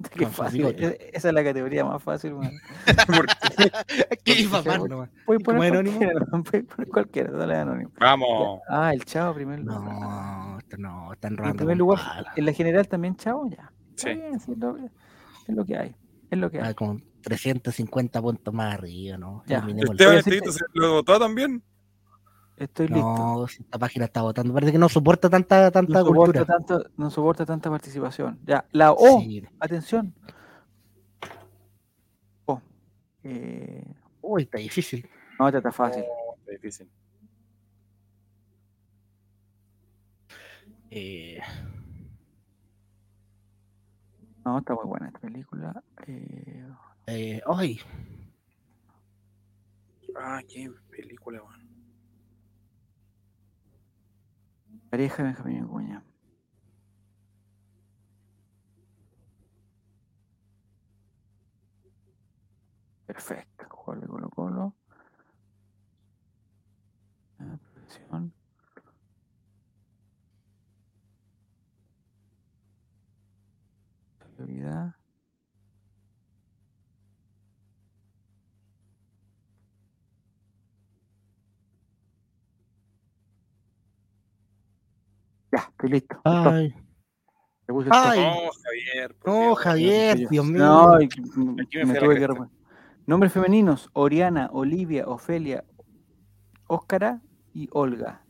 Qué 0.16 0.26
fácil. 0.26 0.64
e- 0.66 1.10
Esa 1.12 1.28
es 1.28 1.34
la 1.34 1.44
categoría 1.44 1.84
más 1.84 2.02
fácil, 2.02 2.34
man. 2.34 2.50
¿Qué 4.24 4.44
nomás? 4.88 5.10
Puedes 5.26 5.42
como 5.44 5.58
poner 5.58 5.72
anónimo? 5.74 5.98
cualquiera, 5.98 6.26
no, 6.32 6.42
puedes 6.42 6.66
poner 6.66 6.88
cualquiera, 6.88 7.30
dale 7.32 7.56
anónimo. 7.56 7.90
Vamos. 7.98 8.60
Ah, 8.68 8.92
el 8.94 9.04
chavo 9.04 9.34
primer 9.34 9.60
lugar. 9.60 9.80
No, 9.82 10.58
esto 10.58 10.76
no, 10.78 11.12
están 11.12 11.32
En 11.32 11.36
robando. 11.38 11.56
primer 11.58 11.76
lugar, 11.76 12.26
en 12.36 12.44
la 12.46 12.52
general 12.52 12.88
también 12.88 13.16
chavo, 13.16 13.48
ya. 13.48 13.70
Sí. 13.96 14.14
bien, 14.14 14.40
sí, 14.40 14.52
es, 14.52 14.58
lo, 14.58 14.76
es 14.78 14.90
lo 15.54 15.64
que 15.64 15.76
hay. 15.76 15.94
Es 16.30 16.38
lo 16.38 16.50
que 16.50 16.60
Ah, 16.60 16.68
hay. 16.68 16.74
con 16.74 17.02
350 17.22 18.22
puntos 18.22 18.54
más 18.54 18.74
arriba, 18.74 19.18
¿no? 19.18 19.42
Ya. 19.46 19.58
Esteban 19.68 20.22
se 20.22 20.40
lo 20.74 20.92
votó 20.94 21.18
también. 21.18 21.62
Estoy 22.60 22.88
listo. 22.88 23.02
No, 23.16 23.44
esta 23.46 23.78
página 23.78 24.04
está 24.04 24.20
votando. 24.20 24.52
Parece 24.52 24.72
que 24.72 24.78
no 24.78 24.88
soporta 24.90 25.30
tanta, 25.30 25.70
tanta 25.70 26.00
No 26.00 26.04
soporta, 26.04 26.40
cultura. 26.40 26.44
tanto, 26.44 26.90
no 26.98 27.10
soporta 27.10 27.46
tanta 27.46 27.70
participación. 27.70 28.38
Ya, 28.44 28.66
la 28.72 28.92
O, 28.92 29.18
Sí. 29.20 29.42
atención. 29.58 30.14
O. 32.44 32.60
Eh, 33.24 33.82
Uy, 34.20 34.42
está 34.42 34.58
difícil. 34.58 35.08
no, 35.38 35.46
esta 35.48 35.58
está 35.58 35.72
fácil. 35.72 36.04
Oh, 36.06 36.34
está 36.38 36.52
difícil. 36.52 36.90
Eh, 40.90 41.40
No, 44.44 44.58
está 44.58 44.74
muy 44.74 44.84
buena 44.86 45.06
esta 45.06 45.18
película. 45.20 45.82
Eh, 46.06 46.66
eh, 47.06 47.40
ay, 47.46 47.78
Ah, 50.16 50.40
qué 50.48 50.70
película, 50.90 51.40
weón. 51.42 51.59
Pareja 54.90 55.22
de 55.22 55.28
Benjamín 55.28 55.62
Vicuña. 55.62 56.02
Perfecto. 63.06 63.66
Jugador 63.68 64.02
de 64.02 64.08
Colo 64.08 64.30
Colo. 64.30 64.74
Ah, 67.38 67.58
profesión. 67.72 68.32
Prioridad. 74.36 75.00
Ya, 85.60 85.68
estoy 85.70 85.90
listo. 85.90 86.20
ay, 86.24 86.74
puse 87.66 87.88
Ay. 87.92 88.20
No, 88.20 88.50
Javier. 88.62 89.16
no. 89.24 89.54
Javier, 89.54 90.28
Dios 90.28 90.46
mío. 90.46 90.58
No, 90.64 90.94
Aquí 90.94 91.20
me 91.78 91.84
me 91.86 91.94
tuve 91.94 92.18
que. 92.18 92.28
Nombres 93.06 93.32
femeninos: 93.32 93.90
Oriana, 93.92 94.48
Olivia, 94.52 95.06
Ofelia, 95.06 95.64
Óscara 96.66 97.20
y 97.52 97.68
Olga. 97.72 98.24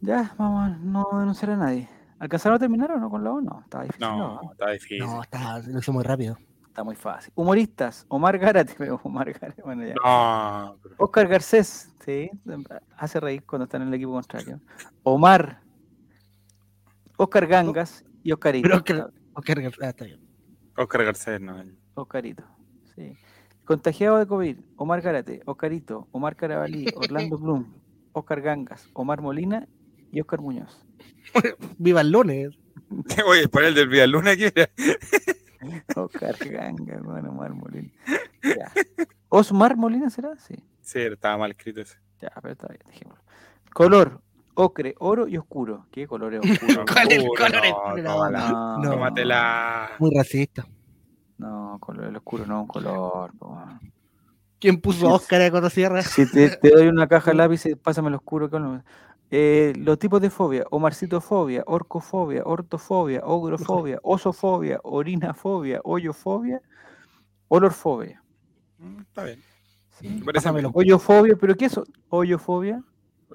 Ya, 0.00 0.34
vamos 0.38 0.70
a 0.70 0.76
no 0.78 1.06
denunciar 1.18 1.52
a 1.52 1.56
nadie. 1.56 1.88
¿Alcanzaron 2.18 2.56
a 2.56 2.58
terminar 2.58 2.90
o 2.92 2.98
no 2.98 3.10
con 3.10 3.22
la 3.22 3.32
O? 3.32 3.40
No, 3.40 3.60
estaba 3.60 3.84
difícil. 3.84 4.06
No, 4.08 4.40
No, 4.42 4.52
está 4.52 4.70
difícil. 4.70 4.98
No, 4.98 5.22
está, 5.22 5.58
lo 5.60 5.78
hizo 5.78 5.92
muy 5.92 6.04
rápido. 6.04 6.36
Está 6.78 6.84
muy 6.84 6.94
fácil. 6.94 7.32
Humoristas: 7.34 8.06
Omar 8.08 8.38
Gárate, 8.38 8.74
Omar 9.02 9.32
Gárate. 9.32 9.62
Bueno, 9.62 9.84
ya. 9.84 9.94
No, 9.94 10.78
pero- 10.80 10.94
Oscar 10.98 11.26
Garcés, 11.26 11.92
sí, 12.04 12.30
hace 12.96 13.18
reír 13.18 13.44
cuando 13.44 13.64
está 13.64 13.78
en 13.78 13.88
el 13.88 13.94
equipo 13.94 14.12
contrario. 14.12 14.60
Omar, 15.02 15.60
Oscar 17.16 17.46
Gangas 17.48 18.04
y 18.22 18.30
Oscarito. 18.30 18.62
Pero 18.68 18.76
Oscar- 18.76 19.10
Oscar 19.34 19.58
ah, 19.82 19.88
está 19.88 20.04
bien. 20.04 20.20
Oscar 20.76 21.04
Garcés, 21.04 21.40
no. 21.40 21.64
Oscarito, 21.94 22.44
sí. 22.94 23.16
Contagiado 23.64 24.18
de 24.18 24.26
COVID, 24.26 24.58
Omar 24.76 25.00
Garate, 25.02 25.42
Oscarito, 25.46 26.06
Omar 26.12 26.36
Carabalí, 26.36 26.86
Orlando 26.96 27.38
Bloom, 27.38 27.74
Oscar 28.12 28.40
Gangas, 28.40 28.88
Omar 28.92 29.20
Molina 29.20 29.66
y 30.12 30.20
Oscar 30.20 30.40
Muñoz. 30.40 30.86
Viva 31.78 32.02
el 32.02 32.12
lunes. 32.12 32.50
Oye, 33.26 33.48
para 33.48 33.66
el 33.68 33.74
del 33.74 33.88
Villaluna, 33.88 34.36
¿qué 34.36 34.52
era? 34.54 34.70
Oscar 35.96 36.36
Gangas, 36.38 37.02
bueno, 37.02 37.30
Omar 37.30 37.52
Molina. 37.54 37.90
Ya. 38.42 38.72
¿Osmar 39.28 39.76
Molina 39.76 40.10
será? 40.10 40.36
Sí. 40.36 40.54
Sí, 40.80 41.00
estaba 41.00 41.36
mal 41.36 41.50
escrito 41.50 41.80
ese. 41.80 41.98
Ya, 42.20 42.30
pero 42.40 42.52
está 42.52 42.68
bien, 42.68 42.80
dejémoslo. 42.86 43.22
Color, 43.74 44.20
ocre, 44.54 44.94
oro 44.98 45.28
y 45.28 45.36
oscuro. 45.36 45.86
¿Qué 45.92 46.06
color 46.06 46.34
es 46.34 46.40
oscuro? 46.50 46.84
¿Cuál 46.92 47.12
es 47.12 47.18
el 47.18 47.28
color 47.28 47.62
no, 47.62 47.76
oscuro? 47.76 48.02
tómala. 48.04 48.48
No, 48.50 48.78
No. 48.78 48.90
Tómatela. 48.90 49.90
Muy 49.98 50.10
racista. 50.16 50.66
no, 51.38 51.76
color 51.80 52.06
el 52.06 52.16
oscuro 52.16 52.46
no 52.46 52.56
es 52.56 52.60
un 52.62 52.66
color. 52.68 53.32
po. 53.38 53.58
¿Quién 54.60 54.80
puso 54.80 55.08
Oscar 55.12 55.40
a 55.42 55.50
Cotosierra? 55.52 56.02
Si 56.02 56.28
te, 56.32 56.56
te 56.56 56.70
doy 56.70 56.88
una 56.88 57.06
caja 57.06 57.30
de 57.30 57.36
lápices, 57.36 57.76
pásame 57.76 58.08
el 58.08 58.14
oscuro. 58.14 58.50
que 58.50 58.58
no- 58.58 58.82
Eh, 59.30 59.74
los 59.76 59.98
tipos 59.98 60.20
de 60.20 60.30
fobia: 60.30 60.64
omarcitofobia, 60.70 61.62
orcofobia, 61.66 62.42
ortofobia, 62.44 63.20
ogrofobia, 63.24 63.98
osofobia, 64.02 64.80
orinafobia, 64.82 65.80
hoyofobia, 65.84 66.62
olorfobia. 67.48 68.22
Mm, 68.78 69.00
Está 69.00 69.24
bien. 69.24 69.42
¿sí? 70.00 70.22
Hoyofobia, 70.72 71.36
¿pero 71.36 71.54
qué 71.56 71.66
es 71.66 71.72
eso? 71.72 71.84
Hoyofobia? 72.08 72.82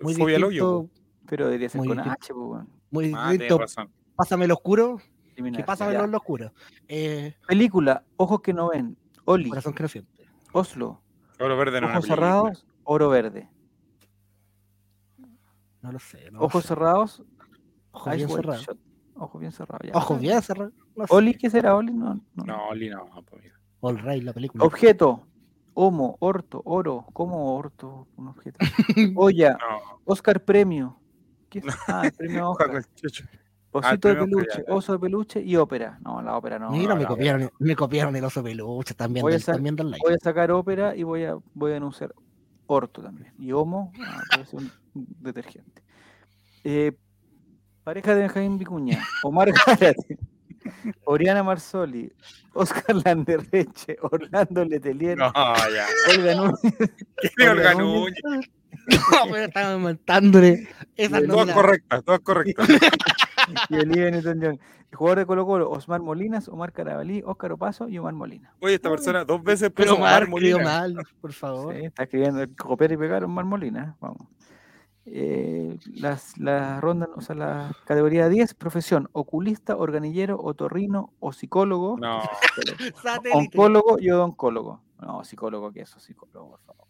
Muy 0.01 0.15
Fobia 0.15 0.37
al 0.37 0.43
distinto, 0.43 0.77
hoyo. 0.77 0.89
Pero 1.27 1.45
debería 1.45 1.69
ser 1.69 1.79
Muy 1.79 1.87
con 1.89 1.97
distinto. 1.97 2.17
H, 2.19 2.33
pues, 2.33 2.47
weón. 2.47 2.69
muy 2.89 3.05
Ah, 3.13 3.29
tienes 3.29 3.49
distinto. 3.49 3.85
Pásame 4.15 4.45
el 4.45 4.51
oscuro, 4.51 4.97
que 5.35 5.63
pásame 5.63 5.93
lo 6.07 6.17
oscuro. 6.17 6.53
Eh, 6.87 7.35
Película: 7.47 8.03
Ojos 8.17 8.41
que 8.41 8.53
no 8.53 8.69
ven, 8.69 8.97
Oli, 9.25 9.49
corazón 9.49 9.73
que 9.73 9.83
no 9.83 9.89
siente. 9.89 10.25
Oslo, 10.51 11.01
Oro 11.39 11.57
verde 11.57 11.81
no 11.81 11.87
Ojos 11.87 12.05
cerrados, 12.05 12.65
oro 12.83 13.09
verde. 13.09 13.49
No 15.83 15.91
lo 15.91 15.99
sé. 15.99 16.31
No 16.31 16.39
Ojos 16.39 16.63
sé. 16.63 16.69
cerrados, 16.69 17.23
Ojos 17.91 18.15
bien 18.15 18.27
cerrados. 18.29 18.67
Ojos 19.15 19.39
bien 19.41 19.51
cerrados. 19.51 19.89
Ojos 19.93 20.19
bien 20.19 20.41
cerrados. 20.41 20.73
No 20.95 21.05
sé. 21.07 21.13
Oli, 21.15 21.35
¿qué 21.35 21.49
será 21.49 21.75
Oli? 21.75 21.93
No, 21.93 22.15
no. 22.33 22.43
No, 22.45 22.67
Oli 22.69 22.89
no. 22.89 23.05
pues. 23.29 23.43
All 23.81 23.97
right, 24.01 24.23
la 24.23 24.33
película. 24.33 24.63
Objeto. 24.65 25.27
Homo, 25.75 26.17
orto, 26.19 26.61
oro. 26.65 27.05
¿Cómo 27.13 27.55
orto? 27.55 28.07
Un 28.15 28.29
objeto. 28.29 28.59
Olla. 29.15 29.57
No, 29.59 29.99
Oscar 30.05 30.43
Premio. 30.43 30.99
¿Qué 31.49 31.59
es? 31.65 31.65
Ah, 31.87 32.01
el 32.05 32.13
premio 32.13 32.49
Oscar. 32.51 32.83
Osito 33.75 34.07
de 34.07 34.15
premio 34.15 34.37
Oscar, 34.37 34.45
peluche, 34.45 34.57
ya, 34.59 34.65
ya. 34.67 34.73
oso 34.73 34.93
de 34.93 34.99
peluche 34.99 35.41
y 35.41 35.55
ópera. 35.55 35.99
No, 36.03 36.21
la 36.21 36.37
ópera 36.37 36.59
no. 36.59 36.69
Mira, 36.69 36.93
no, 36.93 36.99
me 37.01 37.05
copiaron, 37.07 37.49
me 37.59 37.75
copiaron 37.75 38.15
el 38.15 38.23
oso 38.23 38.43
peluche. 38.43 38.93
También, 38.93 39.23
Voy 39.23 39.31
a 39.31 39.35
del, 39.35 39.41
sa- 39.43 39.53
también 39.53 39.75
del 39.75 39.89
like. 39.91 40.05
Voy 40.05 40.13
a 40.13 40.19
sacar 40.23 40.51
ópera 40.51 40.95
y 40.95 41.01
voy 41.03 41.23
a, 41.25 41.35
voy 41.55 41.71
a 41.71 41.73
denunciar 41.75 42.13
orto 42.67 43.01
también. 43.01 43.33
Y 43.37 43.51
homo, 43.51 43.91
ah, 44.05 44.21
puede 44.31 44.45
ser 44.45 44.59
un 44.59 44.71
detergente. 45.19 45.83
Eh, 46.63 46.93
pareja 47.83 48.15
de 48.15 48.21
Benjamín 48.21 48.57
Vicuña, 48.57 49.05
Omar 49.23 49.51
Gárate, 49.51 50.17
Oriana 51.05 51.43
Marsoli, 51.43 52.11
Oscar 52.53 52.95
Landerreche, 53.03 53.97
Orlando 54.01 54.63
Letelier, 54.65 55.17
No, 55.17 55.31
ya. 55.33 55.87
Olga 56.13 56.35
Núñez, 56.35 56.59
¿Qué 57.37 57.49
Olga 57.49 57.73
Núñez. 57.73 58.13
Núñez? 58.23 58.49
No, 59.11 59.31
pero 59.31 59.45
el 59.45 61.27
no 61.27 61.35
Todas 61.35 61.53
correctas, 61.53 62.03
todas 62.03 62.19
correctas. 62.21 62.67
y 63.69 63.75
Olivia 63.75 64.11
Newton-John. 64.11 64.59
Jugador 64.93 65.19
de 65.19 65.25
Colo 65.25 65.45
Colo, 65.45 65.71
Osmar 65.71 66.01
Molinas, 66.01 66.47
Omar 66.47 66.71
Carabalí, 66.71 67.23
Óscar 67.25 67.51
Opaso 67.53 67.89
y 67.89 67.97
Omar 67.97 68.13
Molina. 68.13 68.53
Oye, 68.61 68.75
esta 68.75 68.89
persona 68.89 69.25
dos 69.25 69.41
veces 69.43 69.71
Pero 69.73 69.91
puso 69.91 69.99
Omar 70.01 70.27
Molina. 70.29 70.63
mal, 70.63 70.95
por 71.19 71.33
favor. 71.33 71.73
Sí, 71.75 71.85
está 71.85 72.03
escribiendo 72.03 72.45
copiar 72.57 72.91
y 72.91 72.97
pegar 72.97 73.23
Omar 73.23 73.45
Molina. 73.45 73.97
Vamos. 73.99 74.27
eh, 75.05 75.77
las, 75.95 76.37
la 76.37 76.79
ronda, 76.79 77.09
o 77.15 77.21
sea, 77.21 77.35
la 77.35 77.75
categoría 77.85 78.29
10, 78.29 78.53
profesión, 78.53 79.09
oculista, 79.13 79.75
organillero, 79.75 80.39
otorrino 80.39 81.11
o 81.19 81.33
psicólogo. 81.33 81.97
No. 81.99 82.21
Oncólogo 83.33 83.97
y 83.99 84.11
odoncólogo. 84.11 84.81
No, 85.01 85.23
psicólogo, 85.23 85.71
¿qué 85.73 85.81
es 85.81 85.89
eso? 85.89 85.99
Psicólogo, 85.99 86.51
por 86.51 86.59
favor. 86.61 86.87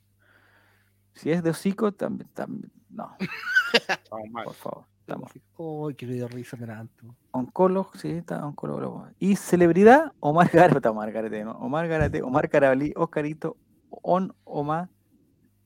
Si 1.14 1.32
es 1.32 1.42
de 1.42 1.52
hocico, 1.52 1.92
también, 1.94 2.30
también, 2.34 2.72
no, 2.90 3.16
por 4.44 4.54
favor. 4.56 4.86
Estamos. 5.04 5.32
Uy, 5.58 5.96
qué 5.96 6.06
video 6.06 6.30
risa 6.30 6.56
tanto. 6.56 7.14
Oncólogo, 7.32 7.92
sí, 7.96 8.10
está 8.10 8.46
oncólogo. 8.46 9.06
Y 9.20 9.36
celebridad, 9.36 10.14
Omar 10.22 10.50
Garate, 10.50 10.88
Omar 10.88 11.12
Garate, 11.12 11.44
¿no? 11.44 11.52
Omar 11.52 11.90
Garate, 11.90 12.22
Omar 12.22 12.48
Carabalí, 12.48 12.94
Oscarito, 12.96 13.58
On, 13.90 14.34
Omar, 14.46 14.88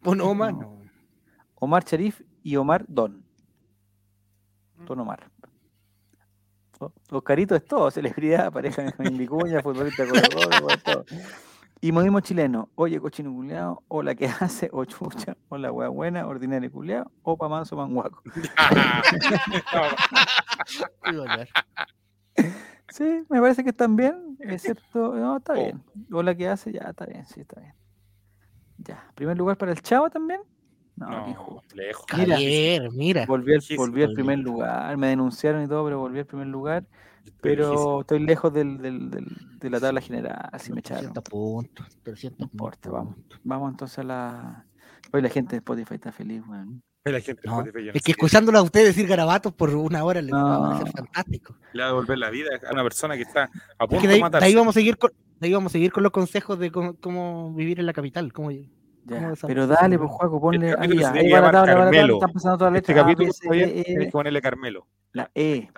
Pon 0.01 0.21
Oma, 0.21 0.51
No. 0.51 0.59
no. 0.59 0.81
Omar 1.53 1.83
Sharif 1.85 2.21
y 2.41 2.55
Omar 2.55 2.83
Don. 2.88 3.23
Don 4.88 4.99
Omar. 5.01 5.29
Oscarito 7.11 7.55
es 7.55 7.63
todo, 7.63 7.91
celebridad, 7.91 8.51
pareja 8.51 8.81
Benjamín 8.81 9.19
Vicuña, 9.19 9.61
futbolista 9.61 10.03
es 10.03 10.83
todo. 10.83 11.05
Y 11.80 11.91
modismo 11.91 12.19
chileno, 12.21 12.69
oye 12.75 12.99
cochino 12.99 13.32
culeado, 13.34 13.84
o 13.88 14.01
la 14.01 14.15
que 14.15 14.25
hace, 14.39 14.69
o 14.73 14.84
chucha, 14.86 15.38
o 15.49 15.57
la 15.57 15.71
wea 15.71 15.89
buena, 15.89 16.25
ordinario 16.28 16.71
culeado, 16.71 17.11
o 17.23 17.38
pa 17.38 17.47
manso 17.47 17.75
manguaco. 17.75 18.21
Sí, 22.89 23.23
me 23.30 23.41
parece 23.41 23.63
que 23.63 23.71
están 23.71 23.95
bien, 23.95 24.38
excepto, 24.39 25.13
no, 25.15 25.38
está 25.38 25.53
Oh. 25.53 25.55
bien. 25.55 25.84
O 26.11 26.23
la 26.23 26.34
que 26.36 26.47
hace, 26.47 26.71
ya, 26.71 26.82
está 26.89 27.05
bien, 27.05 27.25
sí, 27.25 27.41
está 27.41 27.59
bien. 27.59 27.73
Ya, 28.78 29.11
primer 29.13 29.38
lugar 29.38 29.57
para 29.57 29.71
el 29.73 29.82
Chavo 29.82 30.09
también. 30.09 30.39
No, 30.95 31.09
No, 31.09 31.61
lejos. 31.75 32.05
Mira. 32.17 32.36
Javier, 32.38 32.91
mira. 32.91 33.25
Volví 33.28 33.53
al, 33.53 33.61
volví 33.75 34.03
al 34.03 34.13
primer 34.13 34.39
lugar, 34.39 34.95
me 34.97 35.07
denunciaron 35.07 35.63
y 35.63 35.67
todo, 35.67 35.84
pero 35.84 35.99
volví 35.99 36.19
al 36.19 36.25
primer 36.25 36.47
lugar. 36.47 36.86
Pero 37.41 38.01
estoy 38.01 38.19
lejos 38.19 38.53
del, 38.53 38.78
del- 38.80 39.09
del- 39.09 39.59
de 39.59 39.69
la 39.69 39.80
tabla 39.80 40.01
general, 40.01 40.49
así 40.51 40.71
me 40.71 40.80
echaron. 40.80 41.13
300 41.13 41.23
puntos. 41.23 41.86
300 42.03 42.39
No 42.39 42.45
importa, 42.51 42.89
vamos. 42.89 43.15
puntos. 43.15 43.39
Vamos 43.43 43.71
entonces 43.71 43.99
a 43.99 44.03
la. 44.03 44.65
Hoy 45.13 45.21
la 45.21 45.30
gente 45.30 45.51
de 45.51 45.57
Spotify 45.57 45.95
está 45.95 46.11
feliz, 46.11 46.41
weón. 46.47 46.82
Ve 47.05 47.11
la 47.13 47.21
gente 47.21 47.41
en 47.45 47.51
No, 47.51 47.59
Spotify, 47.61 47.86
no 47.86 47.91
es 47.93 48.01
que 48.03 48.11
escuchándolo 48.11 48.59
a 48.59 48.61
usted 48.63 48.84
decir 48.86 49.07
garabatos 49.07 49.53
por 49.53 49.73
una 49.75 50.03
hora 50.03 50.21
le 50.21 50.32
va 50.34 50.55
a 50.55 50.69
No. 50.73 50.78
ser 50.78 50.91
fantástico. 50.91 51.55
le 51.73 51.82
va 51.82 51.86
a 51.88 51.91
devolver 51.91 52.17
la 52.17 52.30
vida 52.30 52.49
a 52.69 52.73
una 52.73 52.84
persona 52.84 53.15
que 53.15 53.21
está 53.21 53.43
a 53.43 53.47
Es 53.47 53.88
punto 53.88 54.01
que 54.01 54.07
de 54.07 54.13
ahí, 54.15 54.21
de 54.30 54.38
ahí 54.45 54.55
vamos 54.55 54.75
a 54.75 54.80
seguir 54.80 54.97
con, 54.97 55.11
de 55.39 55.47
ahí 55.47 55.53
vamos 55.53 55.71
a 55.71 55.73
seguir 55.73 55.91
con 55.93 56.03
los 56.03 56.11
consejos 56.11 56.59
de 56.59 56.71
cómo, 56.71 56.95
cómo 56.97 57.53
vivir 57.53 57.80
en 57.80 57.86
la 57.86 57.93
capital. 57.93 58.34
Cómo, 58.34 58.51
Ya, 58.51 58.61
¿Cómo 59.07 59.32
esa- 59.32 59.47
pero 59.47 59.67
dale, 59.67 59.97
pues 59.97 60.11
Juaco, 60.11 60.41
ponle. 60.41 60.71
Este 60.71 60.82
ahí 61.05 61.32
va 61.32 61.39
la 61.39 61.51
tabla, 61.51 61.73
la 61.75 61.80
Carmelo. 61.84 62.13
están 62.15 62.34
pasando 62.34 62.57
todas 62.57 62.73
las 62.73 62.82
Este 62.82 62.91
letras. 62.93 63.05
A, 63.05 63.07
capítulo 63.07 63.28
B, 63.28 63.34
C, 63.34 63.43
todavía 63.47 63.65
D, 63.67 63.80
E, 63.80 63.84
tienes 63.86 64.05
que 64.07 64.11
ponerle 64.11 64.41
Carmelo. 64.41 64.88
La 65.13 65.32
E, 65.34 65.69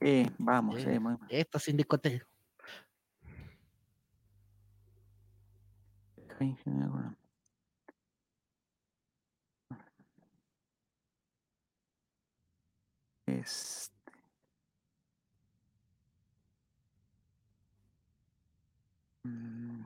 E, 0.00 0.30
vamos, 0.38 0.84
Eh. 0.84 0.98
Muy. 1.00 1.18
Esto 1.28 1.58
sin 1.58 1.76
discoteca. 1.76 2.24
Este. 13.26 13.92
Mm. 19.26 19.84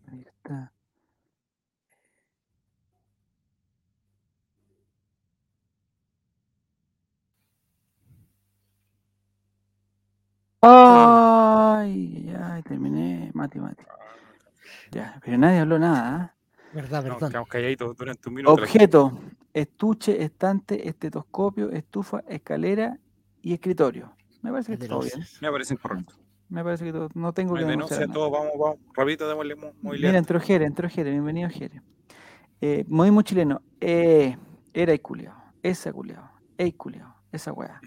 Ahí 0.08 0.22
está. 0.26 0.72
Ay, 10.60 12.24
ya, 12.26 12.60
terminé. 12.62 13.30
Mati, 13.34 13.60
mati. 13.60 13.84
Ya, 14.90 15.20
pero 15.24 15.38
nadie 15.38 15.58
habló 15.60 15.78
nada. 15.78 16.16
¿ah? 16.16 16.34
Verdad, 16.72 17.04
No, 17.04 17.14
verdad. 17.14 17.28
quedamos 17.28 17.48
calladitos 17.48 17.96
durante 17.96 18.28
un 18.28 18.34
minuto. 18.34 18.54
Objeto: 18.54 19.18
estuche, 19.52 20.22
estante, 20.22 20.88
estetoscopio, 20.88 21.70
estufa, 21.70 22.22
escalera 22.28 22.98
y 23.42 23.52
escritorio. 23.54 24.12
Me 24.42 24.50
parece 24.50 24.76
que 24.76 24.88
todo 24.88 25.00
bien. 25.00 25.20
Me 25.40 25.50
parece 25.50 25.76
correcto. 25.76 26.14
Me 26.48 26.64
parece 26.64 26.84
que 26.84 26.92
todo- 26.92 27.08
no 27.14 27.32
tengo 27.32 27.54
No 27.54 27.60
que 27.60 27.64
denuncia, 27.66 28.06
todos 28.06 28.30
vamos, 28.32 28.52
vamos. 28.58 28.78
Rapidito, 28.94 29.28
démosle 29.28 29.54
mo- 29.54 29.72
Mira, 29.82 30.16
entró 30.16 30.40
Jere, 30.40 30.64
entró 30.64 30.88
Jere, 30.88 31.10
bienvenido 31.10 31.50
Jere. 31.50 31.82
Eh, 32.60 32.84
modismo 32.88 33.22
chileno, 33.22 33.60
eh, 33.80 34.36
era 34.72 34.94
y 34.94 34.98
culiao, 34.98 35.36
esa 35.62 35.92
culiao, 35.92 36.30
ey 36.56 36.72
culiao, 36.72 37.14
esa 37.32 37.52
weá. 37.52 37.80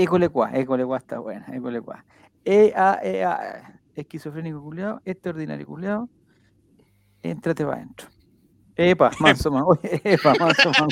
Ecolecua, 0.00 0.50
ecolecua 0.54 0.98
está 0.98 1.18
buena, 1.18 1.46
ecolecua. 1.52 2.04
E, 2.44 2.72
a, 2.76 3.00
e, 3.02 3.24
esquizofrénico 3.96 4.62
culiao, 4.62 5.00
este 5.04 5.28
ordinario 5.28 5.66
culiao, 5.66 6.08
entrate 7.20 7.64
para 7.64 7.78
adentro. 7.78 8.06
Epa, 8.80 9.10
manso 9.18 9.50
man, 9.50 9.64
oye, 9.66 10.00
epa, 10.04 10.34
manso 10.38 10.70
man, 10.78 10.88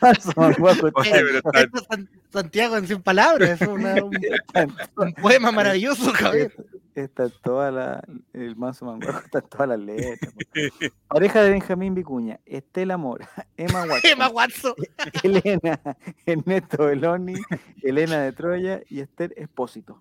manso 0.00 0.32
man, 0.36 0.54
guapo, 0.56 0.88
Oye, 0.94 1.10
está- 1.10 1.20
pero 1.26 1.38
está- 1.38 1.60
Esto 1.62 1.78
es 1.78 1.86
San- 1.90 2.08
Santiago 2.32 2.76
en 2.76 2.86
100 2.86 3.02
palabras. 3.02 3.60
Es 3.60 3.66
una- 3.68 3.94
un, 4.96 5.12
poema 5.20 5.50
maravilloso, 5.50 6.12
Javier. 6.12 6.54
Está 6.94 7.24
en 7.24 7.32
toda 7.42 7.70
la. 7.72 8.04
El 8.32 8.54
manso 8.56 8.84
manguaco 8.84 9.18
está 9.24 9.38
en 9.40 9.48
todas 9.48 9.68
las 9.70 9.78
letras. 9.80 10.32
po. 10.32 10.86
Pareja 11.08 11.42
de 11.42 11.50
Benjamín 11.50 11.94
Vicuña, 11.94 12.38
Estela 12.46 12.96
Mora, 12.96 13.28
Emma 13.56 13.82
Watson, 13.84 14.10
Emma 14.12 14.28
Watson. 14.28 14.74
Elena, 15.22 15.80
Ernesto 16.26 16.84
Beloni, 16.86 17.34
Elena 17.82 18.20
de 18.22 18.32
Troya 18.32 18.80
y 18.88 19.00
Esther 19.00 19.32
Espósito. 19.36 20.00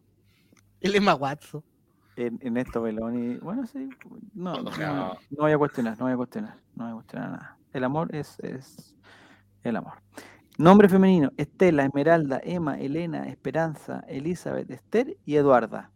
El 0.81 0.95
Emma 0.95 1.15
Watson. 1.15 1.63
En, 2.19 2.37
Ernesto 2.41 2.81
Beloni, 2.81 3.37
bueno, 3.37 3.65
sí, 3.65 3.89
no, 4.33 4.53
no, 4.61 4.71
No. 4.71 5.13
no 5.29 5.37
voy 5.37 5.51
a 5.53 5.57
cuestionar, 5.57 5.97
no 5.97 6.05
voy 6.05 6.13
a 6.13 6.17
cuestionar, 6.17 6.57
no 6.75 6.83
voy 6.83 6.91
a 6.91 6.95
cuestionar 6.95 7.31
nada. 7.31 7.57
El 7.71 7.83
amor 7.85 8.13
es, 8.13 8.37
es 8.41 8.95
el 9.63 9.75
amor. 9.77 9.93
Nombre 10.57 10.89
femenino, 10.89 11.31
Estela, 11.37 11.85
Esmeralda, 11.85 12.41
Emma, 12.43 12.77
Elena, 12.77 13.29
Esperanza, 13.29 14.03
Elizabeth, 14.09 14.69
Esther 14.69 15.15
y 15.25 15.37
Eduarda. 15.37 15.91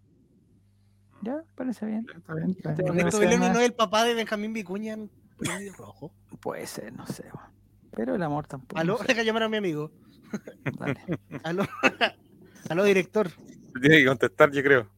¿Ya? 1.21 1.43
Parece 1.55 1.85
bien. 1.85 2.05
Está 2.15 2.33
bien, 2.35 2.51
está 2.51 2.69
bien. 2.69 2.77
Tengo 2.77 2.93
Ernesto 2.93 3.19
que 3.19 3.25
Beloni 3.25 3.49
no 3.49 3.59
es 3.59 3.65
el 3.65 3.73
papá 3.73 4.05
de 4.05 4.13
Benjamín 4.13 4.53
Vicuña 4.53 4.93
en 4.93 5.09
Rojo. 5.77 6.13
Puede 6.39 6.65
ser, 6.67 6.93
no 6.93 7.05
sé. 7.05 7.25
Pero 7.91 8.15
el 8.15 8.23
amor 8.23 8.47
tampoco. 8.47 8.79
Aló, 8.79 8.93
no 8.93 8.99
sé, 8.99 9.07
deja 9.07 9.23
llamar 9.23 9.43
a 9.43 9.49
mi 9.49 9.57
amigo. 9.57 9.91
dale. 10.79 10.99
Aló, 11.43 11.63
aló, 12.69 12.83
director. 12.85 13.29
Tiene 13.81 13.97
que 13.97 14.05
contestar, 14.05 14.51
yo 14.51 14.63
creo. 14.63 14.92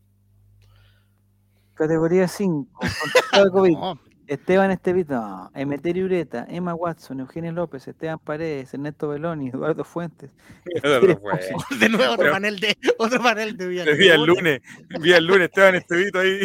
Categoría 1.76 2.28
5. 2.28 2.68
Contacto 2.74 3.46
de 3.46 3.52
COVID. 3.52 3.72
No, 3.74 4.00
Esteban 4.28 4.72
Estevito. 4.72 5.52
Emeterio 5.54 6.06
Ureta, 6.06 6.48
Emma 6.50 6.74
Watson, 6.74 7.20
Eugenio 7.20 7.52
López, 7.52 7.88
Esteban 7.88 8.18
Paredes, 8.18 8.74
Ernesto 8.74 9.10
Beloni, 9.10 9.50
Eduardo 9.50 9.84
Fuentes. 9.84 10.32
De 11.80 11.90
nuevo 11.90 12.14
otro 12.14 12.18
Pero- 12.18 12.32
panel 12.32 12.60
de 12.60 12.76
otro 12.98 13.22
panel 13.22 13.56
de 13.56 13.68
día 13.70 13.84
el 14.16 14.26
lunes, 14.26 14.62
vía 15.00 15.18
el 15.18 15.26
lunes, 15.28 15.50
Esteban 15.50 15.76
Estevito 15.76 16.20
ahí. 16.20 16.40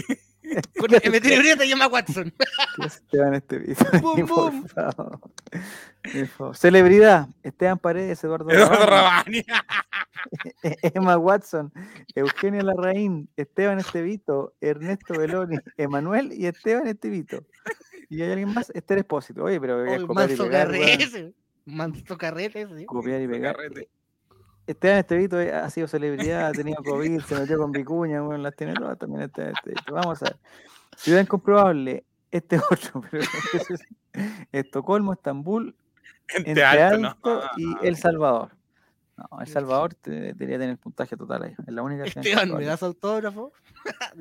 Con 0.78 0.94
Emeterio 1.02 1.38
Urieta 1.40 1.64
y 1.64 1.72
Emma 1.72 1.86
Watson. 1.88 2.32
¿Qué 2.76 2.86
es 2.86 2.96
Esteban 2.96 3.34
Estevito? 3.34 3.84
Bum. 4.26 4.64
Celebridad, 6.54 7.28
Esteban 7.42 7.78
Paredes, 7.78 8.22
Eduardo 8.24 8.50
Eduardo 8.50 8.86
Rabani, 8.86 9.42
Rabani. 9.42 9.44
Emma 10.94 11.16
Watson, 11.18 11.72
Eugenio 12.14 12.62
Larraín, 12.62 13.28
Esteban 13.36 13.78
Estevito, 13.78 14.54
Ernesto 14.60 15.14
Beloni, 15.14 15.58
Emanuel 15.76 16.32
y 16.32 16.46
Esteban 16.46 16.86
Estevito. 16.86 17.44
¿Y 18.08 18.22
hay 18.22 18.30
alguien 18.32 18.52
más? 18.54 18.70
Esther 18.70 18.98
Espósito. 18.98 19.44
Oye, 19.44 19.60
pero 19.60 19.84
es 19.84 20.02
Oh, 20.02 20.06
copiar 20.08 20.30
y 20.30 20.36
manso 20.36 20.44
pegar, 20.44 20.70
weón. 20.70 20.82
carrete. 20.82 21.34
Manso 21.66 22.18
carrete. 22.18 22.86
Copiar 22.86 23.20
y 23.20 23.28
pegar. 23.28 23.54
Carrete. 23.56 23.88
Esteban 24.70 24.98
Estevito 24.98 25.40
eh, 25.40 25.52
ha 25.52 25.68
sido 25.70 25.86
celebridad, 25.88 26.48
ha 26.48 26.52
tenido 26.52 26.82
COVID, 26.82 27.20
se 27.22 27.38
metió 27.38 27.58
con 27.58 27.72
Vicuña, 27.72 28.20
bueno, 28.22 28.42
las 28.42 28.54
tiene 28.56 28.74
todas 28.74 28.98
también 28.98 29.22
Esteban 29.22 29.52
Estevito. 29.54 29.94
Vamos 29.94 30.22
a 30.22 30.26
ver. 30.26 30.36
Ciudad 30.96 31.20
incomprobable, 31.22 32.04
este 32.30 32.56
es 32.56 32.62
otro, 32.70 33.02
pero 33.10 33.22
ese 33.54 33.74
es 33.74 33.80
Estocolmo, 34.52 35.12
Estambul, 35.12 35.74
Entre 36.28 36.50
Entre 36.52 36.64
alto, 36.64 37.08
Alto 37.08 37.40
no. 37.56 37.80
y 37.82 37.86
El 37.86 37.96
Salvador. 37.96 38.50
No, 39.16 39.40
El 39.40 39.46
Salvador 39.46 39.94
te- 39.94 40.10
debería 40.10 40.58
tener 40.58 40.78
puntaje 40.78 41.16
total 41.16 41.42
ahí. 41.44 41.54
Es 41.66 41.72
la 41.74 41.82
única 41.82 42.04
que 42.04 42.10
Esteban, 42.20 42.54
¿me 42.56 42.64
das 42.64 42.82
autógrafo? 42.82 43.52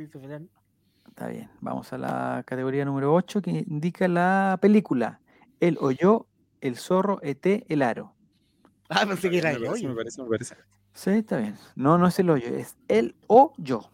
Está 1.08 1.28
bien. 1.28 1.50
Vamos 1.62 1.92
a 1.94 1.98
la 1.98 2.44
categoría 2.46 2.86
número 2.86 3.14
8 3.14 3.42
que 3.42 3.52
indica 3.52 4.08
la 4.08 4.58
película. 4.62 5.20
El 5.60 5.78
o 5.82 5.92
yo, 5.92 6.28
el 6.62 6.78
zorro, 6.78 7.20
ET, 7.22 7.46
el 7.68 7.82
aro. 7.82 8.14
Ah, 9.04 9.06
pensé 9.06 9.30
que 9.30 9.38
era 9.38 9.52
el 9.52 9.64
parece, 9.64 9.84
me 9.84 9.90
hoyo. 9.90 9.96
parece, 9.96 10.24
me 10.24 10.30
parece. 10.30 10.56
Sí, 10.94 11.12
está 11.12 11.38
bien. 11.38 11.56
No, 11.76 11.98
no 11.98 12.08
es 12.08 12.18
el 12.20 12.30
hoyo, 12.30 12.48
es 12.56 12.76
el 12.88 13.16
o 13.28 13.54
yo. 13.58 13.90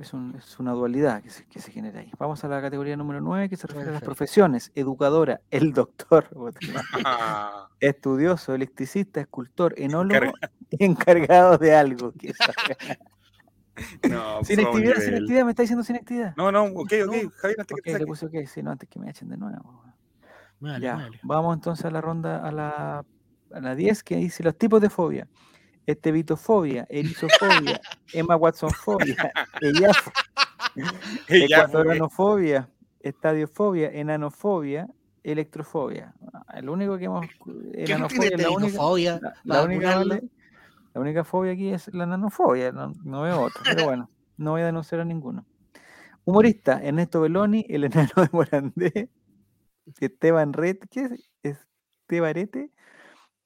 Es, 0.00 0.12
un- 0.12 0.34
es 0.36 0.58
una 0.60 0.72
dualidad 0.72 1.22
que 1.22 1.30
se, 1.30 1.46
que 1.46 1.58
se 1.60 1.72
genera 1.72 2.00
ahí. 2.00 2.12
Vamos 2.18 2.44
a 2.44 2.48
la 2.48 2.60
categoría 2.60 2.96
número 2.96 3.20
9 3.20 3.48
que 3.48 3.56
se 3.56 3.66
refiere 3.66 3.90
a 3.90 3.92
las 3.94 4.02
profesiones. 4.02 4.70
Educadora, 4.74 5.40
el 5.50 5.72
doctor, 5.72 6.28
estudioso, 7.80 8.54
electricista, 8.54 9.20
escultor, 9.20 9.74
enólogo, 9.78 10.32
encargado 10.70 11.58
de 11.58 11.74
algo. 11.74 12.12
no, 14.08 14.44
sin 14.44 14.60
actividad, 14.60 15.00
sin 15.00 15.14
actividad, 15.14 15.44
me 15.44 15.50
está 15.50 15.62
diciendo 15.62 15.82
sin 15.82 15.96
actividad. 15.96 16.34
No, 16.36 16.52
no, 16.52 16.64
ok, 16.64 16.76
ok, 16.76 16.92
No, 17.06 17.30
Javier, 17.30 17.60
antes 17.60 17.76
Ok, 17.78 17.80
que 17.84 17.92
te 17.92 17.98
le 17.98 18.06
puse 18.06 18.26
ok, 18.26 18.34
sí, 18.46 18.62
no, 18.62 18.70
antes 18.70 18.88
que 18.88 18.98
me 19.00 19.10
echen 19.10 19.28
de 19.28 19.36
nuevo. 19.36 19.82
Ya, 20.80 21.10
vamos 21.22 21.54
entonces 21.56 21.84
a 21.84 21.90
la 21.90 22.00
ronda, 22.00 22.46
a 22.46 22.52
la, 22.52 23.04
a 23.52 23.60
la 23.60 23.74
10, 23.74 24.02
que 24.02 24.16
dice 24.16 24.42
los 24.42 24.56
tipos 24.56 24.80
de 24.80 24.90
fobia. 24.90 25.28
Estevitofobia, 25.86 26.86
erizofobia, 26.90 27.80
Emma 28.12 28.34
Watsonfobia, 28.36 29.32
ecuatoranofobia, 31.28 32.68
estadiofobia, 33.00 33.90
enanofobia, 33.92 34.88
electrofobia. 35.22 36.12
Ah, 36.32 36.58
El 36.58 36.68
único 36.68 36.98
que 36.98 37.04
hemos... 37.04 37.26
¿Qué 37.26 37.96
no 37.96 38.08
enanofobia 38.08 38.28
tiene 38.28 38.42
es 38.42 38.48
la 38.48 38.50
única, 38.50 38.84
la, 39.44 39.60
única, 41.00 41.20
la 41.20 41.24
fobia 41.24 41.52
aquí 41.52 41.68
es 41.68 41.92
la 41.94 42.06
nanofobia, 42.06 42.72
no, 42.72 42.92
no 43.04 43.22
veo 43.22 43.42
otra, 43.42 43.62
pero 43.64 43.84
bueno, 43.84 44.10
no 44.36 44.52
voy 44.52 44.62
a 44.62 44.66
denunciar 44.66 45.00
a 45.00 45.04
ninguno. 45.04 45.46
Humorista, 46.24 46.82
Ernesto 46.82 47.20
Belloni, 47.20 47.64
el 47.68 47.84
enano 47.84 48.10
de 48.16 48.28
Morandé, 48.32 49.10
Esteban 50.00 50.52
Red, 50.52 50.78
¿qué 50.90 51.08
es? 51.42 51.60
Estebarete, 52.02 52.72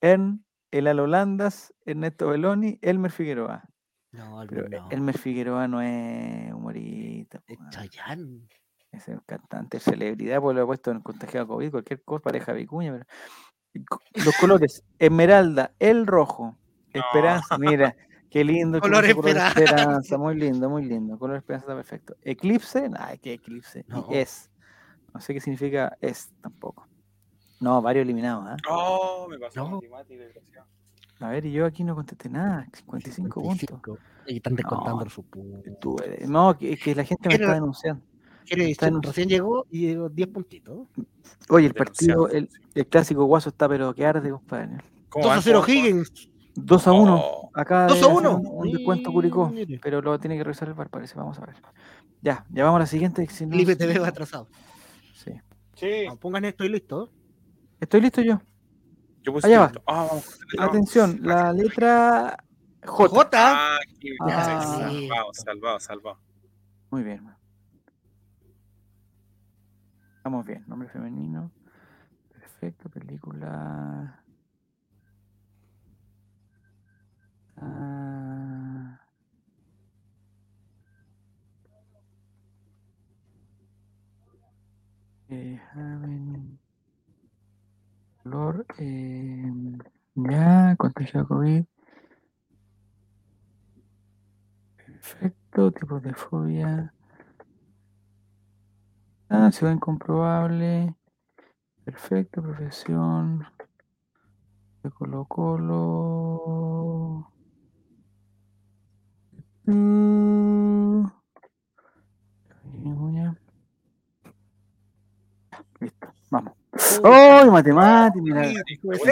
Ern, 0.00 0.44
el 0.70 0.86
Alolandas, 0.86 1.74
Ernesto 1.84 2.28
Belloni, 2.28 2.78
Elmer 2.82 3.10
Figueroa. 3.10 3.64
No, 4.12 4.42
Pero 4.48 4.68
no. 4.68 4.90
Elmer 4.90 5.16
Figueroa 5.16 5.68
no 5.68 5.80
es 5.80 6.52
humorista, 6.52 7.42
Es 7.46 7.56
po, 7.56 7.62
weón. 7.62 7.70
Chayanne. 7.70 8.48
es 8.92 9.08
un 9.08 9.20
cantante, 9.26 9.76
es 9.76 9.84
celebridad, 9.84 10.40
pues 10.40 10.56
lo 10.56 10.62
he 10.62 10.66
puesto 10.66 10.90
en 10.90 11.00
contagiado 11.00 11.46
COVID, 11.48 11.70
cualquier 11.70 12.02
cosa, 12.02 12.22
pareja 12.22 12.52
vicuña, 12.52 12.92
pero... 12.92 13.06
Los 14.24 14.36
colores, 14.36 14.82
Esmeralda, 14.98 15.72
el 15.78 16.06
rojo, 16.08 16.58
Esperanza, 16.92 17.56
mira, 17.56 17.94
qué 18.28 18.44
lindo. 18.44 18.80
Color 18.80 19.04
puso 19.14 19.28
Esperanza. 19.28 19.60
Esperanza, 19.60 20.18
muy 20.18 20.34
lindo, 20.34 20.68
muy 20.68 20.84
lindo. 20.84 21.18
Color 21.18 21.36
Esperanza 21.36 21.66
está 21.66 21.76
perfecto. 21.76 22.16
Eclipse, 22.22 22.90
ay, 22.98 23.18
qué 23.18 23.34
eclipse. 23.34 23.84
y 24.10 24.16
es, 24.16 24.50
no 25.14 25.20
sé 25.20 25.34
qué 25.34 25.40
significa 25.40 25.96
es 26.00 26.32
tampoco. 26.40 26.89
No, 27.60 27.80
varios 27.82 28.02
eliminados, 28.04 28.44
¿ah? 28.48 28.56
Oh, 28.68 29.26
me 29.28 29.38
pasó 29.38 29.60
No. 29.64 29.76
matemática, 29.76 30.22
desgraciado. 30.24 30.66
A 31.20 31.28
ver, 31.28 31.44
y 31.44 31.52
yo 31.52 31.66
aquí 31.66 31.84
no 31.84 31.94
contesté 31.94 32.28
nada, 32.30 32.66
55 32.72 33.40
puntos. 33.42 33.58
55. 33.60 33.98
Y 34.26 34.36
están 34.36 34.54
descontando 34.56 35.04
No. 35.04 35.10
su 35.10 35.22
punto. 35.24 35.70
Tú 35.80 35.96
eres- 36.02 36.28
no, 36.28 36.56
que, 36.56 36.76
que 36.76 36.94
la 36.94 37.04
gente 37.04 37.28
me 37.28 37.34
está 37.34 37.54
denunciando. 37.54 38.02
Quiere 38.46 38.70
está 38.70 38.86
decir, 38.86 38.96
en- 38.96 39.02
Recién 39.02 39.28
llegó 39.28 39.66
y 39.70 39.80
llegó 39.88 40.08
10 40.08 40.28
puntitos. 40.28 40.88
Oye, 41.50 41.66
el 41.66 41.74
partido, 41.74 42.28
el, 42.28 42.48
el 42.74 42.86
clásico 42.86 43.24
guaso 43.26 43.50
está 43.50 43.68
pero 43.68 43.92
que 43.94 44.06
arde, 44.06 44.30
compadre. 44.30 44.78
¿Cómo 45.10 45.24
2 45.24 45.30
a 45.32 45.34
van? 45.34 45.42
0 45.42 45.60
¿Cómo 45.60 45.66
van? 45.76 45.86
Higgins. 45.86 46.30
2 46.54 46.86
a 46.86 46.92
1. 46.92 47.16
Oh, 47.22 47.50
Acá 47.54 47.86
2 47.86 47.92
a 47.92 47.94
debe 47.96 48.06
hacer 48.06 48.16
1. 48.16 48.36
Un, 48.38 48.72
descuento 48.72 49.12
Curicó, 49.12 49.48
Mire. 49.50 49.78
pero 49.82 50.00
lo 50.00 50.18
tiene 50.18 50.36
que 50.38 50.44
revisar 50.44 50.68
el 50.68 50.74
bar, 50.74 50.88
parece. 50.88 51.14
Vamos 51.16 51.38
a 51.38 51.44
ver. 51.46 51.56
Ya, 52.22 52.44
ya 52.50 52.64
vamos 52.64 52.76
a 52.78 52.80
la 52.80 52.86
siguiente. 52.86 53.26
si 53.28 53.44
no, 53.46 53.56
TV 53.56 53.98
va 53.98 54.08
atrasado. 54.08 54.48
Sí. 55.14 55.32
Sí. 55.74 56.06
No, 56.08 56.16
pongan 56.16 56.44
esto 56.46 56.64
y 56.64 56.70
listo. 56.70 57.10
Estoy 57.80 58.00
listo 58.02 58.20
yo. 58.20 58.40
Yo 59.22 59.32
puse 59.32 59.46
Allá 59.46 59.60
va. 59.60 59.66
esto. 59.66 59.82
Ah, 59.86 60.06
vamos 60.08 60.38
trabajo. 60.54 60.70
Atención, 60.70 61.18
la 61.22 61.52
letra 61.52 62.36
J. 62.84 63.08
J. 63.08 63.30
Ah, 63.34 63.78
qué 64.00 64.14
Ah. 64.20 64.64
Salvado, 64.90 65.32
salvado, 65.32 65.80
salvado. 65.80 66.18
Muy 66.90 67.02
bien. 67.02 67.26
Vamos 70.24 70.44
bien. 70.44 70.64
Nombre 70.66 70.88
femenino. 70.88 71.50
Perfecto. 72.32 72.88
Película. 72.90 74.22
Ah. 77.56 78.96
Eh, 85.28 85.60
Color. 88.30 88.64
eh, 88.78 89.52
ya, 90.14 90.76
contagiado 90.78 91.26
COVID. 91.26 91.64
Perfecto, 94.76 95.72
tipos 95.72 96.02
de 96.02 96.14
fobia. 96.14 96.94
Ah, 99.28 99.50
ciudad 99.50 99.72
incomprobable. 99.72 100.94
Perfecto, 101.84 102.42
profesión. 102.42 103.46
De 104.82 104.90
Colo 104.90 105.24
Colo. 105.24 106.50
Ya, 113.12 113.36
Listo, 115.80 116.12
vamos. 117.02 117.46
¡Oh, 117.48 117.50
Matemati! 117.50 118.20
Me 118.20 118.34
la, 118.34 118.62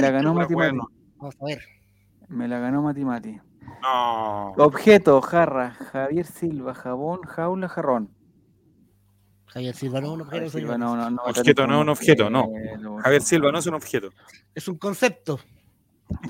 me 0.00 0.10
ganó 0.10 0.32
hueá, 0.32 0.72
Vamos 1.16 1.34
a 1.40 1.44
ver. 1.44 1.62
Me 2.28 2.48
la 2.48 2.58
ganó 2.58 2.82
Matemati. 2.82 3.40
No. 3.82 4.52
Objeto, 4.56 5.20
jarra, 5.20 5.70
Javier 5.70 6.26
Silva, 6.26 6.74
jabón, 6.74 7.22
jaula, 7.22 7.68
jarrón. 7.68 8.10
Javier 9.46 9.74
Silva 9.74 10.00
no, 10.00 10.24
Javier 10.24 10.50
Silva, 10.50 10.74
Silva 10.74 10.78
no, 10.78 10.96
no, 10.96 11.10
no. 11.10 11.22
Objeto 11.22 11.66
no, 11.66 11.80
un 11.80 11.88
objeto, 11.88 12.28
no. 12.28 12.48
Javier 13.02 13.22
Silva 13.22 13.52
no 13.52 13.58
es 13.58 13.66
un 13.66 13.74
objeto. 13.74 14.10
Es 14.54 14.68
un 14.68 14.76
concepto. 14.78 15.38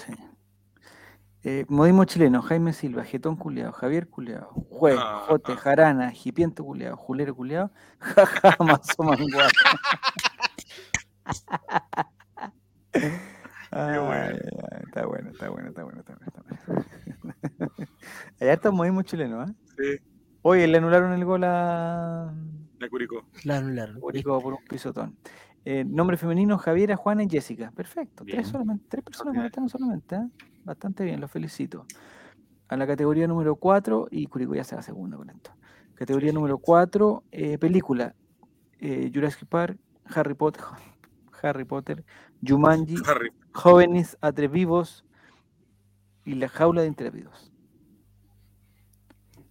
Sí. 0.05 0.13
Eh, 1.45 1.65
modismo 1.69 2.05
chileno, 2.05 2.43
Jaime 2.43 2.73
Silva, 2.73 3.05
Getón 3.05 3.37
Culeado, 3.37 3.73
Javier 3.73 4.09
Culeado, 4.09 4.51
Jue, 4.71 4.97
Ah, 4.99 5.25
Jote, 5.29 5.53
ah. 5.53 5.57
Jarana, 5.57 6.11
Jipiento 6.11 6.65
Culeado, 6.65 6.97
Julero 6.97 7.35
Culeado, 7.35 7.71
Jaja, 8.01 8.57
Mazo 8.59 9.03
Manguaco. 9.05 9.49
Ay, 12.93 13.03
ay, 13.71 13.99
ay, 14.01 14.83
Está 14.87 15.07
bueno, 15.07 15.31
está 15.31 15.51
bueno, 15.51 15.69
está 15.69 15.85
bueno, 15.85 16.01
está 16.01 16.15
bueno. 16.15 16.27
Está 16.27 16.73
bueno. 17.23 17.73
Allá 18.41 18.53
está 18.55 18.69
el 18.71 18.75
modismo 18.75 19.03
chileno, 19.03 19.45
¿eh? 19.45 19.53
Sí, 19.77 20.05
Oye, 20.43 20.67
le 20.67 20.79
anularon 20.79 21.13
el 21.13 21.25
gol 21.25 21.45
a 21.45 22.33
de 22.79 22.89
Curicó. 22.89 23.27
Claro. 23.43 24.01
Curicó 24.01 24.41
por 24.41 24.55
un 24.55 24.65
pisotón. 24.65 25.17
Eh, 25.65 25.85
nombre 25.85 26.17
femenino, 26.17 26.57
Javiera, 26.57 26.97
Juana 26.97 27.25
y 27.25 27.29
Jessica. 27.29 27.71
Perfecto. 27.73 28.25
Bien. 28.25 28.39
Tres, 28.39 28.49
solamente, 28.49 28.87
tres 28.89 29.05
personas 29.05 29.35
conectaron 29.35 29.69
solamente. 29.69 30.15
¿eh? 30.17 30.29
Bastante 30.65 31.05
bien, 31.05 31.21
los 31.21 31.31
felicito. 31.31 31.85
A 32.69 32.77
la 32.77 32.87
categoría 32.87 33.27
número 33.27 33.57
4, 33.57 34.09
y 34.11 34.27
Curicó 34.27 34.55
ya 34.55 34.65
se 34.65 34.77
va 34.77 34.83
segunda 34.83 35.17
con 35.17 35.29
esto. 35.29 35.51
Categoría 35.95 36.31
Sí, 36.31 36.35
número 36.35 36.57
sí. 36.57 36.63
4, 36.65 37.25
película. 37.59 38.15
eh, 38.81 39.11
Jurassic 39.13 39.49
Park, 39.49 39.79
Harry 40.15 40.35
Potter, 40.35 40.63
Harry 41.43 41.65
Potter, 41.65 42.05
Jumanji, 42.47 42.97
Harry. 43.07 43.31
Jóvenes 43.53 44.17
Atrevidos 44.21 45.05
y 46.25 46.35
La 46.35 46.49
Jaula 46.49 46.83
de 46.83 46.89
Intrépidos. 46.89 47.53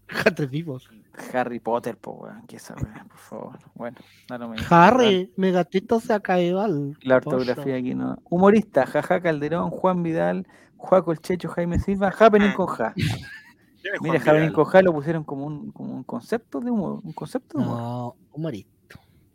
Tres 0.36 0.50
vivos. 0.50 0.90
Harry 1.34 1.60
Potter, 1.60 1.98
po, 1.98 2.12
weón, 2.12 2.46
que 2.48 2.58
esa 2.58 2.76
weá, 2.76 3.06
por 3.10 3.18
favor. 3.18 3.60
Bueno, 3.74 3.98
lo 4.30 4.50
mismo. 4.50 4.68
Harry, 4.70 5.34
mi 5.36 5.52
gatito 5.52 6.00
se 6.00 6.14
ha 6.14 6.20
caído 6.20 6.62
al. 6.62 6.96
La 7.02 7.20
pozo. 7.20 7.38
ortografía 7.38 7.76
aquí 7.78 7.96
no. 7.96 8.18
Humorista, 8.30 8.86
Jaja 8.86 9.20
Calderón, 9.22 9.72
Juan 9.72 10.04
Vidal, 10.04 10.48
Juaco 10.78 11.12
el 11.12 11.20
Checho, 11.20 11.50
Jaime 11.50 11.80
Silva, 11.80 12.14
Happening 12.18 12.54
con 12.54 12.68
Ja. 12.68 12.94
¿Quién 13.82 13.96
es 13.96 14.02
Mira, 14.02 14.20
Happening 14.20 14.52
con 14.52 14.66
Ja 14.66 14.82
lo 14.82 14.94
pusieron 14.94 15.24
como 15.24 15.46
un, 15.46 15.72
como 15.72 15.94
un 15.94 16.04
concepto 16.04 16.60
de 16.60 16.70
humor. 16.70 17.02
Un 17.04 17.14
concepto 17.14 17.58
de 17.58 17.64
humor. 17.64 17.78
No, 17.78 18.16
humorista. 18.32 18.77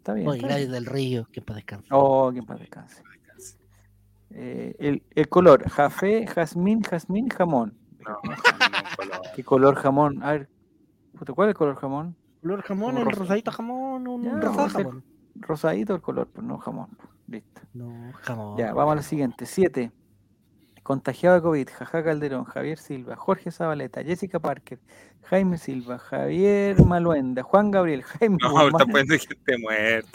Está 0.02 0.14
bien. 0.14 0.28
Está 0.28 0.46
Gladys 0.48 0.68
bien. 0.68 0.72
del 0.72 0.86
Río, 0.86 1.28
que 1.30 1.40
para 1.42 1.56
descansar. 1.58 1.88
Oh, 1.92 2.32
que 2.32 2.40
en 2.40 2.44
paz 2.44 2.58
descanse. 2.58 3.02
Eh, 4.30 4.74
el, 4.80 5.02
el 5.14 5.28
color, 5.28 5.68
jafé, 5.68 6.26
jazmín, 6.26 6.82
jazmín, 6.82 7.28
jamón. 7.28 7.78
No, 8.00 8.18
no, 8.24 8.34
color. 8.96 9.20
¿Qué 9.36 9.44
color 9.44 9.74
jamón? 9.76 10.22
A 10.24 10.32
ver, 10.32 10.48
puta, 11.16 11.32
¿cuál 11.34 11.48
es 11.48 11.52
el 11.52 11.56
color 11.58 11.76
jamón? 11.76 12.16
Color 12.40 12.62
jamón, 12.62 12.96
rosa. 12.96 13.10
rosadito 13.20 13.52
jamón, 13.52 14.08
un 14.08 14.24
Ya, 14.24 14.32
rosado 14.40 14.68
jamón. 14.70 15.04
rosadito 15.36 15.94
el 15.94 16.00
color, 16.00 16.26
pues 16.32 16.44
no 16.44 16.58
jamón. 16.58 16.88
Listo. 17.28 17.60
No, 17.74 18.10
jamón. 18.22 18.56
Ya, 18.58 18.72
vamos 18.74 18.92
a 18.92 18.96
la 18.96 19.02
siguiente. 19.02 19.46
Siete. 19.46 19.92
Contagiado 20.82 21.36
de 21.36 21.42
COVID, 21.42 21.68
Jaja 21.78 22.02
Calderón, 22.04 22.44
Javier 22.44 22.78
Silva, 22.78 23.14
Jorge 23.16 23.50
Zabaleta, 23.52 24.02
Jessica 24.02 24.40
Parker, 24.40 24.80
Jaime 25.24 25.56
Silva, 25.56 25.98
Javier 25.98 26.82
Maluenda, 26.84 27.42
Juan 27.44 27.70
Gabriel, 27.70 28.02
Jaime, 28.18 28.36
No, 28.40 28.50
Guzmán, 28.50 28.66
está 28.72 28.86
poniendo 28.86 29.14
gente 29.18 29.58
muerta. 29.58 30.10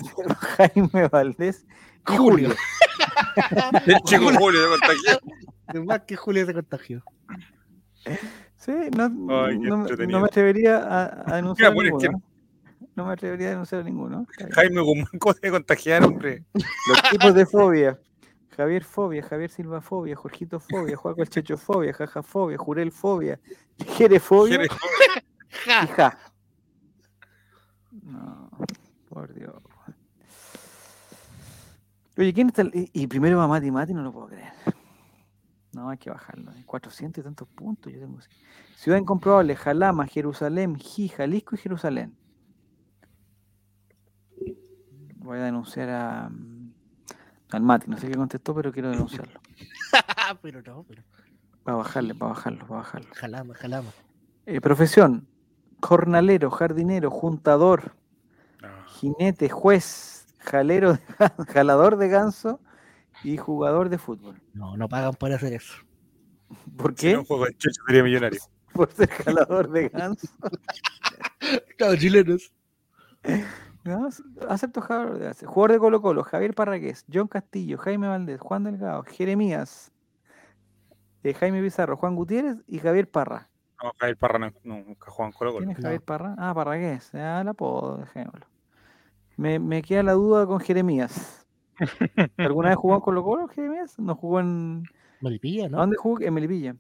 Jaime 0.58 1.08
Valdés 1.08 1.66
y 2.10 2.16
Julio. 2.18 2.50
El 3.86 3.96
chico 4.04 4.30
Julio 4.38 4.60
se 4.62 4.70
contagió. 4.70 5.20
Es 5.74 5.86
más 5.86 6.02
que 6.02 6.16
Julio 6.16 6.46
se 6.46 6.54
contagió. 6.54 7.04
Sí, 8.58 8.72
no, 8.96 9.06
Ay, 9.46 9.60
no, 9.60 9.78
me- 9.78 9.82
entretenido. 9.84 10.18
no 10.20 10.24
me 10.24 10.28
atrevería 10.28 10.78
a, 10.80 11.24
a 11.32 11.36
denunciar 11.38 11.72
a 11.72 11.76
Mira, 11.76 11.84
ninguno. 11.92 12.12
¿no? 12.12 12.22
No 12.96 13.06
me 13.06 13.14
atrevería 13.14 13.48
a 13.48 13.50
denunciar 13.52 13.82
a 13.82 13.84
ninguno. 13.84 14.26
Jaime 14.52 14.82
Guzmán, 14.82 15.20
¿cómo 15.20 15.34
se 15.34 15.52
contagiar, 15.52 16.04
hombre? 16.04 16.44
Los 16.54 17.02
tipos 17.12 17.34
de 17.36 17.46
fobia. 17.46 18.00
Javier 18.58 18.84
Fobia, 18.84 19.22
Javier 19.24 19.50
Silva 19.52 19.82
Fobia, 19.82 20.16
Jorgito 20.16 20.60
Fobia, 20.60 20.98
Juaco 20.98 21.22
el 21.22 21.30
Checho 21.30 21.58
Fobia, 21.58 21.94
Jaja 21.94 22.24
Fobia, 22.24 22.58
Jurel 22.58 22.92
Fobia, 22.92 23.40
Jere 23.96 24.20
Fobia 24.20 24.66
y 24.66 24.68
Ja. 25.96 26.18
No, 28.04 28.50
por 29.10 29.34
Dios. 29.34 29.54
Oye, 32.18 32.34
¿quién 32.34 32.48
está? 32.48 32.64
el- 32.64 32.90
Y, 32.94 33.06
primero 33.08 33.38
va 33.38 33.48
Mati 33.48 33.70
Mati, 33.70 33.94
no 33.94 34.02
lo 34.02 34.12
puedo 34.12 34.28
creer. 34.28 34.52
No, 35.74 35.90
hay 35.90 35.98
que 36.00 36.10
bajarlo. 36.10 36.50
Hay 36.52 36.64
400 36.64 37.22
y 37.22 37.24
tantos 37.24 37.48
puntos. 37.50 37.94
Yo 37.94 38.00
tengo. 38.00 38.18
Ciudad 38.76 38.98
incomprobable, 38.98 39.56
Jalama, 39.56 40.08
Jerusalén, 40.08 40.76
Ji, 40.78 41.10
Jalisco 41.10 41.56
y 41.56 41.60
Jerusalén. 41.60 42.18
Voy 45.18 45.38
a 45.38 45.44
denunciar 45.44 45.90
a, 45.90 46.30
mm, 46.30 46.57
al 47.52 47.62
Mati. 47.62 47.90
No 47.90 47.98
sé 47.98 48.08
qué 48.10 48.16
contestó, 48.16 48.54
pero 48.56 48.72
quiero 48.72 48.90
denunciarlo. 48.92 49.40
pero 50.42 50.62
no, 50.62 50.84
pero. 50.88 51.04
Para 51.64 51.78
bajarle, 51.78 52.16
para 52.16 52.32
bajarlo, 52.34 52.60
para 52.68 52.80
bajarlo. 52.82 53.10
Jalama, 53.16 53.54
jalama. 53.56 53.90
Eh, 54.46 54.62
profesión: 54.62 55.28
jornalero, 55.82 56.50
jardinero, 56.52 57.10
juntador, 57.12 57.94
No. 58.62 58.70
jinete, 58.88 59.50
juez, 59.50 60.28
jalero, 60.40 60.94
de 60.94 61.00
jalador 61.54 61.98
de 61.98 62.08
ganso 62.08 62.60
y 63.24 63.38
jugador 63.38 63.90
de 63.90 63.98
fútbol. 63.98 64.42
No, 64.54 64.78
no 64.78 64.88
pagan 64.88 65.14
por 65.16 65.32
hacer 65.32 65.54
eso. 65.54 65.74
¿Por 66.78 66.92
Si 66.92 67.08
qué? 67.08 67.14
no 67.14 67.26
juego 67.26 67.46
el 67.48 67.58
Checho 67.58 67.82
sería 67.86 68.04
millonario. 68.04 68.40
Por 68.74 68.92
ser 68.92 69.10
jalador 69.10 69.70
de 69.72 69.90
ganso. 69.90 70.28
Claro, 71.78 71.96
chilenos. 71.98 72.52
No, 73.88 74.10
acepto 74.50 74.82
jugador 74.82 75.18
de 75.18 75.26
ganso. 75.26 75.48
Jugador 75.48 75.72
de 75.72 75.80
Colo 75.80 76.02
Colo, 76.02 76.24
Javier 76.24 76.54
Parragués, 76.54 77.06
John 77.12 77.28
Castillo, 77.28 77.78
Jaime 77.78 78.08
Valdés, 78.08 78.40
Juan 78.40 78.64
Delgado, 78.64 79.04
Jeremías, 79.04 79.92
eh, 81.24 81.34
Jaime 81.34 81.62
Pizarro, 81.62 81.98
Juan 81.98 82.16
Gutiérrez 82.16 82.58
y 82.68 82.80
Javier 82.80 83.10
Parra. 83.10 83.50
No, 83.84 83.92
Javier 84.00 84.18
Parra 84.18 84.40
no, 84.40 84.52
no, 84.64 84.84
nunca 84.84 85.12
juega 85.12 85.28
en 85.30 85.34
Colo 85.34 85.52
Colo. 85.54 85.66
¿Quién 85.66 85.72
es 85.72 85.78
No. 85.78 85.84
Javier 85.84 86.02
Parra? 86.02 86.36
Ah, 86.38 86.54
Parragués. 86.54 87.14
Ah, 87.14 87.40
el 87.42 87.48
apodo, 87.48 87.98
dejémoslo. 87.98 88.46
Me, 89.38 89.60
me 89.60 89.82
queda 89.84 90.04
la 90.04 90.14
duda 90.14 90.48
con 90.48 90.60
Jeremías. 90.60 91.46
¿Alguna 92.38 92.70
vez 92.70 92.78
jugó 92.78 92.96
en 92.96 93.02
Colo 93.02 93.24
Colo, 93.24 93.48
Jeremías? 93.48 94.00
¿No 94.00 94.16
jugó 94.16 94.40
en, 94.40 94.84
Melipilla, 95.22 95.68
¿A 95.68 95.70
¿no? 95.70 95.78
dónde 95.78 95.96
jugó? 95.98 96.22
En 96.22 96.34
Melipilla. 96.34 96.76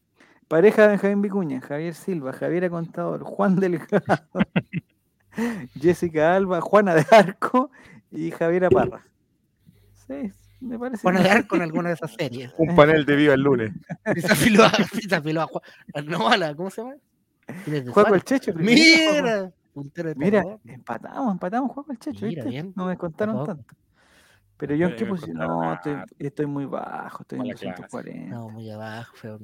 Pareja 0.48 0.84
de 0.84 0.88
Benjamín 0.90 1.22
Vicuña, 1.22 1.62
Javier 1.62 1.94
Silva, 1.94 2.32
Javier 2.32 2.70
Contador, 2.70 3.22
Juan 3.24 3.58
Delgado, 3.58 4.02
Jessica 5.80 6.36
Alba, 6.36 6.62
Juana 6.62 6.96
de 6.96 7.06
Arco 7.12 7.72
y 8.12 8.32
Javiera 8.32 8.70
Parra. 8.70 9.02
Sí, 9.94 10.32
me 10.62 10.78
parece. 10.80 11.02
Juan 11.02 11.18
que- 11.18 11.24
de 11.24 11.30
Arco 11.30 11.56
en 11.56 11.62
alguna 11.64 11.90
de 11.90 11.96
esas 11.96 12.14
series. 12.18 12.52
Un 12.58 12.76
panel 12.76 13.06
de 13.06 13.16
viva 13.16 13.34
el 13.34 13.42
lunes. 13.42 13.72
Desafiló 14.16 14.64
a, 14.66 14.72
desafiló 14.94 15.42
a 15.42 15.48
Juan. 15.48 15.64
No, 16.06 16.28
a 16.30 16.38
la, 16.38 16.56
¿cómo 16.56 16.70
se 16.70 16.82
llama? 16.82 16.96
¿Quién 17.64 17.76
es 17.78 17.86
de 17.86 17.92
Juego 17.92 18.16
el? 18.16 18.24
Checho. 18.24 18.54
primero. 18.54 18.74
Mira, 19.24 19.52
puntero 19.74 20.10
de 20.10 20.16
Mira, 20.16 20.44
empatamos, 20.66 21.32
empatamos, 21.34 21.72
Juego 21.72 21.92
el 21.92 22.00
Checho. 22.00 22.26
Mira, 22.26 22.44
¿viste? 22.44 22.50
bien. 22.50 22.74
No 22.76 22.86
me 22.86 22.98
contaron 22.98 23.46
tanto. 23.46 23.76
Pero 24.58 24.74
yo 24.76 24.88
en 24.88 24.96
qué 24.96 25.06
posición. 25.06 25.38
No, 25.38 25.72
estoy, 26.18 26.46
muy 26.48 26.66
bajo, 26.66 27.22
estoy 27.22 27.38
en 27.38 27.44
Mala 27.44 27.54
clase. 27.54 27.82
240. 27.84 28.36
No, 28.36 28.50
muy 28.50 28.70
abajo, 28.72 29.16
feo. 29.16 29.40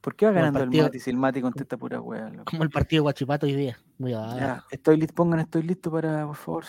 ¿Por 0.00 0.14
qué 0.14 0.26
va 0.26 0.30
Como 0.32 0.38
el 0.38 0.42
ganando 0.52 0.58
el 0.60 0.64
partido- 0.66 0.84
Mati 0.84 0.98
si 1.00 1.10
el 1.10 1.16
Mati 1.16 1.40
contesta 1.42 1.76
pura 1.76 2.00
hueá? 2.00 2.28
loco? 2.30 2.44
Como 2.44 2.62
el 2.62 2.70
partido 2.70 3.00
de 3.00 3.02
Guachipato 3.02 3.46
hoy 3.46 3.54
día. 3.54 3.78
Muy. 3.98 4.12
Ya, 4.12 4.64
estoy 4.70 4.96
listo, 4.96 5.14
pongan 5.14 5.40
estoy 5.40 5.62
listo 5.62 5.90
para, 5.90 6.26
por 6.26 6.36
favor, 6.36 6.64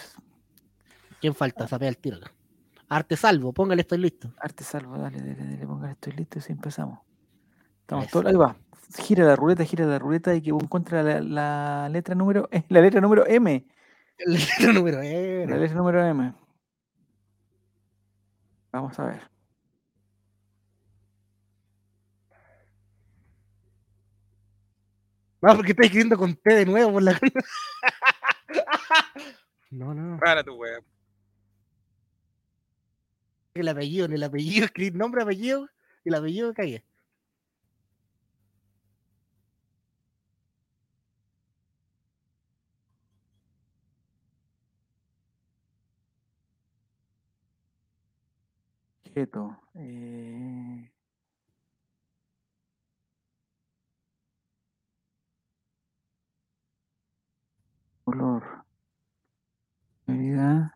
¿Quién 1.22 1.36
falta? 1.36 1.68
Sapea 1.68 1.90
el 1.90 1.98
tiro. 1.98 2.18
acá. 2.18 2.32
Arte 2.88 3.16
salvo, 3.18 3.54
póngale, 3.54 3.82
estoy 3.82 4.00
listo. 4.00 4.34
Arte 4.40 4.64
salvo, 4.64 4.98
dale, 4.98 5.20
dale, 5.20 5.36
dale, 5.36 5.68
pongan 5.68 5.92
estoy 5.92 6.14
listo 6.14 6.38
y 6.38 6.42
así 6.42 6.54
empezamos. 6.54 7.00
Estamos 7.82 8.06
Eso. 8.06 8.14
todos, 8.22 8.26
ahí 8.32 8.36
va. 8.38 8.56
Gira 8.98 9.26
la 9.26 9.36
ruleta, 9.36 9.64
gira 9.66 9.86
la 9.86 10.00
ruleta 10.00 10.34
y 10.34 10.42
que 10.42 10.50
encuentre 10.50 11.04
la, 11.04 11.22
la 11.22 11.90
letra 11.90 12.16
número, 12.16 12.48
eh, 12.52 12.64
la 12.70 12.82
letra 12.82 13.00
número 13.02 13.28
M. 13.28 13.66
El 14.18 14.34
letrero 14.34 14.74
número 14.74 14.98
La 14.98 15.06
N. 15.06 15.58
letra 15.60 15.78
número 15.78 16.04
M. 16.06 16.34
Vamos 18.72 18.98
a 19.00 19.06
ver. 19.06 19.22
No, 25.41 25.56
porque 25.56 25.72
está 25.72 25.84
escribiendo 25.84 26.18
con 26.18 26.36
T 26.36 26.53
de 26.53 26.66
nuevo 26.66 26.94
por 26.94 27.03
la. 27.03 27.20
No, 29.72 29.94
no. 29.94 30.20
Para 30.20 30.44
tu 30.44 30.56
wea. 30.56 30.80
El 33.53 33.68
apellido, 33.68 34.06
en 34.06 34.14
el 34.14 34.24
apellido, 34.24 34.66
escribir 34.66 34.95
nombre, 34.95 35.22
apellido, 35.22 35.70
y 36.03 36.10
el 36.10 36.16
apellido 36.16 36.53
cae. 36.53 36.84
Quieto. 49.14 49.57
Eh... 49.76 50.90
Color. 58.06 58.66
Medida. 60.10 60.76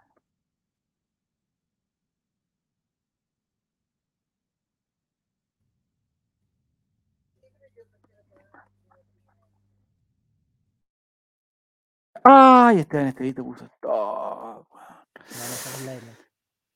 ¡Ay! 12.24 12.80
Esteban 12.80 13.08
Estevito 13.08 13.44
puso. 13.44 13.70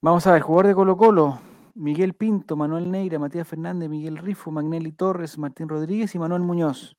Vamos 0.01 0.27
a 0.27 0.31
ver, 0.33 0.41
jugador 0.41 0.67
de 0.67 0.75
Colo 0.75 0.97
Colo. 0.97 1.39
Miguel 1.75 2.15
Pinto, 2.15 2.55
Manuel 2.55 2.89
Neira, 2.91 3.19
Matías 3.19 3.47
Fernández, 3.47 3.87
Miguel 3.89 4.17
Rifo, 4.17 4.51
Magnelli 4.51 4.91
Torres, 4.93 5.37
Martín 5.37 5.69
Rodríguez 5.69 6.15
y 6.15 6.19
Manuel 6.19 6.41
Muñoz. 6.41 6.97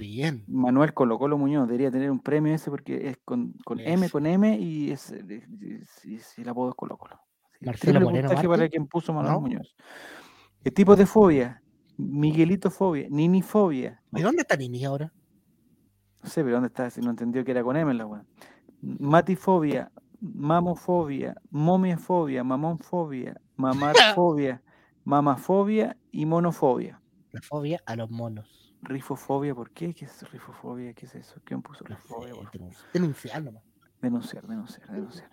Bien. 0.00 0.44
Manuel 0.48 0.92
Colo 0.94 1.18
Colo 1.18 1.38
Muñoz 1.38 1.66
debería 1.68 1.90
tener 1.90 2.10
un 2.10 2.20
premio 2.20 2.54
ese 2.54 2.70
porque 2.70 3.08
es 3.08 3.18
con, 3.24 3.52
con 3.64 3.78
M, 3.80 4.08
con 4.10 4.26
M 4.26 4.58
y 4.58 4.90
es, 4.90 5.12
eh, 5.12 5.24
es- 5.60 6.04
es- 6.04 6.38
y 6.38 6.42
el 6.42 6.48
apodo 6.48 6.70
es 6.70 6.74
Colo 6.74 6.96
Colo. 6.96 7.20
Marcelo 7.60 8.00
Moreno 8.00 8.30
para 8.30 8.68
quien 8.68 8.86
puso 8.86 9.12
Manuel 9.12 9.34
¿No? 9.34 9.40
Muñoz. 9.42 9.76
¿Qué 10.64 10.70
tipo 10.70 10.96
de 10.96 11.06
fobia? 11.06 11.62
Miguelito 11.98 12.70
fobia, 12.70 13.06
Ninifobia. 13.10 14.02
¿De 14.10 14.22
dónde 14.22 14.42
está 14.42 14.56
Nini 14.56 14.84
ahora? 14.84 15.12
No 16.22 16.28
sé, 16.28 16.42
pero 16.42 16.54
¿dónde 16.56 16.68
está? 16.68 16.88
Si 16.90 17.00
no 17.00 17.10
entendió 17.10 17.44
que 17.44 17.50
era 17.50 17.62
con 17.62 17.76
M 17.76 17.92
la 17.94 18.06
weá. 18.06 18.24
Matifobia, 18.82 19.90
mamofobia, 20.20 21.34
momiafobia, 21.50 22.42
mamonfobia, 22.44 23.40
mamarfobia, 23.56 24.62
mamafobia 25.04 25.96
y 26.10 26.26
monofobia. 26.26 27.00
La 27.32 27.40
fobia 27.42 27.80
a 27.86 27.96
los 27.96 28.10
monos. 28.10 28.59
Rifofobia, 28.82 29.54
¿por 29.54 29.70
qué? 29.70 29.94
¿Qué 29.94 30.06
es 30.06 30.30
rifofobia? 30.30 30.92
¿Qué 30.94 31.06
es 31.06 31.14
eso? 31.14 31.40
¿Quién 31.44 31.62
puso 31.62 31.84
No 31.84 31.96
sé, 31.96 32.02
rifofobia? 32.02 32.34
denunciar 32.92 33.42
nomás. 33.42 33.62
Denunciar, 34.00 34.46
denunciar, 34.46 34.88
denunciar. 34.90 35.30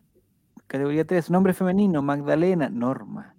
Categoría 0.68 1.06
3, 1.06 1.30
nombre 1.32 1.54
femenino, 1.54 2.02
Magdalena, 2.02 2.70
Norma, 2.70 3.36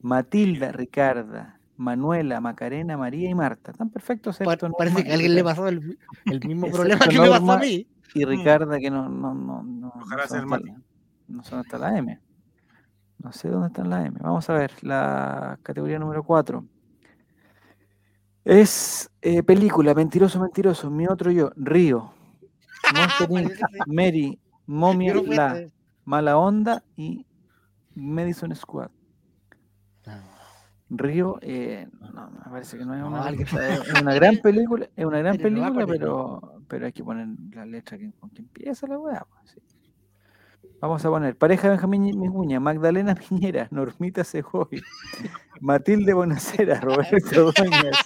Matilda, 0.00 0.72
Ricarda, 0.72 1.60
Manuela, 1.76 2.40
Macarena, 2.40 2.96
María 2.96 3.28
y 3.28 3.34
Marta. 3.34 3.72
Están 3.72 3.90
perfectos, 3.90 4.38
parece 4.38 4.70
Norma 4.70 5.02
que 5.02 5.08
y 5.08 5.10
a 5.10 5.14
alguien 5.14 5.34
le 5.34 5.42
Ricarda. 5.42 5.50
pasó 5.62 5.68
el, 5.68 5.98
el 6.26 6.40
mismo 6.48 6.70
problema 6.70 7.00
que 7.00 7.12
me 7.12 7.18
pasó 7.18 7.34
a 7.34 7.38
Norma 7.38 7.56
mí. 7.58 7.86
Y 8.14 8.24
Ricarda, 8.24 8.78
que 8.78 8.90
no, 8.90 9.08
no, 9.08 9.34
no, 9.34 9.62
no, 9.62 9.62
no 9.62 9.92
Ojalá 10.02 10.22
sé 10.22 10.28
sea 10.30 10.38
el 10.40 10.48
la- 10.50 10.58
no 11.28 11.44
sé 11.44 11.50
dónde 11.50 11.62
está 11.62 11.78
la 11.78 11.98
M. 11.98 12.18
No 13.18 13.32
sé 13.32 13.48
dónde 13.50 13.66
está 13.68 13.84
la 13.84 14.06
M. 14.06 14.18
Vamos 14.20 14.48
a 14.48 14.54
ver, 14.54 14.72
la 14.82 15.58
categoría 15.62 15.98
número 15.98 16.24
4. 16.24 16.64
Es 18.50 19.08
eh, 19.22 19.44
película, 19.44 19.94
mentiroso, 19.94 20.40
mentiroso, 20.40 20.90
mi 20.90 21.06
otro 21.06 21.30
yo, 21.30 21.52
Río, 21.54 22.12
Monster 22.92 23.30
Inc.. 23.30 23.52
Mary, 23.86 24.40
Momia 24.66 25.14
no 25.14 25.22
La. 25.22 25.68
Mala 26.04 26.36
Onda 26.36 26.82
y 26.96 27.24
Madison 27.94 28.52
Squad. 28.56 28.90
Ah, 30.04 30.20
Río, 30.88 31.38
eh, 31.42 31.86
no, 32.12 32.28
me 32.28 32.50
parece 32.50 32.76
que 32.76 32.84
no 32.84 32.96
es 32.96 33.04
una, 33.04 33.30
es 33.30 34.02
una 34.02 34.14
gran 34.14 34.38
película, 34.38 34.90
es 34.96 35.04
una 35.04 35.18
gran 35.20 35.38
película, 35.38 35.86
pero, 35.86 36.60
pero 36.66 36.86
hay 36.86 36.92
que 36.92 37.04
poner 37.04 37.28
la 37.52 37.64
letra 37.64 37.98
que, 37.98 38.10
con 38.18 38.30
que 38.30 38.42
empieza 38.42 38.88
la 38.88 38.98
weá. 38.98 39.24
pues, 39.30 39.52
sí. 39.52 39.60
Vamos 40.80 41.04
a 41.04 41.08
poner 41.08 41.36
pareja 41.36 41.68
Benjamín 41.68 42.18
Miguña, 42.18 42.58
Magdalena 42.58 43.14
Piñera, 43.28 43.68
Normita 43.70 44.24
Segoy, 44.24 44.82
Matilde 45.60 46.14
Bonacera, 46.14 46.80
Roberto 46.80 47.52
Dueñas, 47.56 47.96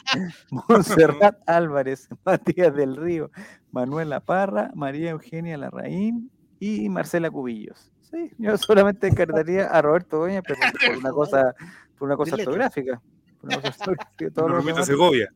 Montserrat 0.51 1.39
Álvarez, 1.47 2.09
Matías 2.24 2.74
del 2.74 2.97
Río, 2.97 3.31
Manuela 3.70 4.20
Parra, 4.20 4.70
María 4.74 5.10
Eugenia 5.10 5.56
Larraín 5.56 6.31
y 6.59 6.89
Marcela 6.89 7.31
Cubillos. 7.31 7.90
Sí, 8.02 8.31
yo 8.39 8.56
solamente 8.59 9.06
descartaría 9.06 9.66
a 9.66 9.82
Roberto 9.82 10.18
Dueñas, 10.18 10.43
pero 10.47 10.59
por 10.89 10.98
una 10.98 11.10
cosa, 11.12 11.55
por 11.98 12.06
una 12.09 12.16
cosa 12.16 12.35
ortográfica. 12.36 13.01
Por 13.40 13.48
una 13.51 13.60
cosa 13.60 13.68
ortográfica, 13.90 14.31
todos 14.32 14.48
los 14.51 14.56
Normita 14.59 14.72
demás- 14.74 14.86
Segovia. 14.86 15.32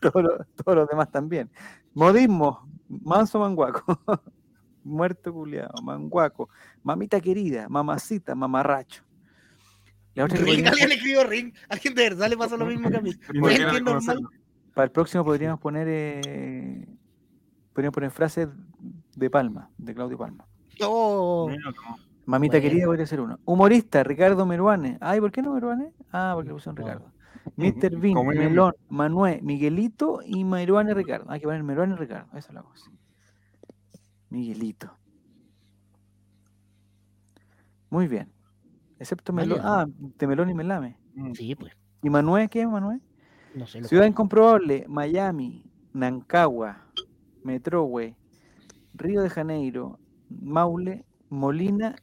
todos 0.00 0.22
los, 0.24 0.46
todos 0.56 0.76
los 0.76 0.88
demás 0.88 1.10
también. 1.10 1.50
Modismo, 1.94 2.68
manso 2.88 3.38
manguaco, 3.38 3.84
muerto 4.84 5.32
culiado, 5.32 5.70
manguaco, 5.82 6.48
mamita 6.82 7.20
querida, 7.20 7.68
mamacita, 7.68 8.34
mamarracho. 8.34 9.04
La 10.14 10.24
otra 10.24 10.38
que 10.38 10.44
Ring, 10.44 10.66
alguien 10.66 10.92
escribió 10.92 11.24
Ring. 11.24 11.54
Alguien 11.68 11.94
de 11.94 12.02
verdad 12.02 12.28
le 12.28 12.36
pasó 12.36 12.56
lo 12.56 12.66
mismo 12.66 12.90
que 12.90 12.96
a 12.96 13.00
mí. 13.00 13.12
Para 14.74 14.84
el 14.84 14.90
próximo 14.90 15.24
podríamos 15.24 15.60
poner 15.60 15.86
eh, 15.88 16.86
podríamos 17.72 17.94
poner 17.94 18.10
frases 18.10 18.48
de 19.16 19.30
Palma, 19.30 19.70
de 19.78 19.94
Claudio 19.94 20.18
Palma. 20.18 20.46
Oh. 20.82 21.50
Mamita 22.26 22.52
Bueno. 22.58 22.62
querida 22.68 22.86
podría 22.86 23.06
ser 23.06 23.20
uno. 23.20 23.38
Humorista, 23.44 24.02
Ricardo 24.04 24.46
Meruane. 24.46 24.98
Ay, 25.00 25.20
¿por 25.20 25.32
qué 25.32 25.42
no 25.42 25.52
Meruane? 25.54 25.92
Ah, 26.12 26.32
porque 26.34 26.48
le 26.48 26.54
pusieron 26.54 26.76
No. 26.76 26.82
Ricardo. 26.84 27.12
Mr. 27.56 27.96
Bean, 27.98 28.26
Melón, 28.26 28.74
Manuel, 28.88 29.42
Miguelito 29.42 30.20
y 30.24 30.44
Meruane 30.44 30.94
Ricardo. 30.94 31.30
Hay 31.30 31.40
que 31.40 31.46
poner 31.46 31.62
Meruane 31.62 31.96
Ricardo, 31.96 32.28
esa 32.36 32.48
es 32.48 32.54
la 32.54 32.62
cosa. 32.62 32.90
Miguelito. 34.28 34.96
Muy 37.88 38.06
bien. 38.06 38.30
Excepto 39.00 39.32
Melón. 39.32 39.58
Ah, 39.62 39.86
de 39.98 40.26
Melón 40.28 40.50
y 40.50 40.54
Melame. 40.54 40.96
Mm. 41.14 41.32
sí, 41.32 41.54
pues. 41.56 41.72
¿Y 42.02 42.10
Manuel 42.10 42.48
qué, 42.48 42.66
Manuel? 42.66 43.00
No 43.54 43.66
sé. 43.66 43.80
lo 43.80 43.88
Ciudad 43.88 44.06
Incomprobable, 44.06 44.84
Miami, 44.88 45.64
Nancagua, 45.92 46.84
Metrowe, 47.42 48.14
Río 48.94 49.22
de 49.22 49.30
Janeiro, 49.30 49.98
Maule, 50.28 51.04
Molina 51.30 51.96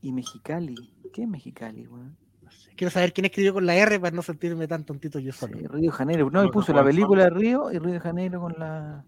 y 0.00 0.12
Mexicali. 0.12 0.74
¿Qué 1.12 1.22
es 1.22 1.28
Mexicali, 1.28 1.86
weón? 1.88 2.16
no 2.42 2.50
sé. 2.50 2.70
Quiero 2.76 2.90
saber 2.90 3.12
quién 3.12 3.24
escribió 3.24 3.52
con 3.54 3.66
la 3.66 3.74
R 3.74 3.98
para 3.98 4.14
no 4.14 4.22
sentirme 4.22 4.68
tan 4.68 4.84
tontito 4.84 5.18
yo 5.18 5.32
solo. 5.32 5.58
Sí, 5.58 5.66
Río 5.66 5.90
de 5.90 5.96
Janeiro. 5.96 6.30
No, 6.30 6.44
y 6.44 6.50
puso 6.50 6.72
la 6.72 6.84
película 6.84 7.24
de 7.24 7.30
Río 7.30 7.72
y 7.72 7.78
Río 7.78 7.94
de 7.94 8.00
Janeiro 8.00 8.40
con 8.40 8.54
la. 8.58 9.04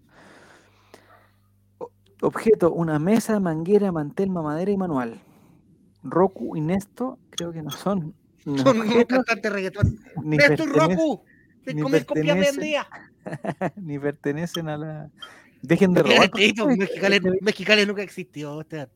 O- 1.77 1.91
Objeto: 2.21 2.73
una 2.73 2.99
mesa, 2.99 3.39
manguera, 3.39 3.91
mantel, 3.91 4.29
mamadera 4.29 4.71
y 4.71 4.77
manual. 4.77 5.19
Roku 6.05 6.55
y 6.55 6.61
Nesto, 6.61 7.19
creo 7.31 7.51
que 7.51 7.61
no 7.61 7.71
son. 7.71 8.13
ni 8.45 8.57
Son 8.63 8.79
cantantes 9.07 9.41
de 9.41 9.49
reggaetón. 9.49 9.99
ni, 10.23 10.37
¡Esto 10.37 10.53
es 10.53 10.59
pertenecen, 10.59 10.97
Roku! 10.97 11.23
¡Te 11.65 11.73
copia 11.81 11.91
pertenecen 12.05 12.55
vendida! 12.55 12.87
ni 13.81 13.99
pertenecen 13.99 14.69
a 14.69 14.77
la. 14.77 15.09
Dejen 15.61 15.93
de 15.93 16.01
Esteban 16.01 16.15
robar. 16.17 16.25
Estevito, 16.25 16.69
Este- 16.69 16.77
Mexicali, 17.41 17.81
este- 17.81 17.87
nunca 17.87 18.03
existió. 18.03 18.61
Esteban. 18.61 18.89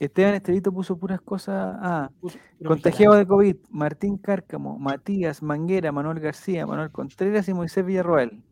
Esteban 0.00 0.34
Estevito 0.36 0.72
puso 0.72 0.96
puras 0.96 1.20
cosas. 1.20 1.76
Ah, 1.80 2.10
Puso- 2.20 2.38
contagiado 2.64 3.14
de 3.16 3.26
COVID, 3.26 3.56
Martín 3.70 4.16
Cárcamo, 4.16 4.78
Matías 4.78 5.42
Manguera, 5.42 5.92
Manuel 5.92 6.20
García, 6.20 6.66
Manuel 6.66 6.90
Contreras 6.90 7.46
y 7.48 7.52
Moisés 7.52 7.84
Villarroel. 7.84 8.42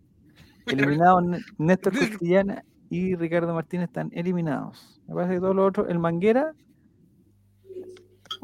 Eliminados 0.67 1.25
Né- 1.25 1.39
Néstor 1.59 1.93
Costillana 2.21 2.65
y 2.91 3.15
Ricardo 3.15 3.55
Martínez 3.55 3.87
están 3.89 4.11
eliminados. 4.13 5.01
Me 5.07 5.15
parece 5.15 5.35
que 5.35 5.41
todos 5.41 5.55
los 5.57 5.69
otros, 5.69 5.87
el 5.89 5.99
Manguera, 5.99 6.53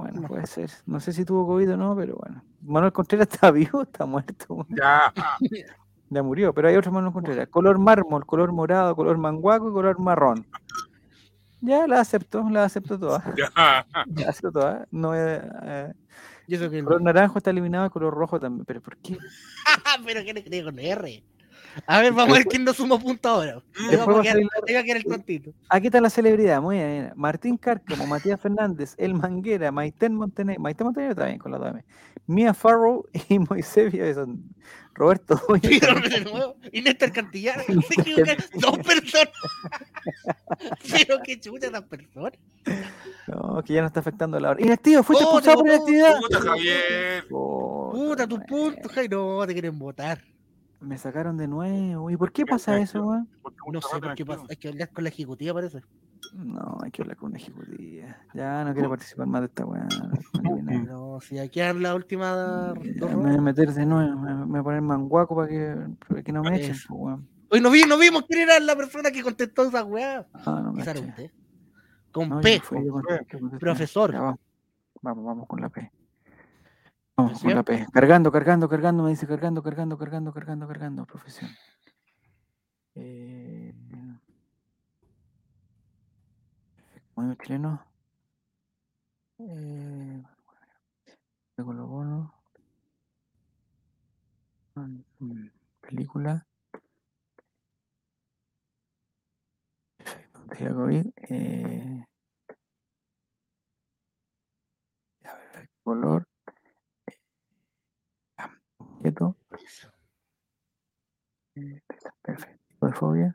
bueno, 0.03 0.21
No. 0.23 0.29
puede 0.29 0.47
ser. 0.47 0.71
No 0.87 1.01
sé 1.01 1.13
si 1.13 1.25
tuvo 1.25 1.47
COVID 1.47 1.73
o 1.73 1.77
no, 1.77 1.97
pero 1.97 2.17
bueno. 2.17 2.43
Manuel 2.63 2.93
Contreras 2.93 3.29
está 3.33 3.51
vivo, 3.51 3.83
está 3.83 4.07
muerto. 4.07 4.67
Ya. 4.69 5.13
Ya 6.11 6.23
murió, 6.23 6.53
pero 6.53 6.69
hay 6.69 6.77
otro 6.77 6.93
Manuel 6.93 7.13
Contreras. 7.13 7.49
Color 7.49 7.79
mármol, 7.79 8.27
color 8.27 8.53
morado, 8.53 8.95
color 8.95 9.17
manguaco 9.19 9.71
y 9.71 9.73
color 9.73 9.99
marrón. 9.99 10.47
Ya 11.61 11.87
la 11.87 12.01
acepto, 12.01 12.49
la 12.51 12.65
acepto 12.65 12.99
todas. 12.99 13.23
Ya. 13.37 13.51
La 13.55 14.29
acepto 14.29 14.53
todas. 14.53 14.87
No, 14.91 15.15
eh, 15.15 15.41
eh, 15.63 15.93
que 16.49 16.59
no. 16.83 16.85
color 16.85 17.03
naranjo 17.03 17.39
está 17.39 17.51
eliminado, 17.51 17.85
el 17.87 17.91
color 17.91 18.13
rojo 18.13 18.39
también. 18.39 18.65
Pero 18.67 18.81
¿por 18.83 18.97
qué? 18.99 19.17
Pero 20.05 20.23
¿quién 20.23 20.37
escribió 20.37 20.65
con 20.65 20.79
R? 20.79 21.25
A 21.87 22.01
ver, 22.01 22.13
vamos 22.13 22.35
a 22.35 22.39
ver 22.39 22.47
quién 22.47 22.65
nos 22.65 22.77
sumó 22.77 22.99
punto 22.99 23.29
ahora. 23.29 23.63
Vamos 23.97 24.17
va 24.17 24.21
a 24.21 24.23
quedar- 24.23 24.79
a 24.79 24.83
quedar 24.83 24.97
el 24.97 25.05
tontito. 25.05 25.53
Aquí 25.69 25.87
está 25.87 26.01
la 26.01 26.11
celebridad, 26.11 26.61
muy 26.61 26.77
bien. 26.77 27.13
Martín 27.17 27.57
Cárcamo, 27.57 28.07
Matías 28.07 28.41
Fernández, 28.41 28.95
El 28.99 29.15
Manguera, 29.15 29.73
Maiten 29.73 30.15
Montenegro, 30.15 30.63
Maiten 30.63 30.87
Montenegro 30.87 31.25
bien 31.25 31.39
con 31.39 31.53
la 31.53 31.59
dame. 31.59 31.85
Mia 32.27 32.55
Farrow 32.55 33.05
y 33.29 33.39
Moisés 33.51 33.93
Villason. 33.93 34.43
Roberto 34.95 35.37
también. 35.49 35.81
de 35.81 36.21
nuevo, 36.21 36.57
y 36.71 36.83
Néstor 36.83 37.13
se 37.15 37.21
equivocaron 38.01 38.45
dos 38.61 38.79
personas. 38.79 39.29
Pero 40.91 41.19
qué 41.25 41.41
chucha 41.41 41.69
esas 41.69 41.83
personas. 41.85 42.33
No, 43.27 43.63
que 43.65 43.73
ya 43.73 43.81
no 43.81 43.87
está 43.87 44.01
afectando 44.01 44.39
la 44.39 44.51
hora. 44.51 44.61
Inactivo, 44.61 45.03
fuiste 45.03 45.25
expulsado 45.25 45.57
por 45.59 45.67
no, 45.67 45.75
inactividad. 45.75 46.19
Puta, 46.21 46.41
Javier. 46.41 47.27
Puta, 47.29 48.27
tu 48.27 48.37
madre. 48.37 48.49
punto, 48.49 48.89
Jai, 48.91 49.09
no, 49.09 49.47
te 49.47 49.53
quieren 49.55 49.79
votar. 49.79 50.23
Me 50.83 50.99
sacaron 50.99 51.37
de 51.37 51.49
nuevo. 51.49 52.11
¿Y 52.11 52.17
por 52.17 52.33
qué 52.33 52.45
pasa 52.45 52.79
eso, 52.79 53.05
weón? 53.05 53.29
No 53.73 53.81
sé 53.81 54.01
por 54.01 54.15
qué 54.15 54.27
pasa. 54.27 54.45
Hay 54.51 54.57
que 54.57 54.69
hablar 54.69 54.91
con 54.91 55.05
la 55.05 55.11
ejecutiva, 55.11 55.55
parece. 55.55 55.83
No, 56.35 56.79
hay 56.83 56.91
que 56.91 57.03
hablar 57.03 57.17
con 57.17 57.31
una 57.31 57.39
ejecutiva. 57.39 58.17
Ya 58.35 58.65
no 58.65 58.73
quiero 58.73 58.89
participar 58.89 59.27
más 59.27 59.43
de 59.43 59.47
esta 59.47 59.65
weá. 59.65 59.87
No, 60.87 61.21
si 61.21 61.39
aquí 61.39 61.61
dan 61.61 61.83
la 61.83 61.95
última. 61.95 62.75
Ya, 62.97 63.07
Me 63.09 63.15
voy 63.15 63.35
a 63.37 63.41
meter 63.41 63.73
de 63.73 63.87
nuevo, 63.87 64.19
me 64.19 64.35
me 64.35 64.45
voy 64.47 64.61
a 64.61 64.63
poner 64.63 64.83
manguaco 64.83 65.37
para 65.37 65.49
que, 65.49 65.77
para 66.09 66.23
que 66.23 66.33
no 66.33 66.43
me 66.43 66.57
echen, 66.57 66.71
pues, 66.71 66.87
weón. 66.91 67.29
Hoy 67.51 67.61
no, 67.61 67.71
vi, 67.71 67.83
no 67.83 67.99
vimos 67.99 68.25
quién 68.27 68.41
era 68.43 68.59
la 68.61 68.75
persona 68.75 69.11
que 69.11 69.23
contestó 69.23 69.65
esa 69.65 69.85
weá. 69.85 70.27
Ah, 70.33 70.63
no 70.65 70.73
me. 70.73 70.85
Con 72.11 72.29
No, 72.29 72.41
P. 72.41 72.61
fui, 72.61 72.87
con-. 72.89 73.59
Profesor. 73.59 74.13
Ya, 74.13 74.21
vamos, 74.21 74.41
vamos, 75.03 75.25
vamos 75.25 75.47
con 75.47 75.61
la 75.61 75.69
P. 75.69 75.91
Vamos 77.17 77.43
con 77.43 77.65
P. 77.65 77.87
Cargando, 77.93 78.33
cargando, 78.33 78.69
cargando, 78.69 79.03
me 79.03 79.11
dice 79.11 79.27
cargando, 79.27 79.63
cargando, 79.63 79.99
cargando, 79.99 80.33
cargando, 80.33 80.67
cargando, 80.67 81.07
profesión. 81.07 81.51
Eh, 82.95 83.75
Muy 87.15 87.37
chileno. 87.37 87.85
Eh, 89.39 90.23
Colo 91.57 91.87
Colo. 91.89 92.35
Mm, 94.75 95.49
Película. 95.81 96.47
Día 100.59 100.73
COVID. 100.75 101.07
Eh, 101.29 102.05
a 105.25 105.35
ver, 105.35 105.69
color. 105.85 106.32
Quieto. 109.03 109.37
Perfecto. 112.23 112.87
De 112.87 112.93
fobia. 112.93 113.35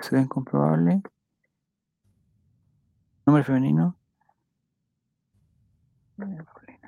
Ciudad 0.00 0.22
incomprobable. 0.22 1.02
Nombre 3.26 3.44
femenino. 3.44 3.96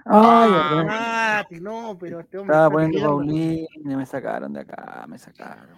Ay. 0.06 0.50
Ah, 0.86 1.44
no, 1.60 1.96
pero 1.98 2.20
este 2.20 2.38
hombre. 2.38 2.54
Estaba 2.54 2.70
poniendo. 2.70 3.06
Paulina, 3.08 3.96
me 3.96 4.06
sacaron 4.06 4.52
de 4.52 4.60
acá, 4.60 5.06
me 5.06 5.18
sacaron. 5.18 5.68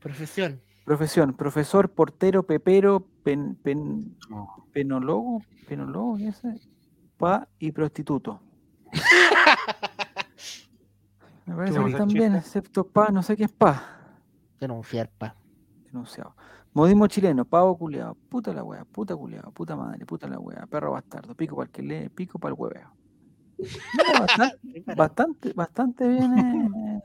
Profesión. 0.00 0.60
Profesión, 0.84 1.34
profesor, 1.36 1.88
portero, 1.92 2.42
pepero, 2.42 3.06
pen, 3.22 3.54
pen- 3.62 4.18
penólogo, 4.72 5.40
penólogo, 5.68 6.16
¿qué 6.16 6.28
es? 6.28 6.44
ese? 6.44 6.68
Pa 7.16 7.48
y 7.60 7.70
prostituto. 7.70 8.40
Me 11.46 11.56
parece 11.56 11.84
que 11.84 11.92
también, 11.92 12.32
chiste. 12.32 12.38
excepto 12.38 12.86
pa, 12.86 13.08
no 13.10 13.22
sé 13.22 13.36
qué 13.36 13.44
es 13.44 13.52
pa. 13.52 13.98
Denunciar, 14.60 15.10
pa. 15.18 15.36
Denunciado. 15.86 16.34
Modismo 16.72 17.06
chileno, 17.06 17.44
pavo 17.44 17.76
culeado, 17.76 18.16
puta 18.28 18.52
la 18.54 18.62
wea, 18.64 18.84
puta 18.86 19.14
culeado, 19.16 19.50
puta 19.50 19.76
madre, 19.76 20.06
puta 20.06 20.26
la 20.28 20.38
wea, 20.38 20.66
perro 20.66 20.92
bastardo, 20.92 21.34
pico 21.34 21.56
para 21.56 21.66
el 21.66 21.70
que 21.72 21.82
lee, 21.82 22.08
pico 22.08 22.38
para 22.38 22.54
el 22.54 22.60
hueveo. 22.60 22.90
Bastante, 24.18 24.82
bastante, 24.96 25.52
bastante 25.52 26.08
bien 26.08 26.38
eh, 26.38 27.02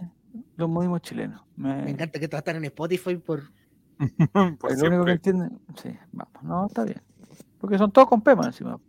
los 0.55 0.69
modismos 0.69 1.01
chilenos. 1.01 1.41
Me- 1.55 1.83
Me 1.83 1.91
encanta 1.91 2.19
que 2.19 2.25
están 2.25 2.55
en 2.55 2.65
Spotify 2.65 3.17
por 3.17 3.43
Por 4.59 4.71
el 4.71 4.83
único 4.83 5.05
que 5.05 5.11
siempre. 5.11 5.13
entiende. 5.13 5.49
Sí, 5.75 5.89
vamos. 6.11 6.33
No, 6.43 6.67
está 6.67 6.83
bien. 6.83 7.01
Porque 7.59 7.77
son 7.77 7.91
todos 7.91 8.07
con 8.07 8.21
P 8.21 8.35
más 8.35 8.47
encima. 8.47 8.79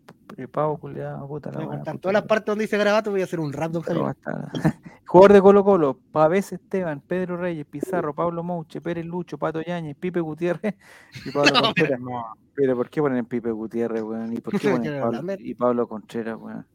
Pavo, 0.50 0.78
culiado, 0.78 1.26
puta 1.26 1.50
la 1.50 1.58
puta 1.60 1.82
todas 1.98 2.04
la- 2.04 2.20
las 2.20 2.22
partes 2.28 2.46
donde 2.46 2.64
dice 2.64 2.76
garabato, 2.78 3.10
voy 3.10 3.20
a 3.20 3.24
hacer 3.24 3.40
un 3.40 3.52
rap, 3.52 3.72
don 3.72 3.82
Javier. 3.82 4.14
Jugador 5.06 5.32
de 5.32 5.40
Colo 5.40 5.64
Colo, 5.64 5.98
Pavés 6.12 6.52
Esteban, 6.52 7.00
Pedro 7.00 7.36
Reyes, 7.38 7.64
Pizarro, 7.66 8.14
Pablo 8.14 8.42
Mouche, 8.42 8.80
Pérez 8.80 9.06
Lucho, 9.06 9.38
Pato 9.38 9.62
Yañez, 9.62 9.96
Pipe 9.96 10.20
Gutiérrez 10.20 10.74
y 11.24 11.30
Pablo 11.30 11.50
No, 11.54 11.62
Contreras. 11.62 12.00
No, 12.00 12.24
Pero 12.54 12.76
¿por 12.76 12.90
qué 12.90 13.00
ponen 13.00 13.24
Pipe 13.24 13.50
Gutiérrez, 13.50 14.02
weón? 14.02 14.32
¿Y 14.34 14.40
por 14.40 14.58
qué 14.58 14.68
ponen 14.70 15.00
Pablo, 15.00 15.34
y 15.38 15.54
Pablo 15.54 15.88
Contreras, 15.88 16.36
weón? 16.38 16.66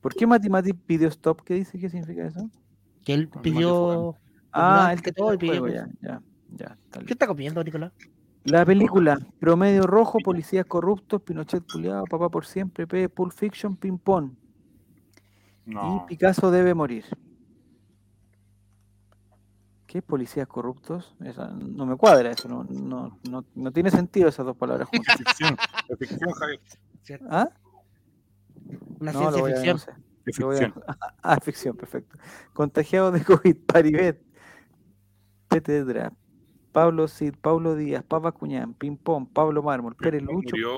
¿Por 0.00 0.14
qué 0.14 0.26
Mati 0.26 0.48
Mati 0.48 0.72
pidió 0.72 1.08
stop? 1.08 1.42
¿Qué 1.42 1.54
dice? 1.54 1.78
¿Qué 1.78 1.90
significa 1.90 2.26
eso? 2.26 2.48
Que 3.04 3.14
él 3.14 3.28
pidió. 3.42 4.16
Ah, 4.52 4.90
el 4.92 5.02
que 5.02 5.12
todo 5.12 5.34
y 5.34 5.38
pidió 5.38 5.68
ya, 5.68 5.86
ya, 6.00 6.20
ya, 6.50 6.76
está 6.84 7.00
¿Qué 7.00 7.12
está 7.12 7.26
comiendo, 7.26 7.62
Nicolás? 7.62 7.92
La 8.44 8.64
película 8.64 9.18
Promedio 9.38 9.82
Rojo, 9.86 10.18
Policías 10.24 10.64
Corruptos, 10.66 11.20
Pinochet 11.22 11.64
Culiado, 11.70 12.04
Papá 12.04 12.28
por 12.30 12.46
Siempre, 12.46 12.86
P, 12.86 13.08
Pulp 13.08 13.32
Fiction, 13.32 13.76
Ping 13.76 13.98
Pong 13.98 14.32
no. 15.66 16.02
y 16.04 16.08
Picasso 16.08 16.50
debe 16.50 16.74
morir. 16.74 17.04
¿Qué 19.86 19.98
es 19.98 20.04
Policías 20.04 20.46
Corruptos? 20.46 21.16
Esa- 21.24 21.48
no 21.50 21.84
me 21.84 21.96
cuadra 21.96 22.30
eso, 22.30 22.48
no, 22.48 22.64
no, 22.64 23.18
no, 23.28 23.44
no 23.54 23.72
tiene 23.72 23.90
sentido 23.90 24.28
esas 24.28 24.46
dos 24.46 24.56
palabras 24.56 24.88
juntas. 24.88 25.16
Ficción. 25.16 25.56
Ficción, 25.98 26.30
Javier. 26.32 26.60
¿Ah? 27.28 27.50
Una 29.00 29.12
No, 29.12 29.18
ciencia 29.18 29.30
lo 29.30 29.38
voy 29.40 29.52
a, 29.52 29.56
ficción. 29.56 29.74
no 29.74 29.78
sé. 29.78 29.90
A- 29.90 30.22
ficción. 30.24 30.74
Ah, 31.22 31.38
ficción, 31.40 31.76
perfecto. 31.76 32.16
Contagiados 32.52 33.12
de 33.14 33.24
COVID, 33.24 33.56
Paribet, 33.66 34.22
Petedra, 35.48 36.12
Pablo 36.72 37.08
Cid, 37.08 37.34
Pablo 37.40 37.74
Díaz, 37.74 38.04
Papa 38.04 38.32
Cuñán, 38.32 38.74
Pimpón, 38.74 39.26
Pablo 39.26 39.62
Mármol, 39.62 39.94
Pérez 39.96 40.22
Lucho, 40.22 40.50
Murió. 40.56 40.76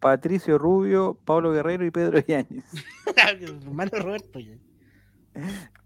Patricio 0.00 0.58
Rubio, 0.58 1.18
Pablo 1.24 1.52
Guerrero 1.52 1.84
y 1.84 1.90
Pedro 1.90 2.18
Yáñez. 2.20 2.64
Hermano 3.66 3.90
Roberto. 4.00 4.38
ya. 4.38 4.56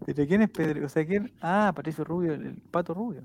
¿Pero 0.05 0.27
quién 0.27 0.41
es 0.43 0.49
Pedro? 0.49 0.85
O 0.85 0.89
sea, 0.89 1.05
¿quién? 1.05 1.31
Ah, 1.41 1.71
Patricio 1.75 2.03
Rubio, 2.03 2.33
el, 2.33 2.45
el 2.45 2.55
Pato 2.69 2.93
Rubio. 2.93 3.23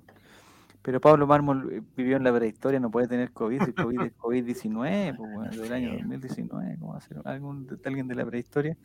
Pero 0.83 1.01
Pablo 1.01 1.27
Mármol 1.27 1.73
eh, 1.73 1.83
vivió 1.97 2.17
en 2.17 2.25
la 2.25 2.35
prehistoria, 2.35 2.79
no 2.79 2.91
puede 2.91 3.09
tener 3.09 3.33
COVID, 3.33 3.63
el 3.63 3.75
COVID 3.75 4.01
es 4.03 4.17
COVID-19, 4.19 5.17
pues, 5.17 5.33
bueno, 5.33 5.51
del 5.51 5.73
año 5.73 5.93
2019, 5.95 6.77
¿cómo 6.79 6.93
va 6.93 6.99
a 6.99 7.01
ser? 7.01 7.19
¿Algún, 7.25 7.67
de- 7.67 7.79
alguien 7.87 8.07
de 8.07 8.15
la 8.15 8.27
prehistoria? 8.27 8.77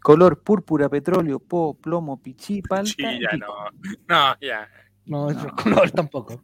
Color, 0.00 0.42
púrpura, 0.42 0.88
petróleo, 0.88 1.40
po, 1.40 1.74
plomo, 1.74 2.22
pichí, 2.22 2.62
palta, 2.62 2.86
Sí, 2.90 3.02
ya 3.02 3.36
no. 3.36 3.46
No, 4.08 4.36
ya. 4.40 4.68
No, 5.06 5.30
No. 5.32 5.56
color 5.56 5.90
tampoco. 5.90 6.40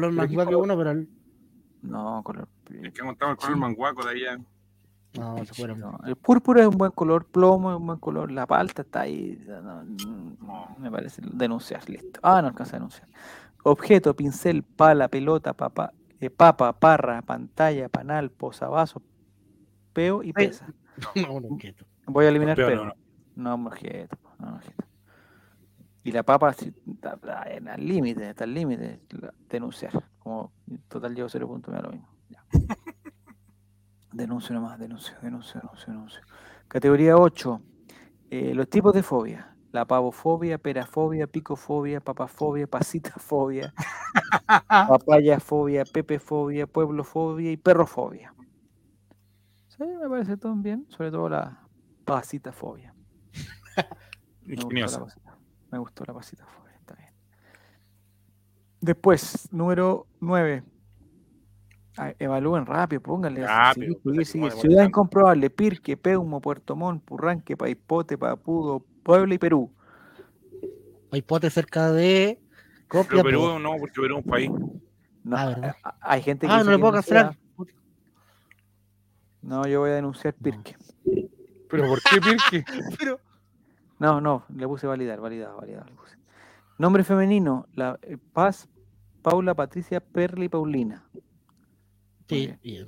Color 0.00 0.28
que 0.28 0.34
color? 0.36 0.62
uno, 0.62 0.76
pero 0.76 0.90
el- 0.90 1.08
No, 1.82 2.22
color. 2.22 2.48
Es 2.82 2.92
que 2.92 3.02
montamos 3.02 3.38
el 3.48 3.56
manguaco 3.56 4.04
de 4.04 4.10
allá. 4.10 4.38
no, 5.18 5.42
se 5.44 5.54
fueron. 5.54 5.80
No, 5.80 5.98
el 6.04 6.16
púrpura 6.16 6.60
es 6.60 6.66
un 6.66 6.76
buen 6.76 6.90
color, 6.92 7.24
plomo 7.24 7.70
es 7.72 7.78
un 7.78 7.86
buen 7.86 7.98
color, 7.98 8.30
la 8.30 8.46
palta 8.46 8.82
está 8.82 9.00
ahí. 9.02 9.42
no, 9.46 9.82
no, 9.84 10.36
No. 10.42 10.76
me 10.78 10.90
parece 10.90 11.22
denunciar, 11.24 11.88
listo. 11.88 12.20
Ah, 12.22 12.42
no 12.42 12.48
alcanza 12.48 12.76
a 12.76 12.78
denunciar. 12.80 13.08
Objeto, 13.64 14.14
pincel, 14.14 14.62
pala, 14.62 15.08
pelota, 15.08 15.54
papa, 15.54 15.92
eh, 16.20 16.28
papa, 16.30 16.72
parra, 16.78 17.22
pantalla, 17.22 17.88
panal, 17.88 18.30
posavasos, 18.30 19.02
peo 19.92 20.22
y 20.22 20.32
pesa. 20.32 20.66
No, 21.28 21.32
un 21.34 21.44
objeto. 21.52 21.84
Voy 22.06 22.24
a 22.24 22.28
eliminar 22.28 22.56
Pero 22.56 22.68
peo. 22.68 22.84
no, 22.84 22.92
No, 23.36 23.56
no. 23.58 23.66
objeto, 23.68 24.16
no, 24.38 24.54
objeto. 24.56 24.84
Y 26.06 26.12
la 26.12 26.22
papa 26.22 26.50
está, 26.50 27.18
al 27.50 27.84
límite, 27.84 28.30
está 28.30 28.44
al 28.44 28.54
límite. 28.54 29.00
Denunciar. 29.48 30.04
Como 30.20 30.52
total 30.86 31.16
llevo 31.16 31.28
cero 31.28 31.48
puntos, 31.48 31.74
me 31.74 31.80
da 31.80 31.82
lo 31.82 31.90
mismo. 31.90 32.08
Ya. 32.28 32.44
Denuncio 34.12 34.54
nomás, 34.54 34.78
denuncio, 34.78 35.16
denuncio, 35.20 35.60
denuncio, 35.60 35.92
denuncio. 35.92 36.20
Categoría 36.68 37.16
8. 37.16 37.60
eh, 38.30 38.54
los 38.54 38.70
tipos 38.70 38.94
de 38.94 39.02
fobia. 39.02 39.56
La 39.72 39.84
pavofobia, 39.84 40.58
perafobia, 40.58 41.26
picofobia, 41.26 42.00
papafobia, 42.00 42.66
pasitafobia, 42.70 43.74
papayafobia, 44.68 45.84
pepefobia, 45.84 46.68
pueblofobia 46.68 47.50
y 47.50 47.56
perrofobia. 47.56 48.32
Sí, 49.66 49.82
me 49.82 50.08
parece 50.08 50.36
todo 50.36 50.54
bien, 50.54 50.86
sobre 50.88 51.10
todo 51.10 51.28
la 51.28 51.66
pasitafobia. 52.04 52.94
La 54.44 54.54
Ingenioso. 54.54 55.08
Me 55.70 55.78
gustó 55.78 56.04
la 56.06 56.14
pasitafobia, 56.14 56.74
está 56.78 56.94
bien. 56.94 57.10
Después, 58.80 59.48
número 59.52 60.06
9. 60.20 60.62
Evalúen 62.18 62.66
rápido, 62.66 63.00
pónganle. 63.00 63.46
Rápido, 63.46 63.96
Ciudad 64.24 64.84
incomprobable, 64.84 65.48
Pirque, 65.48 65.96
Peumo, 65.96 66.40
Puerto 66.42 66.76
Montt, 66.76 67.02
Purranque, 67.04 67.56
Paipote, 67.56 68.18
Papudo, 68.18 68.84
Puebla 69.02 69.34
y 69.34 69.38
Perú. 69.38 69.72
Hay 71.10 71.22
potes 71.22 71.54
cerca 71.54 71.90
de 71.92 72.38
Pero 72.88 73.02
Copia. 73.04 73.22
Perú 73.22 73.58
no, 73.58 73.76
porque 73.78 74.00
Perú 74.00 74.18
es 74.18 74.24
un 74.24 74.30
país. 74.30 74.50
No, 75.24 75.36
Ah, 75.36 75.74
hay 76.02 76.20
gente 76.22 76.46
que 76.46 76.52
Ah, 76.52 76.62
no 76.62 76.70
le 76.70 76.78
puedo 76.78 76.92
cancelar. 76.92 77.36
No, 79.42 79.66
yo 79.66 79.80
voy 79.80 79.90
a 79.90 79.94
denunciar. 79.94 80.34
Pirque. 80.34 80.76
¿Pero 81.70 81.86
por 81.86 82.00
qué 82.02 82.20
Pirque? 82.20 82.64
Pero, 82.98 83.20
No, 83.98 84.20
no, 84.20 84.44
le 84.54 84.66
puse 84.66 84.86
validar, 84.86 85.20
validado, 85.20 85.56
validado. 85.58 85.86
le 85.86 85.92
puse. 85.94 86.16
Nombre 86.78 87.04
femenino, 87.04 87.66
la 87.74 87.98
eh, 88.02 88.18
Paz, 88.32 88.68
Paula, 89.22 89.54
Patricia, 89.54 90.00
Perla 90.00 90.44
y 90.44 90.48
Paulina. 90.48 91.04
sí, 92.28 92.46
bien. 92.46 92.58
bien. 92.62 92.86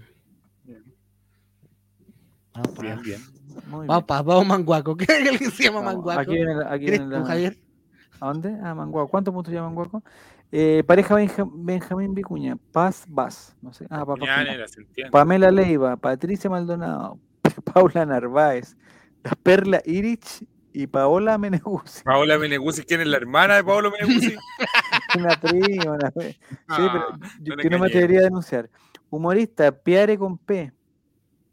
Bien. 0.64 0.84
Vamos 2.54 2.72
para 2.72 2.88
Bien, 2.96 3.02
bien. 3.02 3.20
Muy 3.70 3.86
Vamos, 3.86 4.02
bien. 4.02 4.06
pa, 4.06 4.22
vamos 4.22 4.46
Manguaco. 4.46 4.96
¿Qué 4.96 5.04
es 5.04 5.28
alguien 5.30 5.50
se 5.50 5.62
llama 5.64 5.80
Vamos, 5.80 5.94
Manguaco? 5.96 6.20
Aquí 6.20 6.32
viene, 6.34 6.54
la- 6.54 6.72
aquí. 7.32 7.58
¿A 8.20 8.26
dónde? 8.26 8.58
A 8.62 8.74
Manguaco. 8.74 9.08
¿Cuántos 9.08 9.32
puntos 9.32 9.52
lleva 9.52 9.66
Manguaco? 9.66 10.02
Eh, 10.50 10.82
pareja 10.86 11.14
Benja- 11.14 11.48
Benjamín 11.52 12.14
Vicuña, 12.14 12.56
Paz 12.72 13.04
Vaz. 13.08 13.56
No 13.62 13.72
sé. 13.72 13.86
Ah, 13.90 14.00
pa- 14.04 14.14
pa- 14.14 14.20
Puñal, 14.20 14.68
se 14.68 14.80
entiende. 14.80 15.10
Pamela 15.10 15.50
Leiva, 15.50 15.96
Patricia 15.96 16.48
Maldonado, 16.50 17.18
Paula 17.72 18.04
Narváez, 18.06 18.76
la 19.22 19.32
Perla 19.42 19.80
Irich 19.84 20.44
y 20.78 20.86
Paola 20.86 21.36
Meneguzzi. 21.38 22.04
Paola 22.04 22.38
Meneguzzi, 22.38 22.84
¿quién 22.84 23.00
es 23.00 23.08
la 23.08 23.16
hermana 23.16 23.56
de 23.56 23.64
Paolo 23.64 23.90
Meneguzzi? 23.90 24.36
Una 25.18 25.30
prima, 25.40 25.92
una 25.92 26.10
Sí, 26.12 26.36
pero 26.68 27.06
Ah, 27.08 27.18
yo, 27.40 27.56
no 27.56 27.62
yo 27.64 27.70
no 27.70 27.78
me 27.80 27.86
atrevería 27.88 28.20
a 28.20 28.22
denunciar. 28.24 28.70
Humorista, 29.10 29.72
Piare 29.72 30.16
con 30.16 30.38
P. 30.38 30.72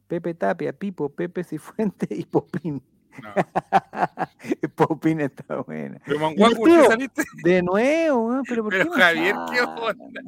Pepe 0.07 0.35
Tapia, 0.35 0.73
Pipo, 0.73 1.09
Pepe 1.09 1.43
Cifuente 1.43 2.07
y 2.11 2.23
Popín. 2.23 2.83
No. 3.23 3.33
Popín 4.75 5.21
está 5.21 5.55
buena. 5.61 5.99
Pero 6.05 6.19
Manguaco, 6.19 6.57
¿por 6.57 6.69
qué 6.69 6.85
saliste? 6.85 7.23
De 7.43 7.63
nuevo, 7.63 8.27
weón, 8.27 8.43
pero 8.47 8.61
¿por 8.63 8.73
Pero, 8.73 8.83
qué 8.83 8.89
me 8.91 9.03
Javier, 9.03 9.35
¿qué 9.49 9.57
sacan? 9.57 9.79
onda? 9.79 10.21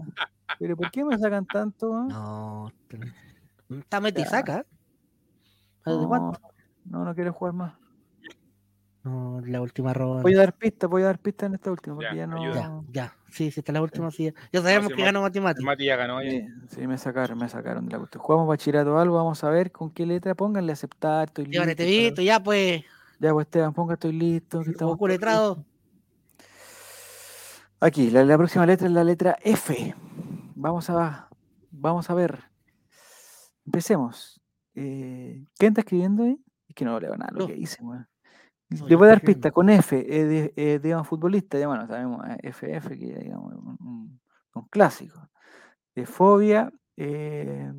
¿Pero 0.57 0.75
por 0.75 0.89
qué 0.89 1.05
me 1.05 1.17
sacan 1.19 1.45
tanto? 1.45 1.91
weón? 1.91 2.07
No. 2.07 2.71
Está 3.69 3.99
metisaca. 4.01 4.65
¿Desde 5.85 6.01
No, 6.01 6.31
no, 6.85 7.05
no 7.05 7.13
quiero 7.13 7.31
jugar 7.31 7.53
más. 7.53 7.86
No, 9.07 9.41
la 9.45 9.61
última 9.61 9.93
ronda. 9.93 10.21
Voy 10.21 10.33
a 10.33 10.37
dar 10.39 10.53
pistas, 10.53 10.89
voy 10.89 11.01
a 11.03 11.05
dar 11.05 11.19
pistas 11.19 11.47
en 11.47 11.55
esta 11.55 11.71
última, 11.71 11.95
porque 11.95 12.09
Ya, 12.09 12.15
ya, 12.15 12.27
no. 12.27 12.53
Ya, 12.53 12.81
ya. 12.91 13.13
Sí, 13.29 13.51
sí, 13.51 13.59
está 13.61 13.71
la 13.71 13.81
última. 13.81 14.09
Sí. 14.11 14.33
Ya 14.51 14.61
sabemos 14.61 14.91
que 14.91 15.01
ganó 15.03 15.21
matemáticas. 15.21 15.63
Mati 15.63 15.85
ya 15.85 15.95
ganó. 15.95 16.21
ya. 16.21 16.29
Sí, 16.29 16.47
sí, 16.69 16.87
me 16.87 16.97
sacaron, 16.97 17.37
me 17.37 17.47
sacaron 17.47 17.85
de 17.85 17.91
la 17.93 17.99
cuestión. 17.99 18.21
Jugamos 18.23 18.47
bachillerato 18.47 18.97
algo, 18.97 19.15
vamos 19.15 19.43
a 19.43 19.49
ver 19.49 19.71
con 19.71 19.91
qué 19.91 20.05
letra. 20.05 20.35
Pónganle 20.35 20.71
aceptar, 20.73 21.27
estoy 21.27 21.45
listo. 21.45 21.61
Llévate 21.63 21.75
para- 21.75 21.87
visto, 21.89 22.21
ya 22.21 22.43
pues. 22.43 22.83
Ya, 23.19 23.31
pues 23.33 23.45
Esteban, 23.47 23.73
ponga 23.73 23.93
estoy 23.95 24.11
listo. 24.13 24.61
que 24.61 24.71
estamos 24.71 24.97
listos. 25.01 25.57
Aquí, 27.79 28.09
la, 28.09 28.23
la 28.25 28.37
próxima 28.37 28.65
letra 28.65 28.87
es 28.87 28.93
la 28.93 29.03
letra 29.03 29.37
F. 29.43 29.95
Vamos 30.55 30.89
a, 30.89 31.29
vamos 31.71 32.09
a 32.09 32.13
ver. 32.13 32.39
Empecemos. 33.65 34.41
Eh, 34.73 35.45
¿Quién 35.57 35.71
está 35.71 35.81
escribiendo 35.81 36.23
ahí? 36.23 36.39
Es 36.67 36.75
que 36.75 36.85
no 36.85 36.99
leo 36.99 37.15
nada 37.15 37.31
lo 37.33 37.45
que 37.47 37.53
dice, 37.53 37.83
weón. 37.83 38.07
Le 38.69 38.95
voy 38.95 39.05
a 39.07 39.09
dar 39.11 39.21
pista 39.21 39.51
con 39.51 39.69
F, 39.69 39.95
eh, 39.97 40.25
de- 40.25 40.53
eh, 40.55 40.79
digamos 40.79 41.07
futbolista, 41.07 41.57
ya 41.57 41.67
bueno, 41.67 41.87
sabemos 41.87 42.21
eh, 42.27 42.37
FF, 42.43 42.97
que 42.97 43.07
ya 43.07 43.17
digamos 43.19 43.53
un, 43.53 44.19
un- 44.53 44.67
clásico. 44.69 45.29
De 45.95 46.05
fobia, 46.05 46.71
eh, 46.97 47.71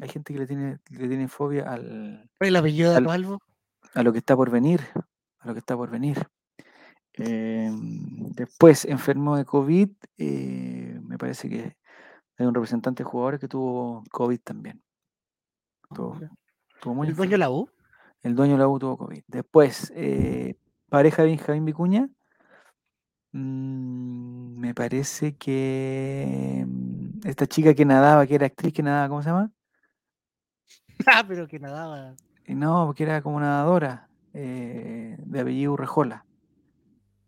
hay 0.00 0.08
gente 0.08 0.32
que 0.32 0.38
le 0.38 0.46
tiene, 0.46 0.78
le 0.90 1.08
tiene 1.08 1.28
fobia 1.28 1.70
al, 1.72 2.28
¿Cuál 2.38 2.46
es 2.46 2.48
el 2.48 2.56
apellido 2.56 2.90
de 2.92 2.96
Al- 2.96 3.08
Alvo? 3.08 3.40
a 3.94 4.02
lo 4.02 4.12
que 4.12 4.18
está 4.18 4.36
por 4.36 4.50
venir, 4.50 4.80
a 5.40 5.46
lo 5.48 5.52
que 5.54 5.58
está 5.60 5.76
por 5.76 5.90
venir. 5.90 6.26
Eh, 7.14 7.70
después, 8.34 8.84
enfermo 8.84 9.36
de 9.36 9.44
COVID, 9.46 9.88
eh, 10.18 11.00
me 11.02 11.16
parece 11.18 11.48
que 11.48 11.76
hay 12.38 12.46
un 12.46 12.54
representante 12.54 13.02
de 13.02 13.08
jugadores 13.08 13.40
que 13.40 13.48
tuvo 13.48 14.04
COVID 14.10 14.40
también. 14.40 14.82
Tuvo, 15.94 16.20
tuvo 16.80 16.94
muy 16.94 17.08
¿El 17.08 17.16
dueño 17.16 17.30
de 17.30 17.36
enfermo. 17.36 17.44
la 17.44 17.50
U? 17.50 17.70
El 18.22 18.34
dueño 18.34 18.54
de 18.54 18.58
la 18.58 18.68
U 18.68 18.78
tuvo 18.78 18.96
COVID. 18.96 19.22
Después, 19.26 19.92
eh, 19.94 20.56
pareja 20.88 21.22
de 21.22 21.28
Benjamín 21.28 21.64
Vicuña. 21.64 22.08
Mm, 23.32 24.58
me 24.58 24.74
parece 24.74 25.36
que 25.36 26.64
mm, 26.66 27.20
esta 27.26 27.46
chica 27.46 27.74
que 27.74 27.84
nadaba, 27.84 28.26
que 28.26 28.34
era 28.34 28.46
actriz 28.46 28.72
que 28.72 28.82
nadaba, 28.82 29.08
¿cómo 29.08 29.22
se 29.22 29.28
llama? 29.30 29.50
Ah, 31.06 31.24
pero 31.26 31.46
que 31.46 31.58
nadaba. 31.58 32.14
Eh, 32.46 32.54
No, 32.54 32.86
porque 32.86 33.02
era 33.04 33.20
como 33.22 33.38
nadadora, 33.40 34.08
eh, 34.32 35.16
de 35.18 35.40
apellido 35.40 35.72
Urrejola. 35.72 36.24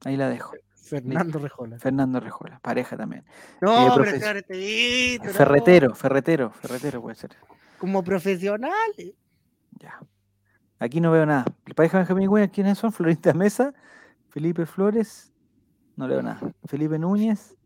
Ahí 0.05 0.17
la 0.17 0.29
dejo. 0.29 0.55
Fernando 0.75 1.39
Rejola. 1.39 1.79
Fernando 1.79 2.19
Rejola, 2.19 2.61
pareja 2.61 2.97
también. 2.97 3.23
No, 3.61 3.89
Eh, 3.89 3.91
pero 3.95 4.43
te. 4.47 5.33
Ferretero, 5.35 5.95
ferretero, 5.95 6.51
ferretero 6.51 7.03
puede 7.03 7.17
ser. 7.17 7.37
Como 7.77 8.03
profesional. 8.03 8.73
Ya. 9.79 10.01
Aquí 10.79 11.01
no 11.01 11.11
veo 11.11 11.27
nada. 11.27 11.45
La 11.67 11.75
pareja 11.75 11.99
Benjamín 11.99 12.29
Güemes, 12.29 12.51
¿quiénes 12.51 12.79
son? 12.79 12.93
Florinda 12.93 13.33
Mesa, 13.35 13.75
Felipe 14.31 14.65
Flores, 14.67 15.33
no 15.97 16.07
leo 16.07 16.23
nada. 16.23 16.41
Felipe 16.67 16.99
Núñez, 16.99 17.57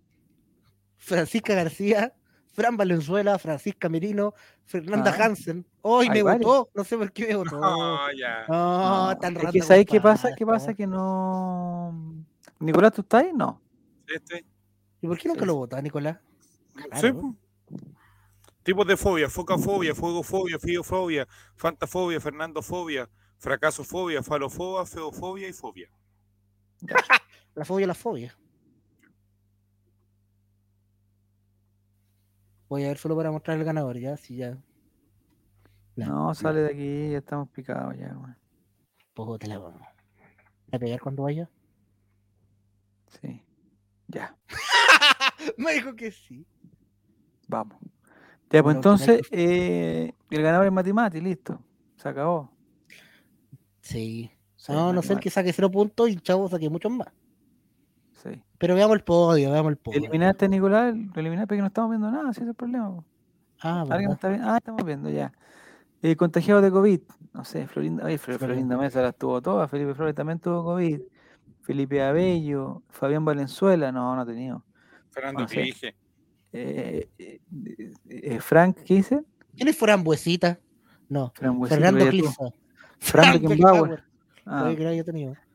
Francisca 0.97 1.55
García, 1.55 2.15
Fran 2.53 2.77
Valenzuela, 2.77 3.39
Francisca 3.39 3.89
Merino, 3.89 4.35
Fernanda 4.65 5.15
Ah. 5.19 5.25
Hansen. 5.25 5.67
Hoy 5.83 6.09
me 6.09 6.23
varios. 6.23 6.45
votó, 6.47 6.71
no 6.75 6.85
sé 6.85 6.97
por 6.97 7.13
qué 7.13 7.29
me 7.29 7.37
votó. 7.37 7.59
No, 7.61 7.99
ya. 8.19 8.47
No, 8.49 9.09
No, 9.09 9.19
tan 9.19 9.37
es 9.37 9.51
que 9.53 9.63
¿sabes 9.63 9.87
qué 9.87 10.01
pasa? 10.01 10.31
¿Qué 10.37 10.47
pasa? 10.47 10.73
Que 10.75 10.87
no. 10.87 12.25
Nicolás, 12.61 12.93
¿tú 12.93 13.01
estás 13.03 13.25
ahí? 13.25 13.33
No. 13.35 13.61
Este. 14.07 14.45
¿Y 15.01 15.07
por 15.09 15.19
qué 15.19 15.29
nunca 15.29 15.41
Sí, 15.41 15.47
lo 15.47 15.53
sí. 15.55 15.59
votó, 15.59 15.83
Nicolás? 15.83 16.19
Sí, 16.77 16.83
Raro, 16.91 17.21
po. 17.21 17.37
Tipos 18.63 18.87
de 18.87 18.97
fobia, 18.97 19.29
focafobia, 19.29 19.95
fuegofobia, 19.95 20.59
fiofobia, 20.59 21.27
fantafobia, 21.57 22.21
fernandofobia, 22.21 23.09
fracasofobia, 23.39 24.23
falofobia, 24.23 24.87
feofobia 24.87 25.49
y 25.49 25.53
fobia. 25.53 25.89
La 27.55 27.65
fobia, 27.67 27.87
la 27.87 27.95
fobia. 27.95 28.35
Voy 32.71 32.85
a 32.85 32.89
ver 32.89 32.97
solo 32.97 33.15
para 33.15 33.31
mostrar 33.31 33.59
el 33.59 33.65
ganador, 33.65 33.99
ya, 33.99 34.17
si 34.17 34.37
ya. 34.37 34.57
No, 35.97 36.35
sale 36.35 36.61
de 36.61 36.71
aquí, 36.71 37.11
ya 37.11 37.19
estamos 37.19 37.51
picados 37.51 37.95
ya. 37.99 38.17
Pues 39.13 39.39
te 39.39 39.49
la 39.49 39.59
vamos. 39.59 39.83
¿A 40.73 40.79
pegar 40.79 40.99
cuando 41.01 41.25
vaya? 41.25 41.51
Sí. 43.21 43.45
Ya, 44.09 44.35
me 45.59 45.75
dijo 45.75 45.95
que 45.95 46.11
sí. 46.11 46.47
vamos. 47.49 47.92
Ya, 48.53 48.63
pues 48.63 48.75
Bueno, 48.75 48.79
entonces, 48.79 49.23
eh, 49.31 50.13
el 50.31 50.43
ganador 50.43 50.67
es 50.67 50.73
Matimati, 50.73 51.21
listo. 51.21 51.61
Se 51.97 52.09
acabó. 52.09 52.51
Sí. 53.81 54.31
Sí, 54.57 54.73
no, 54.73 54.93
no 54.93 55.03
sé 55.03 55.09
el 55.15 55.17
Matimati, 55.17 55.23
que 55.23 55.31
saque 55.31 55.53
cero 55.53 55.71
puntos 55.71 56.09
y 56.09 56.13
el 56.13 56.23
chavo 56.23 56.49
saque 56.49 56.71
muchos 56.71 56.93
más. 56.93 57.09
Sí. 58.23 58.41
Pero 58.59 58.75
veamos 58.77 58.97
el 58.97 59.03
podio, 59.03 59.51
veamos 59.51 59.71
el 59.71 59.77
podio. 59.79 59.99
¿Eliminaste 59.99 60.45
a 60.45 60.49
Nicolás? 60.49 60.95
Lo 60.95 61.21
eliminaste 61.21 61.47
porque 61.49 61.61
no 61.61 61.67
estamos 61.67 61.91
viendo 61.91 62.11
nada, 62.11 62.31
ese 62.31 62.43
es 62.43 62.49
el 62.49 62.55
problema. 62.55 63.03
Ah, 63.61 63.81
¿Alguien 63.81 63.99
¿verdad? 64.11 64.13
está 64.15 64.29
viendo? 64.29 64.49
Ah, 64.49 64.57
estamos 64.59 64.85
viendo 64.85 65.11
ya. 65.11 65.33
Eh, 66.03 66.15
contagiados 66.17 66.63
de 66.63 66.71
COVID. 66.71 67.01
No 67.33 67.45
sé, 67.45 67.67
Florinda, 67.67 68.07
ay, 68.07 68.17
Flo- 68.17 68.37
Florinda. 68.39 68.47
Florinda 68.47 68.77
Mesa 68.77 69.03
las 69.03 69.17
tuvo 69.17 69.41
todas. 69.41 69.71
Felipe 69.71 69.95
Flores 69.95 70.15
también 70.15 70.39
tuvo 70.39 70.63
COVID. 70.65 71.01
Felipe 71.63 72.03
Abello. 72.03 72.83
Fabián 72.91 73.25
Valenzuela. 73.25 73.91
No, 73.93 74.15
no 74.15 74.23
ha 74.23 74.27
tenido. 74.27 74.65
Fernando 75.11 75.45
Ah, 75.45 75.49
sí. 75.49 75.73
Eh, 76.53 77.09
eh, 77.19 77.41
eh, 78.09 78.41
Frank, 78.41 78.79
¿qué 78.85 78.95
dice? 78.95 79.23
¿Quién 79.57 79.69
es 79.69 79.77
Frambuesita? 79.77 80.59
No. 81.09 81.33
Fernando 81.69 81.99
que 82.11 82.17
ya 82.19 82.23
tuvo. 82.23 82.35
Clisa. 82.35 82.55
Fran 82.99 83.41
Beckenbauer. 83.41 84.05
Ah. 84.47 84.73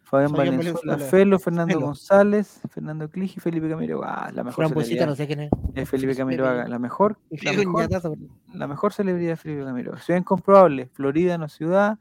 Fabián 0.03 0.30
Fabián 0.32 0.57
Valenzuela. 0.57 0.98
Felo, 0.99 1.38
Fernando 1.40 1.74
Felo. 1.74 1.86
González, 1.88 2.61
Fernando 2.69 3.10
Clige, 3.10 3.41
Felipe 3.41 3.68
Camilo. 3.68 4.02
Ah, 4.03 4.32
la 4.34 4.44
mejor 4.44 4.65
Frambuesita, 4.65 5.06
celebridad 5.06 5.07
no 5.07 5.15
sé 5.15 5.28
quién 5.28 5.40
es. 5.41 5.52
es 5.76 5.90
Felipe 5.90 6.41
Haga. 6.44 6.68
La 6.69 6.80
mejor, 6.80 7.19
Y 7.30 7.44
la 7.44 7.52
mejor, 7.52 7.82
ñatazo. 7.82 8.15
la 8.53 8.68
mejor 8.68 8.94
celebridad 8.94 9.34
es 9.34 9.41
Felipe 9.41 9.65
Camilo. 9.65 9.98
Ciudad 9.98 10.19
incomprobable. 10.19 10.88
Florida 10.94 11.38
no 11.38 11.45
es 11.45 11.53
ciudad. 11.53 11.99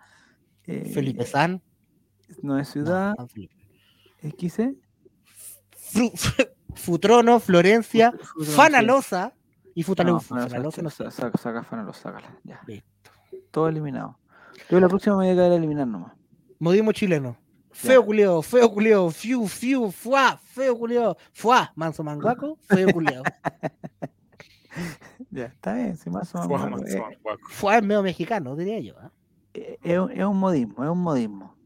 eh, 0.67 0.89
Felipe 0.95 1.25
San. 1.27 1.63
No 2.43 2.59
es 2.59 2.69
No, 2.69 2.73
ciudad. 2.73 3.15
Felipe. 3.29 3.55
XC. 4.23 4.77
Fru- 5.77 6.49
Futrono, 6.77 7.41
Florencia, 7.41 8.13
Fut- 8.13 8.21
Futrono, 8.21 8.45
sí. 8.51 8.57
Fanalosa 8.57 9.33
y 9.75 9.81
No, 9.81 9.87
Futaleufa. 9.87 10.27
Fanalosa, 10.29 10.51
Fanalosa 10.57 10.83
no 10.83 10.91
sé. 10.91 11.11
Saca, 11.11 11.39
saca 11.39 11.63
Fanalosa, 11.65 12.01
sácala. 12.03 12.39
Ya. 12.45 12.61
Listo. 12.67 13.11
Todo 13.51 13.69
eliminado. 13.69 14.19
Yo 14.71 14.79
la 14.81 14.89
próxima 14.89 15.17
me 15.17 15.25
voy 15.27 15.33
a 15.33 15.37
caer 15.37 15.53
a 15.53 15.57
eliminar 15.57 15.87
nomás. 15.87 16.13
Modismo 16.59 16.93
chileno. 16.93 17.37
Feo 17.73 18.03
culiao, 18.05 18.41
feo 18.41 18.73
culiao, 18.73 19.11
fiu, 19.11 19.47
fiu, 19.47 19.91
fuá, 19.91 20.39
feo 20.43 20.79
culiao, 20.79 21.15
fuá, 21.35 21.73
manso 21.77 22.03
manguaco, 22.03 22.59
feo 22.63 22.89
culiao. 22.91 23.23
Ya, 25.31 25.47
está 25.47 25.73
bien, 25.75 25.97
si 25.97 26.11
más 26.11 26.35
o 26.35 26.39
menos. 26.39 26.49
Guajo, 26.49 26.67
eh, 26.67 26.71
manzón, 26.71 27.15
guaco. 27.23 27.49
Fuá 27.49 27.79
es 27.79 27.83
medio 27.83 28.03
mexicano, 28.03 28.55
diría 28.57 28.79
yo. 28.81 28.95
¿ah? 29.01 29.11
eh, 29.55 29.79
es, 29.83 29.99
un- 29.99 30.11
es 30.11 30.25
un 30.25 30.39
modismo, 30.39 30.85
es 30.85 30.91
un 30.91 30.99
modismo. 31.01 31.57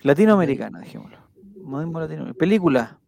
Latinoamericano, 0.00 0.78
dijémoslo. 0.80 1.18
Modismo 1.62 1.98
latinoamericano. 2.00 2.38
Película. 2.38 2.98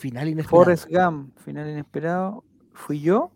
Final 0.00 0.28
inesperado. 0.28 0.64
Forrest 0.64 0.86
Gump, 0.90 1.38
final 1.38 1.68
inesperado. 1.70 2.44
Fui 2.72 3.00
yo. 3.00 3.30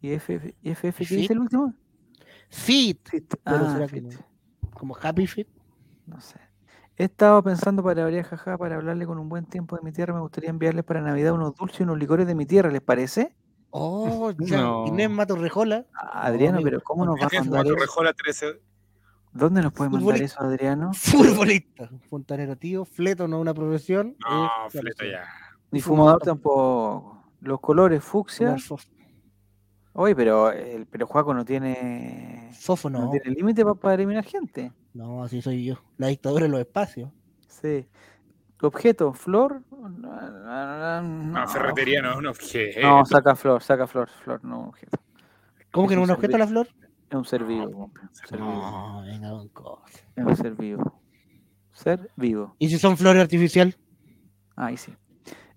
¿Y 0.00 0.10
FF, 0.12 0.54
FF 0.62 0.98
qué 0.98 1.04
Fit. 1.04 1.18
dice 1.18 1.32
el 1.32 1.40
último? 1.40 1.74
Fit, 2.48 3.08
Fit. 3.08 3.34
Pero 3.44 3.56
Ah, 3.66 3.86
Fit. 3.88 4.14
como 4.74 4.96
Happy 5.00 5.26
Fit. 5.26 5.48
No 6.06 6.20
sé. 6.20 6.38
He 6.98 7.04
estado 7.04 7.42
pensando 7.42 7.82
para 7.82 8.04
variar, 8.04 8.24
jaja, 8.24 8.56
para 8.56 8.76
hablarle 8.76 9.04
con 9.06 9.18
un 9.18 9.28
buen 9.28 9.44
tiempo 9.44 9.76
de 9.76 9.82
mi 9.82 9.92
tierra. 9.92 10.14
Me 10.14 10.20
gustaría 10.20 10.48
enviarles 10.50 10.84
para 10.84 11.00
Navidad 11.02 11.32
unos 11.34 11.54
dulces 11.54 11.80
y 11.80 11.82
unos 11.82 11.98
licores 11.98 12.26
de 12.26 12.34
mi 12.34 12.46
tierra, 12.46 12.70
¿les 12.70 12.80
parece? 12.80 13.34
Oh, 13.70 14.30
ya. 14.38 14.60
No. 14.62 14.86
Inés 14.86 15.10
Matorrejola, 15.10 15.84
Ah, 15.94 16.26
Adriano, 16.26 16.56
amigo. 16.58 16.70
pero 16.70 16.80
¿cómo 16.82 17.04
nos 17.04 17.16
va 17.16 17.26
a 17.26 17.40
mandar 17.40 17.64
Mato 17.64 17.70
eso? 17.76 17.80
Rejola 17.80 18.12
13. 18.14 18.60
¿Dónde 19.36 19.62
nos 19.62 19.72
puede 19.72 19.90
mandar 19.90 20.20
eso, 20.22 20.40
Adriano? 20.40 20.92
futbolista, 20.94 21.88
fontanero 22.08 22.56
tío, 22.56 22.84
fleto 22.84 23.28
no 23.28 23.36
es 23.36 23.42
una 23.42 23.54
profesión. 23.54 24.16
No, 24.20 24.46
es 24.66 24.72
fleta 24.72 24.88
profesión. 24.96 25.10
ya. 25.12 25.24
Ni 25.70 25.80
fumador 25.80 26.20
tampoco. 26.22 27.22
Los 27.40 27.60
colores 27.60 28.02
fucsia. 28.02 28.56
Oye, 29.92 30.14
pero 30.14 30.50
el 30.52 30.86
pero 30.86 31.06
Juaco 31.06 31.32
no 31.32 31.44
tiene 31.44 32.50
Fósforo, 32.58 32.98
no, 32.98 33.04
no. 33.06 33.10
tiene 33.10 33.30
límite 33.34 33.64
pa- 33.64 33.74
para 33.74 33.94
eliminar 33.94 34.24
gente. 34.24 34.72
No, 34.94 35.22
así 35.24 35.40
soy 35.40 35.64
yo. 35.64 35.76
La 35.96 36.08
dictadura 36.08 36.46
en 36.46 36.52
los 36.52 36.60
espacios. 36.60 37.10
Sí. 37.48 37.86
Objeto, 38.62 39.12
flor. 39.12 39.62
No, 39.70 39.88
no, 39.88 41.02
no, 41.02 41.02
No, 41.40 41.48
ferretería 41.48 42.00
no 42.02 42.12
es 42.12 42.16
un 42.16 42.26
objeto. 42.26 42.80
No, 42.80 43.04
saca 43.04 43.34
flor, 43.36 43.62
saca 43.62 43.86
flor, 43.86 44.08
flor, 44.08 44.42
no 44.44 44.60
un 44.60 44.68
objeto. 44.68 44.98
¿Cómo 45.72 45.88
que 45.88 45.94
Es 45.94 45.98
no 45.98 46.04
un 46.04 46.10
un 46.10 46.16
objeto 46.16 46.38
la 46.38 46.46
flor? 46.46 46.68
Es 47.08 47.14
un 47.16 47.24
ser 47.24 47.44
vivo, 47.44 47.70
compa, 47.70 48.00
un 48.02 48.14
ser 48.14 48.38
vivo. 48.38 48.50
No, 48.52 49.02
venga, 49.02 49.28
don 49.28 49.48
cosa. 49.50 49.82
Es 50.16 50.24
un 50.24 50.36
ser 50.36 50.54
vivo. 50.54 51.00
Ser 51.72 52.10
vivo. 52.16 52.56
¿Y 52.58 52.68
si 52.68 52.78
son 52.78 52.96
flores 52.96 53.22
artificiales? 53.22 53.78
Ahí 54.56 54.76
sí. 54.76 54.92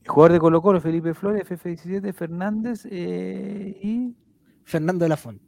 El 0.03 0.09
jugador 0.09 0.33
de 0.33 0.39
Colo 0.39 0.61
Colo, 0.61 0.81
Felipe 0.81 1.13
Flores, 1.13 1.43
FF17, 1.49 2.13
Fernández 2.13 2.85
eh, 2.89 3.79
y 3.81 4.15
Fernando 4.63 5.05
de 5.05 5.09
la 5.09 5.17
Fuente. 5.17 5.45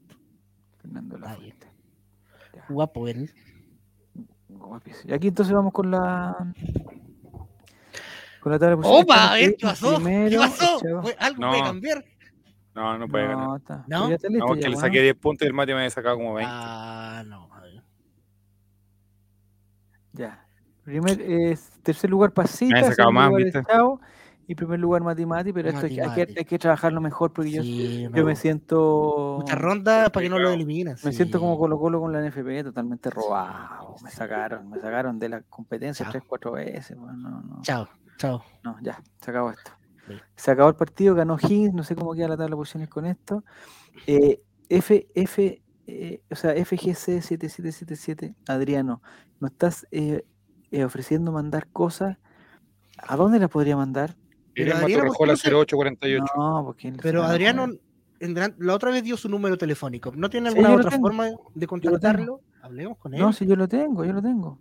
Fernando 0.82 1.16
de 1.16 1.22
la 1.22 1.32
Ahí 1.32 1.54
Guapo 2.70 3.08
él. 3.08 3.32
guapísimo. 4.48 5.12
Y 5.12 5.14
aquí 5.14 5.28
entonces 5.28 5.54
vamos 5.54 5.74
con 5.74 5.92
la 5.92 6.54
con 8.40 8.52
la 8.52 8.58
tabla 8.60 8.76
de 8.76 8.82
posiciones. 8.82 9.04
¡Opa! 9.04 9.34
¿qué 9.38 9.58
pasó? 9.62 9.98
¿Qué 10.04 10.38
pasó? 10.38 10.80
Chavo. 10.82 11.02
¿Fue- 11.04 11.16
¿Algo 11.20 11.42
No. 11.42 11.50
puede 11.50 11.62
cambiar? 11.64 12.06
No, 12.74 12.98
no 12.98 13.08
puede 13.08 13.28
ganar. 13.28 13.48
No, 13.48 13.56
está. 13.58 13.84
¿No? 13.88 14.10
ya 14.10 14.16
listo 14.16 14.30
No, 14.30 14.56
ya, 14.56 14.62
que 14.62 14.70
le 14.70 14.76
bueno. 14.76 14.80
saqué 14.80 15.02
10 15.02 15.16
puntos 15.16 15.46
y 15.46 15.48
el 15.48 15.54
mate 15.54 15.74
me 15.74 15.80
había 15.80 15.90
sacado 15.90 16.16
como 16.18 16.34
20. 16.36 16.52
Ah, 16.54 17.24
no. 17.28 17.50
Ya. 20.14 20.46
Primer, 20.84 21.22
eh, 21.22 21.58
tercer 21.84 22.10
lugar 22.10 22.32
Pasita, 22.34 22.74
Me 22.74 22.80
había 22.80 22.90
sacado 22.92 23.10
segundo 23.10 23.20
más, 23.22 23.30
lugar 23.30 23.44
¿viste? 23.46 23.62
y 24.48 24.56
primer 24.56 24.80
lugar 24.80 25.02
Mati 25.04 25.26
Mati, 25.26 25.54
pero 25.54 25.70
esto 25.70 25.86
hay 25.86 25.96
que, 25.96 26.02
hay, 26.02 26.10
que, 26.10 26.20
Mati 26.20 26.20
Mati. 26.32 26.40
hay 26.40 26.46
que 26.46 26.60
trabajarlo 26.60 27.00
mejor 27.00 27.32
porque 27.32 27.52
yo, 27.52 27.62
Sí, 27.64 28.02
yo 28.04 28.10
no. 28.10 28.26
me 28.26 28.36
siento 28.36 29.38
Muchas 29.40 29.58
rondas 29.62 30.10
para 30.10 30.24
que 30.24 30.30
no 30.30 30.40
lo 30.40 30.50
eliminen. 30.50 30.96
me 31.04 31.12
sí. 31.12 31.14
siento 31.14 31.40
como 31.40 31.58
Colo 31.58 31.80
Colo 31.80 32.02
con 32.02 32.12
la 32.12 32.20
NFP 32.28 32.64
totalmente 32.64 33.10
robado. 33.10 33.96
Me 34.04 34.10
sacaron, 34.10 34.70
me 34.70 34.80
sacaron 34.82 35.18
de 35.20 35.30
la 35.30 35.42
competencia 35.44 36.04
Chao. 36.06 36.12
tres, 36.12 36.24
cuatro 36.28 36.52
veces. 36.54 36.98
bueno, 36.98 37.18
no, 37.30 37.42
no, 37.42 37.62
Chao, 37.62 37.88
chao. 38.18 38.44
no, 38.64 38.76
ya, 38.82 39.02
se 39.22 39.32
acabó 39.32 39.52
esto. 39.52 39.72
Sí. 40.12 40.20
Se 40.36 40.52
acabó 40.52 40.70
el 40.70 40.76
partido, 40.76 41.16
ganó 41.16 41.38
Higgins, 41.42 41.74
no 41.74 41.84
sé 41.84 41.96
cómo 41.96 42.14
queda 42.14 42.28
la 42.30 42.38
tabla 42.38 42.52
de 42.52 42.56
posiciones 42.58 42.90
con 42.90 43.06
esto. 43.06 43.44
Eh, 44.08 44.42
F, 44.70 45.08
F, 45.16 45.62
eh, 45.88 46.22
o 46.30 46.36
sea, 46.36 46.52
FGC 46.56 47.22
7777, 47.22 48.36
Adriano, 48.48 49.02
¿no 49.40 49.48
estás 49.48 49.86
eh, 49.92 50.24
eh, 50.72 50.84
ofreciendo 50.84 51.32
mandar 51.32 51.68
cosas? 51.72 52.18
¿A 52.98 53.16
dónde 53.16 53.40
las 53.40 53.50
podría 53.50 53.76
mandar? 53.76 54.16
Pero 54.54 54.68
Irene 54.70 54.84
Adriano, 54.84 55.04
¿por 55.04 55.18
qué 55.18 55.24
Matorrejola 55.26 55.34
no 55.34 55.38
se- 55.38 55.50
0848. 55.50 56.26
No, 56.38 56.64
porque 56.66 56.94
Pero 57.02 57.24
Adriano, 57.24 57.68
en 58.20 58.36
la 58.60 58.74
otra 58.76 58.92
vez 58.92 59.04
dio 59.04 59.18
su 59.18 59.28
número 59.30 59.58
telefónico. 59.58 60.12
¿No 60.16 60.30
tiene 60.30 60.52
Sí, 60.52 60.58
alguna 60.58 60.76
otra 60.76 60.90
tengo. 60.92 61.08
forma 61.08 61.28
de 61.56 61.68
contactarlo? 61.68 62.42
Hablemos 62.62 62.98
con 62.98 63.14
él. 63.14 63.20
No, 63.22 63.34
si 63.34 63.46
yo 63.48 63.56
lo 63.56 63.68
tengo, 63.68 64.06
yo 64.06 64.14
lo 64.14 64.22
tengo. 64.22 64.60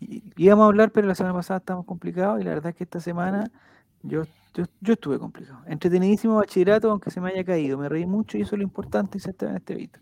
Y- 0.00 0.22
Íbamos 0.36 0.62
a 0.64 0.66
hablar, 0.68 0.90
pero 0.90 1.06
la 1.06 1.14
semana 1.14 1.34
pasada 1.34 1.58
estábamos 1.58 1.86
complicados 1.86 2.40
y 2.40 2.44
la 2.44 2.50
verdad 2.54 2.70
es 2.70 2.76
que 2.76 2.84
esta 2.84 3.00
semana 3.00 3.50
yo, 4.02 4.22
yo, 4.54 4.64
yo 4.80 4.92
estuve 4.94 5.18
complicado. 5.18 5.60
Entretenidísimo 5.66 6.36
bachillerato, 6.36 6.90
aunque 6.90 7.10
se 7.10 7.20
me 7.20 7.30
haya 7.30 7.44
caído. 7.44 7.78
Me 7.78 7.88
reí 7.88 8.06
mucho 8.06 8.38
y 8.38 8.42
eso 8.42 8.54
es 8.54 8.58
lo 8.58 8.64
importante 8.64 9.18
y 9.18 9.20
se 9.20 9.30
está 9.30 9.48
en 9.50 9.56
este 9.56 9.74
video. 9.74 10.00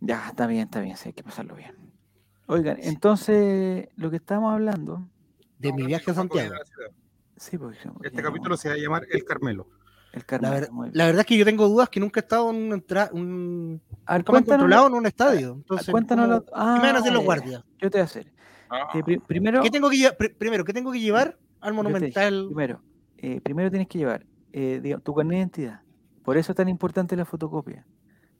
Ya, 0.00 0.28
está 0.28 0.46
bien, 0.46 0.62
está 0.62 0.80
bien, 0.80 0.96
sí, 0.96 1.08
hay 1.08 1.12
que 1.12 1.22
pasarlo 1.24 1.54
bien. 1.56 1.74
Oigan, 2.46 2.78
entonces, 2.80 3.88
lo 3.96 4.10
que 4.10 4.16
estábamos 4.16 4.52
hablando... 4.54 5.08
De 5.58 5.72
mi 5.72 5.84
viaje 5.86 6.10
a 6.10 6.14
Santiago. 6.14 6.54
Sí, 7.36 7.58
porque 7.58 7.76
Este 8.02 8.22
capítulo 8.22 8.56
se 8.56 8.68
va 8.68 8.74
a 8.74 8.78
llamar 8.78 9.06
El 9.10 9.24
Carmelo. 9.24 9.66
El 10.12 10.24
La, 10.40 10.50
ver- 10.50 10.68
bien. 10.72 10.90
la 10.94 11.06
verdad 11.06 11.20
es 11.20 11.26
que 11.26 11.36
yo 11.36 11.44
tengo 11.44 11.68
dudas 11.68 11.88
que 11.88 12.00
nunca 12.00 12.20
he 12.20 12.22
estado 12.22 12.48
en 12.50 12.56
un, 12.56 12.72
entra- 12.72 13.10
un 13.12 13.82
A 14.06 14.14
ver, 14.14 14.24
controlado 14.24 14.86
en 14.86 14.94
un 14.94 15.06
estadio. 15.06 15.50
ah, 15.50 15.56
Entonces, 15.58 15.90
cuéntanos 15.90 16.26
¿cómo- 16.44 16.56
la- 16.56 16.74
¿qué 16.74 16.80
me 16.80 16.86
van 16.86 16.96
a 16.96 16.98
hacer 17.00 17.12
los 17.12 17.22
ah, 17.22 17.24
guardias? 17.24 17.64
Yo 17.78 17.90
te 17.90 17.98
voy 17.98 18.00
a 18.02 18.04
hacer. 18.04 18.32
Eh, 18.94 19.20
primero, 19.26 19.62
¿Qué 19.62 19.70
tengo 19.70 19.90
que 19.90 20.10
primero, 20.38 20.64
¿qué 20.64 20.72
tengo 20.72 20.92
que 20.92 21.00
llevar 21.00 21.36
al 21.60 21.74
Monumental? 21.74 22.44
primero, 22.46 22.82
eh, 23.16 23.40
primero 23.40 23.70
tienes 23.70 23.88
que 23.88 23.98
llevar 23.98 24.26
eh, 24.52 24.80
diga- 24.82 25.00
tu 25.00 25.14
carnet 25.14 25.32
de 25.32 25.38
identidad. 25.38 25.80
Por 26.22 26.36
eso 26.36 26.52
es 26.52 26.56
tan 26.56 26.68
importante 26.68 27.16
la 27.16 27.24
fotocopia. 27.24 27.86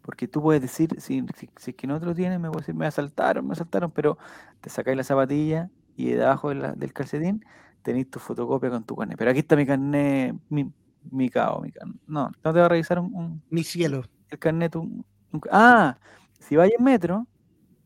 Porque 0.03 0.27
tú 0.27 0.41
puedes 0.41 0.63
decir, 0.63 0.89
si, 1.01 1.25
si, 1.37 1.51
si 1.57 1.71
es 1.71 1.77
que 1.77 1.87
no 1.87 2.01
te 2.01 2.07
lo 2.07 2.15
tienes, 2.15 2.41
me 2.41 2.49
puedes 2.51 2.67
decir, 2.67 2.75
me 2.75 2.87
asaltaron, 2.87 3.47
me 3.47 3.53
asaltaron, 3.53 3.91
pero 3.91 4.17
te 4.61 4.71
sacáis 4.71 4.97
la 4.97 5.05
zapatilla 5.05 5.71
y 5.97 6.11
debajo 6.13 6.49
de 6.49 6.55
la- 6.57 6.73
del 6.73 6.93
calcetín 6.93 7.45
tenéis 7.83 8.11
tu 8.11 8.19
fotocopia 8.19 8.71
con 8.71 8.85
tu 8.85 8.97
carnet. 8.97 9.19
Pero 9.19 9.31
aquí 9.31 9.41
está 9.41 9.55
mi 9.57 9.67
carnet, 9.67 10.35
mi, 10.49 10.71
mi 11.11 11.29
cao, 11.29 11.61
mi 11.61 11.73
carnet. 11.73 11.97
No, 12.07 12.31
no 12.43 12.53
te 12.53 12.59
va 12.59 12.67
a 12.67 12.69
revisar 12.69 12.99
un, 13.01 13.15
un- 13.15 13.43
Mi 13.51 13.63
cielo. 13.65 14.03
el 14.31 14.39
carnet. 14.39 14.77
un- 14.77 15.05
un- 15.33 15.41
ah, 15.51 15.99
si 16.39 16.57
vais 16.57 16.73
en 16.79 16.83
metro, 16.85 17.27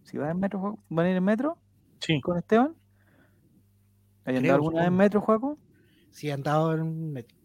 si 0.04 0.16
vas 0.18 0.30
en 0.30 0.38
metro, 0.38 0.78
¿van 0.88 1.06
a 1.06 1.10
ir 1.10 1.16
en 1.16 1.24
metro 1.24 1.58
Sí. 2.00 2.20
con 2.20 2.36
Esteban? 2.38 2.74
¿Hay 4.24 4.36
andado 4.36 4.54
alguna 4.56 4.80
vez 4.80 4.88
en 4.88 4.96
metro, 4.96 5.20
Juaco? 5.20 5.58
Si 6.10 6.28
he 6.28 6.32
andado 6.32 6.74
en 6.74 7.12
metro. 7.12 7.36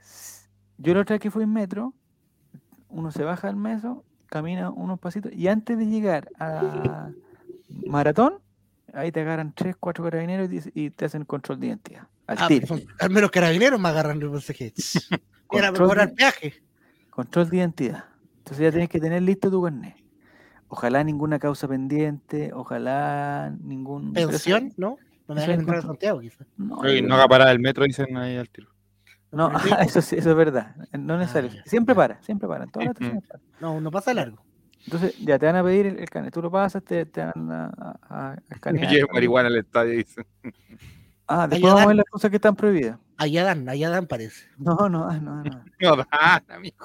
S- 0.00 0.48
Yo 0.78 0.94
la 0.94 1.00
otra 1.00 1.14
vez 1.14 1.20
que 1.20 1.30
fui 1.30 1.42
en 1.44 1.52
metro, 1.52 1.94
uno 2.88 3.10
se 3.10 3.24
baja 3.24 3.48
del 3.48 3.56
metro, 3.56 4.04
camina 4.26 4.70
unos 4.70 4.98
pasitos 4.98 5.32
y 5.32 5.48
antes 5.48 5.76
de 5.76 5.86
llegar 5.86 6.30
a 6.38 7.12
Maratón, 7.68 8.38
ahí 8.92 9.10
te 9.12 9.20
agarran 9.20 9.52
tres, 9.54 9.76
cuatro 9.78 10.04
carabineros 10.04 10.48
y, 10.74 10.90
te 10.90 11.04
hacen 11.04 11.24
control 11.24 11.60
de 11.60 11.66
identidad. 11.68 12.08
Al 12.26 12.36
Ah, 12.38 12.48
al 13.00 13.10
menos 13.10 13.30
carabineros 13.30 13.80
me 13.80 13.88
agarran 13.88 14.20
pensé 14.20 14.54
que 14.54 14.72
Era 15.50 15.68
Control 15.72 15.88
mejor 15.88 16.00
al 16.00 16.08
de- 16.08 16.14
peaje. 16.14 16.54
Control 17.10 17.48
de 17.48 17.56
identidad. 17.56 18.04
Entonces 18.38 18.64
ya 18.64 18.70
tienes 18.70 18.88
que 18.88 19.00
tener 19.00 19.22
listo 19.22 19.50
tu 19.50 19.62
carnet. 19.62 19.96
Ojalá 20.68 21.02
ninguna 21.02 21.38
causa 21.38 21.66
pendiente, 21.66 22.52
ojalá 22.52 23.54
ningún... 23.62 24.12
Pensión, 24.12 24.74
¿no? 24.76 24.98
No 25.28 25.34
me 25.34 25.40
eso 25.42 25.50
dejan 25.50 25.52
es 25.52 25.58
entrar 25.60 25.78
a 25.78 25.80
control. 25.82 25.94
Santiago, 25.94 26.20
quizás. 26.20 26.46
No, 26.56 26.82
no 27.08 27.14
haga 27.14 27.28
parada 27.28 27.52
el 27.52 27.60
metro, 27.60 27.84
dicen 27.84 28.16
ahí 28.16 28.36
al 28.36 28.48
tiro. 28.50 28.68
no, 29.30 29.56
sí, 29.60 29.68
eso, 29.80 30.00
sí- 30.02 30.16
eso 30.16 30.30
es 30.30 30.36
verdad. 30.36 30.74
No 30.98 31.14
es 31.14 31.20
necesario. 31.20 31.50
ya. 31.50 31.62
Siempre 31.66 31.94
para, 31.94 32.20
siempre 32.22 32.48
para. 32.48 32.64
En 32.64 32.70
todas 32.70 32.88
las 32.88 32.94
para. 32.96 33.40
No, 33.60 33.80
no 33.80 33.90
pasa 33.90 34.12
largo. 34.14 34.42
Entonces, 34.84 35.18
ya 35.18 35.38
te 35.38 35.44
van 35.46 35.56
a 35.56 35.62
pedir 35.62 35.86
el, 35.86 35.98
el 35.98 36.08
carnet. 36.08 36.32
Tú 36.32 36.40
lo 36.40 36.50
pasas, 36.50 36.82
te, 36.82 37.04
te 37.04 37.20
van 37.22 37.50
a, 37.52 37.66
a- 37.66 37.98
a 38.32 38.36
escanear. 38.48 38.90
Lleve 38.90 39.06
marihuana 39.12 39.48
al 39.48 39.56
estadio, 39.56 39.92
dicen. 39.98 40.24
Ah, 41.26 41.46
después 41.46 41.70
vamos 41.74 41.84
a 41.84 41.88
ver 41.88 41.96
las 41.96 42.06
cosas 42.06 42.30
que 42.30 42.36
están 42.36 42.56
prohibidas. 42.56 42.98
Allá 43.18 43.44
dan, 43.44 43.68
allá 43.68 43.90
dan 43.90 44.06
parece. 44.06 44.46
No, 44.56 44.88
no, 44.88 45.04
ah, 45.10 45.18
no, 45.18 45.42
no. 45.44 45.64
No 45.80 45.96
dan, 45.96 46.42
amigo. 46.48 46.76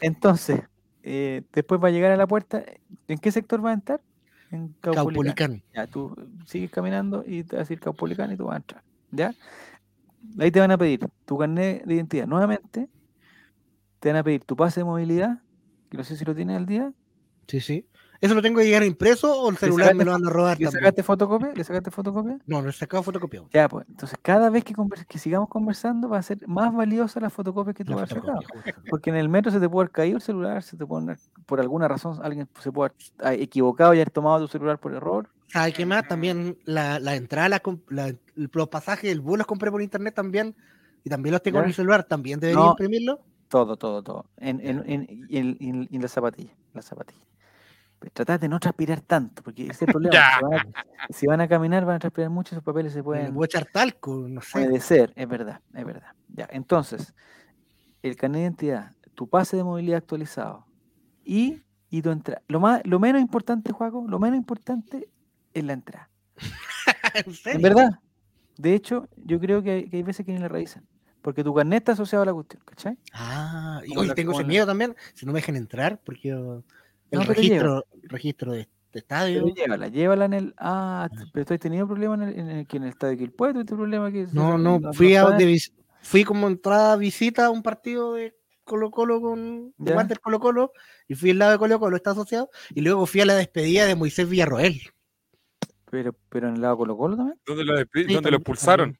Entonces, 0.00 0.60
eh, 1.02 1.42
después 1.52 1.82
va 1.82 1.88
a 1.88 1.90
llegar 1.90 2.12
a 2.12 2.16
la 2.16 2.26
puerta. 2.28 2.62
¿En 3.08 3.18
qué 3.18 3.32
sector 3.32 3.64
va 3.64 3.70
a 3.70 3.74
entrar? 3.74 4.00
En 4.54 4.68
Caupolicán. 4.80 5.04
Caupolicán. 5.04 5.62
Ya, 5.74 5.86
tú 5.88 6.14
sigues 6.46 6.70
caminando 6.70 7.24
y 7.26 7.42
te 7.42 7.56
va 7.56 7.60
a 7.60 7.64
decir 7.64 7.80
Caupolicán 7.80 8.30
y 8.30 8.36
tú 8.36 8.44
vas 8.44 8.54
a 8.54 8.56
entrar. 8.58 8.82
¿Ya? 9.10 9.34
Ahí 10.38 10.50
te 10.52 10.60
van 10.60 10.70
a 10.70 10.78
pedir 10.78 11.00
tu 11.24 11.36
carnet 11.36 11.84
de 11.84 11.94
identidad. 11.94 12.26
Nuevamente, 12.28 12.88
te 13.98 14.08
van 14.08 14.18
a 14.18 14.22
pedir 14.22 14.44
tu 14.44 14.54
pase 14.54 14.80
de 14.80 14.84
movilidad, 14.84 15.42
que 15.90 15.96
no 15.96 16.04
sé 16.04 16.16
si 16.16 16.24
lo 16.24 16.36
tienes 16.36 16.56
al 16.56 16.66
día. 16.66 16.92
Sí, 17.48 17.60
sí. 17.60 17.88
¿Eso 18.24 18.34
lo 18.34 18.40
tengo 18.40 18.58
que 18.58 18.64
llegar 18.64 18.82
impreso 18.84 19.38
o 19.38 19.50
el 19.50 19.58
celular 19.58 19.94
me 19.94 20.02
lo 20.02 20.12
van 20.12 20.24
a 20.26 20.30
robar 20.30 20.58
¿Le 20.58 20.64
también? 20.64 20.82
sacaste 20.82 21.02
fotocopia? 21.02 21.52
¿Le 21.54 21.62
sacaste 21.62 21.90
fotocopia? 21.90 22.38
No, 22.46 22.62
no 22.62 22.70
he 22.70 22.72
sacado 22.72 23.02
fotocopiado. 23.02 23.50
Ya, 23.52 23.68
pues, 23.68 23.84
entonces 23.86 24.18
cada 24.22 24.48
vez 24.48 24.64
que, 24.64 24.72
que 25.06 25.18
sigamos 25.18 25.50
conversando 25.50 26.08
va 26.08 26.16
a 26.18 26.22
ser 26.22 26.38
más 26.48 26.74
valiosa 26.74 27.20
la 27.20 27.28
fotocopia 27.28 27.74
que 27.74 27.84
tú 27.84 27.92
vas 27.92 28.04
a 28.04 28.14
sacar. 28.14 28.22
fotocopia. 28.36 28.74
Porque 28.88 29.10
en 29.10 29.16
el 29.16 29.28
metro 29.28 29.52
se 29.52 29.60
te 29.60 29.68
puede 29.68 29.84
haber 29.84 29.92
caído 29.92 30.16
el 30.16 30.22
celular, 30.22 30.62
se 30.62 30.78
te 30.78 30.86
puede 30.86 31.16
por 31.44 31.60
alguna 31.60 31.86
razón 31.86 32.18
alguien 32.22 32.48
se 32.60 32.72
puede 32.72 32.92
haber 33.18 33.40
equivocado 33.42 33.92
y 33.92 33.98
haber 33.98 34.10
tomado 34.10 34.40
tu 34.40 34.48
celular 34.48 34.78
por 34.80 34.94
error. 34.94 35.28
¿Sabes 35.48 35.74
qué 35.74 35.84
más? 35.84 36.08
También 36.08 36.56
la, 36.64 36.98
la 37.00 37.16
entrada, 37.16 37.48
la, 37.50 37.62
la- 37.90 38.14
los 38.34 38.68
pasajes, 38.68 39.12
el 39.12 39.20
bus 39.20 39.36
los 39.36 39.46
compré 39.46 39.70
por 39.70 39.82
internet 39.82 40.14
también. 40.14 40.56
Y 41.04 41.10
también 41.10 41.32
los 41.32 41.42
tengo 41.42 41.58
en 41.58 41.66
el 41.66 41.74
celular. 41.74 42.04
¿También 42.04 42.40
debería 42.40 42.62
No. 42.64 42.70
imprimirlo? 42.70 43.20
Todo, 43.48 43.76
todo, 43.76 44.02
todo. 44.02 44.24
En, 44.38 44.58
en, 44.66 44.82
en, 44.90 45.06
en, 45.28 45.88
en 45.92 46.02
la 46.02 46.08
zapatilla. 46.08 46.56
La 46.72 46.80
zapatilla. 46.80 47.20
Pero 48.04 48.12
tratad 48.12 48.38
de 48.38 48.48
no 48.50 48.60
transpirar 48.60 49.00
tanto, 49.00 49.42
porque 49.42 49.62
ese 49.62 49.72
es 49.72 49.82
el 49.82 49.86
problema. 49.92 50.14
Si, 50.38 50.42
van 50.44 50.54
a, 50.54 50.66
si 51.10 51.26
van 51.26 51.40
a 51.40 51.48
caminar, 51.48 51.84
van 51.86 51.96
a 51.96 51.98
transpirar 52.00 52.28
mucho, 52.28 52.54
esos 52.54 52.62
papeles 52.62 52.92
se 52.92 53.02
pueden 53.02 53.32
voy 53.32 53.44
a 53.44 53.46
echar 53.46 53.64
talco, 53.64 54.26
no 54.28 54.42
sé. 54.42 54.52
Puede 54.52 54.80
ser, 54.80 55.12
es 55.16 55.26
verdad, 55.26 55.60
es 55.72 55.84
verdad. 55.86 56.12
Ya, 56.28 56.46
entonces, 56.50 57.14
el 58.02 58.16
carnet 58.16 58.40
de 58.40 58.42
identidad, 58.42 58.92
tu 59.14 59.26
pase 59.28 59.56
de 59.56 59.64
movilidad 59.64 59.96
actualizado 59.98 60.66
y, 61.24 61.62
y 61.88 62.02
tu 62.02 62.10
entrada. 62.10 62.42
Lo, 62.46 62.60
más, 62.60 62.82
lo 62.84 63.00
menos 63.00 63.22
importante, 63.22 63.72
Juaco, 63.72 64.04
lo 64.06 64.18
menos 64.18 64.36
importante 64.36 65.08
es 65.54 65.64
la 65.64 65.72
entrada. 65.72 66.10
¿En 67.14 67.32
serio? 67.32 67.56
En 67.56 67.62
verdad. 67.62 67.98
De 68.58 68.74
hecho, 68.74 69.08
yo 69.16 69.40
creo 69.40 69.62
que 69.62 69.70
hay, 69.70 69.88
que 69.88 69.96
hay 69.96 70.02
veces 70.02 70.26
que 70.26 70.32
ni 70.32 70.38
la 70.38 70.48
revisan. 70.48 70.86
Porque 71.22 71.42
tu 71.42 71.54
carnet 71.54 71.78
está 71.78 71.92
asociado 71.92 72.22
a 72.22 72.26
la 72.26 72.34
cuestión, 72.34 72.62
¿cachai? 72.66 72.98
Ah, 73.14 73.80
y 73.86 73.96
hoy 73.96 74.12
tengo 74.12 74.32
ese 74.32 74.42
la- 74.42 74.48
miedo 74.48 74.66
también. 74.66 74.94
Si 75.14 75.24
no 75.24 75.32
me 75.32 75.38
dejan 75.38 75.56
entrar, 75.56 75.98
porque 76.04 76.28
yo- 76.28 76.62
el 77.10 77.18
No, 77.20 77.24
registro, 77.24 77.84
registro 78.04 78.52
de, 78.52 78.68
de 78.92 78.98
estadio. 78.98 79.42
Pero 79.44 79.54
llévala, 79.54 79.88
llévala 79.88 80.24
en 80.26 80.32
el. 80.34 80.54
Ah, 80.58 81.08
t- 81.10 81.24
pero 81.32 81.46
tú 81.46 81.54
has 81.54 81.60
tenido 81.60 81.86
problemas 81.86 82.20
en 82.20 82.28
el, 82.28 82.38
en 82.38 82.48
el, 82.50 82.66
que 82.66 82.76
en 82.78 82.82
el 82.84 82.88
estadio 82.90 83.16
Quilpué, 83.18 83.52
tuviste 83.52 83.74
problema 83.74 84.10
que. 84.10 84.26
No, 84.32 84.56
no, 84.58 84.78
no- 84.80 84.92
fui, 84.92 85.14
a, 85.16 85.24
de 85.30 85.60
fui 86.02 86.24
como 86.24 86.46
entrada 86.48 86.92
a 86.92 86.96
visita 86.96 87.46
a 87.46 87.50
un 87.50 87.62
partido 87.62 88.14
de 88.14 88.34
Colo 88.64 88.90
Colo 88.90 89.20
con 89.20 89.74
de. 89.76 89.92
Wander 89.94 90.20
Colo 90.20 90.40
Colo 90.40 90.72
y 91.08 91.14
fui 91.14 91.30
al 91.30 91.38
lado 91.38 91.52
de 91.52 91.58
Colo 91.58 91.78
Colo, 91.78 91.96
está 91.96 92.10
asociado, 92.12 92.48
y 92.74 92.80
luego 92.80 93.06
fui 93.06 93.20
a 93.20 93.26
la 93.26 93.34
despedida 93.34 93.86
de 93.86 93.94
Moisés 93.94 94.28
Villarroel. 94.28 94.80
Pero, 95.90 96.14
pero 96.28 96.48
en 96.48 96.54
el 96.56 96.60
lado 96.62 96.76
Colo 96.78 96.96
Colo 96.96 97.16
también. 97.16 97.38
¿Dónde 97.46 97.64
lo, 97.64 97.76
Sí, 97.78 97.84
dónde 97.92 98.12
lo 98.14 98.20
también, 98.20 98.34
expulsaron? 98.40 98.98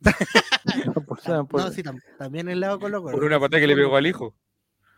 Lo 0.86 0.92
expulsaron 0.92 1.46
por- 1.46 1.60
No, 1.60 1.70
sí, 1.70 1.82
tam- 1.82 2.00
también 2.18 2.48
en 2.48 2.54
el 2.54 2.60
lado 2.60 2.76
de 2.76 2.80
Colo 2.82 3.02
Colo. 3.02 3.12
Por 3.14 3.24
una 3.24 3.38
patada 3.38 3.60
que 3.60 3.66
le 3.68 3.76
pegó 3.76 3.94
al 3.96 4.06
hijo. 4.06 4.34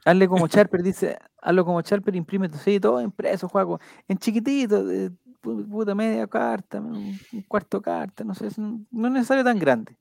Hazle 0.04 0.28
como 0.28 0.48
Charper, 0.48 0.82
dice, 0.82 1.18
hazlo 1.40 1.64
como 1.64 1.80
Charper, 1.82 2.14
imprime 2.16 2.48
tu 2.48 2.58
sí, 2.58 2.78
todo 2.80 3.00
impreso, 3.00 3.48
juego, 3.48 3.80
en 4.08 4.18
chiquitito, 4.18 4.84
de 4.84 5.10
pu- 5.42 5.68
puta 5.68 5.94
media 5.94 6.26
carta, 6.26 6.80
un, 6.80 7.18
cuarto 7.48 7.80
carta, 7.82 8.22
no 8.24 8.34
sé, 8.34 8.48
no 8.58 9.06
es 9.08 9.12
necesario 9.12 9.44
tan 9.44 9.58
grande. 9.58 9.98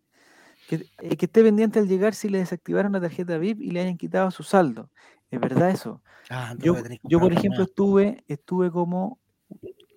Que, 0.67 0.87
eh, 0.99 1.17
que 1.17 1.25
esté 1.25 1.43
pendiente 1.43 1.79
al 1.79 1.87
llegar 1.87 2.15
si 2.15 2.29
le 2.29 2.39
desactivaron 2.39 2.93
la 2.93 3.01
tarjeta 3.01 3.37
VIP 3.37 3.63
y 3.63 3.71
le 3.71 3.81
hayan 3.81 3.97
quitado 3.97 4.31
su 4.31 4.43
saldo. 4.43 4.89
Es 5.31 5.39
verdad 5.39 5.69
eso. 5.71 6.01
Ah, 6.29 6.53
Yo, 6.57 6.73
yo 7.03 7.19
por 7.19 7.33
ejemplo, 7.33 7.63
estuve, 7.65 8.23
estuve 8.27 8.71
como 8.71 9.19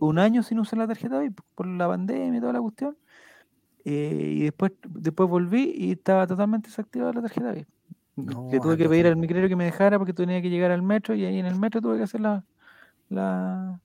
un 0.01 0.19
año 0.19 0.43
sin 0.43 0.59
usar 0.61 0.79
la 0.81 0.89
tarjeta 0.89 1.19
VIP 1.21 1.43
por 1.55 1.67
la 1.67 1.89
pandemia 1.89 2.39
y 2.39 2.41
toda 2.41 2.53
la 2.55 2.61
cuestión. 2.61 2.97
eh, 3.85 4.35
y 4.39 4.43
después, 4.45 4.73
después 4.89 5.29
volví 5.29 5.73
y 5.77 5.93
estaba 5.93 6.27
totalmente 6.27 6.69
desactivada 6.71 7.13
la 7.15 7.23
tarjeta 7.23 7.53
VIP. 7.53 7.69
No, 8.17 8.49
Le 8.51 8.61
tuve 8.61 8.77
que 8.79 8.89
pedir 8.89 9.07
al 9.07 9.17
micrero 9.17 9.47
que 9.49 9.57
me 9.57 9.65
dejara 9.67 9.99
porque 9.99 10.13
tenía 10.15 10.41
que 10.41 10.49
llegar 10.49 10.71
al 10.71 10.83
metro 10.83 11.15
y 11.15 11.25
ahí 11.27 11.39
en 11.39 11.47
el 11.47 11.59
metro 11.59 11.81
tuve 11.83 11.99
que 11.99 12.05
hacer 12.05 12.21
la, 12.23 12.43
la- 13.11 13.79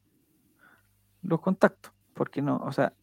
los 1.23 1.41
contactos. 1.41 1.91
Porque 2.13 2.41
no, 2.41 2.57
o 2.57 2.71
sea, 2.71 2.93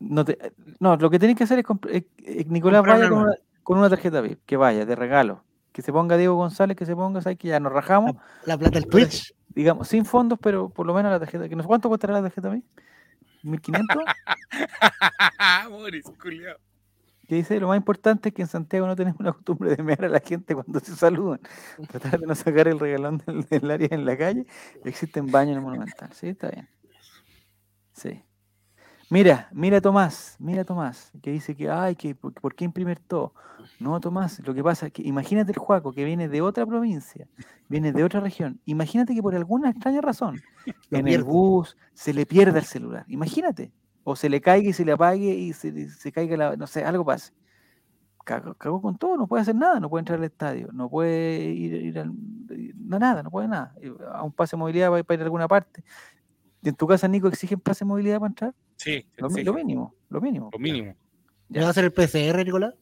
no, 0.00 0.24
te, 0.24 0.52
no 0.80 0.96
lo 0.96 1.08
que 1.10 1.18
tenés 1.18 1.36
que 1.36 1.44
hacer 1.44 1.60
es, 1.60 1.64
es- 1.90 2.04
es 2.24 2.46
Nicolás 2.48 2.82
vaya 2.82 3.04
con 3.08 3.12
una, 3.12 3.22
nueva. 3.26 3.36
con 3.62 3.78
una 3.78 3.88
tarjeta 3.90 4.20
VIP, 4.20 4.40
que 4.44 4.56
vaya, 4.56 4.84
de 4.84 4.96
regalo. 4.96 5.44
Que 5.72 5.82
se 5.82 5.92
ponga 5.92 6.16
Diego 6.16 6.34
González, 6.34 6.76
que 6.76 6.84
se 6.86 6.96
ponga, 6.96 7.20
¿sabes? 7.20 7.38
Que 7.38 7.48
ya 7.48 7.60
nos 7.60 7.72
rajamos, 7.72 8.16
La 8.44 8.58
plata 8.58 8.80
del 8.80 8.88
Twitch. 8.88 9.32
digamos, 9.54 9.86
sin 9.86 10.04
fondos, 10.04 10.38
pero 10.42 10.68
por 10.68 10.84
lo 10.86 10.94
menos 10.94 11.12
la 11.12 11.20
tarjeta, 11.20 11.48
que 11.48 11.54
no 11.54 11.62
sé 11.62 11.68
cuánto 11.68 11.88
costará 11.88 12.14
la 12.14 12.22
tarjeta 12.22 12.48
VIP. 12.48 12.64
1500, 13.44 14.02
Moris, 15.70 16.04
culiao. 16.20 16.56
Que 17.28 17.34
dice, 17.34 17.60
lo 17.60 17.68
más 17.68 17.76
importante 17.76 18.30
es 18.30 18.34
que 18.34 18.42
en 18.42 18.48
Santiago 18.48 18.86
no 18.86 18.96
tenemos 18.96 19.20
la 19.20 19.32
costumbre 19.32 19.76
de 19.76 19.82
mear 19.82 20.02
a 20.06 20.08
la 20.08 20.20
gente 20.20 20.54
cuando 20.54 20.80
se 20.80 20.96
saludan. 20.96 21.40
Tratar 21.88 22.20
de 22.20 22.26
no 22.26 22.34
sacar 22.34 22.68
el 22.68 22.80
regalón 22.80 23.22
del, 23.24 23.42
del 23.42 23.70
área 23.70 23.88
en 23.90 24.06
la 24.06 24.16
calle. 24.16 24.46
Existen 24.82 25.30
baños 25.30 25.52
en 25.52 25.58
el 25.58 25.62
Monumental. 25.62 26.10
Sí, 26.14 26.28
está 26.28 26.48
bien. 26.48 26.66
Sí. 27.92 28.22
Mira, 29.10 29.48
mira 29.52 29.80
Tomás, 29.80 30.36
mira 30.38 30.64
Tomás, 30.64 31.12
que 31.22 31.30
dice 31.30 31.54
que, 31.54 31.70
ay, 31.70 31.96
que 31.96 32.14
por, 32.14 32.32
por 32.34 32.54
qué 32.54 32.64
imprimir 32.64 32.98
todo. 32.98 33.34
No, 33.78 33.98
Tomás, 34.00 34.40
lo 34.46 34.54
que 34.54 34.62
pasa 34.62 34.86
es 34.86 34.92
que 34.92 35.02
imagínate 35.02 35.52
el 35.52 35.58
Juaco 35.58 35.92
que 35.92 36.04
viene 36.04 36.28
de 36.28 36.40
otra 36.42 36.64
provincia, 36.66 37.26
viene 37.68 37.92
de 37.92 38.04
otra 38.04 38.20
región. 38.20 38.60
Imagínate 38.64 39.14
que 39.14 39.22
por 39.22 39.34
alguna 39.34 39.70
extraña 39.70 40.00
razón 40.00 40.40
en 40.90 41.08
el 41.08 41.24
bus 41.24 41.76
se 41.94 42.14
le 42.14 42.24
pierda 42.24 42.58
el 42.58 42.64
celular. 42.64 43.04
Imagínate. 43.08 43.72
O 44.10 44.16
se 44.16 44.30
le 44.30 44.40
caiga 44.40 44.70
y 44.70 44.72
se 44.72 44.86
le 44.86 44.92
apague 44.92 45.34
y 45.34 45.52
se, 45.52 46.10
caiga 46.12 46.34
la, 46.38 46.56
no 46.56 46.66
sé, 46.66 46.82
algo 46.82 47.04
pase. 47.04 47.34
Cagó, 48.24 48.54
cagó 48.54 48.80
con 48.80 48.96
todo, 48.96 49.18
no 49.18 49.26
puede 49.26 49.42
hacer 49.42 49.54
nada, 49.54 49.80
no 49.80 49.90
puede 49.90 50.00
entrar 50.00 50.18
al 50.18 50.24
estadio, 50.24 50.70
no 50.72 50.88
puede 50.88 51.40
ir, 51.50 51.74
ir 51.74 51.98
al, 51.98 52.12
no, 52.76 52.98
nada, 52.98 53.22
no 53.22 53.30
puede 53.30 53.48
nada. 53.48 53.74
Eh, 53.82 53.92
A 54.10 54.22
un 54.22 54.32
pase 54.32 54.56
de 54.56 54.60
movilidad 54.60 54.88
para, 54.88 55.04
para 55.04 55.14
ir 55.16 55.20
a 55.20 55.24
alguna 55.24 55.46
parte. 55.46 55.84
¿En 56.62 56.74
tu 56.74 56.86
casa, 56.86 57.06
Nico, 57.06 57.28
exigen 57.28 57.60
pase 57.60 57.84
de 57.84 57.88
movilidad 57.90 58.18
para 58.18 58.28
entrar? 58.28 58.54
Sí, 58.76 59.06
Lo, 59.18 59.28
mínimo, 59.28 59.94
lo 60.08 60.20
mínimo. 60.22 60.48
lo 60.52 60.58
mínimo. 60.58 60.94
¿Me 61.50 61.60
va 61.60 61.66
a 61.66 61.70
hacer 61.70 61.84
el 61.84 61.92
PCR, 61.92 62.44
Nicolás? 62.46 62.74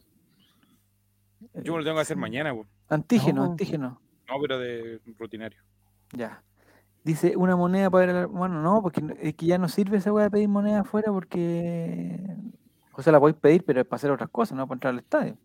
Yo 1.55 1.73
me 1.73 1.79
lo 1.79 1.83
tengo 1.83 1.95
que 1.97 2.01
hacer 2.03 2.15
mañana, 2.15 2.53
pues. 2.55 2.67
Antígeno, 2.87 3.43
No. 3.43 3.51
antígeno. 3.51 4.01
No, 4.29 4.35
pero 4.41 4.59
de 4.59 5.01
rutinario. 5.17 5.59
Ya. 6.13 6.41
Dice 7.03 7.37
una 7.37 7.55
moneda 7.55 7.89
para 7.89 8.11
la- 8.11 8.25
Bueno, 8.25 8.61
no, 8.61 8.81
porque 8.81 9.01
es 9.21 9.33
que 9.35 9.45
ya 9.45 9.57
no 9.57 9.69
sirve 9.69 9.97
esa 9.97 10.11
weá 10.11 10.25
de 10.25 10.31
pedir 10.31 10.49
moneda 10.49 10.81
afuera 10.81 11.11
porque. 11.11 12.19
O 12.93 13.01
sea, 13.01 13.13
la 13.13 13.19
podéis 13.19 13.37
pedir, 13.39 13.63
pero 13.63 13.79
es 13.81 13.87
para 13.87 13.97
hacer 13.97 14.11
otras 14.11 14.29
cosas, 14.29 14.57
no 14.57 14.67
para 14.67 14.75
entrar 14.75 14.93
al 14.93 14.99
estadio. 14.99 15.37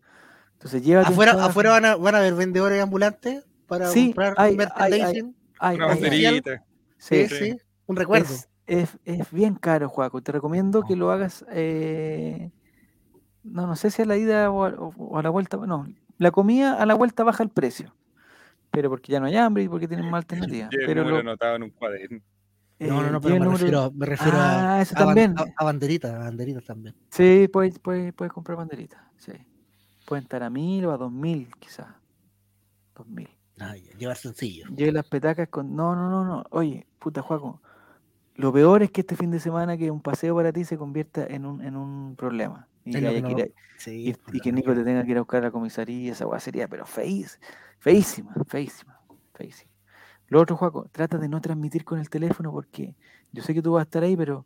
Entonces 0.53 0.83
llévate. 0.83 1.07
un 1.07 1.13
Afuera, 1.13 1.31
afuera 1.45 1.69
van, 1.71 1.85
a, 1.85 1.95
van 1.95 2.15
a 2.15 2.17
haber 2.19 2.33
vendedores 2.35 2.81
ambulantes 2.81 3.45
para 3.67 3.87
Sí, 3.87 4.07
comprar 4.07 4.33
hay- 4.37 4.51
hay- 4.51 4.57
merchandising. 4.57 5.35
Una 5.61 5.85
banderita. 5.87 6.63
Sí, 6.97 7.27
sí, 7.27 7.35
sí, 7.35 7.57
un 7.85 7.95
recuerdo. 7.95 8.27
Es, 8.33 8.49
es, 8.65 8.97
es 9.05 9.31
bien 9.31 9.55
caro, 9.55 9.87
Juaco. 9.89 10.21
Te 10.21 10.31
recomiendo 10.31 10.83
que 10.83 10.95
lo 10.95 11.11
hagas. 11.11 11.45
eh, 11.51 12.51
no, 13.43 13.67
no 13.67 13.75
sé 13.75 13.91
si 13.91 14.01
a 14.01 14.05
la 14.05 14.17
ida 14.17 14.49
o 14.51 14.65
a, 14.65 14.69
o 14.77 15.17
a 15.17 15.21
la 15.23 15.29
vuelta. 15.29 15.57
No, 15.57 15.85
la 16.17 16.31
comida 16.31 16.81
a 16.81 16.85
la 16.85 16.93
vuelta 16.95 17.23
baja 17.23 17.43
el 17.43 17.49
precio. 17.49 17.93
Pero 18.73 18.89
porque 18.89 19.11
ya 19.11 19.19
no 19.19 19.27
hay 19.27 19.35
hambre 19.37 19.63
y 19.63 19.69
porque 19.69 19.87
tienen 19.87 20.09
más 20.09 20.19
alternativas. 20.23 20.69
Y 20.73 20.75
el 20.81 20.85
Pero 20.87 21.03
lo- 21.07 21.17
anotado 21.17 21.55
en 21.55 21.63
un 21.63 21.69
cuaderno. 21.69 22.19
no, 22.79 22.87
no, 22.87 23.07
eh, 23.07 23.11
no, 23.11 23.19
lleva 23.19 23.21
pero 23.21 23.33
me 23.35 23.39
número- 23.39 23.51
refiero, 23.51 23.91
me 23.91 24.05
refiero 24.07 24.37
a, 24.37 24.77
Ah, 24.77 24.81
eso 24.81 24.95
a 24.97 24.99
ban- 25.01 25.05
también. 25.05 25.35
a- 25.37 25.45
a 25.55 25.63
banderitas, 25.63 26.11
a 26.11 26.17
banderitas 26.19 26.63
también. 26.65 26.95
Sí, 27.11 27.47
puedes, 27.53 27.77
puedes, 27.79 28.13
puedes 28.13 28.33
comprar 28.33 28.57
banderitas. 28.57 28.99
Sí. 29.17 29.31
Pueden 30.07 30.23
estar 30.23 30.41
a 30.43 30.49
mil 30.49 30.85
o 30.85 30.91
a 30.91 30.97
dos 30.97 31.11
mil, 31.11 31.47
quizás. 31.59 31.87
Dos 32.95 33.07
mil. 33.07 33.29
Ah, 33.59 33.75
llevar 33.97 34.17
sencillo. 34.17 34.65
Lleve 34.75 34.91
las 34.91 35.07
petacas 35.07 35.47
con. 35.49 35.75
No, 35.75 35.95
no, 35.95 36.09
no, 36.09 36.25
no. 36.25 36.43
Oye, 36.49 36.87
puta 36.99 37.21
Juaco. 37.21 37.61
Lo 38.35 38.51
peor 38.51 38.81
es 38.81 38.89
que 38.89 39.01
este 39.01 39.15
fin 39.15 39.29
de 39.29 39.39
semana 39.39 39.77
que 39.77 39.91
un 39.91 40.01
paseo 40.01 40.35
para 40.35 40.51
ti 40.51 40.63
se 40.65 40.75
convierta 40.75 41.23
en 41.27 41.45
un, 41.45 41.61
en 41.63 41.75
un 41.75 42.15
problema. 42.15 42.67
Y 42.83 42.91
que, 42.91 43.21
no- 43.21 43.29
ir 43.29 43.43
a- 43.43 43.47
Sí, 43.77 44.09
y, 44.09 44.13
por 44.13 44.35
y 44.35 44.39
que 44.39 44.51
Nico 44.51 44.73
te 44.73 44.83
tenga 44.83 45.03
que 45.05 45.11
ir 45.11 45.17
a 45.17 45.21
buscar 45.21 45.41
a 45.43 45.45
la 45.47 45.51
comisaría, 45.51 46.11
esa 46.11 46.25
weá 46.25 46.39
sería, 46.39 46.67
pero 46.67 46.85
feís, 46.85 47.39
feísima, 47.83 48.33
feísima, 48.47 48.97
feísima. 49.33 49.71
Lo 50.27 50.39
otro, 50.41 50.55
Juaco, 50.55 50.87
trata 50.91 51.17
de 51.17 51.27
no 51.27 51.41
transmitir 51.41 51.83
con 51.83 51.99
el 51.99 52.09
teléfono 52.09 52.51
porque 52.51 52.95
yo 53.33 53.43
sé 53.43 53.53
que 53.53 53.61
tú 53.61 53.73
vas 53.73 53.81
a 53.81 53.83
estar 53.83 54.03
ahí, 54.03 54.15
pero 54.15 54.45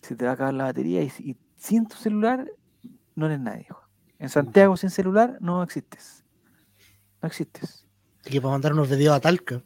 se 0.00 0.16
te 0.16 0.24
va 0.24 0.30
a 0.32 0.34
acabar 0.34 0.54
la 0.54 0.64
batería 0.64 1.02
y, 1.02 1.10
si- 1.10 1.30
y 1.30 1.36
sin 1.56 1.86
tu 1.86 1.96
celular 1.96 2.50
no 3.14 3.26
eres 3.26 3.38
nadie. 3.40 3.66
Juaco. 3.68 3.88
En 4.18 4.28
Santiago 4.30 4.76
sin 4.76 4.90
celular 4.90 5.36
no 5.40 5.62
existes. 5.62 6.24
No 7.20 7.26
existes. 7.28 7.86
Así 8.20 8.30
que 8.30 8.40
para 8.40 8.52
mandar 8.52 8.72
unos 8.72 8.88
videos 8.88 9.14
a 9.14 9.20
Talca, 9.20 9.62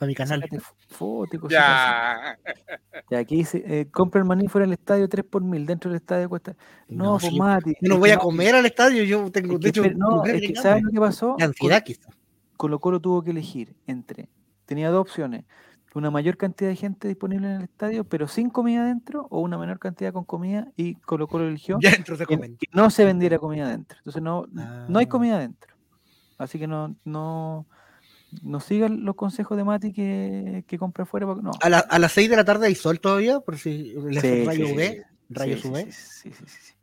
a 0.00 0.06
mi 0.06 0.14
canal. 0.14 0.40
Sácate 0.42 0.60
fo- 0.60 0.74
foto 0.88 1.36
y 1.36 1.38
cositas 1.38 1.64
así. 1.66 2.42
Ya. 2.44 3.02
Ya, 3.10 3.18
aquí 3.18 3.36
dice, 3.36 3.62
eh, 3.66 3.86
compra 3.90 4.20
el 4.20 4.26
maní 4.26 4.48
fuera 4.48 4.66
del 4.66 4.74
estadio 4.74 5.08
3 5.08 5.24
por 5.24 5.42
mil, 5.42 5.64
dentro 5.66 5.90
del 5.90 5.96
estadio 6.00 6.28
cuesta. 6.28 6.56
No, 6.88 7.18
pues 7.18 7.32
sí, 7.32 7.38
Mati. 7.38 7.74
yo 7.80 7.88
no 7.88 7.98
voy 7.98 8.10
a 8.10 8.18
comer 8.18 8.54
al 8.56 8.66
estadio, 8.66 9.02
yo 9.04 9.30
tengo, 9.30 9.54
es 9.54 9.60
de 9.60 9.68
hecho, 9.70 9.82
no, 9.96 10.24
es 10.24 10.40
que. 10.40 10.54
¿sabes 10.56 10.82
lo 10.82 10.90
que 10.90 11.00
pasó? 11.00 11.34
de 11.38 11.44
ansiedad 11.44 11.82
quizá. 11.82 12.08
Colo 12.64 12.78
Colo 12.80 12.98
tuvo 12.98 13.22
que 13.22 13.30
elegir 13.32 13.76
entre, 13.86 14.30
tenía 14.64 14.88
dos 14.88 15.02
opciones, 15.02 15.44
una 15.94 16.10
mayor 16.10 16.38
cantidad 16.38 16.70
de 16.70 16.76
gente 16.76 17.08
disponible 17.08 17.46
en 17.46 17.56
el 17.56 17.64
estadio, 17.64 18.04
pero 18.04 18.26
sin 18.26 18.48
comida 18.48 18.80
adentro, 18.84 19.26
o 19.30 19.40
una 19.42 19.58
menor 19.58 19.78
cantidad 19.78 20.14
con 20.14 20.24
comida, 20.24 20.72
y 20.74 20.94
Colo 20.94 21.28
Colo 21.28 21.46
eligió 21.46 21.76
Ya 21.82 21.90
se 21.90 22.02
que, 22.02 22.24
comen. 22.24 22.56
que 22.56 22.66
no 22.72 22.88
se 22.88 23.04
vendiera 23.04 23.38
comida 23.38 23.66
adentro. 23.66 23.98
Entonces 23.98 24.22
no, 24.22 24.46
no 24.50 24.98
hay 24.98 25.04
Ah. 25.04 25.08
comida 25.10 25.36
adentro. 25.36 25.74
Así 26.38 26.58
que 26.58 26.66
no, 26.66 26.96
no, 27.04 27.66
no 28.42 28.60
sigan 28.60 29.04
los 29.04 29.14
consejos 29.14 29.58
de 29.58 29.64
Mati 29.64 29.92
que, 29.92 30.64
que 30.66 30.78
compra 30.78 31.02
afuera. 31.04 31.26
No. 31.26 31.50
A, 31.60 31.68
la- 31.68 31.80
a 31.80 31.98
las 31.98 32.12
6 32.12 32.30
de 32.30 32.36
la 32.36 32.44
tarde 32.46 32.66
hay 32.68 32.74
sol 32.74 32.98
todavía, 32.98 33.40
por 33.40 33.58
si 33.58 33.92
le 34.08 34.18
hace 34.20 34.40
Sí, 34.40 34.46
rayo 34.46 34.66
sí, 34.68 34.72
UV, 34.72 34.80
sí, 34.80 35.02
rayo 35.28 35.58
sí, 35.58 35.68
UV. 35.68 35.76
sí, 35.92 36.30
sí, 36.32 36.44
sí. 36.46 36.73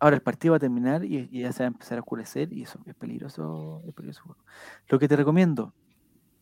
Ahora 0.00 0.16
el 0.16 0.22
partido 0.22 0.52
va 0.52 0.56
a 0.56 0.60
terminar 0.60 1.04
y, 1.04 1.28
y 1.30 1.42
ya 1.42 1.52
se 1.52 1.62
va 1.62 1.66
a 1.66 1.68
empezar 1.68 1.98
a 1.98 2.00
oscurecer 2.00 2.52
y 2.52 2.62
eso 2.62 2.80
es 2.86 2.94
peligroso, 2.94 3.82
es 3.86 3.94
peligroso. 3.94 4.22
juego. 4.22 4.44
Lo 4.88 4.98
que 4.98 5.06
te 5.06 5.14
recomiendo, 5.14 5.74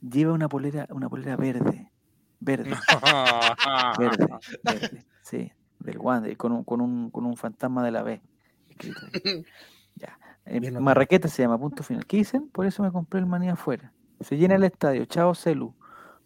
lleva 0.01 0.33
una 0.33 0.49
polera, 0.49 0.87
una 0.91 1.09
polera 1.09 1.37
verde, 1.37 1.91
verde, 2.41 2.71
verde, 3.99 4.29
verde, 4.65 5.05
sí, 5.23 5.53
del 5.81 5.99
Wander, 5.99 6.37
con 6.37 6.53
un, 6.53 6.65
con 6.65 6.81
un, 6.81 7.11
con 7.11 7.27
un 7.27 7.37
fantasma 7.37 7.85
de 7.85 7.91
la 7.91 8.03
B. 8.03 8.23
escrito 8.69 9.01
ahí. 9.13 9.45
Ya. 9.97 10.17
Eh. 10.47 10.71
Marraqueta 10.71 11.27
se 11.27 11.43
llama, 11.43 11.59
punto 11.59 11.83
final. 11.83 12.07
¿Qué 12.07 12.19
dicen? 12.19 12.49
Por 12.51 12.67
eso 12.67 12.85
me 12.85 12.93
compré 12.93 13.19
el 13.19 13.27
maní 13.27 13.49
afuera. 13.49 13.93
Se 14.21 14.37
llena 14.37 14.55
el 14.55 14.63
estadio, 14.63 15.05
chao 15.07 15.35
celu. 15.35 15.75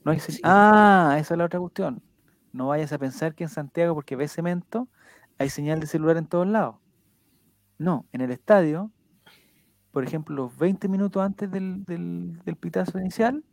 No 0.04 0.12
hay 0.12 0.20
Sí. 0.20 0.38
Ah, 0.44 1.16
esa 1.18 1.32
es 1.32 1.38
la 1.38 1.46
otra 1.46 1.58
cuestión. 1.58 2.02
No 2.52 2.66
vayas 2.68 2.92
a 2.92 2.98
pensar 2.98 3.34
que 3.34 3.44
en 3.44 3.48
Santiago, 3.48 3.94
porque 3.94 4.14
ves 4.14 4.32
cemento, 4.32 4.88
hay 5.38 5.48
señal 5.48 5.80
de 5.80 5.86
celular 5.86 6.18
en 6.18 6.26
todos 6.26 6.46
lados. 6.46 6.76
No, 7.82 8.06
en 8.12 8.20
el 8.20 8.30
estadio, 8.30 8.90
por 9.90 10.04
ejemplo, 10.04 10.34
los 10.36 10.56
20 10.56 10.88
minutos 10.88 11.22
antes 11.22 11.50
del, 11.50 11.84
del, 11.84 12.38
del 12.44 12.56
pitazo 12.56 12.98
inicial, 12.98 13.44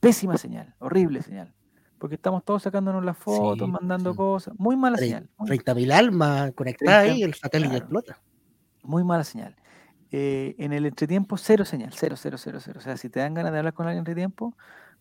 pésima 0.00 0.36
señal, 0.36 0.74
horrible 0.78 1.22
señal. 1.22 1.54
Porque 1.98 2.14
estamos 2.14 2.44
todos 2.44 2.62
sacándonos 2.62 3.04
las 3.04 3.16
fotos, 3.18 3.66
Sí, 3.66 3.72
mandando 3.72 4.12
sí. 4.12 4.16
cosas. 4.16 4.54
Muy 4.58 4.76
mala 4.76 4.98
señal. 4.98 5.28
Muy, 5.38 5.48
30.000 5.48 5.92
almas 5.92 6.52
conectadas 6.52 7.02
30, 7.04 7.14
ahí, 7.14 7.22
el 7.24 7.34
satélite 7.34 7.70
claro. 7.70 7.84
explota. 7.84 8.20
muy 8.84 9.02
mala 9.02 9.24
señal. 9.24 9.56
Eh, 10.10 10.54
en 10.58 10.72
el 10.72 10.86
entretiempo, 10.86 11.36
cero 11.36 11.64
señal, 11.64 11.92
cero, 11.94 12.14
cero, 12.16 12.36
cero, 12.38 12.58
cero. 12.62 12.78
O 12.78 12.82
sea, 12.82 12.96
si 12.96 13.08
te 13.10 13.18
dan 13.20 13.34
ganas 13.34 13.50
de 13.52 13.58
hablar 13.58 13.74
con 13.74 13.86
alguien 13.86 13.98
en 13.98 14.02
entretiempo, 14.02 14.56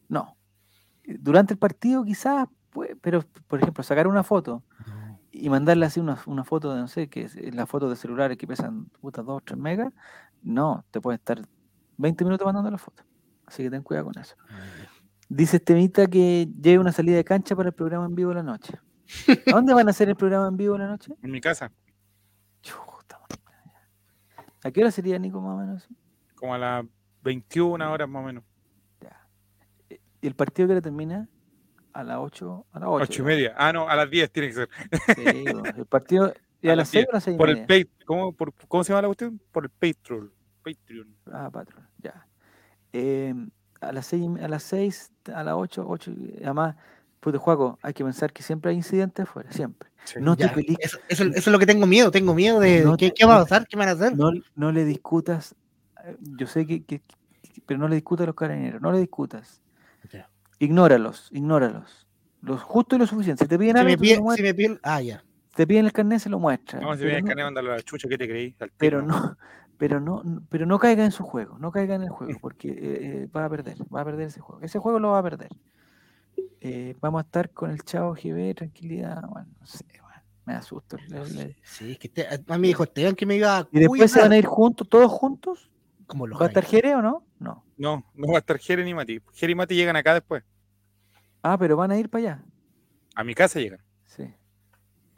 no. 0.09 0.35
Eh, 1.03 1.17
Durante 1.19 1.53
el 1.53 1.59
partido, 1.59 2.03
quizás, 2.03 2.47
pues, 2.71 2.95
pero 3.01 3.23
por 3.47 3.59
ejemplo, 3.61 3.83
sacar 3.83 4.07
una 4.07 4.23
foto 4.23 4.63
y 5.39 5.49
mandarle 5.49 5.85
así 5.85 5.99
una, 5.99 6.17
una 6.25 6.43
foto 6.43 6.73
de, 6.73 6.81
no 6.81 6.87
sé, 6.87 7.07
que 7.07 7.23
eh, 7.23 7.51
la 7.53 7.65
foto 7.65 7.89
de 7.89 7.95
celulares 7.95 8.37
que 8.37 8.47
pesan 8.47 8.85
puta 9.01 9.21
2 9.21 9.43
3 9.45 9.59
megas, 9.59 9.93
no, 10.41 10.85
te 10.91 11.01
puede 11.01 11.17
estar 11.17 11.41
20 11.97 12.23
minutos 12.23 12.45
mandando 12.45 12.71
la 12.71 12.77
foto. 12.77 13.03
Así 13.45 13.63
que 13.63 13.69
ten 13.69 13.81
cuidado 13.81 14.07
con 14.11 14.21
eso. 14.21 14.35
Dice 15.29 15.57
Estemita 15.57 16.07
que 16.07 16.47
lleve 16.61 16.79
una 16.79 16.91
salida 16.91 17.17
de 17.17 17.23
cancha 17.23 17.55
para 17.55 17.69
el 17.69 17.75
programa 17.75 18.05
en 18.05 18.15
vivo 18.15 18.29
de 18.29 18.35
la 18.35 18.43
noche. 18.43 18.79
¿A 19.47 19.51
dónde 19.51 19.73
van 19.73 19.87
a 19.87 19.91
hacer 19.91 20.09
el 20.09 20.15
programa 20.15 20.47
en 20.47 20.57
vivo 20.57 20.73
de 20.73 20.79
la 20.79 20.87
noche? 20.87 21.13
En 21.21 21.31
mi 21.31 21.39
casa, 21.39 21.71
Chuta. 22.61 23.19
¿A 24.63 24.71
qué 24.71 24.81
hora 24.81 24.91
sería, 24.91 25.17
Nico, 25.17 25.39
más 25.39 25.55
o 25.55 25.57
menos? 25.57 25.87
como 26.37 26.53
a 26.53 26.57
las 26.57 26.85
21 27.23 27.91
horas 27.91 28.07
más 28.07 28.23
o 28.23 28.25
menos. 28.25 28.43
Ya. 29.01 29.27
Eh, 29.89 29.99
¿Y 30.21 30.27
el 30.27 30.35
partido 30.35 30.67
que 30.67 30.73
hora 30.73 30.81
termina? 30.81 31.27
A 31.97 32.03
las 32.03 32.17
8, 32.19 32.65
a 32.73 32.79
las 32.79 32.89
8. 32.89 33.03
8 33.09 33.21
y 33.21 33.25
media. 33.25 33.55
Ah, 33.57 33.73
no, 33.73 33.89
a 33.89 33.95
las 33.95 34.07
10 34.09 34.31
tiene 34.31 34.49
que 34.49 34.53
ser. 34.53 34.69
Sí, 35.15 35.43
bueno, 35.51 35.63
el 35.75 35.85
partido. 35.87 36.31
¿Y 36.61 36.69
a, 36.69 36.73
A 36.73 36.75
las 36.75 36.87
las 36.87 36.89
6 36.89 37.05
10, 37.05 37.07
o 37.07 37.09
a 37.11 37.13
las 37.15 37.23
6 37.23 37.35
y 37.35 37.37
Por 37.37 37.49
el 37.49 37.55
media? 37.55 37.67
pay, 37.67 37.89
¿cómo, 38.05 38.31
por, 38.33 38.53
¿Cómo 38.67 38.83
se 38.83 38.89
llama 38.93 39.01
la 39.01 39.07
cuestión? 39.07 39.41
Por 39.51 39.63
el 39.65 39.69
Patreon. 39.71 40.31
Patreon. 40.63 41.07
Ah, 41.31 41.49
patrón, 41.51 41.87
ya. 41.97 42.27
Eh, 42.93 43.33
a 43.81 43.91
las 43.91 44.05
6, 44.05 44.23
a 44.43 44.47
las 44.47 44.63
6, 44.63 45.11
a 45.33 45.43
las 45.43 45.55
8, 45.55 45.85
8. 45.87 46.11
Además, 46.43 46.75
puto 47.19 47.39
Juaco, 47.39 47.79
hay 47.81 47.93
que 47.93 48.03
pensar 48.03 48.31
que 48.31 48.43
siempre 48.43 48.69
hay 48.71 48.77
incidentes 48.77 49.23
afuera, 49.23 49.51
siempre. 49.51 49.89
Sí. 50.03 50.19
No 50.21 50.35
te 50.37 50.43
Ya, 50.43 50.53
eso, 50.79 50.99
eso- 51.09 51.23
eso 51.25 51.35
es 51.35 51.47
lo 51.47 51.57
que 51.59 51.65
tengo 51.65 51.85
miedo, 51.87 52.11
tengo 52.11 52.33
miedo 52.35 52.59
de 52.59 52.83
No 52.83 52.95
¿qué, 52.95 53.09
te- 53.09 53.15
qué 53.15 53.25
va 53.25 53.37
a 53.37 53.41
pasar, 53.41 53.67
qué 53.67 53.75
van 53.75 53.89
a 53.89 53.93
hacer. 53.93 54.15
no, 54.15 54.31
no 54.55 54.71
le 54.71 54.85
discutas. 54.85 55.55
eh, 56.05 56.15
Yo 56.21 56.45
sé 56.47 56.65
que, 56.67 56.83
que- 56.85 56.99
que- 56.99 57.61
pero 57.65 57.79
no 57.79 57.87
le 57.87 57.95
discutas 57.95 58.23
a 58.23 58.27
los 58.27 58.35
carabineros, 58.35 58.81
no 58.81 58.91
le 58.91 58.99
discutas. 58.99 59.61
Ya. 60.11 60.29
Ignóralos, 60.59 61.29
ignóralos. 61.31 62.07
Lo 62.41 62.57
justo 62.57 62.95
y 62.95 62.99
lo 62.99 63.07
suficiente. 63.07 63.43
Si 63.43 63.47
te 63.47 63.57
piden 63.57 63.77
Si 63.77 63.81
algo, 63.81 63.91
me, 63.91 63.97
pide- 63.97 64.35
si 64.35 64.41
me 64.43 64.53
piden, 64.53 64.79
ah, 64.83 65.01
ya. 65.01 65.23
te 65.55 65.65
piden 65.67 65.85
el 65.85 65.91
carnet, 65.93 66.19
se 66.19 66.29
lo 66.29 66.39
muestra. 66.39 66.79
No, 66.79 66.95
si 66.95 67.03
viene 67.03 67.19
el 67.19 67.23
carnet, 67.25 67.45
mándalo 67.45 67.71
a 67.73 67.75
la 67.77 67.81
chucha, 67.81 68.07
¿qué 68.07 68.17
te 68.17 68.27
creí? 68.27 68.55
Pero 68.77 69.01
no, 69.01 69.37
pero 69.77 69.99
no, 69.99 70.21
pero 70.49 70.65
no 70.65 70.79
caiga 70.79 71.03
en 71.05 71.11
su 71.11 71.23
juego, 71.23 71.57
no 71.59 71.71
caiga 71.71 71.95
en 71.95 72.03
el 72.03 72.09
juego, 72.09 72.33
porque 72.39 72.69
eh, 72.69 72.77
eh, 73.23 73.29
va 73.35 73.45
a 73.45 73.49
perder, 73.49 73.77
va 73.93 74.01
a 74.01 74.05
perder 74.05 74.27
ese 74.27 74.39
juego. 74.39 74.61
Ese 74.61 74.79
juego 74.79 74.99
lo 74.99 75.11
va 75.11 75.19
a 75.19 75.23
perder. 75.23 75.49
Eh, 76.59 76.95
vamos 76.99 77.19
a 77.19 77.25
estar 77.25 77.51
con 77.51 77.69
el 77.71 77.83
chavo 77.83 78.13
GB, 78.15 78.55
tranquilidad, 78.55 79.21
bueno, 79.29 79.47
no 79.59 79.65
sé, 79.67 79.85
bueno, 80.01 80.21
me 80.45 80.53
asusto. 80.53 80.97
le- 81.07 81.29
le- 81.29 81.55
Sí, 81.63 81.91
es 81.91 81.99
que 81.99 82.07
este, 82.07 82.27
a 82.27 82.37
mí 82.55 82.61
me 82.61 82.67
dijo 82.67 82.83
Esteban 82.83 83.15
que 83.15 83.25
me 83.25 83.35
iba 83.35 83.57
a 83.59 83.67
Y 83.71 83.79
después 83.79 84.11
se 84.11 84.21
van 84.21 84.31
a 84.31 84.37
ir 84.37 84.45
juntos, 84.45 84.89
todos 84.89 85.11
juntos. 85.11 85.69
como 86.07 86.25
los 86.25 86.39
¿Va 86.39 86.45
a 86.45 86.47
estar. 86.47 86.65
Jere 86.65 86.95
o 86.95 87.01
no? 87.01 87.26
No. 87.39 87.63
No, 87.77 88.03
no 88.15 88.27
va 88.27 88.35
a 88.37 88.39
estar 88.39 88.57
Jere 88.57 88.83
ni 88.83 88.93
Mati. 88.93 89.21
Jere 89.33 89.51
y 89.51 89.55
Mati 89.55 89.75
llegan 89.75 89.95
acá 89.95 90.13
después. 90.13 90.43
Ah, 91.43 91.57
pero 91.57 91.77
van 91.77 91.91
a 91.91 91.97
ir 91.97 92.09
para 92.09 92.23
allá. 92.33 92.43
A 93.15 93.23
mi 93.23 93.33
casa 93.35 93.59
llegan. 93.59 93.79
Sí. 94.05 94.33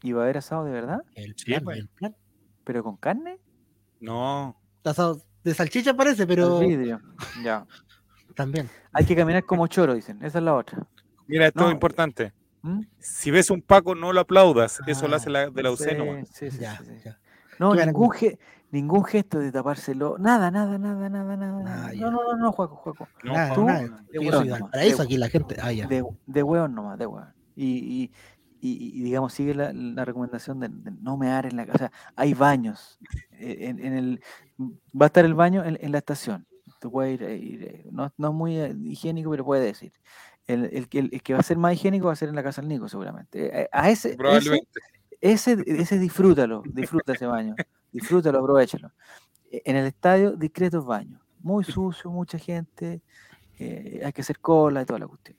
¿Y 0.03 0.11
va 0.11 0.21
a 0.21 0.23
haber 0.25 0.37
asado 0.37 0.65
de 0.65 0.71
verdad? 0.71 0.99
El 1.15 1.33
Sí, 1.37 1.45
plan, 1.45 1.63
pues. 1.63 1.77
el 1.79 1.87
plan. 1.89 2.15
¿Pero 2.63 2.83
con 2.83 2.97
carne? 2.97 3.39
No. 3.99 4.59
Asado 4.83 5.21
de 5.43 5.53
salchicha 5.53 5.93
parece, 5.95 6.27
pero 6.27 6.59
vidrio. 6.59 7.01
Ya. 7.43 7.65
también. 8.35 8.69
Hay 8.93 9.05
que 9.05 9.15
caminar 9.15 9.43
como 9.45 9.67
choro, 9.67 9.93
dicen. 9.93 10.17
Esa 10.23 10.37
es 10.39 10.43
la 10.43 10.55
otra. 10.55 10.87
Mira, 11.27 11.47
esto 11.47 11.61
No. 11.61 11.67
es 11.67 11.73
importante. 11.73 12.33
¿Mm? 12.61 12.81
Si 12.99 13.31
ves 13.31 13.49
un 13.49 13.61
Paco, 13.61 13.95
no 13.95 14.11
lo 14.13 14.19
aplaudas. 14.21 14.79
Eso 14.87 15.07
lo 15.07 15.13
Ah, 15.13 15.17
hace 15.17 15.29
la, 15.29 15.49
de 15.49 15.63
la 15.63 15.71
UC 15.71 15.79
Sí, 16.31 16.51
sí, 16.51 16.59
sí. 16.59 17.09
No, 17.59 17.71
¿Qué 17.71 17.79
van 17.79 17.79
a 17.79 17.85
ningún, 17.87 18.09
ningún 18.71 19.03
gesto 19.03 19.39
de 19.39 19.51
tapárselo. 19.51 20.17
Nada, 20.19 20.51
nada, 20.51 20.77
nada, 20.77 21.09
nada, 21.09 21.37
nada. 21.37 21.59
Ah, 21.59 21.63
nada. 21.63 21.93
ya. 21.93 22.01
No, 22.01 22.11
no, 22.11 22.23
no, 22.23 22.35
no, 22.37 22.51
Juaco, 22.51 22.75
Juaco. 22.75 23.07
No, 23.23 23.33
Nada, 23.33 23.55
tú- 23.55 23.65
nada. 23.65 23.81
de 23.81 23.87
Yo 24.13 24.21
hueón 24.21 24.33
soy 24.33 24.47
nomás, 24.49 24.71
para 24.71 24.83
eso 24.83 24.97
de- 24.97 25.03
aquí 25.03 25.17
la 25.17 25.29
gente. 25.29 25.55
Ah, 25.61 25.71
ya. 25.71 25.87
De, 25.87 26.03
de 26.25 26.43
hueón 26.43 26.75
nomás, 26.75 26.97
de 26.99 27.05
hueón. 27.05 27.27
Y, 27.55 27.65
y, 27.65 28.11
y, 28.61 28.99
y, 28.99 29.03
digamos, 29.03 29.33
sigue 29.33 29.53
la, 29.55 29.71
la 29.73 30.05
recomendación 30.05 30.59
de, 30.59 30.69
de 30.69 30.91
no 31.01 31.17
mear 31.17 31.45
en 31.45 31.55
la 31.55 31.65
casa. 31.65 31.75
O 31.75 31.77
sea, 31.79 31.91
hay 32.15 32.33
baños. 32.33 32.99
eh, 33.31 33.57
En, 33.69 33.79
en 33.83 33.93
el, 33.93 34.21
va 34.59 35.05
a 35.05 35.07
estar 35.07 35.25
el 35.25 35.33
baño 35.33 35.63
en, 35.63 35.77
en 35.81 35.91
la 35.91 35.97
estación. 35.99 36.45
Tú 36.79 36.91
puedes 36.91 37.15
ir, 37.15 37.23
eh, 37.23 37.37
ir, 37.37 37.63
eh, 37.63 37.85
no, 37.91 38.13
no 38.17 38.27
es 38.29 38.33
muy 38.33 38.55
higiénico, 38.57 39.31
pero 39.31 39.43
puedes 39.45 39.65
decir. 39.65 39.91
El, 40.47 40.65
el, 40.73 40.87
que- 40.89 40.99
el 40.99 41.21
que 41.21 41.33
va 41.33 41.39
a 41.39 41.43
ser 41.43 41.57
más 41.57 41.73
higiénico 41.73 42.07
va 42.07 42.13
a 42.13 42.15
ser 42.15 42.29
en 42.29 42.35
la 42.35 42.43
casa 42.43 42.61
del 42.61 42.69
Nico, 42.69 42.87
seguramente. 42.89 43.67
A 43.71 43.89
ese, 43.89 44.09
ese, 44.09 44.17
Probablemente. 44.17 44.67
ese, 45.21 45.57
ese 45.67 45.99
disfrútalo, 45.99 46.63
disfruta 46.65 47.13
ese 47.13 47.25
baño, 47.27 47.55
disfrútalo, 47.91 48.39
aprovechalo. 48.39 48.91
E- 49.51 49.61
En 49.65 49.75
el 49.75 49.85
estadio, 49.85 50.31
discretos 50.35 50.85
baños, 50.85 51.21
muy 51.39 51.63
sucio, 51.63 52.11
mucha 52.11 52.37
gente, 52.37 53.01
eh, 53.57 54.01
hay 54.03 54.13
que 54.13 54.21
hacer 54.21 54.39
cola 54.39 54.81
y 54.81 54.85
toda 54.85 54.99
la 54.99 55.07
cuestión. 55.07 55.37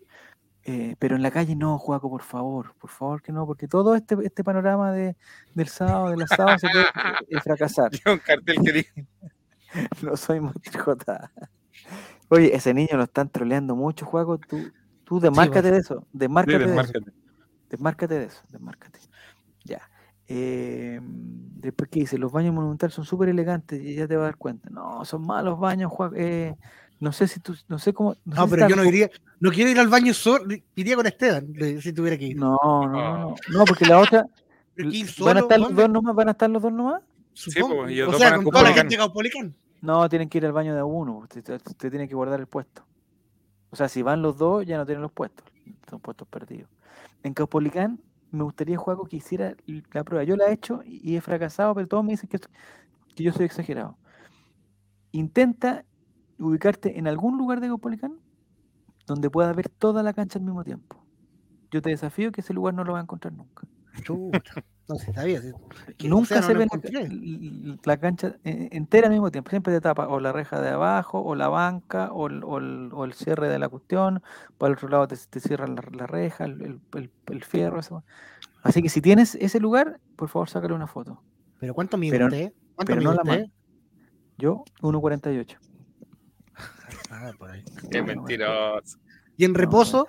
Eh, 0.63 0.95
pero 0.99 1.17
en 1.17 1.23
la 1.23 1.31
calle 1.31 1.57
no, 1.57 1.79
Juaco, 1.79 2.11
por 2.11 2.23
favor, 2.23 2.75
por 2.79 2.91
favor 2.91 3.23
que 3.23 3.33
no, 3.33 3.47
porque 3.47 3.67
todo 3.67 3.95
este, 3.95 4.15
este 4.23 4.45
panorama 4.45 4.93
de, 4.93 5.17
del 5.55 5.69
sábado, 5.69 6.11
del 6.11 6.23
asado, 6.23 6.59
se 6.59 6.69
puede 6.69 6.85
eh, 7.29 7.41
fracasar. 7.41 7.91
Yo 8.05 8.13
un 8.13 8.19
cartel 8.19 8.59
que 8.63 8.73
dice 8.73 9.07
No 10.03 10.17
soy 10.17 10.41
J. 10.41 11.33
Oye, 12.29 12.55
ese 12.55 12.75
niño 12.75 12.97
lo 12.97 13.05
están 13.05 13.29
troleando 13.31 13.75
mucho, 13.75 14.05
Juaco, 14.05 14.39
tú, 14.39 14.71
tú 15.05 15.19
desmárcate 15.19 15.71
de 15.71 15.79
eso, 15.79 16.07
desmárcate 16.13 16.59
de 16.59 16.65
eso. 16.65 16.75
desmárcate. 16.75 17.13
Desmárcate 17.71 18.19
de 18.19 18.25
eso, 18.27 18.43
desmárcate. 18.51 19.01
Eh, 20.33 21.01
después 21.03 21.91
que 21.91 22.01
dice, 22.01 22.17
los 22.17 22.31
baños 22.31 22.55
monumentales 22.55 22.95
son 22.95 23.05
súper 23.05 23.29
elegantes 23.31 23.83
y 23.83 23.97
ya 23.97 24.07
te 24.07 24.15
vas 24.15 24.23
a 24.23 24.27
dar 24.27 24.37
cuenta. 24.37 24.71
No, 24.71 25.05
son 25.05 25.27
malos 25.27 25.59
baños, 25.59 25.91
Juan. 25.91 26.13
eh, 26.15 26.55
no 27.01 27.13
sé 27.13 27.27
si 27.27 27.41
tú, 27.41 27.55
no 27.69 27.79
sé 27.81 27.93
cómo. 27.93 28.15
No, 28.25 28.35
No, 28.37 28.43
sé 28.45 28.49
si 28.49 28.55
pero 28.55 28.69
yo 28.69 28.77
no 28.77 28.85
iría, 28.85 29.11
no 29.41 29.51
quiero 29.51 29.71
ir 29.71 29.81
al 29.81 29.89
baño 29.89 30.15
solo, 30.15 30.55
iría 30.77 30.95
con 30.95 31.07
Esteban, 31.07 31.49
si 31.81 31.93
tuviera 31.93 32.17
que 32.17 32.27
ir. 32.27 32.37
No, 32.37 32.57
no, 32.63 32.87
no, 32.89 33.19
no, 33.19 33.35
no, 33.49 33.65
porque 33.65 33.87
la 33.87 33.99
otra, 33.99 34.25
van 35.21 35.37
a 35.37 35.41
estar 35.41 35.59
los 35.59 35.75
dos 35.75 35.91
nomás, 35.91 36.15
van 36.15 36.29
a 36.29 36.31
estar 36.33 36.49
los 36.49 36.63
dos 36.63 36.73
nomás. 36.73 37.03
Supongo. 37.33 37.77
pues, 37.83 37.93
y 37.93 37.97
los 37.97 38.09
o 38.09 38.13
dos 38.13 38.21
sea, 38.21 38.37
con 38.37 38.45
toda 38.45 38.63
la 38.63 38.69
Caupolicán. 38.69 38.75
gente 38.77 38.95
de 38.95 38.99
Caupolicán. 38.99 39.55
No, 39.83 40.09
tienen 40.09 40.29
que 40.29 40.39
ir 40.39 40.47
al 40.47 40.53
baño 40.53 40.75
de 40.77 40.83
uno, 40.83 41.27
te, 41.29 41.43
te- 41.43 41.59
te 41.59 41.91
tiene 41.91 42.07
que 42.07 42.15
guardar 42.15 42.39
el 42.39 42.47
puesto. 42.47 42.85
O 43.71 43.77
sea, 43.77 43.89
si 43.89 44.03
van 44.03 44.23
los 44.23 44.37
dos, 44.39 44.65
ya 44.67 44.77
no 44.77 44.85
tienen 44.87 45.03
los 45.03 45.11
puestos, 45.13 45.45
son 45.89 46.01
puestos 46.01 46.29
perdidos. 46.29 46.69
En 47.23 47.33
Caupolicán, 47.35 47.99
me 48.31 48.45
gustaría, 48.45 48.77
Juaco, 48.77 49.07
que 49.07 49.17
hiciera 49.17 49.55
la 49.93 50.05
prueba. 50.05 50.25
Yo 50.25 50.37
la 50.37 50.47
he 50.47 50.53
hecho 50.53 50.83
y 50.85 51.17
he 51.17 51.21
fracasado, 51.21 51.75
pero 51.75 51.89
todos 51.89 52.05
me 52.05 52.13
dicen 52.13 52.29
que, 52.29 52.39
que 53.15 53.23
yo 53.23 53.33
soy 53.33 53.47
exagerado. 53.47 53.97
Intenta 55.13 55.85
ubicarte 56.39 56.99
en 56.99 57.09
algún 57.09 57.37
lugar 57.37 57.61
de 57.61 57.69
Caupolicán 57.69 58.19
donde 59.07 59.29
pueda 59.29 59.53
ver 59.53 59.69
toda 59.69 60.03
la 60.03 60.13
cancha 60.13 60.39
al 60.39 60.45
mismo 60.45 60.63
tiempo. 60.63 61.05
Yo 61.71 61.83
te 61.83 61.91
desafío 61.91 62.31
que 62.33 62.41
ese 62.41 62.55
lugar 62.55 62.75
no 62.75 62.85
lo 62.85 62.93
vas 62.93 63.01
a 63.01 63.03
encontrar 63.03 63.33
nunca. 63.33 63.67
No 64.91 64.97
sé, 64.99 65.11
está 65.11 65.23
bien. 65.25 65.55
Que, 65.97 66.09
Nunca 66.09 66.43
se 66.43 66.53
ve 66.53 66.67
la, 66.67 67.79
la 67.85 67.97
cancha 67.97 68.35
eh, 68.43 68.69
entera 68.73 69.07
al 69.07 69.13
mismo 69.13 69.31
tiempo. 69.31 69.51
Siempre 69.51 69.73
te 69.73 69.81
tapa 69.81 70.09
o 70.09 70.19
la 70.19 70.33
reja 70.33 70.61
de 70.61 70.71
abajo, 70.71 71.21
o 71.23 71.37
la 71.37 71.47
banca, 71.49 72.11
o 72.13 72.27
el, 72.27 72.43
o 72.43 72.59
el- 72.59 72.91
o 72.93 73.05
el 73.05 73.13
cierre 73.13 73.49
de 73.49 73.61
la 73.61 73.69
cuestión. 73.69 74.21
Para 74.59 74.73
el 74.73 74.77
otro 74.77 74.89
lado 74.89 75.07
te, 75.07 75.17
te 75.17 75.39
cierran 75.39 75.77
la, 75.77 75.83
la 75.93 76.07
reja, 76.09 76.45
el, 76.45 76.61
el- 76.61 76.81
el- 76.97 77.11
el 77.27 77.45
fierro. 77.45 77.79
eso. 77.79 78.03
Así 78.65 78.83
que 78.83 78.89
si 78.89 79.01
tienes 79.01 79.37
ese 79.37 79.61
lugar, 79.61 80.01
por 80.17 80.29
favor, 80.29 80.49
sácale 80.51 80.75
una 80.75 80.89
foto. 80.89 81.23
¿Pero 81.61 81.73
cuánto 81.73 81.97
mide 81.97 82.13
Pero- 82.13 82.27
usted? 82.27 82.53
¿Cuánto 82.75 82.91
pero 82.95 82.97
mide 83.01 83.05
no 83.11 83.15
la 83.15 83.23
usted? 83.23 83.41
mano. 83.43 83.53
Yo, 84.39 84.65
1.48. 84.83 85.57
Ah, 87.13 87.31
por 87.39 87.51
ahí. 87.51 87.63
Qué 87.91 88.01
Bueno, 88.01 88.23
mentiroso. 88.23 88.99
¿Y 89.37 89.45
en 89.45 89.55
reposo? 89.55 90.09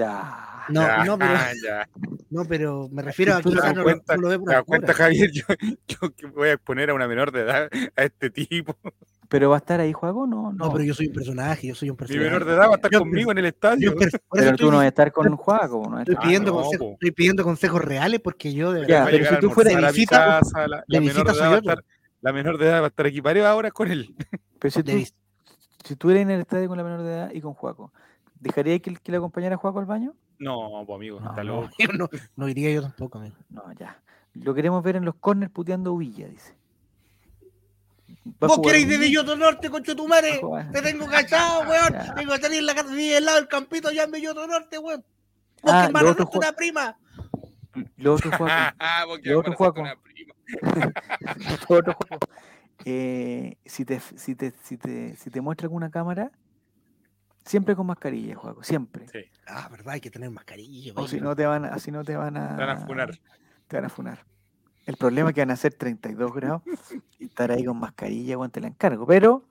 Ya. 0.00 0.36
No, 0.68 0.82
Ya, 0.82 1.04
no, 1.04 1.18
pero, 1.18 1.32
ya. 1.64 1.88
no, 2.30 2.44
pero 2.44 2.88
me 2.92 3.02
refiero 3.02 3.34
a 3.36 3.42
que 3.42 3.50
no, 3.50 3.82
cuenta- 3.82 4.16
no 4.16 4.22
lo 4.22 4.28
ve 4.28 4.38
por 4.38 4.48
¿Te 4.48 4.54
das 4.54 4.62
afuera. 4.62 4.64
cuenta, 4.86 4.92
Javier? 4.94 5.30
Yo, 5.32 5.44
yo 5.88 6.10
que 6.16 6.26
voy 6.26 6.48
a 6.48 6.52
exponer 6.52 6.90
a 6.90 6.94
una 6.94 7.08
menor 7.08 7.32
de 7.32 7.40
edad 7.42 7.70
a 7.96 8.02
este 8.02 8.30
tipo. 8.30 8.76
¿Pero 9.28 9.50
va 9.50 9.56
a 9.56 9.58
estar 9.58 9.78
ahí, 9.80 9.92
juego? 9.92 10.26
No, 10.26 10.52
no. 10.52 10.66
No, 10.66 10.72
pero 10.72 10.82
yo 10.84 10.92
soy 10.94 11.06
un 11.06 11.12
personaje, 11.12 11.68
yo 11.68 11.74
soy 11.74 11.88
un 11.90 11.94
Mi 11.94 11.98
personaje. 11.98 12.24
menor 12.24 12.44
de 12.44 12.52
edad 12.52 12.66
va 12.68 12.72
a 12.72 12.76
estar 12.76 12.90
Yo- 12.90 12.98
conmigo 13.00 13.30
en 13.30 13.38
el 13.38 13.46
estadio. 13.46 13.94
Pero 14.30 14.56
tú 14.56 14.70
no 14.70 14.78
vas 14.78 14.86
a 14.86 14.88
estar 14.88 15.12
con 15.12 15.36
Juaco. 15.36 15.88
No 15.88 15.98
estoy 16.00 16.16
pidiendo 16.16 16.50
Ah, 16.50 16.54
no, 16.54 16.62
consejos, 16.62 16.88
estoy 16.94 17.10
pidiendo 17.12 17.44
consejos 17.44 17.80
reales 17.84 18.20
porque 18.20 18.52
yo 18.52 18.72
de 18.72 18.80
verdad. 18.80 19.06
Pero 19.10 19.28
si 19.28 19.36
tú 19.40 19.50
fueras- 19.50 19.74
a 19.74 19.80
mi 19.80 19.86
visita- 19.92 20.40
casa, 20.40 20.66
la, 20.66 20.76
la 20.78 20.84
de 20.88 21.00
menor 21.00 21.12
visita 21.26 21.32
de 21.32 21.38
soy 21.38 21.42
edad 21.42 21.50
va 21.50 21.54
a 21.54 21.58
estar, 21.58 21.84
la 22.22 22.32
menor 22.32 22.58
de 22.58 22.66
edad 22.66 22.80
va 22.80 22.84
a 22.86 22.88
estar 22.88 23.06
aquí 23.06 23.20
varias 23.20 23.54
horas 23.54 23.72
con 23.72 23.90
él. 23.90 24.14
Pero 24.58 24.70
si 24.72 24.82
de 24.82 24.92
tú, 25.04 25.08
si 25.84 25.96
tú 25.96 26.10
eres 26.10 26.22
en 26.22 26.30
el 26.30 26.40
estadio 26.40 26.68
con 26.68 26.76
la 26.76 26.84
menor 26.84 27.02
de 27.02 27.12
edad 27.12 27.30
y 27.32 27.40
con 27.40 27.54
Juaco, 27.54 27.92
¿dejarías 28.40 28.80
que, 28.80 28.94
que 28.94 29.12
le 29.12 29.18
acompañara 29.18 29.54
a 29.54 29.58
Juaco 29.58 29.78
al 29.78 29.86
baño? 29.86 30.14
No, 30.38 30.82
pues 30.86 30.96
amigo, 30.96 31.20
No, 31.20 31.42
loco. 31.44 31.70
yo 31.78 31.88
no, 31.92 32.08
no 32.36 32.48
iría 32.48 32.72
yo 32.72 32.82
tampoco, 32.82 33.18
amigo. 33.18 33.36
No, 33.50 33.62
ya. 33.74 34.00
Lo 34.34 34.54
queremos 34.54 34.82
ver 34.82 34.96
en 34.96 35.04
los 35.04 35.14
corners 35.16 35.52
puteando 35.52 35.96
Villa, 35.96 36.28
dice. 36.28 36.54
Vos 38.38 38.60
queréis 38.62 38.88
de 38.88 38.96
Villa? 38.96 39.22
Belloto 39.22 39.36
Norte, 39.36 39.70
concho 39.70 39.94
tu 39.94 40.06
madre. 40.08 40.30
Va 40.32 40.36
a 40.36 40.40
jugar. 40.40 40.72
Te 40.72 40.82
tengo 40.82 41.06
cachado, 41.06 41.60
weón. 41.68 41.92
Ya. 41.92 42.14
Tengo 42.14 42.32
que 42.34 42.40
salir 42.40 42.58
en 42.60 42.66
la 42.66 42.74
casa 42.74 42.88
al 42.90 43.24
lado 43.24 43.36
del 43.38 43.48
campito 43.48 43.90
ya 43.92 44.04
en 44.04 44.10
Belloto 44.10 44.46
Norte, 44.46 44.78
weón. 44.78 45.04
Vos 45.62 45.72
Ah, 45.74 45.90
que 45.92 45.92
me 45.92 46.38
una 46.38 46.52
prima. 46.52 46.96
Lo 47.96 48.14
otro 48.14 48.30
Juaco. 48.36 48.44
Ah, 48.78 49.04
porque 49.06 49.28
Lo 49.30 49.40
otro 49.40 49.54
Juaco. 49.54 49.80
una 49.80 49.96
prima. 49.96 50.34
lo 51.68 51.76
otro 51.76 51.94
Juaco. 51.94 52.26
Eh, 52.84 53.56
si, 53.66 53.84
te, 53.84 54.00
si, 54.00 54.34
te, 54.34 54.52
si, 54.62 54.76
te, 54.78 55.14
si 55.16 55.30
te 55.30 55.40
muestra 55.40 55.66
alguna 55.66 55.90
cámara, 55.90 56.30
siempre 57.50 57.74
con 57.76 57.86
mascarilla, 57.86 58.36
Juaco, 58.36 58.62
siempre. 58.62 59.08
Sí, 59.08 59.18
Ah, 59.46 59.68
verdad, 59.68 59.94
hay 59.94 60.00
que 60.00 60.10
tener 60.10 60.30
mascarilla. 60.30 60.92
O 60.96 61.08
si 61.08 61.20
no 61.20 61.34
te 61.34 61.44
van 61.44 61.64
a, 61.64 61.68
así 61.68 61.90
no 61.90 62.04
te 62.04 62.16
van 62.16 62.36
a, 62.36 62.56
te 62.56 62.64
van 62.64 62.76
a 62.76 62.86
funar. 62.86 63.20
te 63.66 63.76
van 63.76 63.84
a 63.84 63.88
funar. 63.88 64.24
El 64.86 64.96
problema 64.96 65.30
es 65.30 65.34
que 65.34 65.40
van 65.40 65.50
a 65.50 65.56
ser 65.56 65.74
32 65.74 66.32
grados 66.32 66.62
y 67.18 67.24
estar 67.26 67.50
ahí 67.50 67.64
con 67.64 67.78
mascarilla, 67.78 68.38
weón, 68.38 68.50
te 68.50 68.60
la 68.60 68.68
encargo. 68.68 69.06
Pero 69.06 69.48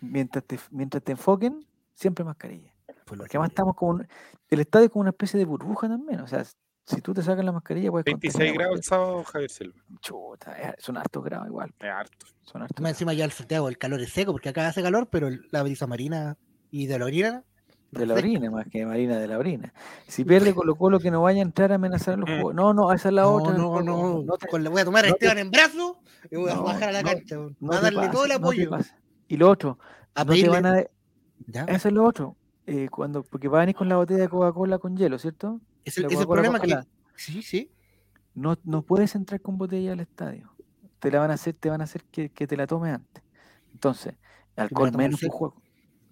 mientras 0.00 0.44
te, 0.44 0.58
mientras 0.70 1.02
te 1.02 1.12
enfoquen, 1.12 1.66
siempre 1.94 2.24
mascarilla. 2.24 2.72
Pues 3.06 3.16
lo 3.18 3.24
Porque 3.24 3.36
además 3.38 3.50
estamos 3.50 3.74
como 3.74 3.92
un- 3.92 4.08
el 4.50 4.60
estadio 4.60 4.86
es 4.86 4.92
como 4.92 5.00
una 5.00 5.10
especie 5.10 5.38
de 5.38 5.44
burbuja 5.46 5.88
también. 5.88 6.20
O 6.20 6.26
sea, 6.26 6.44
si 6.84 7.00
tú 7.00 7.12
te 7.14 7.22
sacas 7.22 7.44
la 7.44 7.52
mascarilla, 7.52 7.90
puedes 7.90 8.04
26 8.04 8.32
contagiar 8.34 8.54
a 8.54 8.58
grados 8.58 8.76
el 8.78 8.84
sábado, 8.84 9.24
Javier 9.24 9.50
Silva. 9.50 9.82
Chuta, 10.00 10.74
son 10.78 10.96
hartos 10.98 11.24
grados 11.24 11.46
igual. 11.48 11.74
Es 11.80 11.88
harto. 11.90 12.26
Son 12.42 12.62
hartos 12.62 12.82
Más 12.82 12.92
encima 12.92 13.12
ya 13.14 13.24
el 13.24 13.32
Santiago, 13.32 13.68
el 13.68 13.78
calor 13.78 14.00
es 14.00 14.10
seco, 14.12 14.32
porque 14.32 14.50
acá 14.50 14.68
hace 14.68 14.82
calor, 14.82 15.08
pero 15.10 15.28
la 15.50 15.62
brisa 15.62 15.86
marina 15.86 16.36
y 16.70 16.86
de 16.86 16.98
la 16.98 17.04
orina. 17.06 17.44
De 17.90 18.04
la 18.04 18.14
orina, 18.14 18.50
más 18.50 18.66
que 18.68 18.84
Marina 18.84 19.18
de 19.18 19.26
la 19.26 19.38
orina. 19.38 19.72
Si 20.06 20.22
pierde 20.24 20.54
Colo 20.54 20.74
Colo, 20.76 21.00
que 21.00 21.10
no 21.10 21.22
vaya 21.22 21.38
a 21.40 21.42
entrar 21.42 21.72
a 21.72 21.76
amenazar 21.76 22.14
a 22.14 22.16
los 22.18 22.28
Mm. 22.28 22.32
juegos. 22.34 22.54
No, 22.54 22.74
no, 22.74 22.92
esa 22.92 23.08
es 23.08 23.14
la 23.14 23.22
No, 23.22 23.32
otra. 23.34 23.52
no, 23.54 23.80
no, 23.82 24.22
no 24.22 24.36
te- 24.36 24.46
con 24.46 24.62
la 24.62 24.68
voy 24.68 24.82
a 24.82 24.84
tomar 24.84 25.04
a 25.04 25.08
te- 25.08 25.14
Esteban 25.14 25.38
en 25.38 25.50
brazo 25.50 25.98
y 26.30 26.36
voy 26.36 26.50
a 26.50 26.54
no, 26.56 26.64
bajar 26.64 26.90
a 26.90 26.92
la 26.92 27.02
cancha, 27.02 27.36
no 27.60 27.72
a 27.72 27.80
darle 27.80 28.08
todo 28.10 28.26
el 28.26 28.32
apoyo. 28.32 28.70
Y 29.26 29.36
lo 29.38 29.48
otro, 29.50 29.78
A 30.14 30.24
no 30.24 30.34
te 30.34 30.48
van 30.48 30.66
a... 30.66 30.84
¿Ya? 31.46 31.64
Eso 31.64 31.88
es 31.88 31.94
lo 31.94 32.04
otro. 32.04 32.36
eh, 32.66 32.88
cuando, 32.90 33.22
porque 33.22 33.48
va 33.48 33.58
a 33.58 33.60
venir 33.60 33.74
con 33.74 33.88
la 33.88 33.96
botella 33.96 34.20
de 34.20 34.28
Coca-Cola 34.28 34.78
con 34.78 34.94
hielo, 34.94 35.18
¿cierto? 35.18 35.58
Es 35.86 35.96
el, 35.96 36.04
es 36.12 36.20
el 36.20 36.26
problema 36.26 36.60
que. 36.60 36.76
Sí, 37.16 37.42
sí. 37.42 37.70
No, 38.34 38.58
no 38.64 38.82
puedes 38.82 39.14
entrar 39.14 39.40
con 39.40 39.56
botella 39.56 39.92
al 39.94 40.00
estadio. 40.00 40.52
Te 40.98 41.10
la 41.10 41.20
van 41.20 41.30
a 41.30 41.34
hacer, 41.34 41.54
te 41.54 41.70
van 41.70 41.80
a 41.80 41.84
hacer 41.84 42.04
que, 42.10 42.28
que 42.28 42.46
te 42.46 42.56
la 42.58 42.66
tomes 42.66 42.92
antes. 42.94 43.24
Entonces, 43.72 44.14
alcohol 44.56 44.92
menos 44.94 45.22
un 45.22 45.30
juego. 45.30 45.62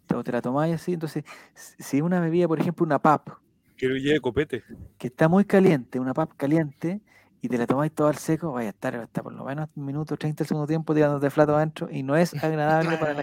Te, 0.07 0.23
te 0.23 0.33
la 0.33 0.43
tomáis 0.43 0.75
así. 0.75 0.93
Entonces, 0.93 1.25
si 1.55 2.01
una 2.01 2.21
bebida, 2.21 2.49
por 2.49 2.61
ejemplo, 2.61 2.85
una 2.85 2.99
pap, 2.99 3.29
Que 3.77 3.89
lleve 3.89 4.21
copete. 4.21 4.63
que 4.99 5.09
está 5.09 5.29
muy 5.29 5.45
caliente, 5.45 6.01
una 6.01 6.15
pap 6.15 6.33
caliente, 6.37 7.01
y 7.43 7.49
te 7.49 7.59
la 7.59 7.67
tomáis 7.67 7.93
todo 7.93 8.09
al 8.09 8.17
seco, 8.17 8.53
vaya 8.53 8.69
a 8.69 8.73
estar 8.73 8.97
hasta 8.97 9.23
por 9.23 9.33
lo 9.33 9.45
menos 9.45 9.69
un 9.77 9.85
minuto, 9.85 10.17
30 10.17 10.43
del 10.43 10.49
segundo 10.49 10.67
tiempo 10.67 10.95
tirándote 10.95 11.31
flato 11.31 11.55
adentro, 11.57 11.89
y 11.91 12.03
no 12.03 12.17
es 12.17 12.33
agradable 12.45 12.97
para 12.97 13.15
la, 13.15 13.23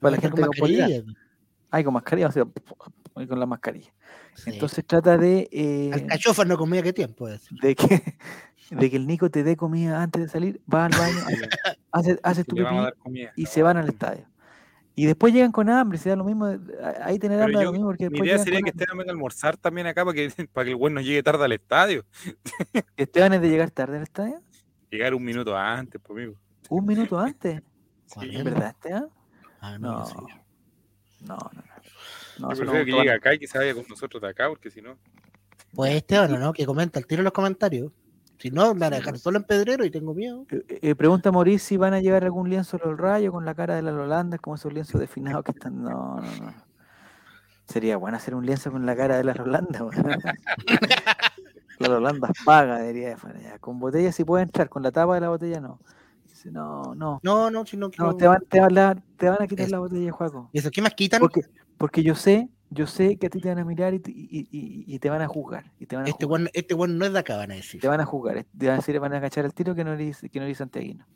para 0.00 0.16
la 0.16 0.20
gente 0.22 0.40
con 0.40 0.50
con 0.50 0.58
mascarilla. 0.58 1.02
Ay, 1.70 1.84
con 1.84 1.94
mascarilla, 1.94 2.28
o 2.28 2.32
sea, 2.32 2.44
con 3.14 3.40
la 3.40 3.46
mascarilla. 3.46 3.92
Sí. 4.34 4.50
Entonces 4.50 4.84
trata 4.86 5.16
de, 5.16 5.48
eh, 5.52 5.90
Alcachofas 5.92 6.46
no 6.46 6.58
comía 6.58 6.82
qué 6.82 6.92
tiempo. 6.92 7.28
es. 7.28 7.46
de 7.62 7.74
que 7.74 8.02
de 8.70 8.90
que 8.90 8.96
el 8.96 9.06
Nico 9.06 9.30
te 9.30 9.42
dé 9.42 9.56
comida 9.56 10.02
antes 10.02 10.22
de 10.22 10.28
salir, 10.28 10.60
va 10.72 10.86
al 10.86 10.92
baño, 10.92 11.18
hace, 11.92 12.18
hace 12.22 12.44
tu 12.44 12.56
pipí 12.56 13.28
y 13.36 13.46
se 13.46 13.62
van 13.62 13.76
al 13.76 13.88
estadio. 13.88 14.26
Y 14.94 15.06
después 15.06 15.32
llegan 15.32 15.52
con 15.52 15.70
hambre, 15.70 15.96
se 15.98 16.10
da 16.10 16.16
lo 16.16 16.24
mismo. 16.24 16.46
Ahí 17.02 17.18
tener 17.18 17.40
hambre 17.40 17.54
yo- 17.60 17.64
lo 17.64 17.72
mismo 17.72 17.86
porque 17.88 18.10
Mi 18.10 18.18
idea 18.18 18.38
sería 18.38 18.60
que. 18.60 18.70
Esteban 18.70 18.98
venga 18.98 19.10
a 19.10 19.14
almorzar 19.14 19.56
también 19.56 19.86
acá 19.86 20.04
para 20.04 20.14
que, 20.14 20.28
para 20.52 20.64
que 20.64 20.70
el 20.70 20.76
buen 20.76 20.92
no 20.94 21.00
llegue 21.00 21.22
tarde 21.22 21.44
al 21.44 21.52
estadio. 21.52 22.04
Esteban 22.96 23.32
es 23.32 23.40
de 23.40 23.48
llegar 23.48 23.70
tarde 23.70 23.96
al 23.96 24.02
estadio. 24.02 24.40
Llegar 24.90 25.14
un 25.14 25.24
minuto 25.24 25.56
antes, 25.56 26.00
pues, 26.02 26.18
amigo. 26.18 26.38
Un 26.68 26.86
minuto 26.86 27.18
antes. 27.18 27.62
Sí, 28.20 28.28
¿Es 28.36 28.44
verdad, 28.44 28.68
Esteban? 28.70 29.06
Ah, 29.62 29.78
no, 29.78 29.92
No. 30.00 30.06
No, 31.20 31.36
no, 31.36 31.38
no. 31.54 31.62
No, 32.38 32.50
Yo 32.52 32.56
prefiero 32.58 32.84
que 32.84 32.92
llegue 32.92 33.10
acá 33.12 33.32
y 33.32 33.38
que 33.38 33.46
se 33.46 33.56
vaya 33.56 33.72
con 33.72 33.84
nosotros 33.88 34.20
de 34.20 34.28
acá, 34.28 34.48
porque 34.50 34.70
si 34.70 34.82
no. 34.82 34.98
Pues 35.72 35.94
Esteban, 35.94 36.38
¿no? 36.38 36.52
Que 36.52 36.66
comenta 36.66 36.98
el 36.98 37.06
tiro 37.06 37.20
en 37.20 37.24
los 37.24 37.32
comentarios. 37.32 37.90
Si 38.42 38.50
no, 38.50 38.74
la 38.74 38.90
dejar 38.90 39.16
solo 39.20 39.38
en 39.38 39.44
pedrero 39.44 39.84
y 39.84 39.90
tengo 39.92 40.14
miedo. 40.14 40.44
Eh, 40.50 40.64
eh, 40.82 40.94
pregunta 40.96 41.28
a 41.28 41.32
Maurice 41.32 41.64
si 41.64 41.76
van 41.76 41.94
a 41.94 42.00
llevar 42.00 42.24
algún 42.24 42.50
lienzo 42.50 42.76
del 42.76 42.98
rayo 42.98 43.30
con 43.30 43.44
la 43.44 43.54
cara 43.54 43.76
de 43.76 43.82
la 43.82 43.92
Holanda, 43.92 44.36
como 44.38 44.56
esos 44.56 44.72
lienzos 44.72 45.00
definados 45.00 45.44
que 45.44 45.52
están. 45.52 45.80
No, 45.80 46.16
no, 46.16 46.22
no. 46.22 46.52
Sería 47.68 47.96
bueno 47.98 48.16
hacer 48.16 48.34
un 48.34 48.44
lienzo 48.44 48.72
con 48.72 48.84
la 48.84 48.96
cara 48.96 49.16
de 49.16 49.22
la 49.22 49.32
Holanda. 49.40 49.86
la 51.78 51.88
Holanda 51.96 52.32
paga, 52.44 52.80
diría 52.82 53.16
ya. 53.40 53.60
Con 53.60 53.78
botella 53.78 54.10
sí 54.10 54.24
puede 54.24 54.42
entrar, 54.42 54.68
con 54.68 54.82
la 54.82 54.90
tapa 54.90 55.14
de 55.14 55.20
la 55.20 55.28
botella 55.28 55.60
no. 55.60 55.78
Dice, 56.24 56.50
no, 56.50 56.96
no. 56.96 57.20
No, 57.22 57.48
no, 57.48 57.64
si 57.64 57.76
no 57.76 57.90
quiero. 57.90 58.10
No, 58.10 58.16
te 58.16 58.26
van, 58.26 58.42
te 58.48 58.58
van 58.58 58.76
a, 58.76 58.96
te 59.16 59.28
van 59.28 59.40
a 59.40 59.46
quitar 59.46 59.66
Es- 59.66 59.70
la 59.70 59.78
botella, 59.78 60.10
Juaco. 60.10 60.50
¿Y 60.52 60.58
eso 60.58 60.72
qué 60.72 60.82
más 60.82 60.94
quitan? 60.94 61.20
Porque, 61.20 61.42
porque 61.78 62.02
yo 62.02 62.16
sé, 62.16 62.48
yo 62.74 62.86
sé 62.86 63.16
que 63.18 63.26
a 63.26 63.30
ti 63.30 63.40
te 63.40 63.48
van 63.48 63.58
a 63.58 63.64
mirar 63.64 63.92
y, 63.94 63.98
te- 64.00 64.10
y, 64.10 64.48
y- 64.50 64.84
y 64.86 64.98
te 64.98 65.10
van 65.10 65.22
a 65.22 65.28
juzgar. 65.28 65.70
Y 65.78 65.86
te 65.86 65.96
van 65.96 66.06
a 66.06 66.08
Este 66.08 66.24
juzgar. 66.24 66.40
weón 66.40 66.50
este 66.54 66.74
weón 66.74 66.98
no 66.98 67.04
es 67.04 67.12
de 67.12 67.18
acá, 67.18 67.36
van 67.36 67.50
a 67.52 67.54
decir. 67.54 67.80
Te 67.80 67.88
van 67.88 68.00
a 68.00 68.04
juzgar. 68.06 68.44
Te 68.56 68.66
van 68.66 68.74
a 68.74 68.76
decir, 68.78 68.98
van 69.00 69.12
a 69.14 69.20
cachar 69.20 69.44
al 69.44 69.54
tiro 69.54 69.74
que 69.74 69.84
no 69.84 69.92
eres, 69.92 70.20
que 70.20 70.38
no 70.38 70.44
eres 70.44 70.58
santiaguino. 70.58 71.06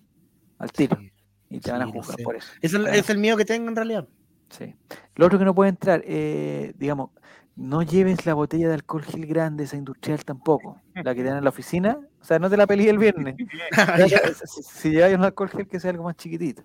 Al 0.58 0.70
tiro. 0.72 0.96
Sí. 0.98 1.12
Y 1.50 1.60
te 1.60 1.70
van 1.72 1.82
a 1.82 1.86
juzgar 1.86 2.16
sé. 2.16 2.22
por 2.24 2.36
eso. 2.36 2.52
Es 2.60 2.74
el, 2.74 2.86
es 2.88 3.08
el 3.10 3.18
miedo 3.18 3.36
que 3.36 3.44
tengo 3.44 3.68
en 3.68 3.76
realidad. 3.76 4.06
Sí. 4.50 4.74
Lo 5.14 5.26
otro 5.26 5.38
que 5.38 5.44
no 5.44 5.54
puede 5.54 5.70
entrar, 5.70 6.02
eh, 6.06 6.72
digamos, 6.78 7.10
no 7.56 7.82
lleves 7.82 8.26
la 8.26 8.34
botella 8.34 8.68
de 8.68 8.74
alcohol 8.74 9.02
gel 9.02 9.26
grande, 9.26 9.64
esa 9.64 9.76
industrial 9.76 10.24
tampoco, 10.24 10.80
la 10.94 11.14
que 11.14 11.22
te 11.22 11.28
dan 11.28 11.38
en 11.38 11.44
la 11.44 11.50
oficina, 11.50 11.98
o 12.20 12.24
sea, 12.24 12.38
no 12.38 12.50
te 12.50 12.56
la 12.56 12.66
peleé 12.66 12.90
el 12.90 12.98
viernes. 12.98 13.34
Si, 14.46 14.62
si 14.62 14.90
lleváis 14.90 15.16
un 15.16 15.24
alcohol 15.24 15.48
gel 15.48 15.66
que 15.66 15.80
sea 15.80 15.90
algo 15.90 16.04
más 16.04 16.16
chiquitito, 16.16 16.62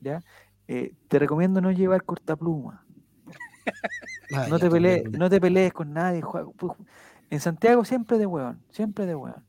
¿ya? 0.00 0.22
Eh, 0.68 0.94
te 1.08 1.18
recomiendo 1.18 1.60
no 1.60 1.72
llevar 1.72 2.04
cortapluma, 2.04 2.84
Ah, 4.32 4.46
no 4.48 4.58
te 4.58 4.70
pelees, 4.70 5.10
no 5.10 5.28
te 5.30 5.40
pelees 5.40 5.72
con 5.72 5.92
nadie. 5.92 6.22
Pu- 6.22 6.76
En 7.30 7.40
Santiago 7.40 7.84
siempre 7.84 8.18
de 8.18 8.26
hueón, 8.26 8.60
siempre 8.70 9.06
de 9.06 9.14
hueón. 9.14 9.44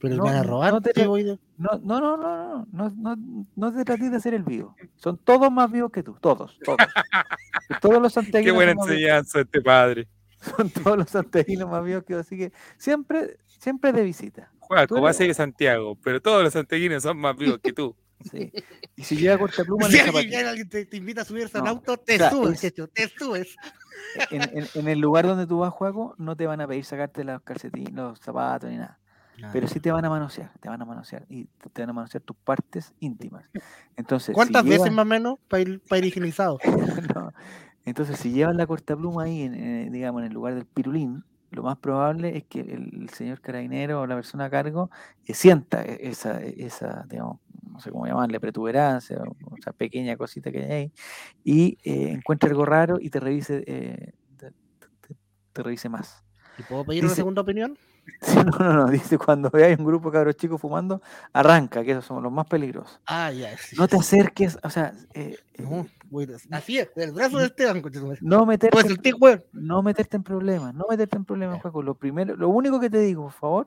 Pero 0.00 0.16
no, 0.16 0.24
van 0.24 0.36
a 0.36 0.42
robar. 0.42 0.72
no 0.72 0.80
te- 0.80 0.92
No, 1.04 1.78
no, 1.82 2.00
no, 2.00 2.16
no, 2.16 2.66
no, 2.72 2.90
no, 2.90 3.44
no, 3.54 3.72
te 3.74 3.84
trates 3.84 4.10
de 4.10 4.16
hacer 4.16 4.32
el 4.34 4.42
vivo. 4.42 4.74
Son 4.96 5.18
todos 5.18 5.52
más 5.52 5.70
vivos 5.70 5.90
que 5.92 6.02
tú, 6.02 6.16
todos, 6.20 6.58
todos. 6.64 6.78
Todos 7.82 8.00
los 8.02 8.12
Qué 8.14 8.20
santiaguinos 8.22 8.54
buena 8.56 8.72
son 8.72 8.78
más 8.78 8.86
vivos- 8.88 8.98
enseñanza 9.00 9.40
este 9.40 9.60
padre. 9.60 10.08
son 10.56 10.70
todos 10.70 10.96
los 10.98 11.10
santiaguinos 11.10 11.68
más 11.70 11.84
vivos 11.84 12.02
que 12.04 12.14
yo, 12.14 12.18
así 12.20 12.36
que 12.38 12.52
siempre, 12.78 13.36
siempre 13.46 13.92
de 13.92 14.02
visita. 14.02 14.50
Tú 14.52 14.58
Juaco, 14.60 14.94
eres- 14.96 15.04
va 15.04 15.10
a 15.10 15.12
ser 15.12 15.28
de 15.28 15.34
Santiago, 15.34 15.96
pero 16.02 16.20
todos 16.22 16.42
los 16.42 16.52
santiaguinos 16.52 17.02
son 17.02 17.18
más 17.18 17.36
vivos 17.36 17.58
que 17.62 17.72
tú. 17.72 17.94
Sí. 18.30 18.52
Y 18.96 19.02
si 19.02 19.16
lleva 19.16 19.38
cortapluma 19.38 19.86
en 19.86 19.92
Si 19.92 19.98
alguien, 19.98 20.68
te, 20.68 20.84
te 20.84 20.96
invita 20.98 21.22
a 21.22 21.24
subirse 21.24 21.56
al 21.56 21.64
No, 21.64 21.70
auto, 21.70 21.96
te 21.96 22.16
o 22.16 22.18
sea, 22.18 22.30
subes, 22.30 22.62
es- 22.64 22.74
te 22.92 23.08
subes. 23.18 23.56
En, 24.30 24.42
en- 24.58 24.68
en 24.74 24.88
el 24.88 24.98
lugar 24.98 25.26
donde 25.26 25.46
tú 25.46 25.58
vas, 25.58 25.72
Juaco, 25.72 26.14
no 26.18 26.36
te 26.36 26.46
van 26.46 26.60
a 26.60 26.66
pedir 26.68 26.84
sacarte 26.84 27.24
los 27.24 27.42
calcetines, 27.42 27.92
los 27.94 28.18
zapatos 28.20 28.70
ni 28.70 28.76
nada. 28.76 28.98
Pero 29.52 29.66
sí 29.68 29.80
te 29.80 29.90
van 29.90 30.04
a 30.04 30.10
manosear, 30.10 30.52
te 30.60 30.68
van 30.68 30.82
a 30.82 30.84
manosear 30.84 31.24
y 31.28 31.46
te 31.72 31.80
van 31.82 31.88
a 31.90 31.92
manosear 31.94 32.22
tus 32.22 32.36
partes 32.36 32.92
íntimas. 33.00 33.44
Entonces, 33.96 34.26
si 34.26 34.32
¿Cuántas 34.34 34.64
veces 34.64 34.78
llevas- 34.84 34.92
más 34.92 35.02
o 35.04 35.08
menos 35.08 35.38
para 35.48 35.62
ir, 35.62 35.80
para 35.88 35.98
ir 35.98 36.04
higienizado? 36.06 36.58
No. 37.14 37.32
Entonces, 37.86 38.18
si 38.18 38.30
llevan 38.32 38.58
la 38.58 38.66
cortapluma 38.66 39.22
ahí, 39.24 39.42
en, 39.42 39.54
en, 39.54 39.92
digamos, 39.92 40.20
en 40.20 40.26
el 40.28 40.34
lugar 40.34 40.54
del 40.54 40.66
pirulín, 40.66 41.24
lo 41.50 41.62
más 41.62 41.78
probable 41.78 42.36
es 42.36 42.44
que 42.44 42.60
el, 42.60 43.08
señor 43.10 43.40
carabinero 43.40 44.00
o 44.02 44.06
la 44.06 44.14
persona 44.14 44.46
a 44.46 44.50
cargo 44.50 44.90
eh, 45.24 45.34
sienta 45.34 45.82
e- 45.84 46.08
esa, 46.08 46.40
esa, 46.42 47.04
digamos, 47.08 47.40
no 47.62 47.80
sé 47.80 47.90
cómo 47.90 48.06
llamarle, 48.06 48.40
protuberancia, 48.40 49.18
o 49.18 49.36
o 49.50 49.56
esa 49.56 49.72
pequeña 49.72 50.16
cosita 50.16 50.50
que 50.52 50.58
hay 50.64 50.70
ahí, 50.72 50.92
y 51.44 51.78
eh, 51.84 52.12
encuentre 52.12 52.50
algo 52.50 52.64
raro 52.64 52.98
y 53.00 53.10
te 53.10 53.20
revise, 53.20 53.64
eh, 53.66 54.12
te, 54.36 54.50
te- 55.00 55.16
te 55.52 55.62
revise 55.62 55.88
más. 55.88 56.22
¿Y 56.56 56.62
puedo 56.62 56.84
pedir 56.84 57.02
una 57.02 57.10
Dice- 57.10 57.20
segunda 57.22 57.42
opinión? 57.42 57.76
Sí, 58.22 58.36
no, 58.36 58.50
no, 58.58 58.72
no, 58.74 58.86
dice 58.88 59.16
cuando 59.16 59.48
veáis 59.50 59.78
un 59.78 59.86
grupo 59.86 60.10
de 60.10 60.14
cabros 60.18 60.36
chicos 60.36 60.60
fumando, 60.60 61.00
arranca, 61.32 61.82
que 61.82 61.92
esos 61.92 62.04
son 62.04 62.22
los 62.22 62.30
más 62.30 62.46
peligrosos. 62.46 63.00
Ah, 63.06 63.30
ya. 63.32 63.56
sí, 63.56 63.76
No 63.78 63.88
te 63.88 63.96
acerques, 63.96 64.58
o 64.62 64.68
sea, 64.68 64.92
eh, 65.14 65.38
No, 65.58 65.86
voy 66.10 66.26
de- 66.26 66.36
Así 66.50 66.78
es, 66.78 66.90
el 66.96 67.12
brazo 67.12 67.38
de 67.38 67.46
Esteban. 67.46 67.80
concha 67.80 67.98
tu 68.00 68.06
madre. 68.08 68.18
no 68.20 68.44
meterte 68.44 68.72
Pues 68.72 68.84
en 68.86 68.90
el 68.92 69.42
no 69.52 69.82
meterte 69.82 70.16
en 70.18 70.22
problemas, 70.22 70.74
no 70.74 70.84
meterte 70.90 71.16
en 71.16 71.24
problemas. 71.24 71.62
Juaco. 71.62 71.82
Lo 71.82 71.94
primero, 71.94 72.36
lo 72.36 72.50
único 72.50 72.78
que 72.78 72.90
te 72.90 72.98
digo, 72.98 73.22
por 73.24 73.32
favor, 73.32 73.66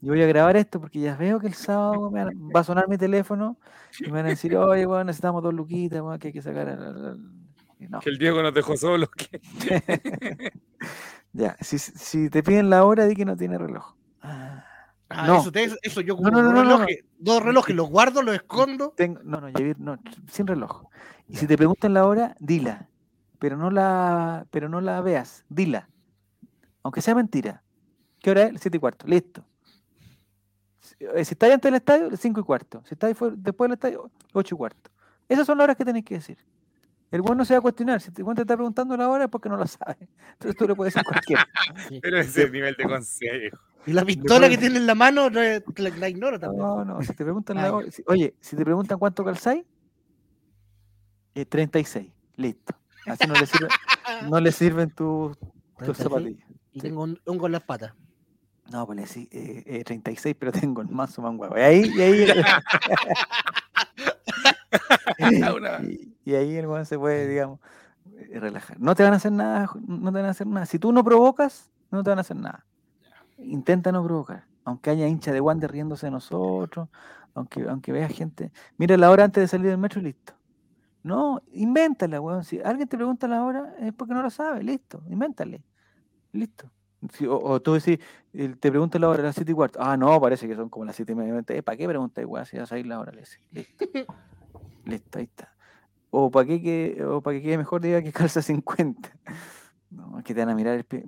yo 0.00 0.12
voy 0.12 0.22
a 0.22 0.26
grabar 0.26 0.56
esto 0.56 0.80
porque 0.80 1.00
ya 1.00 1.16
veo 1.16 1.40
que 1.40 1.48
el 1.48 1.54
sábado 1.54 2.08
me 2.10 2.24
van 2.24 2.36
va 2.54 2.60
a 2.60 2.64
sonar 2.64 2.88
mi 2.88 2.96
teléfono 2.98 3.56
y 3.98 4.04
me 4.04 4.12
van 4.12 4.26
a 4.26 4.28
decir, 4.28 4.56
oye, 4.56 4.86
bueno, 4.86 5.04
necesitamos 5.04 5.42
dos 5.42 5.54
luquitas, 5.54 6.00
weón, 6.02 6.20
que 6.20 6.28
hay 6.28 6.32
que 6.32 6.42
sacar 6.42 6.68
al- 6.68 6.82
al- 6.84 7.06
al-". 7.06 7.20
Y 7.80 7.88
no, 7.88 7.98
Que 7.98 8.10
el 8.10 8.18
Diego 8.18 8.40
nos 8.44 8.54
dejó 8.54 8.76
solos. 8.76 9.08
ya, 11.32 11.56
si, 11.60 11.78
si 11.78 12.28
te 12.30 12.42
piden 12.42 12.70
la 12.70 12.84
hora, 12.84 13.06
di 13.06 13.14
que 13.14 13.24
no 13.24 13.36
tiene 13.36 13.58
reloj. 13.58 13.94
Ah, 14.22 14.64
Ah, 15.14 15.26
No. 15.26 15.40
eso, 15.40 15.52
te- 15.52 15.68
eso 15.82 16.00
yo 16.00 16.16
como 16.16 16.30
no, 16.30 16.38
no, 16.38 16.44
dos 16.44 16.54
no, 16.54 16.62
relojes, 16.62 17.04
dos 17.18 17.42
relojes, 17.42 17.76
los 17.76 17.90
guardo, 17.90 18.22
los 18.22 18.34
escondo. 18.34 18.94
tengo, 18.96 19.20
no, 19.22 19.42
no, 19.42 19.48
Javier, 19.52 19.78
no, 19.78 19.98
sin 20.30 20.46
reloj. 20.46 20.84
Y 21.28 21.36
si 21.36 21.46
te 21.46 21.56
preguntan 21.58 21.92
la 21.92 22.06
hora, 22.06 22.34
dila, 22.40 22.88
pero 23.38 23.58
no 23.58 23.70
la, 23.70 24.46
pero 24.50 24.70
no 24.70 24.80
la 24.80 25.02
veas, 25.02 25.44
dila, 25.50 25.90
aunque 26.82 27.02
sea 27.02 27.14
mentira. 27.14 27.62
¿Qué 28.20 28.30
hora 28.30 28.44
es? 28.44 28.58
Siete 28.60 28.78
y 28.78 28.80
cuarto, 28.80 29.06
listo. 29.06 29.44
Si 30.80 30.94
eh, 31.04 31.24
si 31.26 31.34
estáis 31.34 31.52
antes 31.54 31.68
del 31.70 31.74
estadio, 31.76 32.16
cinco 32.16 32.40
y 32.40 32.44
cuarto. 32.44 32.82
Si 32.86 32.94
estáis 32.94 33.14
después 33.36 33.68
del 33.68 33.74
estadio, 33.74 34.10
ocho 34.32 34.54
y 34.54 34.58
cuarto. 34.58 34.90
Esas 35.28 35.46
son 35.46 35.58
las 35.58 35.64
horas 35.64 35.76
que 35.76 35.84
tenéis 35.84 36.04
que 36.06 36.14
decir. 36.14 36.38
El 37.12 37.20
bueno 37.22 37.36
no 37.36 37.44
se 37.44 37.54
va 37.54 37.58
a 37.58 37.60
cuestionar. 37.62 38.00
Si 38.00 38.10
te, 38.10 38.24
te 38.24 38.40
está 38.40 38.56
preguntando 38.56 38.96
la 38.96 39.08
hora 39.08 39.24
es 39.24 39.30
porque 39.30 39.48
no 39.48 39.56
la 39.56 39.66
sabe. 39.66 39.96
Entonces 40.32 40.56
tú 40.56 40.66
le 40.66 40.74
puedes 40.74 40.94
decir 40.94 41.06
cualquiera. 41.06 41.46
Pero 42.02 42.18
ese 42.18 42.30
es 42.30 42.46
el 42.46 42.52
nivel 42.52 42.74
de 42.76 42.84
consejo. 42.84 43.58
Y 43.86 43.92
la 43.92 44.04
pistola 44.04 44.48
que 44.48 44.56
tiene 44.58 44.78
en 44.78 44.86
la 44.86 44.94
mano 44.94 45.28
no 45.30 45.40
es- 45.40 45.62
la, 45.76 45.90
la 45.90 46.08
ignoro 46.08 46.40
también. 46.40 46.62
No, 46.62 46.84
no, 46.84 47.02
si 47.02 47.08
te 47.14 47.22
preguntan 47.24 47.56
la 47.58 47.72
hora. 47.72 47.90
si- 47.90 48.02
oye, 48.06 48.34
si 48.40 48.56
te 48.56 48.64
preguntan 48.64 48.98
cuánto 48.98 49.24
calzáis, 49.24 49.64
eh, 51.34 51.44
36. 51.44 52.10
Listo. 52.36 52.74
Así 53.06 53.26
no 53.26 53.34
le 53.34 53.46
sirven, 53.46 53.68
no 54.30 54.40
le 54.40 54.52
sirven 54.52 54.90
tus 54.90 55.36
tus 55.36 55.96
36, 55.96 55.96
zapatillas. 56.08 56.48
Y 56.72 56.80
Sí. 56.80 56.86
tengo 56.86 57.02
un 57.02 57.20
hongo 57.26 57.46
en 57.46 57.52
las 57.52 57.62
patas. 57.62 57.92
No, 58.70 58.86
pues 58.86 58.96
le 58.96 59.02
decís, 59.02 59.28
eh, 59.32 59.62
eh, 59.66 59.84
36, 59.84 60.34
pero 60.38 60.50
tengo 60.52 60.80
el 60.80 60.88
mazo 60.88 61.20
más 61.20 61.34
huevo. 61.36 61.58
Y 61.58 61.60
ahí, 61.60 61.92
y 61.94 62.00
ahí, 62.00 62.24
Una- 65.56 65.80
y, 65.82 66.14
y 66.24 66.34
ahí 66.34 66.56
el 66.56 66.66
weón 66.66 66.86
se 66.86 66.98
puede, 66.98 67.28
digamos, 67.28 67.60
eh, 68.16 68.38
relajar. 68.40 68.78
No 68.80 68.94
te 68.94 69.02
van 69.02 69.12
a 69.12 69.16
hacer 69.16 69.32
nada, 69.32 69.70
no 69.86 70.12
te 70.12 70.18
van 70.18 70.26
a 70.26 70.30
hacer 70.30 70.46
nada. 70.46 70.66
Si 70.66 70.78
tú 70.78 70.92
no 70.92 71.04
provocas, 71.04 71.70
no 71.90 72.02
te 72.02 72.10
van 72.10 72.18
a 72.18 72.22
hacer 72.22 72.36
nada. 72.36 72.66
Intenta 73.38 73.92
no 73.92 74.04
provocar. 74.04 74.44
Aunque 74.64 74.90
haya 74.90 75.08
hincha 75.08 75.32
de 75.32 75.40
Wander 75.40 75.70
riéndose 75.72 76.06
de 76.06 76.12
nosotros, 76.12 76.88
aunque, 77.34 77.62
aunque 77.68 77.92
veas 77.92 78.12
gente. 78.12 78.52
Mira 78.76 78.96
la 78.96 79.10
hora 79.10 79.24
antes 79.24 79.42
de 79.42 79.48
salir 79.48 79.66
del 79.68 79.78
metro 79.78 80.00
y 80.00 80.04
listo. 80.04 80.34
No, 81.02 81.42
invéntala, 81.52 82.20
weón. 82.20 82.44
Si 82.44 82.60
alguien 82.60 82.86
te 82.88 82.96
pregunta 82.96 83.26
la 83.26 83.42
hora, 83.44 83.74
es 83.80 83.92
porque 83.92 84.14
no 84.14 84.22
lo 84.22 84.30
sabe, 84.30 84.62
listo, 84.62 85.02
invéntale. 85.08 85.64
Listo. 86.32 86.70
Si- 87.12 87.26
o, 87.26 87.36
o 87.36 87.60
tú 87.60 87.72
decís, 87.74 87.98
te 88.32 88.70
preguntan 88.70 89.00
la 89.00 89.08
hora 89.08 89.20
a 89.20 89.26
las 89.26 89.34
7 89.34 89.50
y 89.50 89.54
cuarto. 89.54 89.80
Ah, 89.82 89.96
no, 89.96 90.20
parece 90.20 90.46
que 90.46 90.54
son 90.54 90.68
como 90.68 90.84
las 90.84 90.94
7 90.94 91.10
y 91.10 91.14
media. 91.16 91.42
Eh, 91.48 91.62
¿Para 91.64 91.76
qué 91.76 91.88
preguntas, 91.88 92.24
weón? 92.24 92.46
Si 92.46 92.56
vas 92.56 92.70
a 92.70 92.78
ir 92.78 92.86
la 92.86 93.00
hora, 93.00 93.10
le 93.10 93.22
decís. 93.22 93.40
Listo. 93.50 93.84
Listo, 94.84 95.18
ahí 95.18 95.24
está. 95.24 95.52
O 96.10 96.30
para 96.30 96.46
qué 96.46 96.60
que, 96.62 97.04
o 97.04 97.20
para 97.22 97.36
que 97.36 97.42
quede 97.42 97.58
mejor 97.58 97.80
diga 97.80 98.02
que 98.02 98.12
calza 98.12 98.42
50. 98.42 99.10
No, 99.90 100.18
es 100.18 100.24
que 100.24 100.32
te 100.32 100.40
van 100.40 100.48
a 100.48 100.54
mirar 100.54 100.74
el 100.74 100.84
pie. 100.84 101.04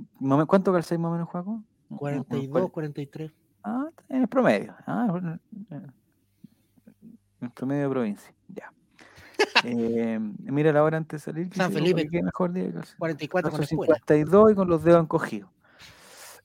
¿Cuánto 0.47 0.71
calzáis 0.71 1.01
más 1.01 1.09
o 1.09 1.13
menos, 1.13 1.27
Juaco? 1.31 1.53
Un- 1.53 1.63
un- 1.89 1.89
un 1.89 1.97
42, 1.99 2.51
cuare- 2.51 2.71
43. 2.71 3.33
Ah, 3.63 3.87
en 4.11 4.21
el 4.21 4.29
promedio. 4.29 4.75
Ah, 4.87 5.39
eh, 5.71 5.81
el 7.41 7.51
promedio 7.51 7.83
de 7.85 7.89
provincia. 7.89 8.35
Ya. 8.49 8.71
Eh, 9.65 10.19
mira 10.21 10.71
la 10.73 10.83
hora 10.85 10.99
antes 10.99 11.23
de 11.25 11.33
salir. 11.33 11.49
que 11.49 11.57
San 11.57 11.71
dice, 11.71 11.81
"Oh, 11.81 11.83
para 11.85 11.95
Felipe. 11.97 12.11
que 12.11 12.23
mejor 12.23 12.53
diga 12.53 12.67
que 12.67 12.73
calza 12.75 12.95
44 12.99 13.51
con 13.51 13.59
Calzo 13.61 13.73
escuela. 13.75 13.95
52 13.95 14.53
y 14.53 14.55
con 14.55 14.69
los 14.69 14.85
dedos 14.85 15.03
encogidos. 15.03 15.51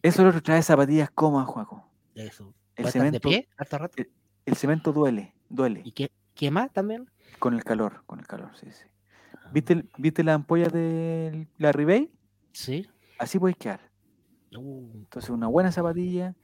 Eso 0.02 0.24
lo 0.24 0.42
trae 0.42 0.62
zapatillas 0.64 1.10
cómodas, 1.12 1.48
Juaco. 1.48 1.86
Eso. 2.16 2.54
El 2.78 2.86
¿Va 2.86 2.88
a 2.88 2.90
estar 2.90 3.02
de 3.02 3.08
cemento, 3.10 3.28
pie 3.30 3.48
harta 3.58 3.78
rato? 3.80 4.02
el 4.46 4.56
cemento 4.56 4.94
duele, 4.94 5.34
duele. 5.50 5.82
¿Y 5.84 5.92
qué, 5.92 6.10
qué 6.36 6.50
más 6.52 6.72
también? 6.72 7.10
Con 7.38 7.54
el 7.54 7.64
calor, 7.64 8.04
con 8.06 8.20
el 8.20 8.28
calor, 8.28 8.52
sí, 8.58 8.68
sí. 8.72 8.86
¿Viste, 9.52 9.74
el- 9.74 9.90
¿viste 9.98 10.24
la 10.24 10.34
ampolla 10.34 10.68
de 10.70 11.48
la 11.58 11.72
Ribey? 11.72 12.12
Sí. 12.52 12.88
Así 13.18 13.40
puedes 13.40 13.58
quedar. 13.58 13.82
Uh, 14.56 14.90
Entonces, 14.96 15.30
una 15.30 15.48
buena 15.48 15.72
zapatilla. 15.72 16.36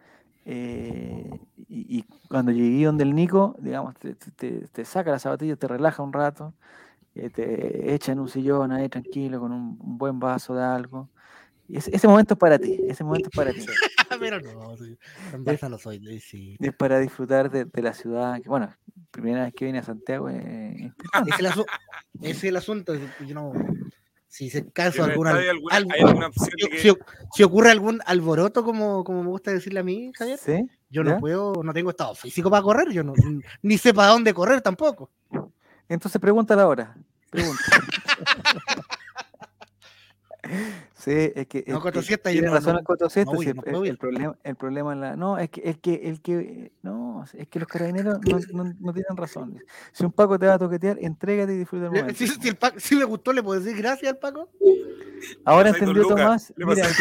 eh, 0.46 1.40
y, 1.68 1.98
y 2.00 2.06
cuando 2.30 2.52
llegué 2.52 2.86
donde 2.86 3.04
el 3.04 3.16
Nico, 3.16 3.56
digamos, 3.60 3.96
te, 3.96 4.14
te- 4.16 4.68
te- 4.68 4.86
saca 4.86 5.10
la 5.12 5.18
zapatilla, 5.20 5.56
te 5.56 5.68
relaja 5.68 6.04
un 6.04 6.14
rato. 6.14 6.54
eh, 7.16 7.30
te 7.30 7.94
echan 7.94 8.20
un 8.20 8.28
sillón 8.28 8.72
ahí 8.74 8.90
tranquilo 8.90 9.40
con 9.40 9.52
un, 9.54 9.78
un 9.82 9.98
buen 9.98 10.20
vaso 10.20 10.54
de 10.54 10.64
algo. 10.64 11.10
Y 11.68 11.78
ese, 11.78 11.96
ese 11.96 12.08
momento 12.08 12.34
es 12.36 12.40
para 12.40 12.60
ti, 12.60 12.78
ese 12.88 13.04
momento 13.04 13.30
es 13.30 13.36
para 13.36 13.54
ti. 13.54 13.66
Pero 14.20 14.40
no, 14.42 14.78
sí, 14.78 14.98
no 15.70 15.78
soy, 15.78 16.20
sí. 16.20 16.58
Es 16.60 16.76
para 16.76 17.00
disfrutar 17.00 17.50
de, 17.50 17.66
de 17.66 17.82
la 17.82 17.94
ciudad. 17.94 18.42
Que, 18.42 18.50
bueno, 18.50 18.74
primera 19.12 19.46
vez 19.46 19.54
que 19.54 19.66
vine 19.66 19.80
a 19.80 19.84
Santiago 19.84 20.30
eh, 20.30 20.92
Ese 21.28 21.30
es 21.48 21.56
el, 21.56 21.66
es 22.22 22.44
el 22.44 22.56
asunto. 22.56 22.94
Yo 23.26 23.36
no, 23.36 23.54
si 24.28 24.50
se 24.50 24.70
caso 24.70 25.04
alguna, 25.04 25.36
¿hay 25.36 25.48
alguna- 25.48 25.76
algo- 25.76 25.92
hay 25.94 26.02
alguna 26.02 26.28
opción 26.28 26.50
de 26.58 26.64
si, 26.64 26.70
que- 26.70 26.80
si- 26.80 26.98
si 27.34 27.44
ocurre 27.44 27.72
algún 27.72 28.02
alboroto, 28.06 28.64
como, 28.64 29.04
como 29.04 29.24
me 29.24 29.30
gusta 29.30 29.52
decirle 29.52 29.80
a 29.80 29.84
mí, 29.84 30.12
Javier, 30.16 30.38
¿Sí? 30.38 30.68
yo 30.90 31.04
¿Ya? 31.04 31.12
no 31.14 31.20
puedo, 31.20 31.64
no 31.64 31.74
tengo 31.74 31.90
estado 31.90 32.14
físico 32.16 32.50
para 32.50 32.62
correr, 32.64 32.92
yo 32.92 33.04
no, 33.04 33.14
ni 33.62 33.78
sé 33.78 33.94
para 33.94 34.10
dónde 34.10 34.34
correr 34.34 34.62
tampoco. 34.62 35.10
Entonces 35.88 36.20
pregúntala 36.20 36.64
ahora. 36.64 36.96
Pregunta. 37.30 37.62
sí, 40.94 41.32
es 41.36 41.48
que. 41.48 41.64
No, 41.68 41.78
es 41.88 42.08
yo 42.08 42.18
tiene 42.20 42.48
no- 42.48 42.54
razón 42.54 42.74
no- 42.74 42.80
el 42.80 42.86
Coto 42.86 43.10
Siesta, 43.10 43.32
no 43.32 43.38
voy, 43.38 43.46
sí, 43.46 43.54
no 43.54 43.84
el- 43.84 43.90
el, 43.90 43.98
problema, 43.98 44.38
el 44.44 44.56
problema 44.56 44.94
en 44.94 45.02
la. 45.02 45.16
No, 45.16 45.38
es 45.38 45.50
que 45.50 45.62
el 45.62 45.80
que, 45.80 45.94
el 46.10 46.22
que. 46.22 46.72
No, 46.82 47.24
es 47.34 47.48
que 47.48 47.60
los 47.60 47.68
carabineros 47.68 48.20
no, 48.22 48.64
no- 48.64 48.74
no 48.80 48.94
tienen 48.94 49.16
razón. 49.18 49.60
Si 49.92 50.06
un 50.06 50.12
Paco 50.12 50.38
te 50.40 50.48
va 50.48 50.54
a 50.56 50.60
toquetear, 50.60 50.98
entrégate 51.02 51.54
y 51.54 51.58
disfruta 51.58 51.86
el 51.88 51.92
Le- 51.94 52.00
momento. 52.02 52.18
Si, 52.26 52.28
si 52.28 52.48
el 52.48 52.56
Paco- 52.56 52.80
si 52.80 52.96
me 52.96 53.04
gustó, 53.06 53.34
¿le 53.34 53.42
puedo 53.44 53.60
decir 53.60 53.78
gracias 53.78 54.12
al 54.14 54.18
Paco? 54.20 54.50
Ahora 55.46 55.72
Le 55.72 55.78
entendió 55.80 56.08
Tomás. 56.08 56.54
le 56.56 56.66
mira. 56.66 56.88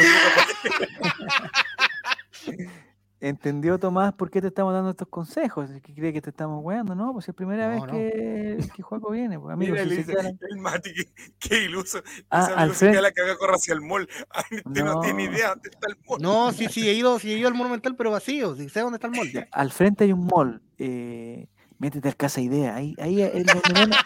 entendió 3.28 3.78
Tomás 3.78 4.12
por 4.14 4.30
qué 4.30 4.40
te 4.40 4.48
estamos 4.48 4.72
dando 4.74 4.90
estos 4.90 5.08
consejos. 5.08 5.70
Es 5.70 5.80
que 5.82 5.94
cree 5.94 6.12
que 6.12 6.20
te 6.20 6.30
estamos 6.30 6.62
weando, 6.64 6.94
¿no? 6.94 7.12
Pues 7.12 7.28
es 7.28 7.34
primera 7.34 7.66
No, 7.68 7.72
vez 7.74 7.80
no. 7.82 7.92
que, 7.92 8.58
que 8.76 8.82
Juaco 8.82 9.10
viene. 9.10 9.38
Pues, 9.38 9.52
amigo, 9.54 9.72
Mira, 9.72 9.84
si 9.84 9.96
dice, 9.96 10.12
quedan- 10.12 10.38
el 10.50 10.58
Mati, 10.58 10.92
qué, 10.94 11.08
qué 11.38 11.62
iluso. 11.64 12.00
Ah, 12.30 12.42
Ese 12.42 12.52
al 12.54 12.68
se 12.70 12.74
frente- 12.76 13.02
la 13.02 13.12
caga 13.12 13.36
corre 13.36 13.54
hacia 13.54 13.74
el 13.74 13.80
mall. 13.80 14.08
Ay, 14.30 14.58
usted 14.64 14.84
no. 14.84 15.00
tiene 15.00 15.24
idea 15.24 15.50
dónde 15.50 15.70
está 15.70 15.86
el 15.88 15.96
mall. 16.08 16.20
No, 16.22 16.52
sí, 16.52 16.66
sí, 16.68 16.88
he 16.88 16.92
ido, 16.94 17.18
sí, 17.18 17.32
he 17.32 17.38
ido 17.38 17.48
al 17.48 17.54
Monumental, 17.54 17.96
pero 17.96 18.10
vacío, 18.10 18.54
sí 18.56 18.68
sé 18.68 18.80
dónde 18.80 18.96
está 18.96 19.06
el 19.08 19.14
molde. 19.14 19.48
al 19.50 19.70
frente 19.72 20.04
hay 20.04 20.12
un 20.12 20.26
mall. 20.26 20.60
Eh, 20.78 21.48
métete 21.78 22.08
al 22.08 22.16
Casa 22.16 22.40
Idea. 22.40 22.74
Ahí, 22.76 22.94
ahí 22.98 23.22
es 23.22 23.44
donde 23.46 23.72
menos. 23.80 23.96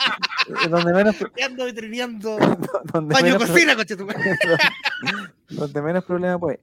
es 0.64 0.70
donde 0.70 0.92
menos, 0.92 1.16
Ando 1.44 1.64
vitrineando 1.64 2.36
donde 2.92 3.14
baño 3.14 3.24
menos, 3.26 3.42
pro- 3.44 3.52
cocina, 3.52 3.76
coche 3.76 3.96
tu 3.96 4.06
donde 5.50 5.82
menos 5.82 6.04
problema 6.04 6.38
puede. 6.38 6.60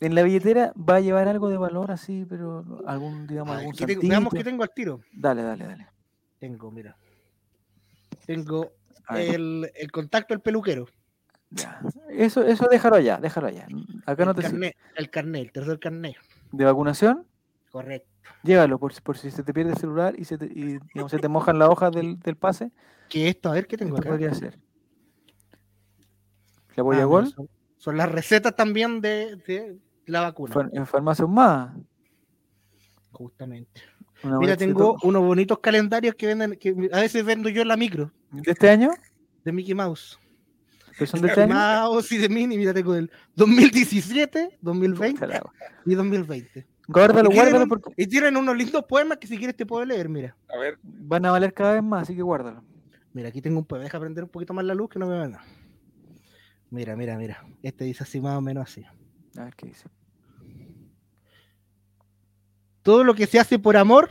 En 0.00 0.14
la 0.14 0.22
billetera 0.22 0.72
va 0.76 0.96
a 0.96 1.00
llevar 1.00 1.26
algo 1.28 1.48
de 1.48 1.56
valor 1.56 1.90
así, 1.90 2.26
pero 2.28 2.82
algún, 2.86 3.26
digamos, 3.26 3.52
A 3.54 3.56
ver, 3.56 3.60
algún 3.60 3.76
¿qué 3.76 3.86
tengo? 3.86 4.02
Veamos 4.06 4.34
qué 4.34 4.44
tengo 4.44 4.62
al 4.62 4.70
tiro. 4.74 5.00
Dale, 5.12 5.42
dale, 5.42 5.64
dale. 5.66 5.88
Tengo, 6.38 6.70
mira. 6.70 6.96
Tengo 8.26 8.72
A 9.08 9.20
el, 9.20 9.70
el 9.74 9.90
contacto 9.90 10.34
del 10.34 10.40
peluquero. 10.42 10.86
ya. 11.50 11.80
Eso, 12.10 12.42
eso 12.42 12.66
déjalo 12.68 12.96
allá, 12.96 13.18
déjalo 13.18 13.46
allá. 13.46 13.66
Acá 14.04 14.24
no 14.24 14.34
te 14.34 14.42
carnet, 14.42 14.76
el 14.96 15.10
carnet, 15.10 15.42
el 15.46 15.52
tercer 15.52 15.78
carnet. 15.78 16.16
De 16.52 16.64
vacunación, 16.64 17.26
Correcto. 17.70 18.08
llévalo 18.42 18.78
por, 18.78 18.92
si- 18.92 19.00
por 19.00 19.16
si 19.16 19.30
se 19.30 19.42
te 19.42 19.54
pierde 19.54 19.72
el 19.72 19.78
celular 19.78 20.14
y 20.18 20.24
se 20.24 20.36
te, 20.38 20.46
y, 20.46 20.78
digamos, 20.92 21.10
se 21.10 21.18
te 21.18 21.28
mojan 21.28 21.58
las 21.58 21.68
hojas 21.70 21.92
del, 21.92 22.18
del 22.20 22.36
pase. 22.36 22.70
¿Qué 23.08 23.28
es 23.28 23.36
esto? 23.36 23.48
A 23.50 23.52
ver, 23.52 23.66
¿qué 23.66 23.76
tengo 23.76 23.96
Esto 23.96 24.02
acá? 24.02 24.10
podría 24.10 24.34
ser. 24.34 24.58
La 26.74 26.82
Ah, 26.82 26.84
boya 26.84 26.98
mira, 26.98 27.06
gol, 27.06 27.26
son, 27.28 27.48
son 27.78 27.96
las 27.96 28.10
recetas 28.12 28.54
también 28.54 29.00
de, 29.00 29.36
de 29.46 29.78
la 30.06 30.22
vacuna. 30.22 30.70
en 30.72 30.86
farmacia 30.86 31.26
más. 31.26 31.74
Justamente. 33.12 33.80
Una 34.22 34.38
Mira, 34.38 34.56
tengo 34.56 34.96
unos 35.02 35.22
bonitos 35.22 35.58
calendarios 35.58 36.14
que 36.14 36.26
venden, 36.26 36.56
que 36.58 36.74
a 36.92 37.00
veces 37.00 37.24
vendo 37.24 37.48
yo 37.48 37.62
en 37.62 37.68
la 37.68 37.76
micro, 37.76 38.12
¿De 38.30 38.52
este 38.52 38.70
año? 38.70 38.90
de 39.44 39.52
Mickey 39.52 39.74
Mouse. 39.74 40.18
¿Pero 40.98 41.10
son 41.10 41.20
de 41.20 41.28
este 41.28 41.42
año? 41.42 41.54
Mouse 41.54 42.12
y 42.12 42.18
de 42.18 42.28
Minnie, 42.28 42.56
mira, 42.56 42.72
tengo 42.72 42.94
del 42.94 43.10
2017, 43.34 44.58
2020 44.62 45.12
Puta 45.20 45.26
la 45.26 45.34
wea. 45.34 45.70
y 45.84 45.94
2020. 45.94 46.66
Guárdalo, 46.88 47.28
Y 47.30 47.32
tienen 47.34 47.50
guárdalo 47.52 47.68
porque 47.68 47.90
Y 48.02 48.06
tienen 48.06 48.36
unos 48.36 48.56
lindos 48.56 48.84
poemas 48.84 49.18
que 49.18 49.26
si 49.26 49.36
quieres 49.36 49.56
te 49.56 49.66
puedo 49.66 49.84
leer, 49.84 50.08
mira. 50.08 50.36
A 50.48 50.56
ver, 50.56 50.78
van 50.82 51.26
a 51.26 51.30
valer 51.32 51.52
cada 51.52 51.74
vez 51.74 51.82
más, 51.82 52.02
así 52.02 52.16
que 52.16 52.22
guárdalo. 52.22 52.64
Mira, 53.12 53.28
aquí 53.28 53.42
tengo 53.42 53.58
un 53.58 53.64
poema, 53.66 53.84
deja 53.84 54.00
prender 54.00 54.24
un 54.24 54.30
poquito 54.30 54.54
más 54.54 54.64
la 54.64 54.74
luz 54.74 54.88
que 54.88 54.98
no 54.98 55.06
me 55.06 55.16
nada. 55.16 55.44
Mira, 56.70 56.96
mira, 56.96 57.16
mira. 57.16 57.44
Este 57.62 57.84
dice 57.84 58.02
así 58.02 58.20
más 58.20 58.36
o 58.36 58.40
menos 58.40 58.64
así. 58.70 58.84
A 59.38 59.44
ver 59.44 59.54
qué 59.54 59.66
dice. 59.66 59.88
Todo 62.86 63.02
lo 63.02 63.16
que 63.16 63.26
se 63.26 63.40
hace 63.40 63.58
por 63.58 63.76
amor 63.76 64.10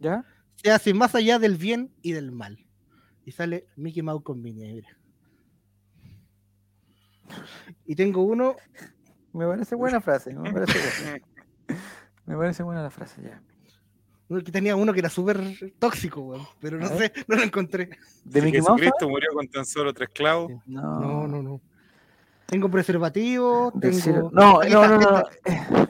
¿Ya? 0.00 0.24
se 0.56 0.70
hace 0.70 0.94
más 0.94 1.14
allá 1.14 1.38
del 1.38 1.58
bien 1.58 1.92
y 2.00 2.12
del 2.12 2.32
mal. 2.32 2.58
Y 3.26 3.32
sale 3.32 3.66
Mickey 3.76 4.00
Mouse 4.02 4.24
con 4.24 4.40
mira. 4.40 4.88
Y 7.84 7.94
tengo 7.94 8.22
uno, 8.22 8.56
Me 9.34 9.46
parece 9.46 9.74
buena 9.74 10.00
frase, 10.00 10.34
me 10.34 10.50
parece 10.50 10.78
buena. 11.02 11.18
Me 12.24 12.36
parece 12.38 12.62
buena 12.62 12.82
la 12.82 12.88
frase, 12.90 13.20
ya. 13.20 13.42
que 14.42 14.52
tenía 14.52 14.74
uno 14.74 14.94
que 14.94 15.00
era 15.00 15.10
súper 15.10 15.38
tóxico, 15.78 16.22
weón, 16.22 16.46
pero 16.60 16.78
no 16.78 16.88
sé, 16.88 17.12
no 17.26 17.36
lo 17.36 17.42
encontré. 17.42 17.90
¿De 18.24 18.40
Mickey 18.40 18.62
Mouse? 18.62 18.80
Jesucristo 18.80 19.06
murió 19.10 19.28
con 19.34 19.46
tan 19.48 19.66
solo 19.66 19.92
tres 19.92 20.08
clavos. 20.14 20.50
No, 20.64 20.98
No, 20.98 21.28
no, 21.28 21.42
no. 21.42 21.60
Tengo 22.46 22.70
preservativo, 22.70 23.70
tengo... 23.78 24.30
No, 24.32 24.62
no, 24.62 24.88
no, 24.88 24.98
no. 24.98 25.22
esta- 25.44 25.88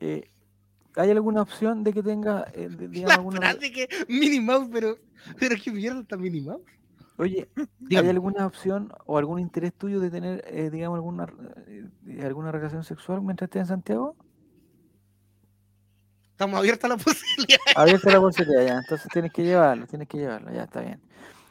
Eh, 0.00 0.30
¿Hay 0.96 1.10
alguna 1.10 1.42
opción 1.42 1.84
de 1.84 1.92
que 1.92 2.02
tenga, 2.02 2.46
eh, 2.54 2.68
de- 2.68 2.88
digamos, 2.88 3.08
La 3.08 3.14
alguna... 3.14 3.40
frase 3.40 3.72
que 3.72 3.88
Minnie 4.08 4.40
Mouse, 4.40 4.68
pero, 4.72 4.96
pero 5.38 5.56
qué 5.62 5.70
mierda 5.70 6.00
está 6.00 6.16
Minnie 6.16 6.42
Mouse. 6.42 6.62
Oye, 7.18 7.48
¿hay 7.90 8.08
alguna 8.08 8.46
opción 8.46 8.92
o 9.06 9.18
algún 9.18 9.40
interés 9.40 9.72
tuyo 9.74 9.98
de 10.00 10.10
tener, 10.10 10.44
eh, 10.46 10.70
digamos, 10.70 10.96
alguna, 10.96 11.26
eh, 11.66 12.22
alguna 12.24 12.52
relación 12.52 12.84
sexual 12.84 13.22
mientras 13.22 13.48
estés 13.48 13.60
en 13.62 13.66
Santiago? 13.66 14.16
Estamos 16.32 16.58
abiertos 16.58 16.84
a 16.84 16.88
la 16.88 16.96
posibilidad. 17.04 17.58
Abierta 17.76 18.10
la 18.12 18.20
posibilidad, 18.20 18.64
ya. 18.66 18.78
Entonces 18.78 19.08
tienes 19.12 19.32
que 19.32 19.42
llevarlo, 19.42 19.86
tienes 19.86 20.08
que 20.08 20.18
llevarlo, 20.18 20.52
ya 20.52 20.64
está 20.64 20.80
bien. 20.80 21.00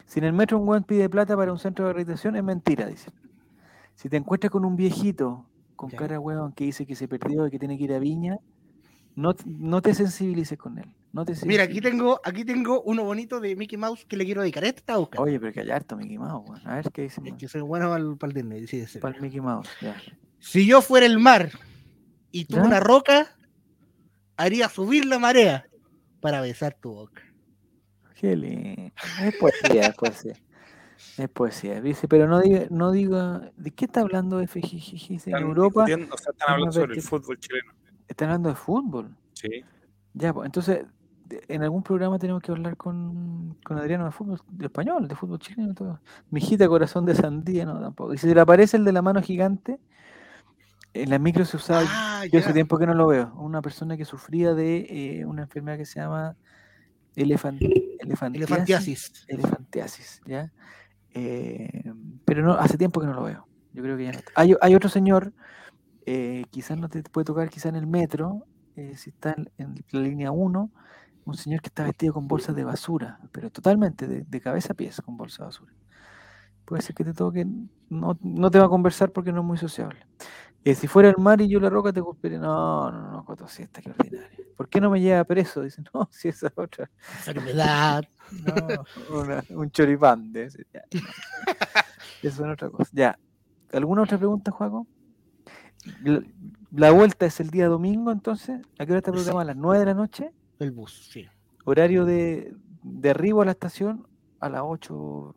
Si 0.05 0.19
en 0.19 0.25
el 0.25 0.33
metro 0.33 0.57
un 0.57 0.67
weón 0.67 0.83
pide 0.85 1.09
plata 1.09 1.35
para 1.35 1.51
un 1.51 1.59
centro 1.59 1.85
de 1.85 1.91
rehabilitación, 1.93 2.37
es 2.37 2.43
mentira, 2.43 2.85
dice. 2.87 3.11
Si 3.95 4.07
te 4.07 4.15
encuentras 4.15 4.51
con 4.51 4.63
un 4.63 4.77
viejito 4.77 5.45
con 5.77 5.89
Ya. 5.89 5.97
cara 5.97 6.19
weón 6.19 6.51
que 6.51 6.65
dice 6.65 6.85
que 6.85 6.95
se 6.95 7.07
perdió 7.07 7.47
y 7.47 7.51
que 7.51 7.59
tiene 7.59 7.77
que 7.77 7.85
ir 7.85 7.93
a 7.93 7.99
Viña, 7.99 8.39
no, 9.15 9.33
no 9.45 9.81
te 9.81 9.93
sensibilices 9.93 10.57
con 10.57 10.77
él. 10.77 10.85
No 11.13 11.23
te 11.25 11.33
Mira, 11.45 11.63
aquí 11.63 11.79
tengo, 11.79 12.19
aquí 12.23 12.43
tengo 12.43 12.81
uno 12.81 13.03
bonito 13.03 13.39
de 13.39 13.55
Mickey 13.55 13.77
Mouse 13.77 14.05
que 14.05 14.17
le 14.17 14.25
quiero 14.25 14.41
dedicar. 14.41 14.65
Este 14.65 14.81
está 14.81 14.97
buscando. 14.97 15.23
Oye, 15.23 15.39
pero 15.39 15.53
que 15.53 15.61
hay 15.61 15.71
harto 15.71 15.95
Mickey 15.95 16.17
Mouse, 16.17 16.49
weón. 16.49 16.67
A 16.67 16.75
ver 16.75 16.91
qué 16.91 17.03
dice 17.03 17.21
Es 17.23 17.33
que 17.35 17.47
soy 17.47 17.61
bueno 17.61 17.89
para 17.89 18.03
el, 18.03 18.17
para 18.17 18.31
el 18.31 18.35
Disney, 18.35 18.67
sí, 18.67 18.99
para 18.99 19.15
el 19.15 19.21
Mickey 19.21 19.39
Mouse. 19.39 19.69
Ya. 19.81 19.95
Si 20.39 20.67
yo 20.67 20.81
fuera 20.81 21.05
el 21.05 21.17
mar 21.17 21.49
y 22.31 22.45
tú 22.45 22.57
¿Ya? 22.57 22.63
una 22.63 22.79
roca, 22.79 23.35
haría 24.35 24.69
subir 24.69 25.05
la 25.05 25.17
marea 25.17 25.65
para 26.19 26.41
besar 26.41 26.75
tu 26.79 26.91
boca. 26.93 27.23
Qué 28.19 28.35
lindo. 28.35 28.91
Es 29.21 29.35
poesía, 29.37 29.87
es 29.87 29.95
poesía. 29.95 30.33
Es 31.17 31.29
poesía. 31.29 31.81
Dice, 31.81 32.07
pero 32.07 32.27
no 32.27 32.39
diga, 32.39 32.65
no 32.69 32.91
diga, 32.91 33.51
¿de 33.55 33.71
qué 33.71 33.85
está 33.85 34.01
hablando 34.01 34.39
FGG? 34.45 35.07
Dice, 35.09 35.29
En 35.31 35.37
Europa 35.37 35.83
o 35.83 35.87
sea, 35.87 36.31
están 36.31 36.49
hablando 36.49 36.71
sobre 36.71 36.95
el 36.95 37.01
fútbol 37.01 37.39
chileno. 37.39 37.71
están 38.07 38.29
hablando 38.29 38.49
de 38.49 38.55
fútbol. 38.55 39.15
Sí. 39.33 39.63
Ya, 40.13 40.33
pues, 40.33 40.45
entonces, 40.47 40.85
en 41.29 41.61
algún 41.63 41.83
programa 41.83 42.17
tenemos 42.17 42.41
que 42.41 42.51
hablar 42.51 42.77
con, 42.77 43.57
con 43.63 43.77
Adriano 43.77 44.05
de 44.05 44.11
fútbol 44.11 44.39
de 44.49 44.65
español, 44.65 45.07
de 45.07 45.15
fútbol 45.15 45.39
chileno, 45.39 45.73
todo. 45.73 45.99
Mijita 46.31 46.67
corazón 46.67 47.05
de 47.05 47.15
sandía, 47.15 47.65
no, 47.65 47.79
tampoco. 47.79 48.13
Y 48.13 48.17
si 48.17 48.27
se 48.27 48.33
le 48.35 48.41
aparece 48.41 48.77
el 48.77 48.85
de 48.85 48.91
la 48.93 49.01
mano 49.01 49.21
gigante, 49.21 49.79
en 50.93 51.09
la 51.09 51.19
micro 51.19 51.45
se 51.45 51.57
usaba, 51.57 51.83
Ah, 51.89 52.25
yo 52.31 52.39
hace 52.39 52.49
ya. 52.49 52.53
tiempo 52.53 52.77
que 52.79 52.87
no 52.87 52.93
lo 52.95 53.07
veo, 53.07 53.33
una 53.35 53.61
persona 53.61 53.97
que 53.97 54.05
sufría 54.05 54.53
de 54.55 55.19
eh, 55.19 55.25
una 55.25 55.43
enfermedad 55.43 55.77
que 55.77 55.85
se 55.85 55.99
llama 55.99 56.35
elefant, 57.15 57.61
elefantiasis. 57.61 58.39
Elefantiasis. 58.39 59.25
elefantiasis, 59.27 60.21
¿ya? 60.25 60.51
Eh, 61.13 61.93
pero 62.25 62.43
no, 62.43 62.53
hace 62.53 62.77
tiempo 62.77 62.99
que 62.99 63.07
no 63.07 63.13
lo 63.13 63.23
veo. 63.23 63.47
Yo 63.73 63.84
creo 63.84 63.97
que 63.97 64.05
ya 64.05 64.11
no 64.11 64.17
está. 64.19 64.31
Hay, 64.35 64.55
hay 64.61 64.75
otro 64.75 64.89
señor, 64.89 65.34
eh, 66.05 66.45
quizás 66.51 66.77
no 66.77 66.89
te 66.89 67.03
puede 67.03 67.25
tocar, 67.25 67.49
quizás 67.49 67.67
en 67.67 67.75
el 67.75 67.88
metro, 67.88 68.45
eh, 68.75 68.95
si 68.95 69.09
está 69.09 69.35
en, 69.57 69.84
la 69.91 69.99
línea 69.99 70.31
1, 70.31 70.71
un 71.25 71.35
señor 71.35 71.61
que 71.61 71.67
está 71.67 71.84
vestido 71.84 72.13
con 72.13 72.27
bolsas 72.27 72.55
de 72.55 72.63
basura, 72.63 73.19
pero 73.31 73.49
totalmente, 73.49 74.07
de, 74.07 74.41
cabeza 74.41 74.73
a 74.73 74.75
pies 74.75 75.01
con 75.01 75.17
bolsa 75.17 75.43
de 75.43 75.47
basura. 75.47 75.73
Puede 76.65 76.81
ser 76.81 76.95
que 76.95 77.03
te 77.03 77.13
toque, 77.13 77.45
no, 77.89 78.17
no 78.21 78.51
te 78.51 78.59
va 78.59 78.65
a 78.65 78.69
conversar 78.69 79.11
porque 79.11 79.31
no 79.31 79.39
es 79.41 79.45
muy 79.45 79.57
sociable. 79.57 80.05
Si 80.75 80.88
fuera 80.88 81.09
el 81.09 81.17
mar 81.17 81.39
y 81.39 81.47
yo 81.47 81.59
la 81.59 81.69
roca, 81.69 81.93
te 81.93 82.01
golpearía. 82.01 82.39
No, 82.39 82.91
no, 82.91 83.11
no, 83.11 83.25
Coto 83.25 83.47
Siesta, 83.47 83.81
qué 83.81 83.91
ordinario. 83.91 84.46
¿Por 84.57 84.67
qué 84.67 84.81
no 84.81 84.89
me 84.89 84.99
lleva 84.99 85.23
preso? 85.23 85.61
Dice, 85.61 85.81
no, 85.93 86.09
si 86.11 86.27
esa 86.27 86.47
es 86.47 86.53
otra. 86.57 86.89
Enfermedad. 87.27 88.03
No, 88.43 88.85
una- 89.21 89.43
un 89.49 89.71
de 90.34 90.49
ya, 90.73 90.81
no. 90.93 90.99
Eso 92.23 92.45
es 92.45 92.51
otra 92.53 92.69
cosa. 92.69 92.89
Ya. 92.91 93.17
¿Alguna 93.71 94.01
otra 94.01 94.17
pregunta, 94.17 94.51
Juaco? 94.51 94.88
La, 96.03 96.21
la 96.71 96.91
vuelta 96.91 97.25
es 97.27 97.39
el 97.39 97.49
día 97.49 97.67
domingo, 97.67 98.11
entonces. 98.11 98.59
¿A 98.79 98.85
qué 98.85 98.91
hora 98.91 98.99
está 98.99 99.11
programada? 99.11 99.43
¿A 99.43 99.45
las 99.45 99.55
9 99.55 99.79
de 99.79 99.85
la 99.85 99.93
noche? 99.93 100.31
El 100.59 100.71
bus, 100.71 101.07
sí. 101.11 101.25
¿Horario 101.63 102.05
de, 102.05 102.53
derribo 102.81 103.41
a 103.41 103.45
la 103.45 103.51
estación 103.51 104.07
a 104.39 104.49
las 104.49 104.61
8, 104.63 105.35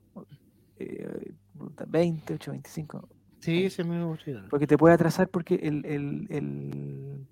eh, 0.79 1.33
20, 1.89 2.35
8, 2.35 2.51
25. 2.53 3.09
Sí, 3.41 3.65
ese 3.65 3.85
mismo. 3.85 4.17
sí. 4.25 4.35
Porque 4.49 4.67
te 4.67 4.77
puede 4.79 4.95
atrasar 4.95 5.29
porque 5.29 5.55
el, 5.57 5.85
el, 5.87 6.27
el... 6.31 7.27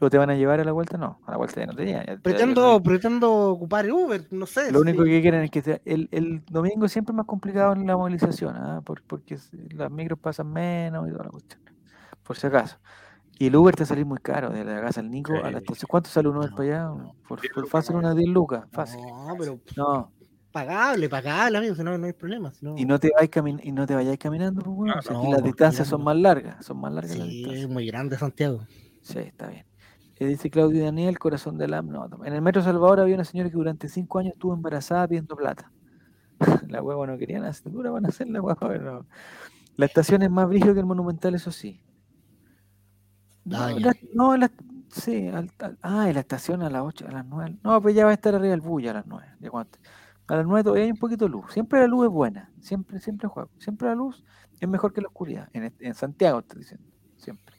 ¿O 0.00 0.10
te 0.10 0.18
van 0.18 0.30
a 0.30 0.34
llevar 0.34 0.60
a 0.60 0.64
la 0.64 0.72
vuelta? 0.72 0.98
No, 0.98 1.20
a 1.24 1.30
la 1.30 1.36
vuelta 1.36 1.60
ya 1.60 1.66
no 1.66 1.74
te 1.74 1.84
llegan, 1.84 2.20
Pretendo, 2.20 2.82
pretendo 2.82 3.32
ocupar 3.50 3.84
el 3.84 3.92
Uber, 3.92 4.26
no 4.32 4.44
sé. 4.46 4.72
Lo 4.72 4.80
único 4.80 5.04
sí. 5.04 5.10
que 5.10 5.22
quieren 5.22 5.44
es 5.44 5.50
que 5.50 5.62
te- 5.62 5.82
el, 5.84 6.08
el 6.10 6.44
domingo 6.46 6.88
siempre 6.88 7.12
es 7.12 7.16
más 7.16 7.26
complicado 7.26 7.74
en 7.74 7.86
la 7.86 7.96
movilización, 7.96 8.56
¿ah? 8.56 8.80
Por- 8.84 9.02
porque 9.02 9.38
las 9.70 9.90
micros 9.90 10.18
pasan 10.18 10.52
menos 10.52 11.08
y 11.08 11.12
toda 11.12 11.24
la 11.24 11.30
cuestión. 11.30 11.60
Por 12.24 12.36
si 12.36 12.46
acaso. 12.46 12.78
Y 13.38 13.46
el 13.48 13.56
Uber 13.56 13.74
te 13.74 13.84
sale 13.84 14.04
muy 14.04 14.18
caro, 14.18 14.50
de 14.50 14.64
la 14.64 14.80
casa 14.80 15.00
al 15.00 15.10
Nico 15.10 15.34
a 15.42 15.50
la 15.50 15.58
estación. 15.58 15.86
¿Cuánto 15.88 16.08
sale 16.10 16.28
un 16.28 16.36
Uber 16.38 16.50
No, 16.50 16.56
para 16.56 16.68
allá? 16.86 17.14
Por, 17.28 17.40
por 17.52 17.66
fácil 17.68 17.96
unas 17.96 18.16
10 18.16 18.28
lucas, 18.28 18.64
fácil. 18.72 19.00
No, 19.00 19.36
pero 19.38 19.58
No, 19.76 20.12
pagable, 20.52 21.08
pagable, 21.08 21.58
amigo, 21.58 21.74
si 21.74 21.82
no, 21.82 21.96
no 21.98 22.06
hay 22.06 22.12
problema. 22.12 22.52
y 22.76 22.84
no 22.84 22.98
te 22.98 23.10
vais 23.16 23.28
camin 23.28 23.60
y 23.62 23.72
no 23.72 23.86
te 23.86 23.94
vayáis 23.94 24.18
caminando, 24.18 24.62
pues, 24.62 25.04
si 25.04 25.12
no, 25.12 25.22
las 25.22 25.32
porque 25.34 25.42
distancias 25.48 25.88
son 25.88 26.04
más 26.04 26.16
largas, 26.16 26.64
son 26.64 26.80
más 26.80 26.92
largas 26.92 27.16
las 27.16 27.26
Sí, 27.28 27.34
distancias. 27.36 27.64
es 27.64 27.70
muy 27.70 27.86
grande 27.86 28.18
Santiago. 28.18 28.66
Sí, 29.02 29.18
está 29.18 29.48
bien. 29.48 29.66
Eh, 30.16 30.26
dice 30.26 30.50
Claudio 30.50 30.84
Daniel, 30.84 31.18
corazón 31.18 31.58
de 31.58 31.68
Lam. 31.68 31.88
No, 31.88 32.08
en 32.24 32.32
el 32.32 32.42
Metro 32.42 32.62
Salvador 32.62 33.00
había 33.00 33.14
una 33.16 33.24
señora 33.24 33.50
que 33.50 33.56
durante 33.56 33.88
cinco 33.88 34.18
años 34.18 34.34
estuvo 34.34 34.54
embarazada 34.54 35.08
pidiendo 35.08 35.36
plata. 35.36 35.72
la 36.68 36.82
hueva 36.82 37.06
no 37.06 37.18
querían 37.18 37.44
dura 37.66 37.90
van 37.90 38.06
a 38.06 38.08
hacer 38.08 38.28
la 38.28 38.40
hueva, 38.42 38.68
pero 38.68 39.06
La 39.76 39.86
estación 39.86 40.22
es 40.22 40.30
más 40.30 40.48
brígido 40.48 40.74
que 40.74 40.80
el 40.80 40.86
Monumental, 40.86 41.34
eso 41.34 41.50
sí. 41.50 41.80
No, 43.44 43.58
Ah, 43.58 43.72
la- 43.78 43.94
no, 44.14 44.36
la- 44.36 44.50
sí, 44.90 45.28
al- 45.28 45.50
al- 45.58 45.78
ah, 45.82 46.10
la 46.12 46.20
estación 46.20 46.62
a 46.62 46.70
las 46.70 46.82
8, 46.82 47.06
a 47.08 47.12
las 47.12 47.26
9. 47.26 47.58
No, 47.62 47.80
pues 47.82 47.94
ya 47.94 48.04
va 48.04 48.10
a 48.10 48.14
estar 48.14 48.34
arriba 48.34 48.54
el 48.54 48.60
bus 48.60 48.82
ya 48.82 48.92
a 48.92 48.94
las 48.94 49.06
9. 49.06 49.26
ya 49.40 49.50
A 50.26 50.36
las 50.36 50.46
9 50.46 50.62
todavía 50.64 50.84
hay 50.84 50.90
un 50.90 50.96
poquito 50.98 51.26
de 51.26 51.30
luz. 51.32 51.52
Siempre 51.52 51.80
la 51.80 51.86
luz 51.86 52.06
es 52.06 52.10
buena. 52.12 52.50
Siempre, 52.60 52.98
siempre 53.00 53.28
juego. 53.28 53.50
Siempre 53.58 53.88
la 53.88 53.94
luz 53.94 54.24
es 54.60 54.68
mejor 54.68 54.92
que 54.94 55.02
la 55.02 55.08
oscuridad. 55.08 55.48
En, 55.52 55.64
est- 55.64 55.82
en 55.82 55.94
Santiago 55.94 56.38
estoy 56.38 56.60
diciendo. 56.60 56.86
Siempre. 57.16 57.53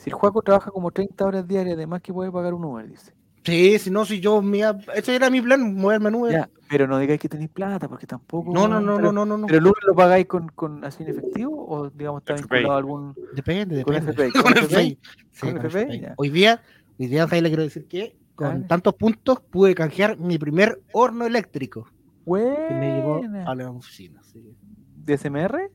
Si 0.00 0.10
el 0.10 0.14
Juaco 0.14 0.42
trabaja 0.42 0.70
como 0.70 0.90
30 0.90 1.24
horas 1.26 1.46
diarias, 1.46 1.76
además 1.76 2.00
que 2.02 2.12
puede 2.12 2.32
pagar 2.32 2.54
un 2.54 2.64
Uber, 2.64 2.88
dice. 2.88 3.12
Sí, 3.44 3.78
si 3.78 3.90
no, 3.90 4.04
si 4.04 4.20
yo, 4.20 4.42
me 4.42 4.58
iba- 4.58 4.78
ese 4.94 5.14
era 5.16 5.30
mi 5.30 5.40
plan, 5.40 5.74
moverme 5.74 6.08
en 6.10 6.14
Uber. 6.14 6.32
Ya, 6.32 6.50
pero 6.68 6.86
no 6.86 6.98
digáis 6.98 7.20
que 7.20 7.28
tenéis 7.28 7.50
plata, 7.50 7.88
porque 7.88 8.06
tampoco. 8.06 8.52
No, 8.52 8.68
no, 8.68 8.80
no, 8.80 8.96
pero, 8.96 9.12
no, 9.12 9.24
no, 9.24 9.26
no, 9.26 9.38
no. 9.38 9.46
¿Pero 9.46 9.58
el 9.58 9.66
Uber 9.66 9.82
lo 9.86 9.94
pagáis 9.94 10.26
con, 10.26 10.48
con 10.48 10.84
así 10.84 11.02
en 11.02 11.08
efectivo 11.10 11.66
o, 11.66 11.88
digamos, 11.90 12.20
está 12.22 12.34
vinculado 12.34 12.72
a 12.72 12.76
algún. 12.78 13.14
Depende, 13.34 13.82
Con 13.82 13.94
depende. 13.94 14.12
FPI, 14.28 14.32
con 14.42 14.52
FPI. 14.56 14.98
Sí, 15.32 15.40
¿Con 15.40 15.56
con 15.56 15.66
FPI? 15.66 15.82
FPI. 15.84 16.00
Ya. 16.00 16.14
Hoy 16.16 16.28
día, 16.30 16.62
hoy 16.98 17.06
día, 17.06 17.26
Jai, 17.28 17.40
le 17.40 17.48
quiero 17.48 17.62
decir 17.62 17.86
que 17.86 18.16
con 18.34 18.66
tantos 18.66 18.94
puntos 18.94 19.40
pude 19.50 19.74
canjear 19.74 20.18
mi 20.18 20.38
primer 20.38 20.80
horno 20.92 21.26
eléctrico 21.26 21.88
que 22.24 22.74
me 22.74 22.94
llegó 22.94 23.18
Buena. 23.18 23.44
a 23.50 23.54
la 23.54 23.70
oficina. 23.70 24.22
sí. 24.22 24.54
¿De 25.04 25.14
SMR? 25.16 25.70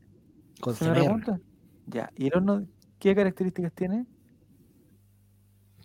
Con 0.62 0.74
¿Se 0.76 0.86
me 0.86 0.92
CMR. 0.92 1.04
pregunta? 1.04 1.40
Ya. 1.88 2.10
¿Y 2.16 2.28
el 2.28 2.34
horno 2.36 2.66
qué 3.00 3.14
características 3.16 3.74
tiene? 3.74 4.06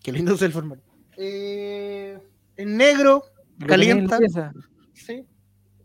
Qué 0.03 0.13
lindo 0.13 0.35
es 0.35 0.43
el 0.43 0.53
formato. 0.53 0.83
Eh, 1.17 2.19
en 2.57 2.77
negro, 2.77 3.25
¿Lo 3.59 3.67
tenéis 3.67 3.91
en 3.91 4.07
la 4.07 4.11
Calienta. 4.19 4.53
sí, 4.95 5.27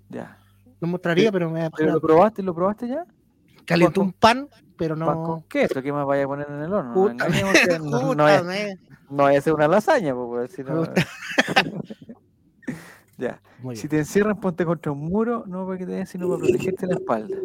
Ya. 0.09 0.37
lo 0.79 0.87
mostraría, 0.87 1.31
pero 1.31 1.49
me 1.49 1.69
¿Pero 1.71 1.93
lo 1.93 2.01
probaste? 2.01 2.43
¿Lo 2.43 2.53
probaste 2.53 2.87
ya? 2.87 3.05
calentó 3.65 4.01
un 4.01 4.13
pan, 4.13 4.47
pero 4.77 4.95
¿Pan 4.95 5.23
con 5.23 5.39
no. 5.39 5.45
queso? 5.49 5.81
¿Qué 5.81 5.91
más 5.91 6.05
vaya 6.05 6.23
a 6.23 6.27
poner 6.27 6.47
en 6.49 6.61
el 6.61 6.71
horno? 6.73 6.93
No, 6.93 7.11
Puta, 7.11 7.79
no, 7.79 8.13
no 8.15 8.23
vaya, 8.23 8.43
no 9.09 9.25
a 9.25 9.41
ser 9.41 9.53
una 9.53 9.67
lasaña, 9.67 10.13
pues, 10.15 10.51
si 10.51 10.63
no- 10.63 10.85
Puta. 10.85 10.93
ya. 13.17 13.41
Si 13.73 13.87
te 13.87 13.97
encierran, 13.97 14.39
ponte 14.39 14.65
contra 14.65 14.91
un 14.91 14.99
muro, 14.99 15.43
no 15.47 15.65
para 15.65 15.77
que 15.79 15.85
te 15.85 15.91
den, 15.93 16.07
sino 16.07 16.27
para 16.29 16.39
protegerte 16.41 16.85
la 16.87 16.95
espalda. 16.95 17.37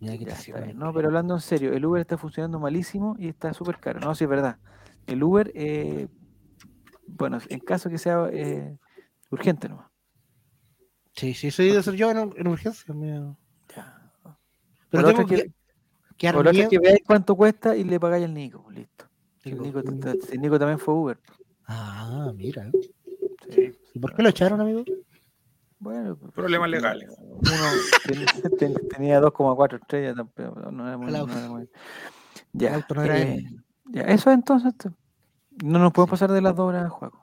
Ya, 0.00 0.14
está 0.14 0.24
bien. 0.24 0.36
sirve. 0.36 0.74
No, 0.74 0.92
pero 0.92 1.08
hablando 1.08 1.34
en 1.34 1.40
serio, 1.40 1.72
el 1.72 1.84
Uber 1.86 2.00
está 2.00 2.18
funcionando 2.18 2.58
malísimo 2.58 3.14
y 3.18 3.28
está 3.28 3.52
súper 3.54 3.78
caro. 3.78 4.00
No, 4.00 4.14
sí 4.16 4.24
es 4.24 4.30
verdad. 4.30 4.56
El 5.06 5.22
Uber, 5.22 5.50
eh, 5.54 6.08
bueno, 7.06 7.38
en 7.48 7.60
caso 7.60 7.90
que 7.90 7.98
sea 7.98 8.28
eh, 8.32 8.78
urgente 9.30 9.68
nomás. 9.68 9.90
Sí, 11.14 11.34
sí, 11.34 11.50
soy 11.50 11.70
de 11.72 11.82
ser 11.82 11.94
yo 11.94 12.10
en, 12.10 12.32
en 12.36 12.46
urgencia. 12.48 12.94
me- 12.94 13.36
Ya. 13.74 14.12
Pero 14.90 15.02
tengo 15.08 15.26
que, 15.26 15.52
que- 16.16 16.28
que 16.68 16.78
veáis 16.78 17.00
cuánto 17.06 17.34
cuesta 17.36 17.76
y 17.76 17.84
le 17.84 17.98
pagáis 18.00 18.24
al 18.24 18.34
Nico, 18.34 18.62
pues, 18.62 18.76
listo. 18.78 19.06
El 19.44 19.60
Nico, 19.60 19.78
el 19.80 20.58
también 20.58 20.78
fue 20.78 20.94
Uber. 20.94 21.18
Ah, 21.66 22.30
mira. 22.34 22.70
Sí. 23.50 23.72
¿Y 23.94 23.98
por 23.98 24.14
qué 24.14 24.22
lo 24.22 24.28
echaron, 24.28 24.60
amigo? 24.60 24.84
Bueno, 25.78 26.16
pues, 26.16 26.32
Problemas 26.32 26.70
legales. 26.70 27.08
Uno 27.18 27.40
ten- 28.06 28.24
ten- 28.58 28.88
tenía 28.88 29.20
2,4 29.20 29.80
estrellas, 29.80 30.14
tampoco, 30.16 30.70
no 30.70 30.86
era 30.86 30.96
muy, 30.96 31.08
El 31.08 31.12
no 31.26 31.32
era 31.38 31.48
muy- 31.48 31.68
Ya, 32.52 32.76
auto 32.76 32.94
no 32.94 33.02
era 33.02 33.18
eh, 33.18 33.34
él. 33.38 33.64
Ya, 33.92 34.02
eso 34.02 34.30
es 34.30 34.34
entonces. 34.34 34.72
No 35.62 35.78
nos 35.78 35.92
podemos 35.92 36.08
Sí. 36.08 36.22
pasar 36.24 36.32
de 36.32 36.40
las 36.40 36.56
dos 36.56 36.68
horas 36.68 36.84
de 36.84 36.88
juego. 36.90 37.20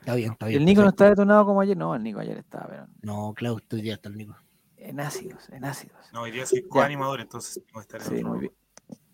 Está 0.00 0.14
bien, 0.14 0.32
está 0.32 0.46
bien. 0.46 0.60
El 0.60 0.66
Nico 0.66 0.82
no 0.82 0.88
está 0.88 1.08
detonado 1.08 1.44
como 1.46 1.60
ayer. 1.60 1.76
No, 1.76 1.94
el 1.94 2.02
Nico 2.02 2.20
ayer 2.20 2.38
estaba, 2.38 2.66
pero 2.68 2.86
No, 3.02 3.32
claro, 3.34 3.58
estoy 3.58 3.82
ya 3.82 3.94
está 3.94 4.08
el 4.08 4.16
Nico. 4.16 4.34
en 4.76 4.98
ácidos, 5.00 5.48
en 5.50 5.64
ácidos. 5.64 5.98
No, 6.12 6.22
hoy 6.22 6.30
día 6.30 6.46
soy 6.46 6.62
coanimador, 6.66 7.20
entonces 7.20 7.62
tengo 7.66 7.80
que 7.80 7.82
estar 7.82 8.00
en 8.00 8.06
Sí, 8.08 8.14
otro 8.16 8.28
muy 8.28 8.38
bien. 8.40 8.52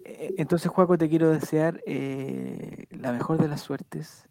Eh, 0.04 0.34
Entonces, 0.38 0.70
Juaco, 0.70 0.96
te 0.96 1.08
quiero 1.08 1.30
desear 1.30 1.82
eh, 1.84 2.86
la 2.90 3.10
mejor 3.12 3.38
de 3.38 3.48
las 3.48 3.60
suertes. 3.60 4.28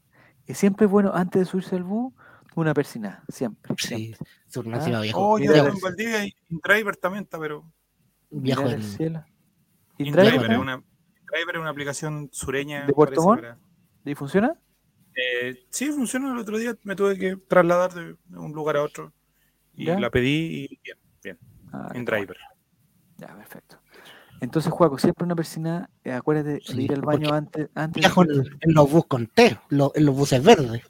Eh, 0.48 0.54
siempre 0.56 0.86
es 0.86 0.92
bueno, 0.92 1.12
antes 1.14 1.42
de 1.42 1.46
subirse 1.46 1.76
al 1.76 1.84
bus, 1.84 2.14
una 2.56 2.74
persinada. 2.74 3.24
Siempre. 3.28 3.76
Sí, 3.78 4.16
siempre. 4.48 4.74
Ah. 4.80 5.02
viejo. 5.02 5.20
Oh, 5.20 5.38
yo 5.38 5.54
en 5.54 5.76
Valdivia 5.82 6.26
y 6.26 6.34
Driver 6.64 6.96
también 6.96 7.26
está, 7.26 7.38
pero 7.38 7.66
Viejo 8.32 8.62
Mirar 8.64 8.76
en- 8.78 8.82
el 8.82 8.88
cielo. 8.88 9.26
¿Y 9.98 10.08
InDriver 10.08 10.32
Driver, 10.34 10.52
es 10.54 10.58
una, 10.58 10.84
Driver 11.36 11.56
es 11.56 11.62
una 11.62 11.70
aplicación 11.70 12.30
sureña. 12.32 12.86
¿De 12.86 12.94
Puerto 12.94 13.16
parece, 13.24 13.28
Montt? 13.28 13.42
para- 13.42 14.12
¿Y 14.12 14.16
funciona? 14.16 14.54
Eh, 15.16 15.66
sí, 15.70 15.92
funcionó. 15.92 16.32
El 16.34 16.40
otro 16.40 16.58
día 16.58 16.76
me 16.84 16.96
tuve 16.96 17.18
que 17.18 17.36
trasladar 17.38 17.94
de 17.94 18.16
de 18.26 18.38
un 18.40 18.52
lugar 18.54 18.78
a 18.78 18.84
otro 18.84 19.12
y 19.74 19.86
¿Ya? 19.86 20.00
la 20.00 20.10
pedí 20.10 20.66
y 20.72 20.80
bien, 20.84 20.98
bien, 21.24 21.40
Ah, 21.74 21.92
en. 21.94 22.06
Driver. 22.06 22.38
Ya, 23.18 23.28
perfecto. 23.36 23.78
Entonces, 24.42 24.72
Juaco, 24.72 24.98
siempre 24.98 25.24
una 25.26 25.36
persinada. 25.36 25.90
eh, 26.04 26.12
acuérdate 26.12 26.50
de 26.56 26.62
Sí, 26.62 26.84
ir 26.84 26.94
al 26.94 27.02
baño 27.02 27.34
antes. 27.34 27.70
antes 27.74 28.02
Viajo 28.02 28.24
en, 28.24 28.32
en 28.60 28.74
los 28.74 28.92
bus 28.92 29.06
con 29.08 29.28
T, 29.28 29.58
lo- 29.70 29.92
en 29.96 30.06
los 30.06 30.16
buses 30.16 30.44
verdes. 30.44 30.82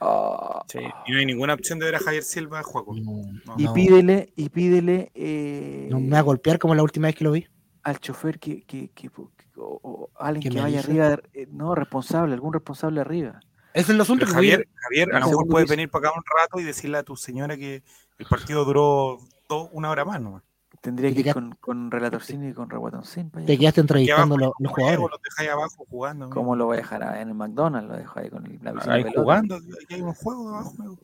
Ah, 0.00 0.64
Sí, 0.68 0.78
y 1.06 1.12
no 1.12 1.18
hay 1.18 1.26
ninguna 1.26 1.52
opción 1.54 1.78
de 1.78 1.84
ver 1.84 1.94
a 1.96 1.98
Javier 2.00 2.22
Silva, 2.22 2.62
Juaco. 2.62 2.94
No, 2.96 3.22
No. 3.44 3.54
y 3.58 3.68
pídele, 3.68 4.32
y 4.34 4.48
pídele 4.48 5.12
eh, 5.14 5.86
no 5.90 6.00
me 6.00 6.08
va 6.10 6.18
a 6.18 6.22
golpear 6.22 6.58
como 6.58 6.74
la 6.74 6.82
última 6.82 7.06
vez 7.08 7.14
que 7.16 7.24
lo 7.24 7.32
vi. 7.32 7.46
al 7.82 8.00
chofer 8.00 8.40
que, 8.40 8.62
que- 8.64 8.88
que- 8.88 9.10
o, 9.56 9.80
o 9.82 10.10
alguien 10.18 10.52
Que 10.52 10.60
vaya 10.60 10.80
arriba, 10.80 11.18
eh, 11.32 11.46
no, 11.50 11.74
responsable, 11.74 12.34
algún 12.34 12.52
responsable 12.52 13.00
arriba. 13.00 13.40
Ese 13.72 13.82
es 13.82 13.90
el 13.90 14.00
asunto 14.00 14.24
Pero 14.24 14.34
Javier, 14.34 14.68
Javier, 14.74 15.14
a 15.14 15.20
No, 15.20 15.26
lo 15.26 15.30
mejor 15.32 15.48
puedes 15.48 15.68
venir 15.68 15.90
para 15.90 16.08
acá 16.08 16.18
un 16.18 16.24
rato 16.24 16.58
y 16.60 16.64
decirle 16.64 16.98
a 16.98 17.02
tu 17.02 17.14
señora 17.16 17.56
que 17.56 17.82
el 18.18 18.26
partido 18.26 18.64
duró 18.64 19.18
dos, 19.48 19.68
una 19.72 19.90
hora 19.90 20.04
más 20.04 20.20
nomás. 20.20 20.42
Tendría 20.80 21.12
que 21.12 21.20
ir 21.20 21.32
con, 21.32 21.54
con 21.60 21.90
Relatorcini 21.90 22.48
y 22.48 22.52
con 22.52 22.70
Reguatoncín 22.70 23.30
para 23.30 23.44
te 23.44 23.58
quedaste 23.58 23.80
entrevistando 23.80 24.34
abajo 24.36 24.38
los, 24.38 24.52
los 24.60 24.72
juego, 24.72 24.88
jugadores. 24.88 25.10
los 25.12 25.22
dejáis 25.22 25.50
abajo 25.50 25.86
jugando. 25.88 26.30
¿Cómo 26.30 26.54
lo 26.56 26.66
voy 26.66 26.74
a 26.76 26.80
dejar 26.80 27.02
a- 27.02 27.20
en 27.20 27.28
el 27.28 27.34
McDonald's? 27.34 27.88
Lo 27.88 27.96
dejo 27.96 28.18
ahí 28.20 28.30
con 28.30 28.46
el- 28.46 28.58
la 28.62 28.72
piscina 28.72 28.94
Ahí 28.94 29.02
de 29.04 29.10
jugando, 29.12 29.56
aquí 29.56 29.94
hay 29.94 30.00
un 30.02 30.14
juego 30.14 30.48
abajo. 30.50 30.74
amigo. 30.78 30.98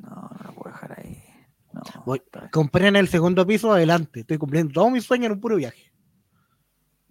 No, 0.00 0.10
no 0.10 0.38
lo 0.46 0.52
puedo 0.54 0.72
dejar 0.72 1.00
ahí. 1.00 1.22
No, 1.72 1.82
Voy. 2.06 2.22
Compré 2.52 2.88
en 2.88 2.96
el 2.96 3.08
segundo 3.08 3.46
piso 3.46 3.72
adelante. 3.72 4.20
Estoy 4.20 4.38
cumpliendo 4.38 4.72
todos 4.72 4.90
mis 4.90 5.04
sueños 5.04 5.26
en 5.26 5.32
un 5.32 5.40
puro 5.40 5.56
viaje. 5.56 5.92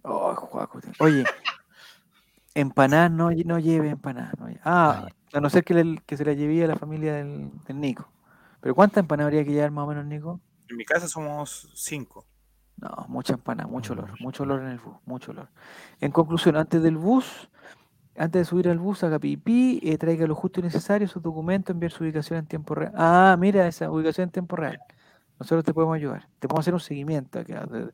Oh, 0.02 0.34
Juaco, 0.34 0.80
Oye, 1.00 1.24
empanadas 2.54 3.10
no, 3.10 3.30
no 3.30 3.58
lleve 3.58 3.90
empanadas. 3.90 4.34
no 4.38 4.48
lle- 4.48 4.60
Ah, 4.64 5.08
a 5.32 5.40
no 5.40 5.50
ser 5.50 5.64
que, 5.64 5.74
le- 5.74 6.00
que 6.06 6.16
se 6.16 6.24
la 6.24 6.32
lleve 6.32 6.64
a 6.64 6.68
la 6.68 6.76
familia 6.76 7.14
del, 7.14 7.50
del 7.66 7.80
Nico. 7.80 8.08
Pero 8.60 8.74
¿cuántas 8.74 9.02
empanadas 9.02 9.26
habría 9.28 9.44
que 9.44 9.52
llevar 9.52 9.70
más 9.70 9.84
o 9.84 9.88
menos, 9.88 10.06
Nico? 10.06 10.40
En 10.68 10.76
mi 10.76 10.84
casa 10.84 11.08
somos 11.08 11.70
cinco. 11.74 12.26
No, 12.76 13.06
mucha 13.08 13.34
empanada, 13.34 13.68
mucho 13.68 13.92
olor, 13.92 14.12
mucho 14.20 14.44
olor 14.44 14.60
en 14.62 14.68
el 14.68 14.78
bus, 14.78 14.96
mucho 15.04 15.32
olor. 15.32 15.48
En 16.00 16.12
conclusión, 16.12 16.56
antes 16.56 16.80
del 16.82 16.96
bus, 16.96 17.48
antes 18.16 18.40
de 18.40 18.44
subir 18.44 18.68
al 18.68 18.78
bus, 18.78 19.02
haga 19.02 19.18
pipí, 19.18 19.80
eh, 19.82 19.98
traiga 19.98 20.26
lo 20.26 20.34
justo 20.36 20.60
y 20.60 20.62
necesario, 20.62 21.08
sus 21.08 21.22
documentos, 21.22 21.74
enviar 21.74 21.90
su 21.90 22.04
ubicación 22.04 22.38
en 22.38 22.46
tiempo 22.46 22.74
real. 22.76 22.92
Ah, 22.96 23.36
mira 23.38 23.66
esa 23.66 23.90
ubicación 23.90 24.24
en 24.28 24.30
tiempo 24.30 24.54
real. 24.56 24.78
Nosotros 25.40 25.64
te 25.64 25.74
podemos 25.74 25.96
ayudar. 25.96 26.28
Te 26.38 26.46
podemos 26.48 26.64
hacer 26.64 26.74
un 26.74 26.80
seguimiento 26.80 27.40
acá, 27.40 27.66
de- 27.66 27.86
de 27.86 27.92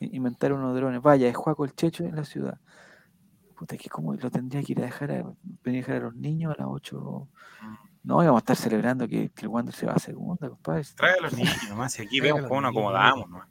inventar 0.00 0.52
unos 0.52 0.74
drones. 0.74 1.02
Vaya, 1.02 1.28
es 1.28 1.36
Juaco 1.36 1.64
el 1.64 1.74
Checho 1.74 2.04
en 2.04 2.16
la 2.16 2.24
ciudad. 2.24 2.58
Puta, 3.56 3.76
que 3.76 3.88
como 3.88 4.12
lo 4.14 4.30
tendría 4.30 4.62
que 4.62 4.72
ir 4.72 4.80
a 4.80 4.84
dejar 4.86 5.10
a, 5.12 5.32
venir 5.64 5.84
a 5.84 5.86
dejar 5.86 5.96
a 5.96 6.00
los 6.06 6.14
niños 6.14 6.54
a 6.54 6.60
las 6.60 6.68
8. 6.70 7.28
No, 8.04 8.22
íbamos 8.22 8.38
a 8.38 8.42
estar 8.42 8.56
celebrando 8.56 9.08
que, 9.08 9.30
que 9.30 9.42
el 9.42 9.48
Wander 9.48 9.74
se 9.74 9.86
va 9.86 9.94
a 9.94 9.98
segunda, 9.98 10.48
compadre. 10.48 10.84
Trae 10.94 11.14
a 11.18 11.22
los 11.22 11.32
niños 11.32 11.56
nomás, 11.68 11.98
y 11.98 12.02
aquí 12.02 12.20
vemos 12.20 12.42
cómo 12.46 12.60
nos 12.60 12.70
acomodamos. 12.70 13.28
nomás. 13.28 13.48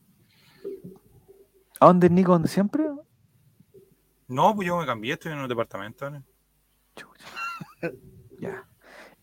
¿A 1.80 1.88
dónde, 1.88 2.10
Nico? 2.10 2.32
¿Dónde 2.32 2.48
siempre? 2.48 2.86
No, 4.28 4.56
pues 4.56 4.68
yo 4.68 4.78
me 4.80 4.86
cambié, 4.86 5.14
estoy 5.14 5.34
en 5.34 5.40
un 5.40 5.48
departamento. 5.50 6.10
¿no? 6.10 6.24
Chucha. 6.96 7.26
Ya. 8.40 8.68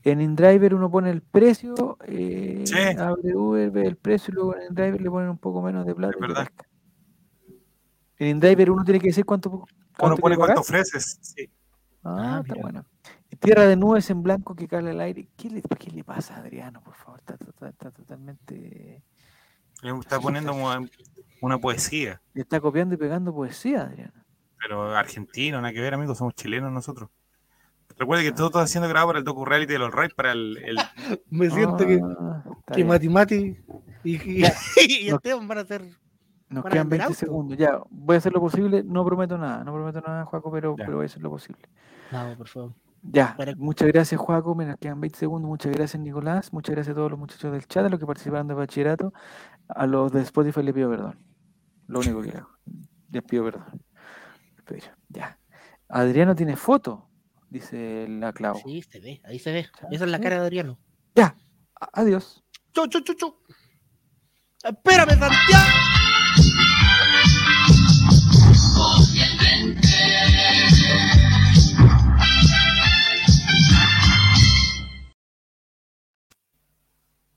En 0.04 0.20
InDriver 0.22 0.74
uno 0.74 0.90
pone 0.90 1.10
el 1.10 1.20
precio, 1.20 1.98
eh, 2.06 2.62
Sí. 2.66 2.98
abre 2.98 3.36
Uber, 3.36 3.70
ve 3.70 3.86
el 3.86 3.96
precio 3.96 4.32
y 4.32 4.34
luego 4.34 4.56
en 4.56 4.62
InDriver 4.68 5.00
le 5.02 5.10
ponen 5.10 5.28
un 5.28 5.38
poco 5.38 5.60
menos 5.62 5.84
de 5.86 5.94
plata. 5.94 6.14
Es 6.14 6.20
verdad. 6.20 6.48
En 8.22 8.28
InDriver 8.36 8.70
uno 8.70 8.84
tiene 8.84 9.00
que 9.00 9.08
decir 9.08 9.24
cuánto, 9.24 9.50
Uno 9.50 9.66
cuánto 9.98 10.16
pone 10.20 10.36
quiere 10.36 10.36
cuánto 10.36 10.60
ofreces. 10.60 11.18
Sí. 11.22 11.50
Ah, 12.04 12.36
Ah, 12.36 12.42
está 12.46 12.54
bueno. 12.60 12.84
Y 13.30 13.34
Tierra 13.36 13.66
de 13.66 13.74
nubes 13.74 14.08
en 14.10 14.22
blanco 14.22 14.54
que 14.54 14.68
cae 14.68 14.88
al 14.88 15.00
aire. 15.00 15.28
¿Qué 15.36 15.50
le, 15.50 15.62
qué 15.62 15.90
le 15.90 16.04
pasa 16.04 16.36
a 16.36 16.38
Adriano, 16.38 16.80
por 16.82 16.94
favor? 16.94 17.18
Está, 17.18 17.34
está- 17.34 17.68
está 17.68 17.90
totalmente... 17.90 19.02
Le 19.82 19.98
está 19.98 20.20
poniendo 20.20 20.54
una, 20.54 20.88
una 21.40 21.58
poesía. 21.58 22.22
Le 22.34 22.42
está 22.42 22.60
copiando 22.60 22.94
y 22.94 22.98
pegando 22.98 23.34
poesía, 23.34 23.82
Adriano. 23.82 24.12
Pero 24.60 24.94
argentino, 24.96 25.60
nada 25.60 25.72
que 25.74 25.80
ver, 25.80 25.94
amigos, 25.94 26.18
somos 26.18 26.34
chilenos 26.36 26.70
nosotros. 26.70 27.10
Recuerde 27.98 28.22
que 28.22 28.30
todo 28.32 28.46
está 28.46 28.64
siendo 28.68 28.88
grabado 28.88 29.08
para 29.08 29.18
el 29.18 29.24
docu 29.24 29.44
reality 29.44 29.72
de 29.72 29.78
los 29.80 29.92
Reyes, 29.92 30.14
para 30.14 30.30
el, 30.30 30.58
el- 30.58 30.76
Me 31.30 31.50
siento 31.50 31.78
que, 31.78 31.98
Ah, 32.00 32.44
que 32.68 32.76
bien. 32.76 32.86
Mati 32.86 33.08
Mati 33.08 33.56
y, 34.04 34.42
y, 34.42 34.44
y 35.06 35.10
No. 35.10 35.16
Esteban 35.16 35.48
van 35.48 35.58
a 35.58 35.64
ser. 35.64 35.82
Nos 36.52 36.64
quedan 36.64 36.88
vender 36.88 36.98
20 37.00 37.04
auto. 37.04 37.14
segundos. 37.14 37.58
Ya, 37.58 37.80
voy 37.90 38.14
a 38.14 38.18
hacer 38.18 38.32
lo 38.32 38.40
posible. 38.40 38.82
No 38.84 39.04
prometo 39.04 39.36
nada, 39.38 39.64
no 39.64 39.72
prometo 39.72 40.00
nada, 40.00 40.24
Juaco, 40.24 40.50
pero, 40.52 40.76
pero 40.76 40.96
voy 40.96 41.04
a 41.04 41.06
hacer 41.06 41.22
lo 41.22 41.30
posible. 41.30 41.62
No, 42.10 42.34
por 42.36 42.48
favor. 42.48 42.74
Ya, 43.04 43.34
Para- 43.36 43.54
muchas 43.56 43.88
gracias, 43.88 44.20
Juaco. 44.20 44.54
Me 44.54 44.64
nos 44.64 44.76
quedan 44.78 45.00
20 45.00 45.18
segundos. 45.18 45.48
Muchas 45.48 45.72
gracias, 45.72 46.00
Nicolás. 46.00 46.52
Muchas 46.52 46.74
gracias 46.74 46.92
a 46.92 46.96
todos 46.96 47.10
los 47.10 47.18
muchachos 47.18 47.50
del 47.52 47.66
chat, 47.66 47.84
a 47.86 47.88
los 47.88 47.98
que 47.98 48.06
participaron 48.06 48.46
de 48.46 48.54
bachillerato. 48.54 49.12
A 49.68 49.86
los 49.86 50.12
de 50.12 50.20
Spotify 50.22 50.62
les 50.62 50.74
pido 50.74 50.88
perdón. 50.90 51.18
Lo 51.88 51.98
único 52.00 52.22
que 52.22 52.30
hago. 52.38 52.48
Les 53.10 53.22
pido 53.24 53.44
perdón. 53.44 53.82
Pido- 54.66 54.86
Ya. 55.08 55.38
Adriano 55.88 56.34
tiene 56.34 56.56
foto, 56.56 57.08
dice 57.50 58.06
la 58.08 58.32
Clau. 58.32 58.56
Sí, 58.64 58.80
se 58.82 59.00
ve, 59.00 59.20
ahí 59.24 59.38
se 59.38 59.52
ve. 59.52 59.66
Esa 59.90 60.04
es 60.04 60.10
la 60.10 60.18
cara 60.20 60.36
de 60.36 60.42
Adriano. 60.42 60.78
Ya. 61.14 61.36
Adiós. 61.92 62.42
Chu, 62.72 62.86
chu, 62.86 63.00
chu, 63.00 63.14
chu. 63.14 63.34
Espérame, 64.64 65.10
Santiago. 65.18 65.66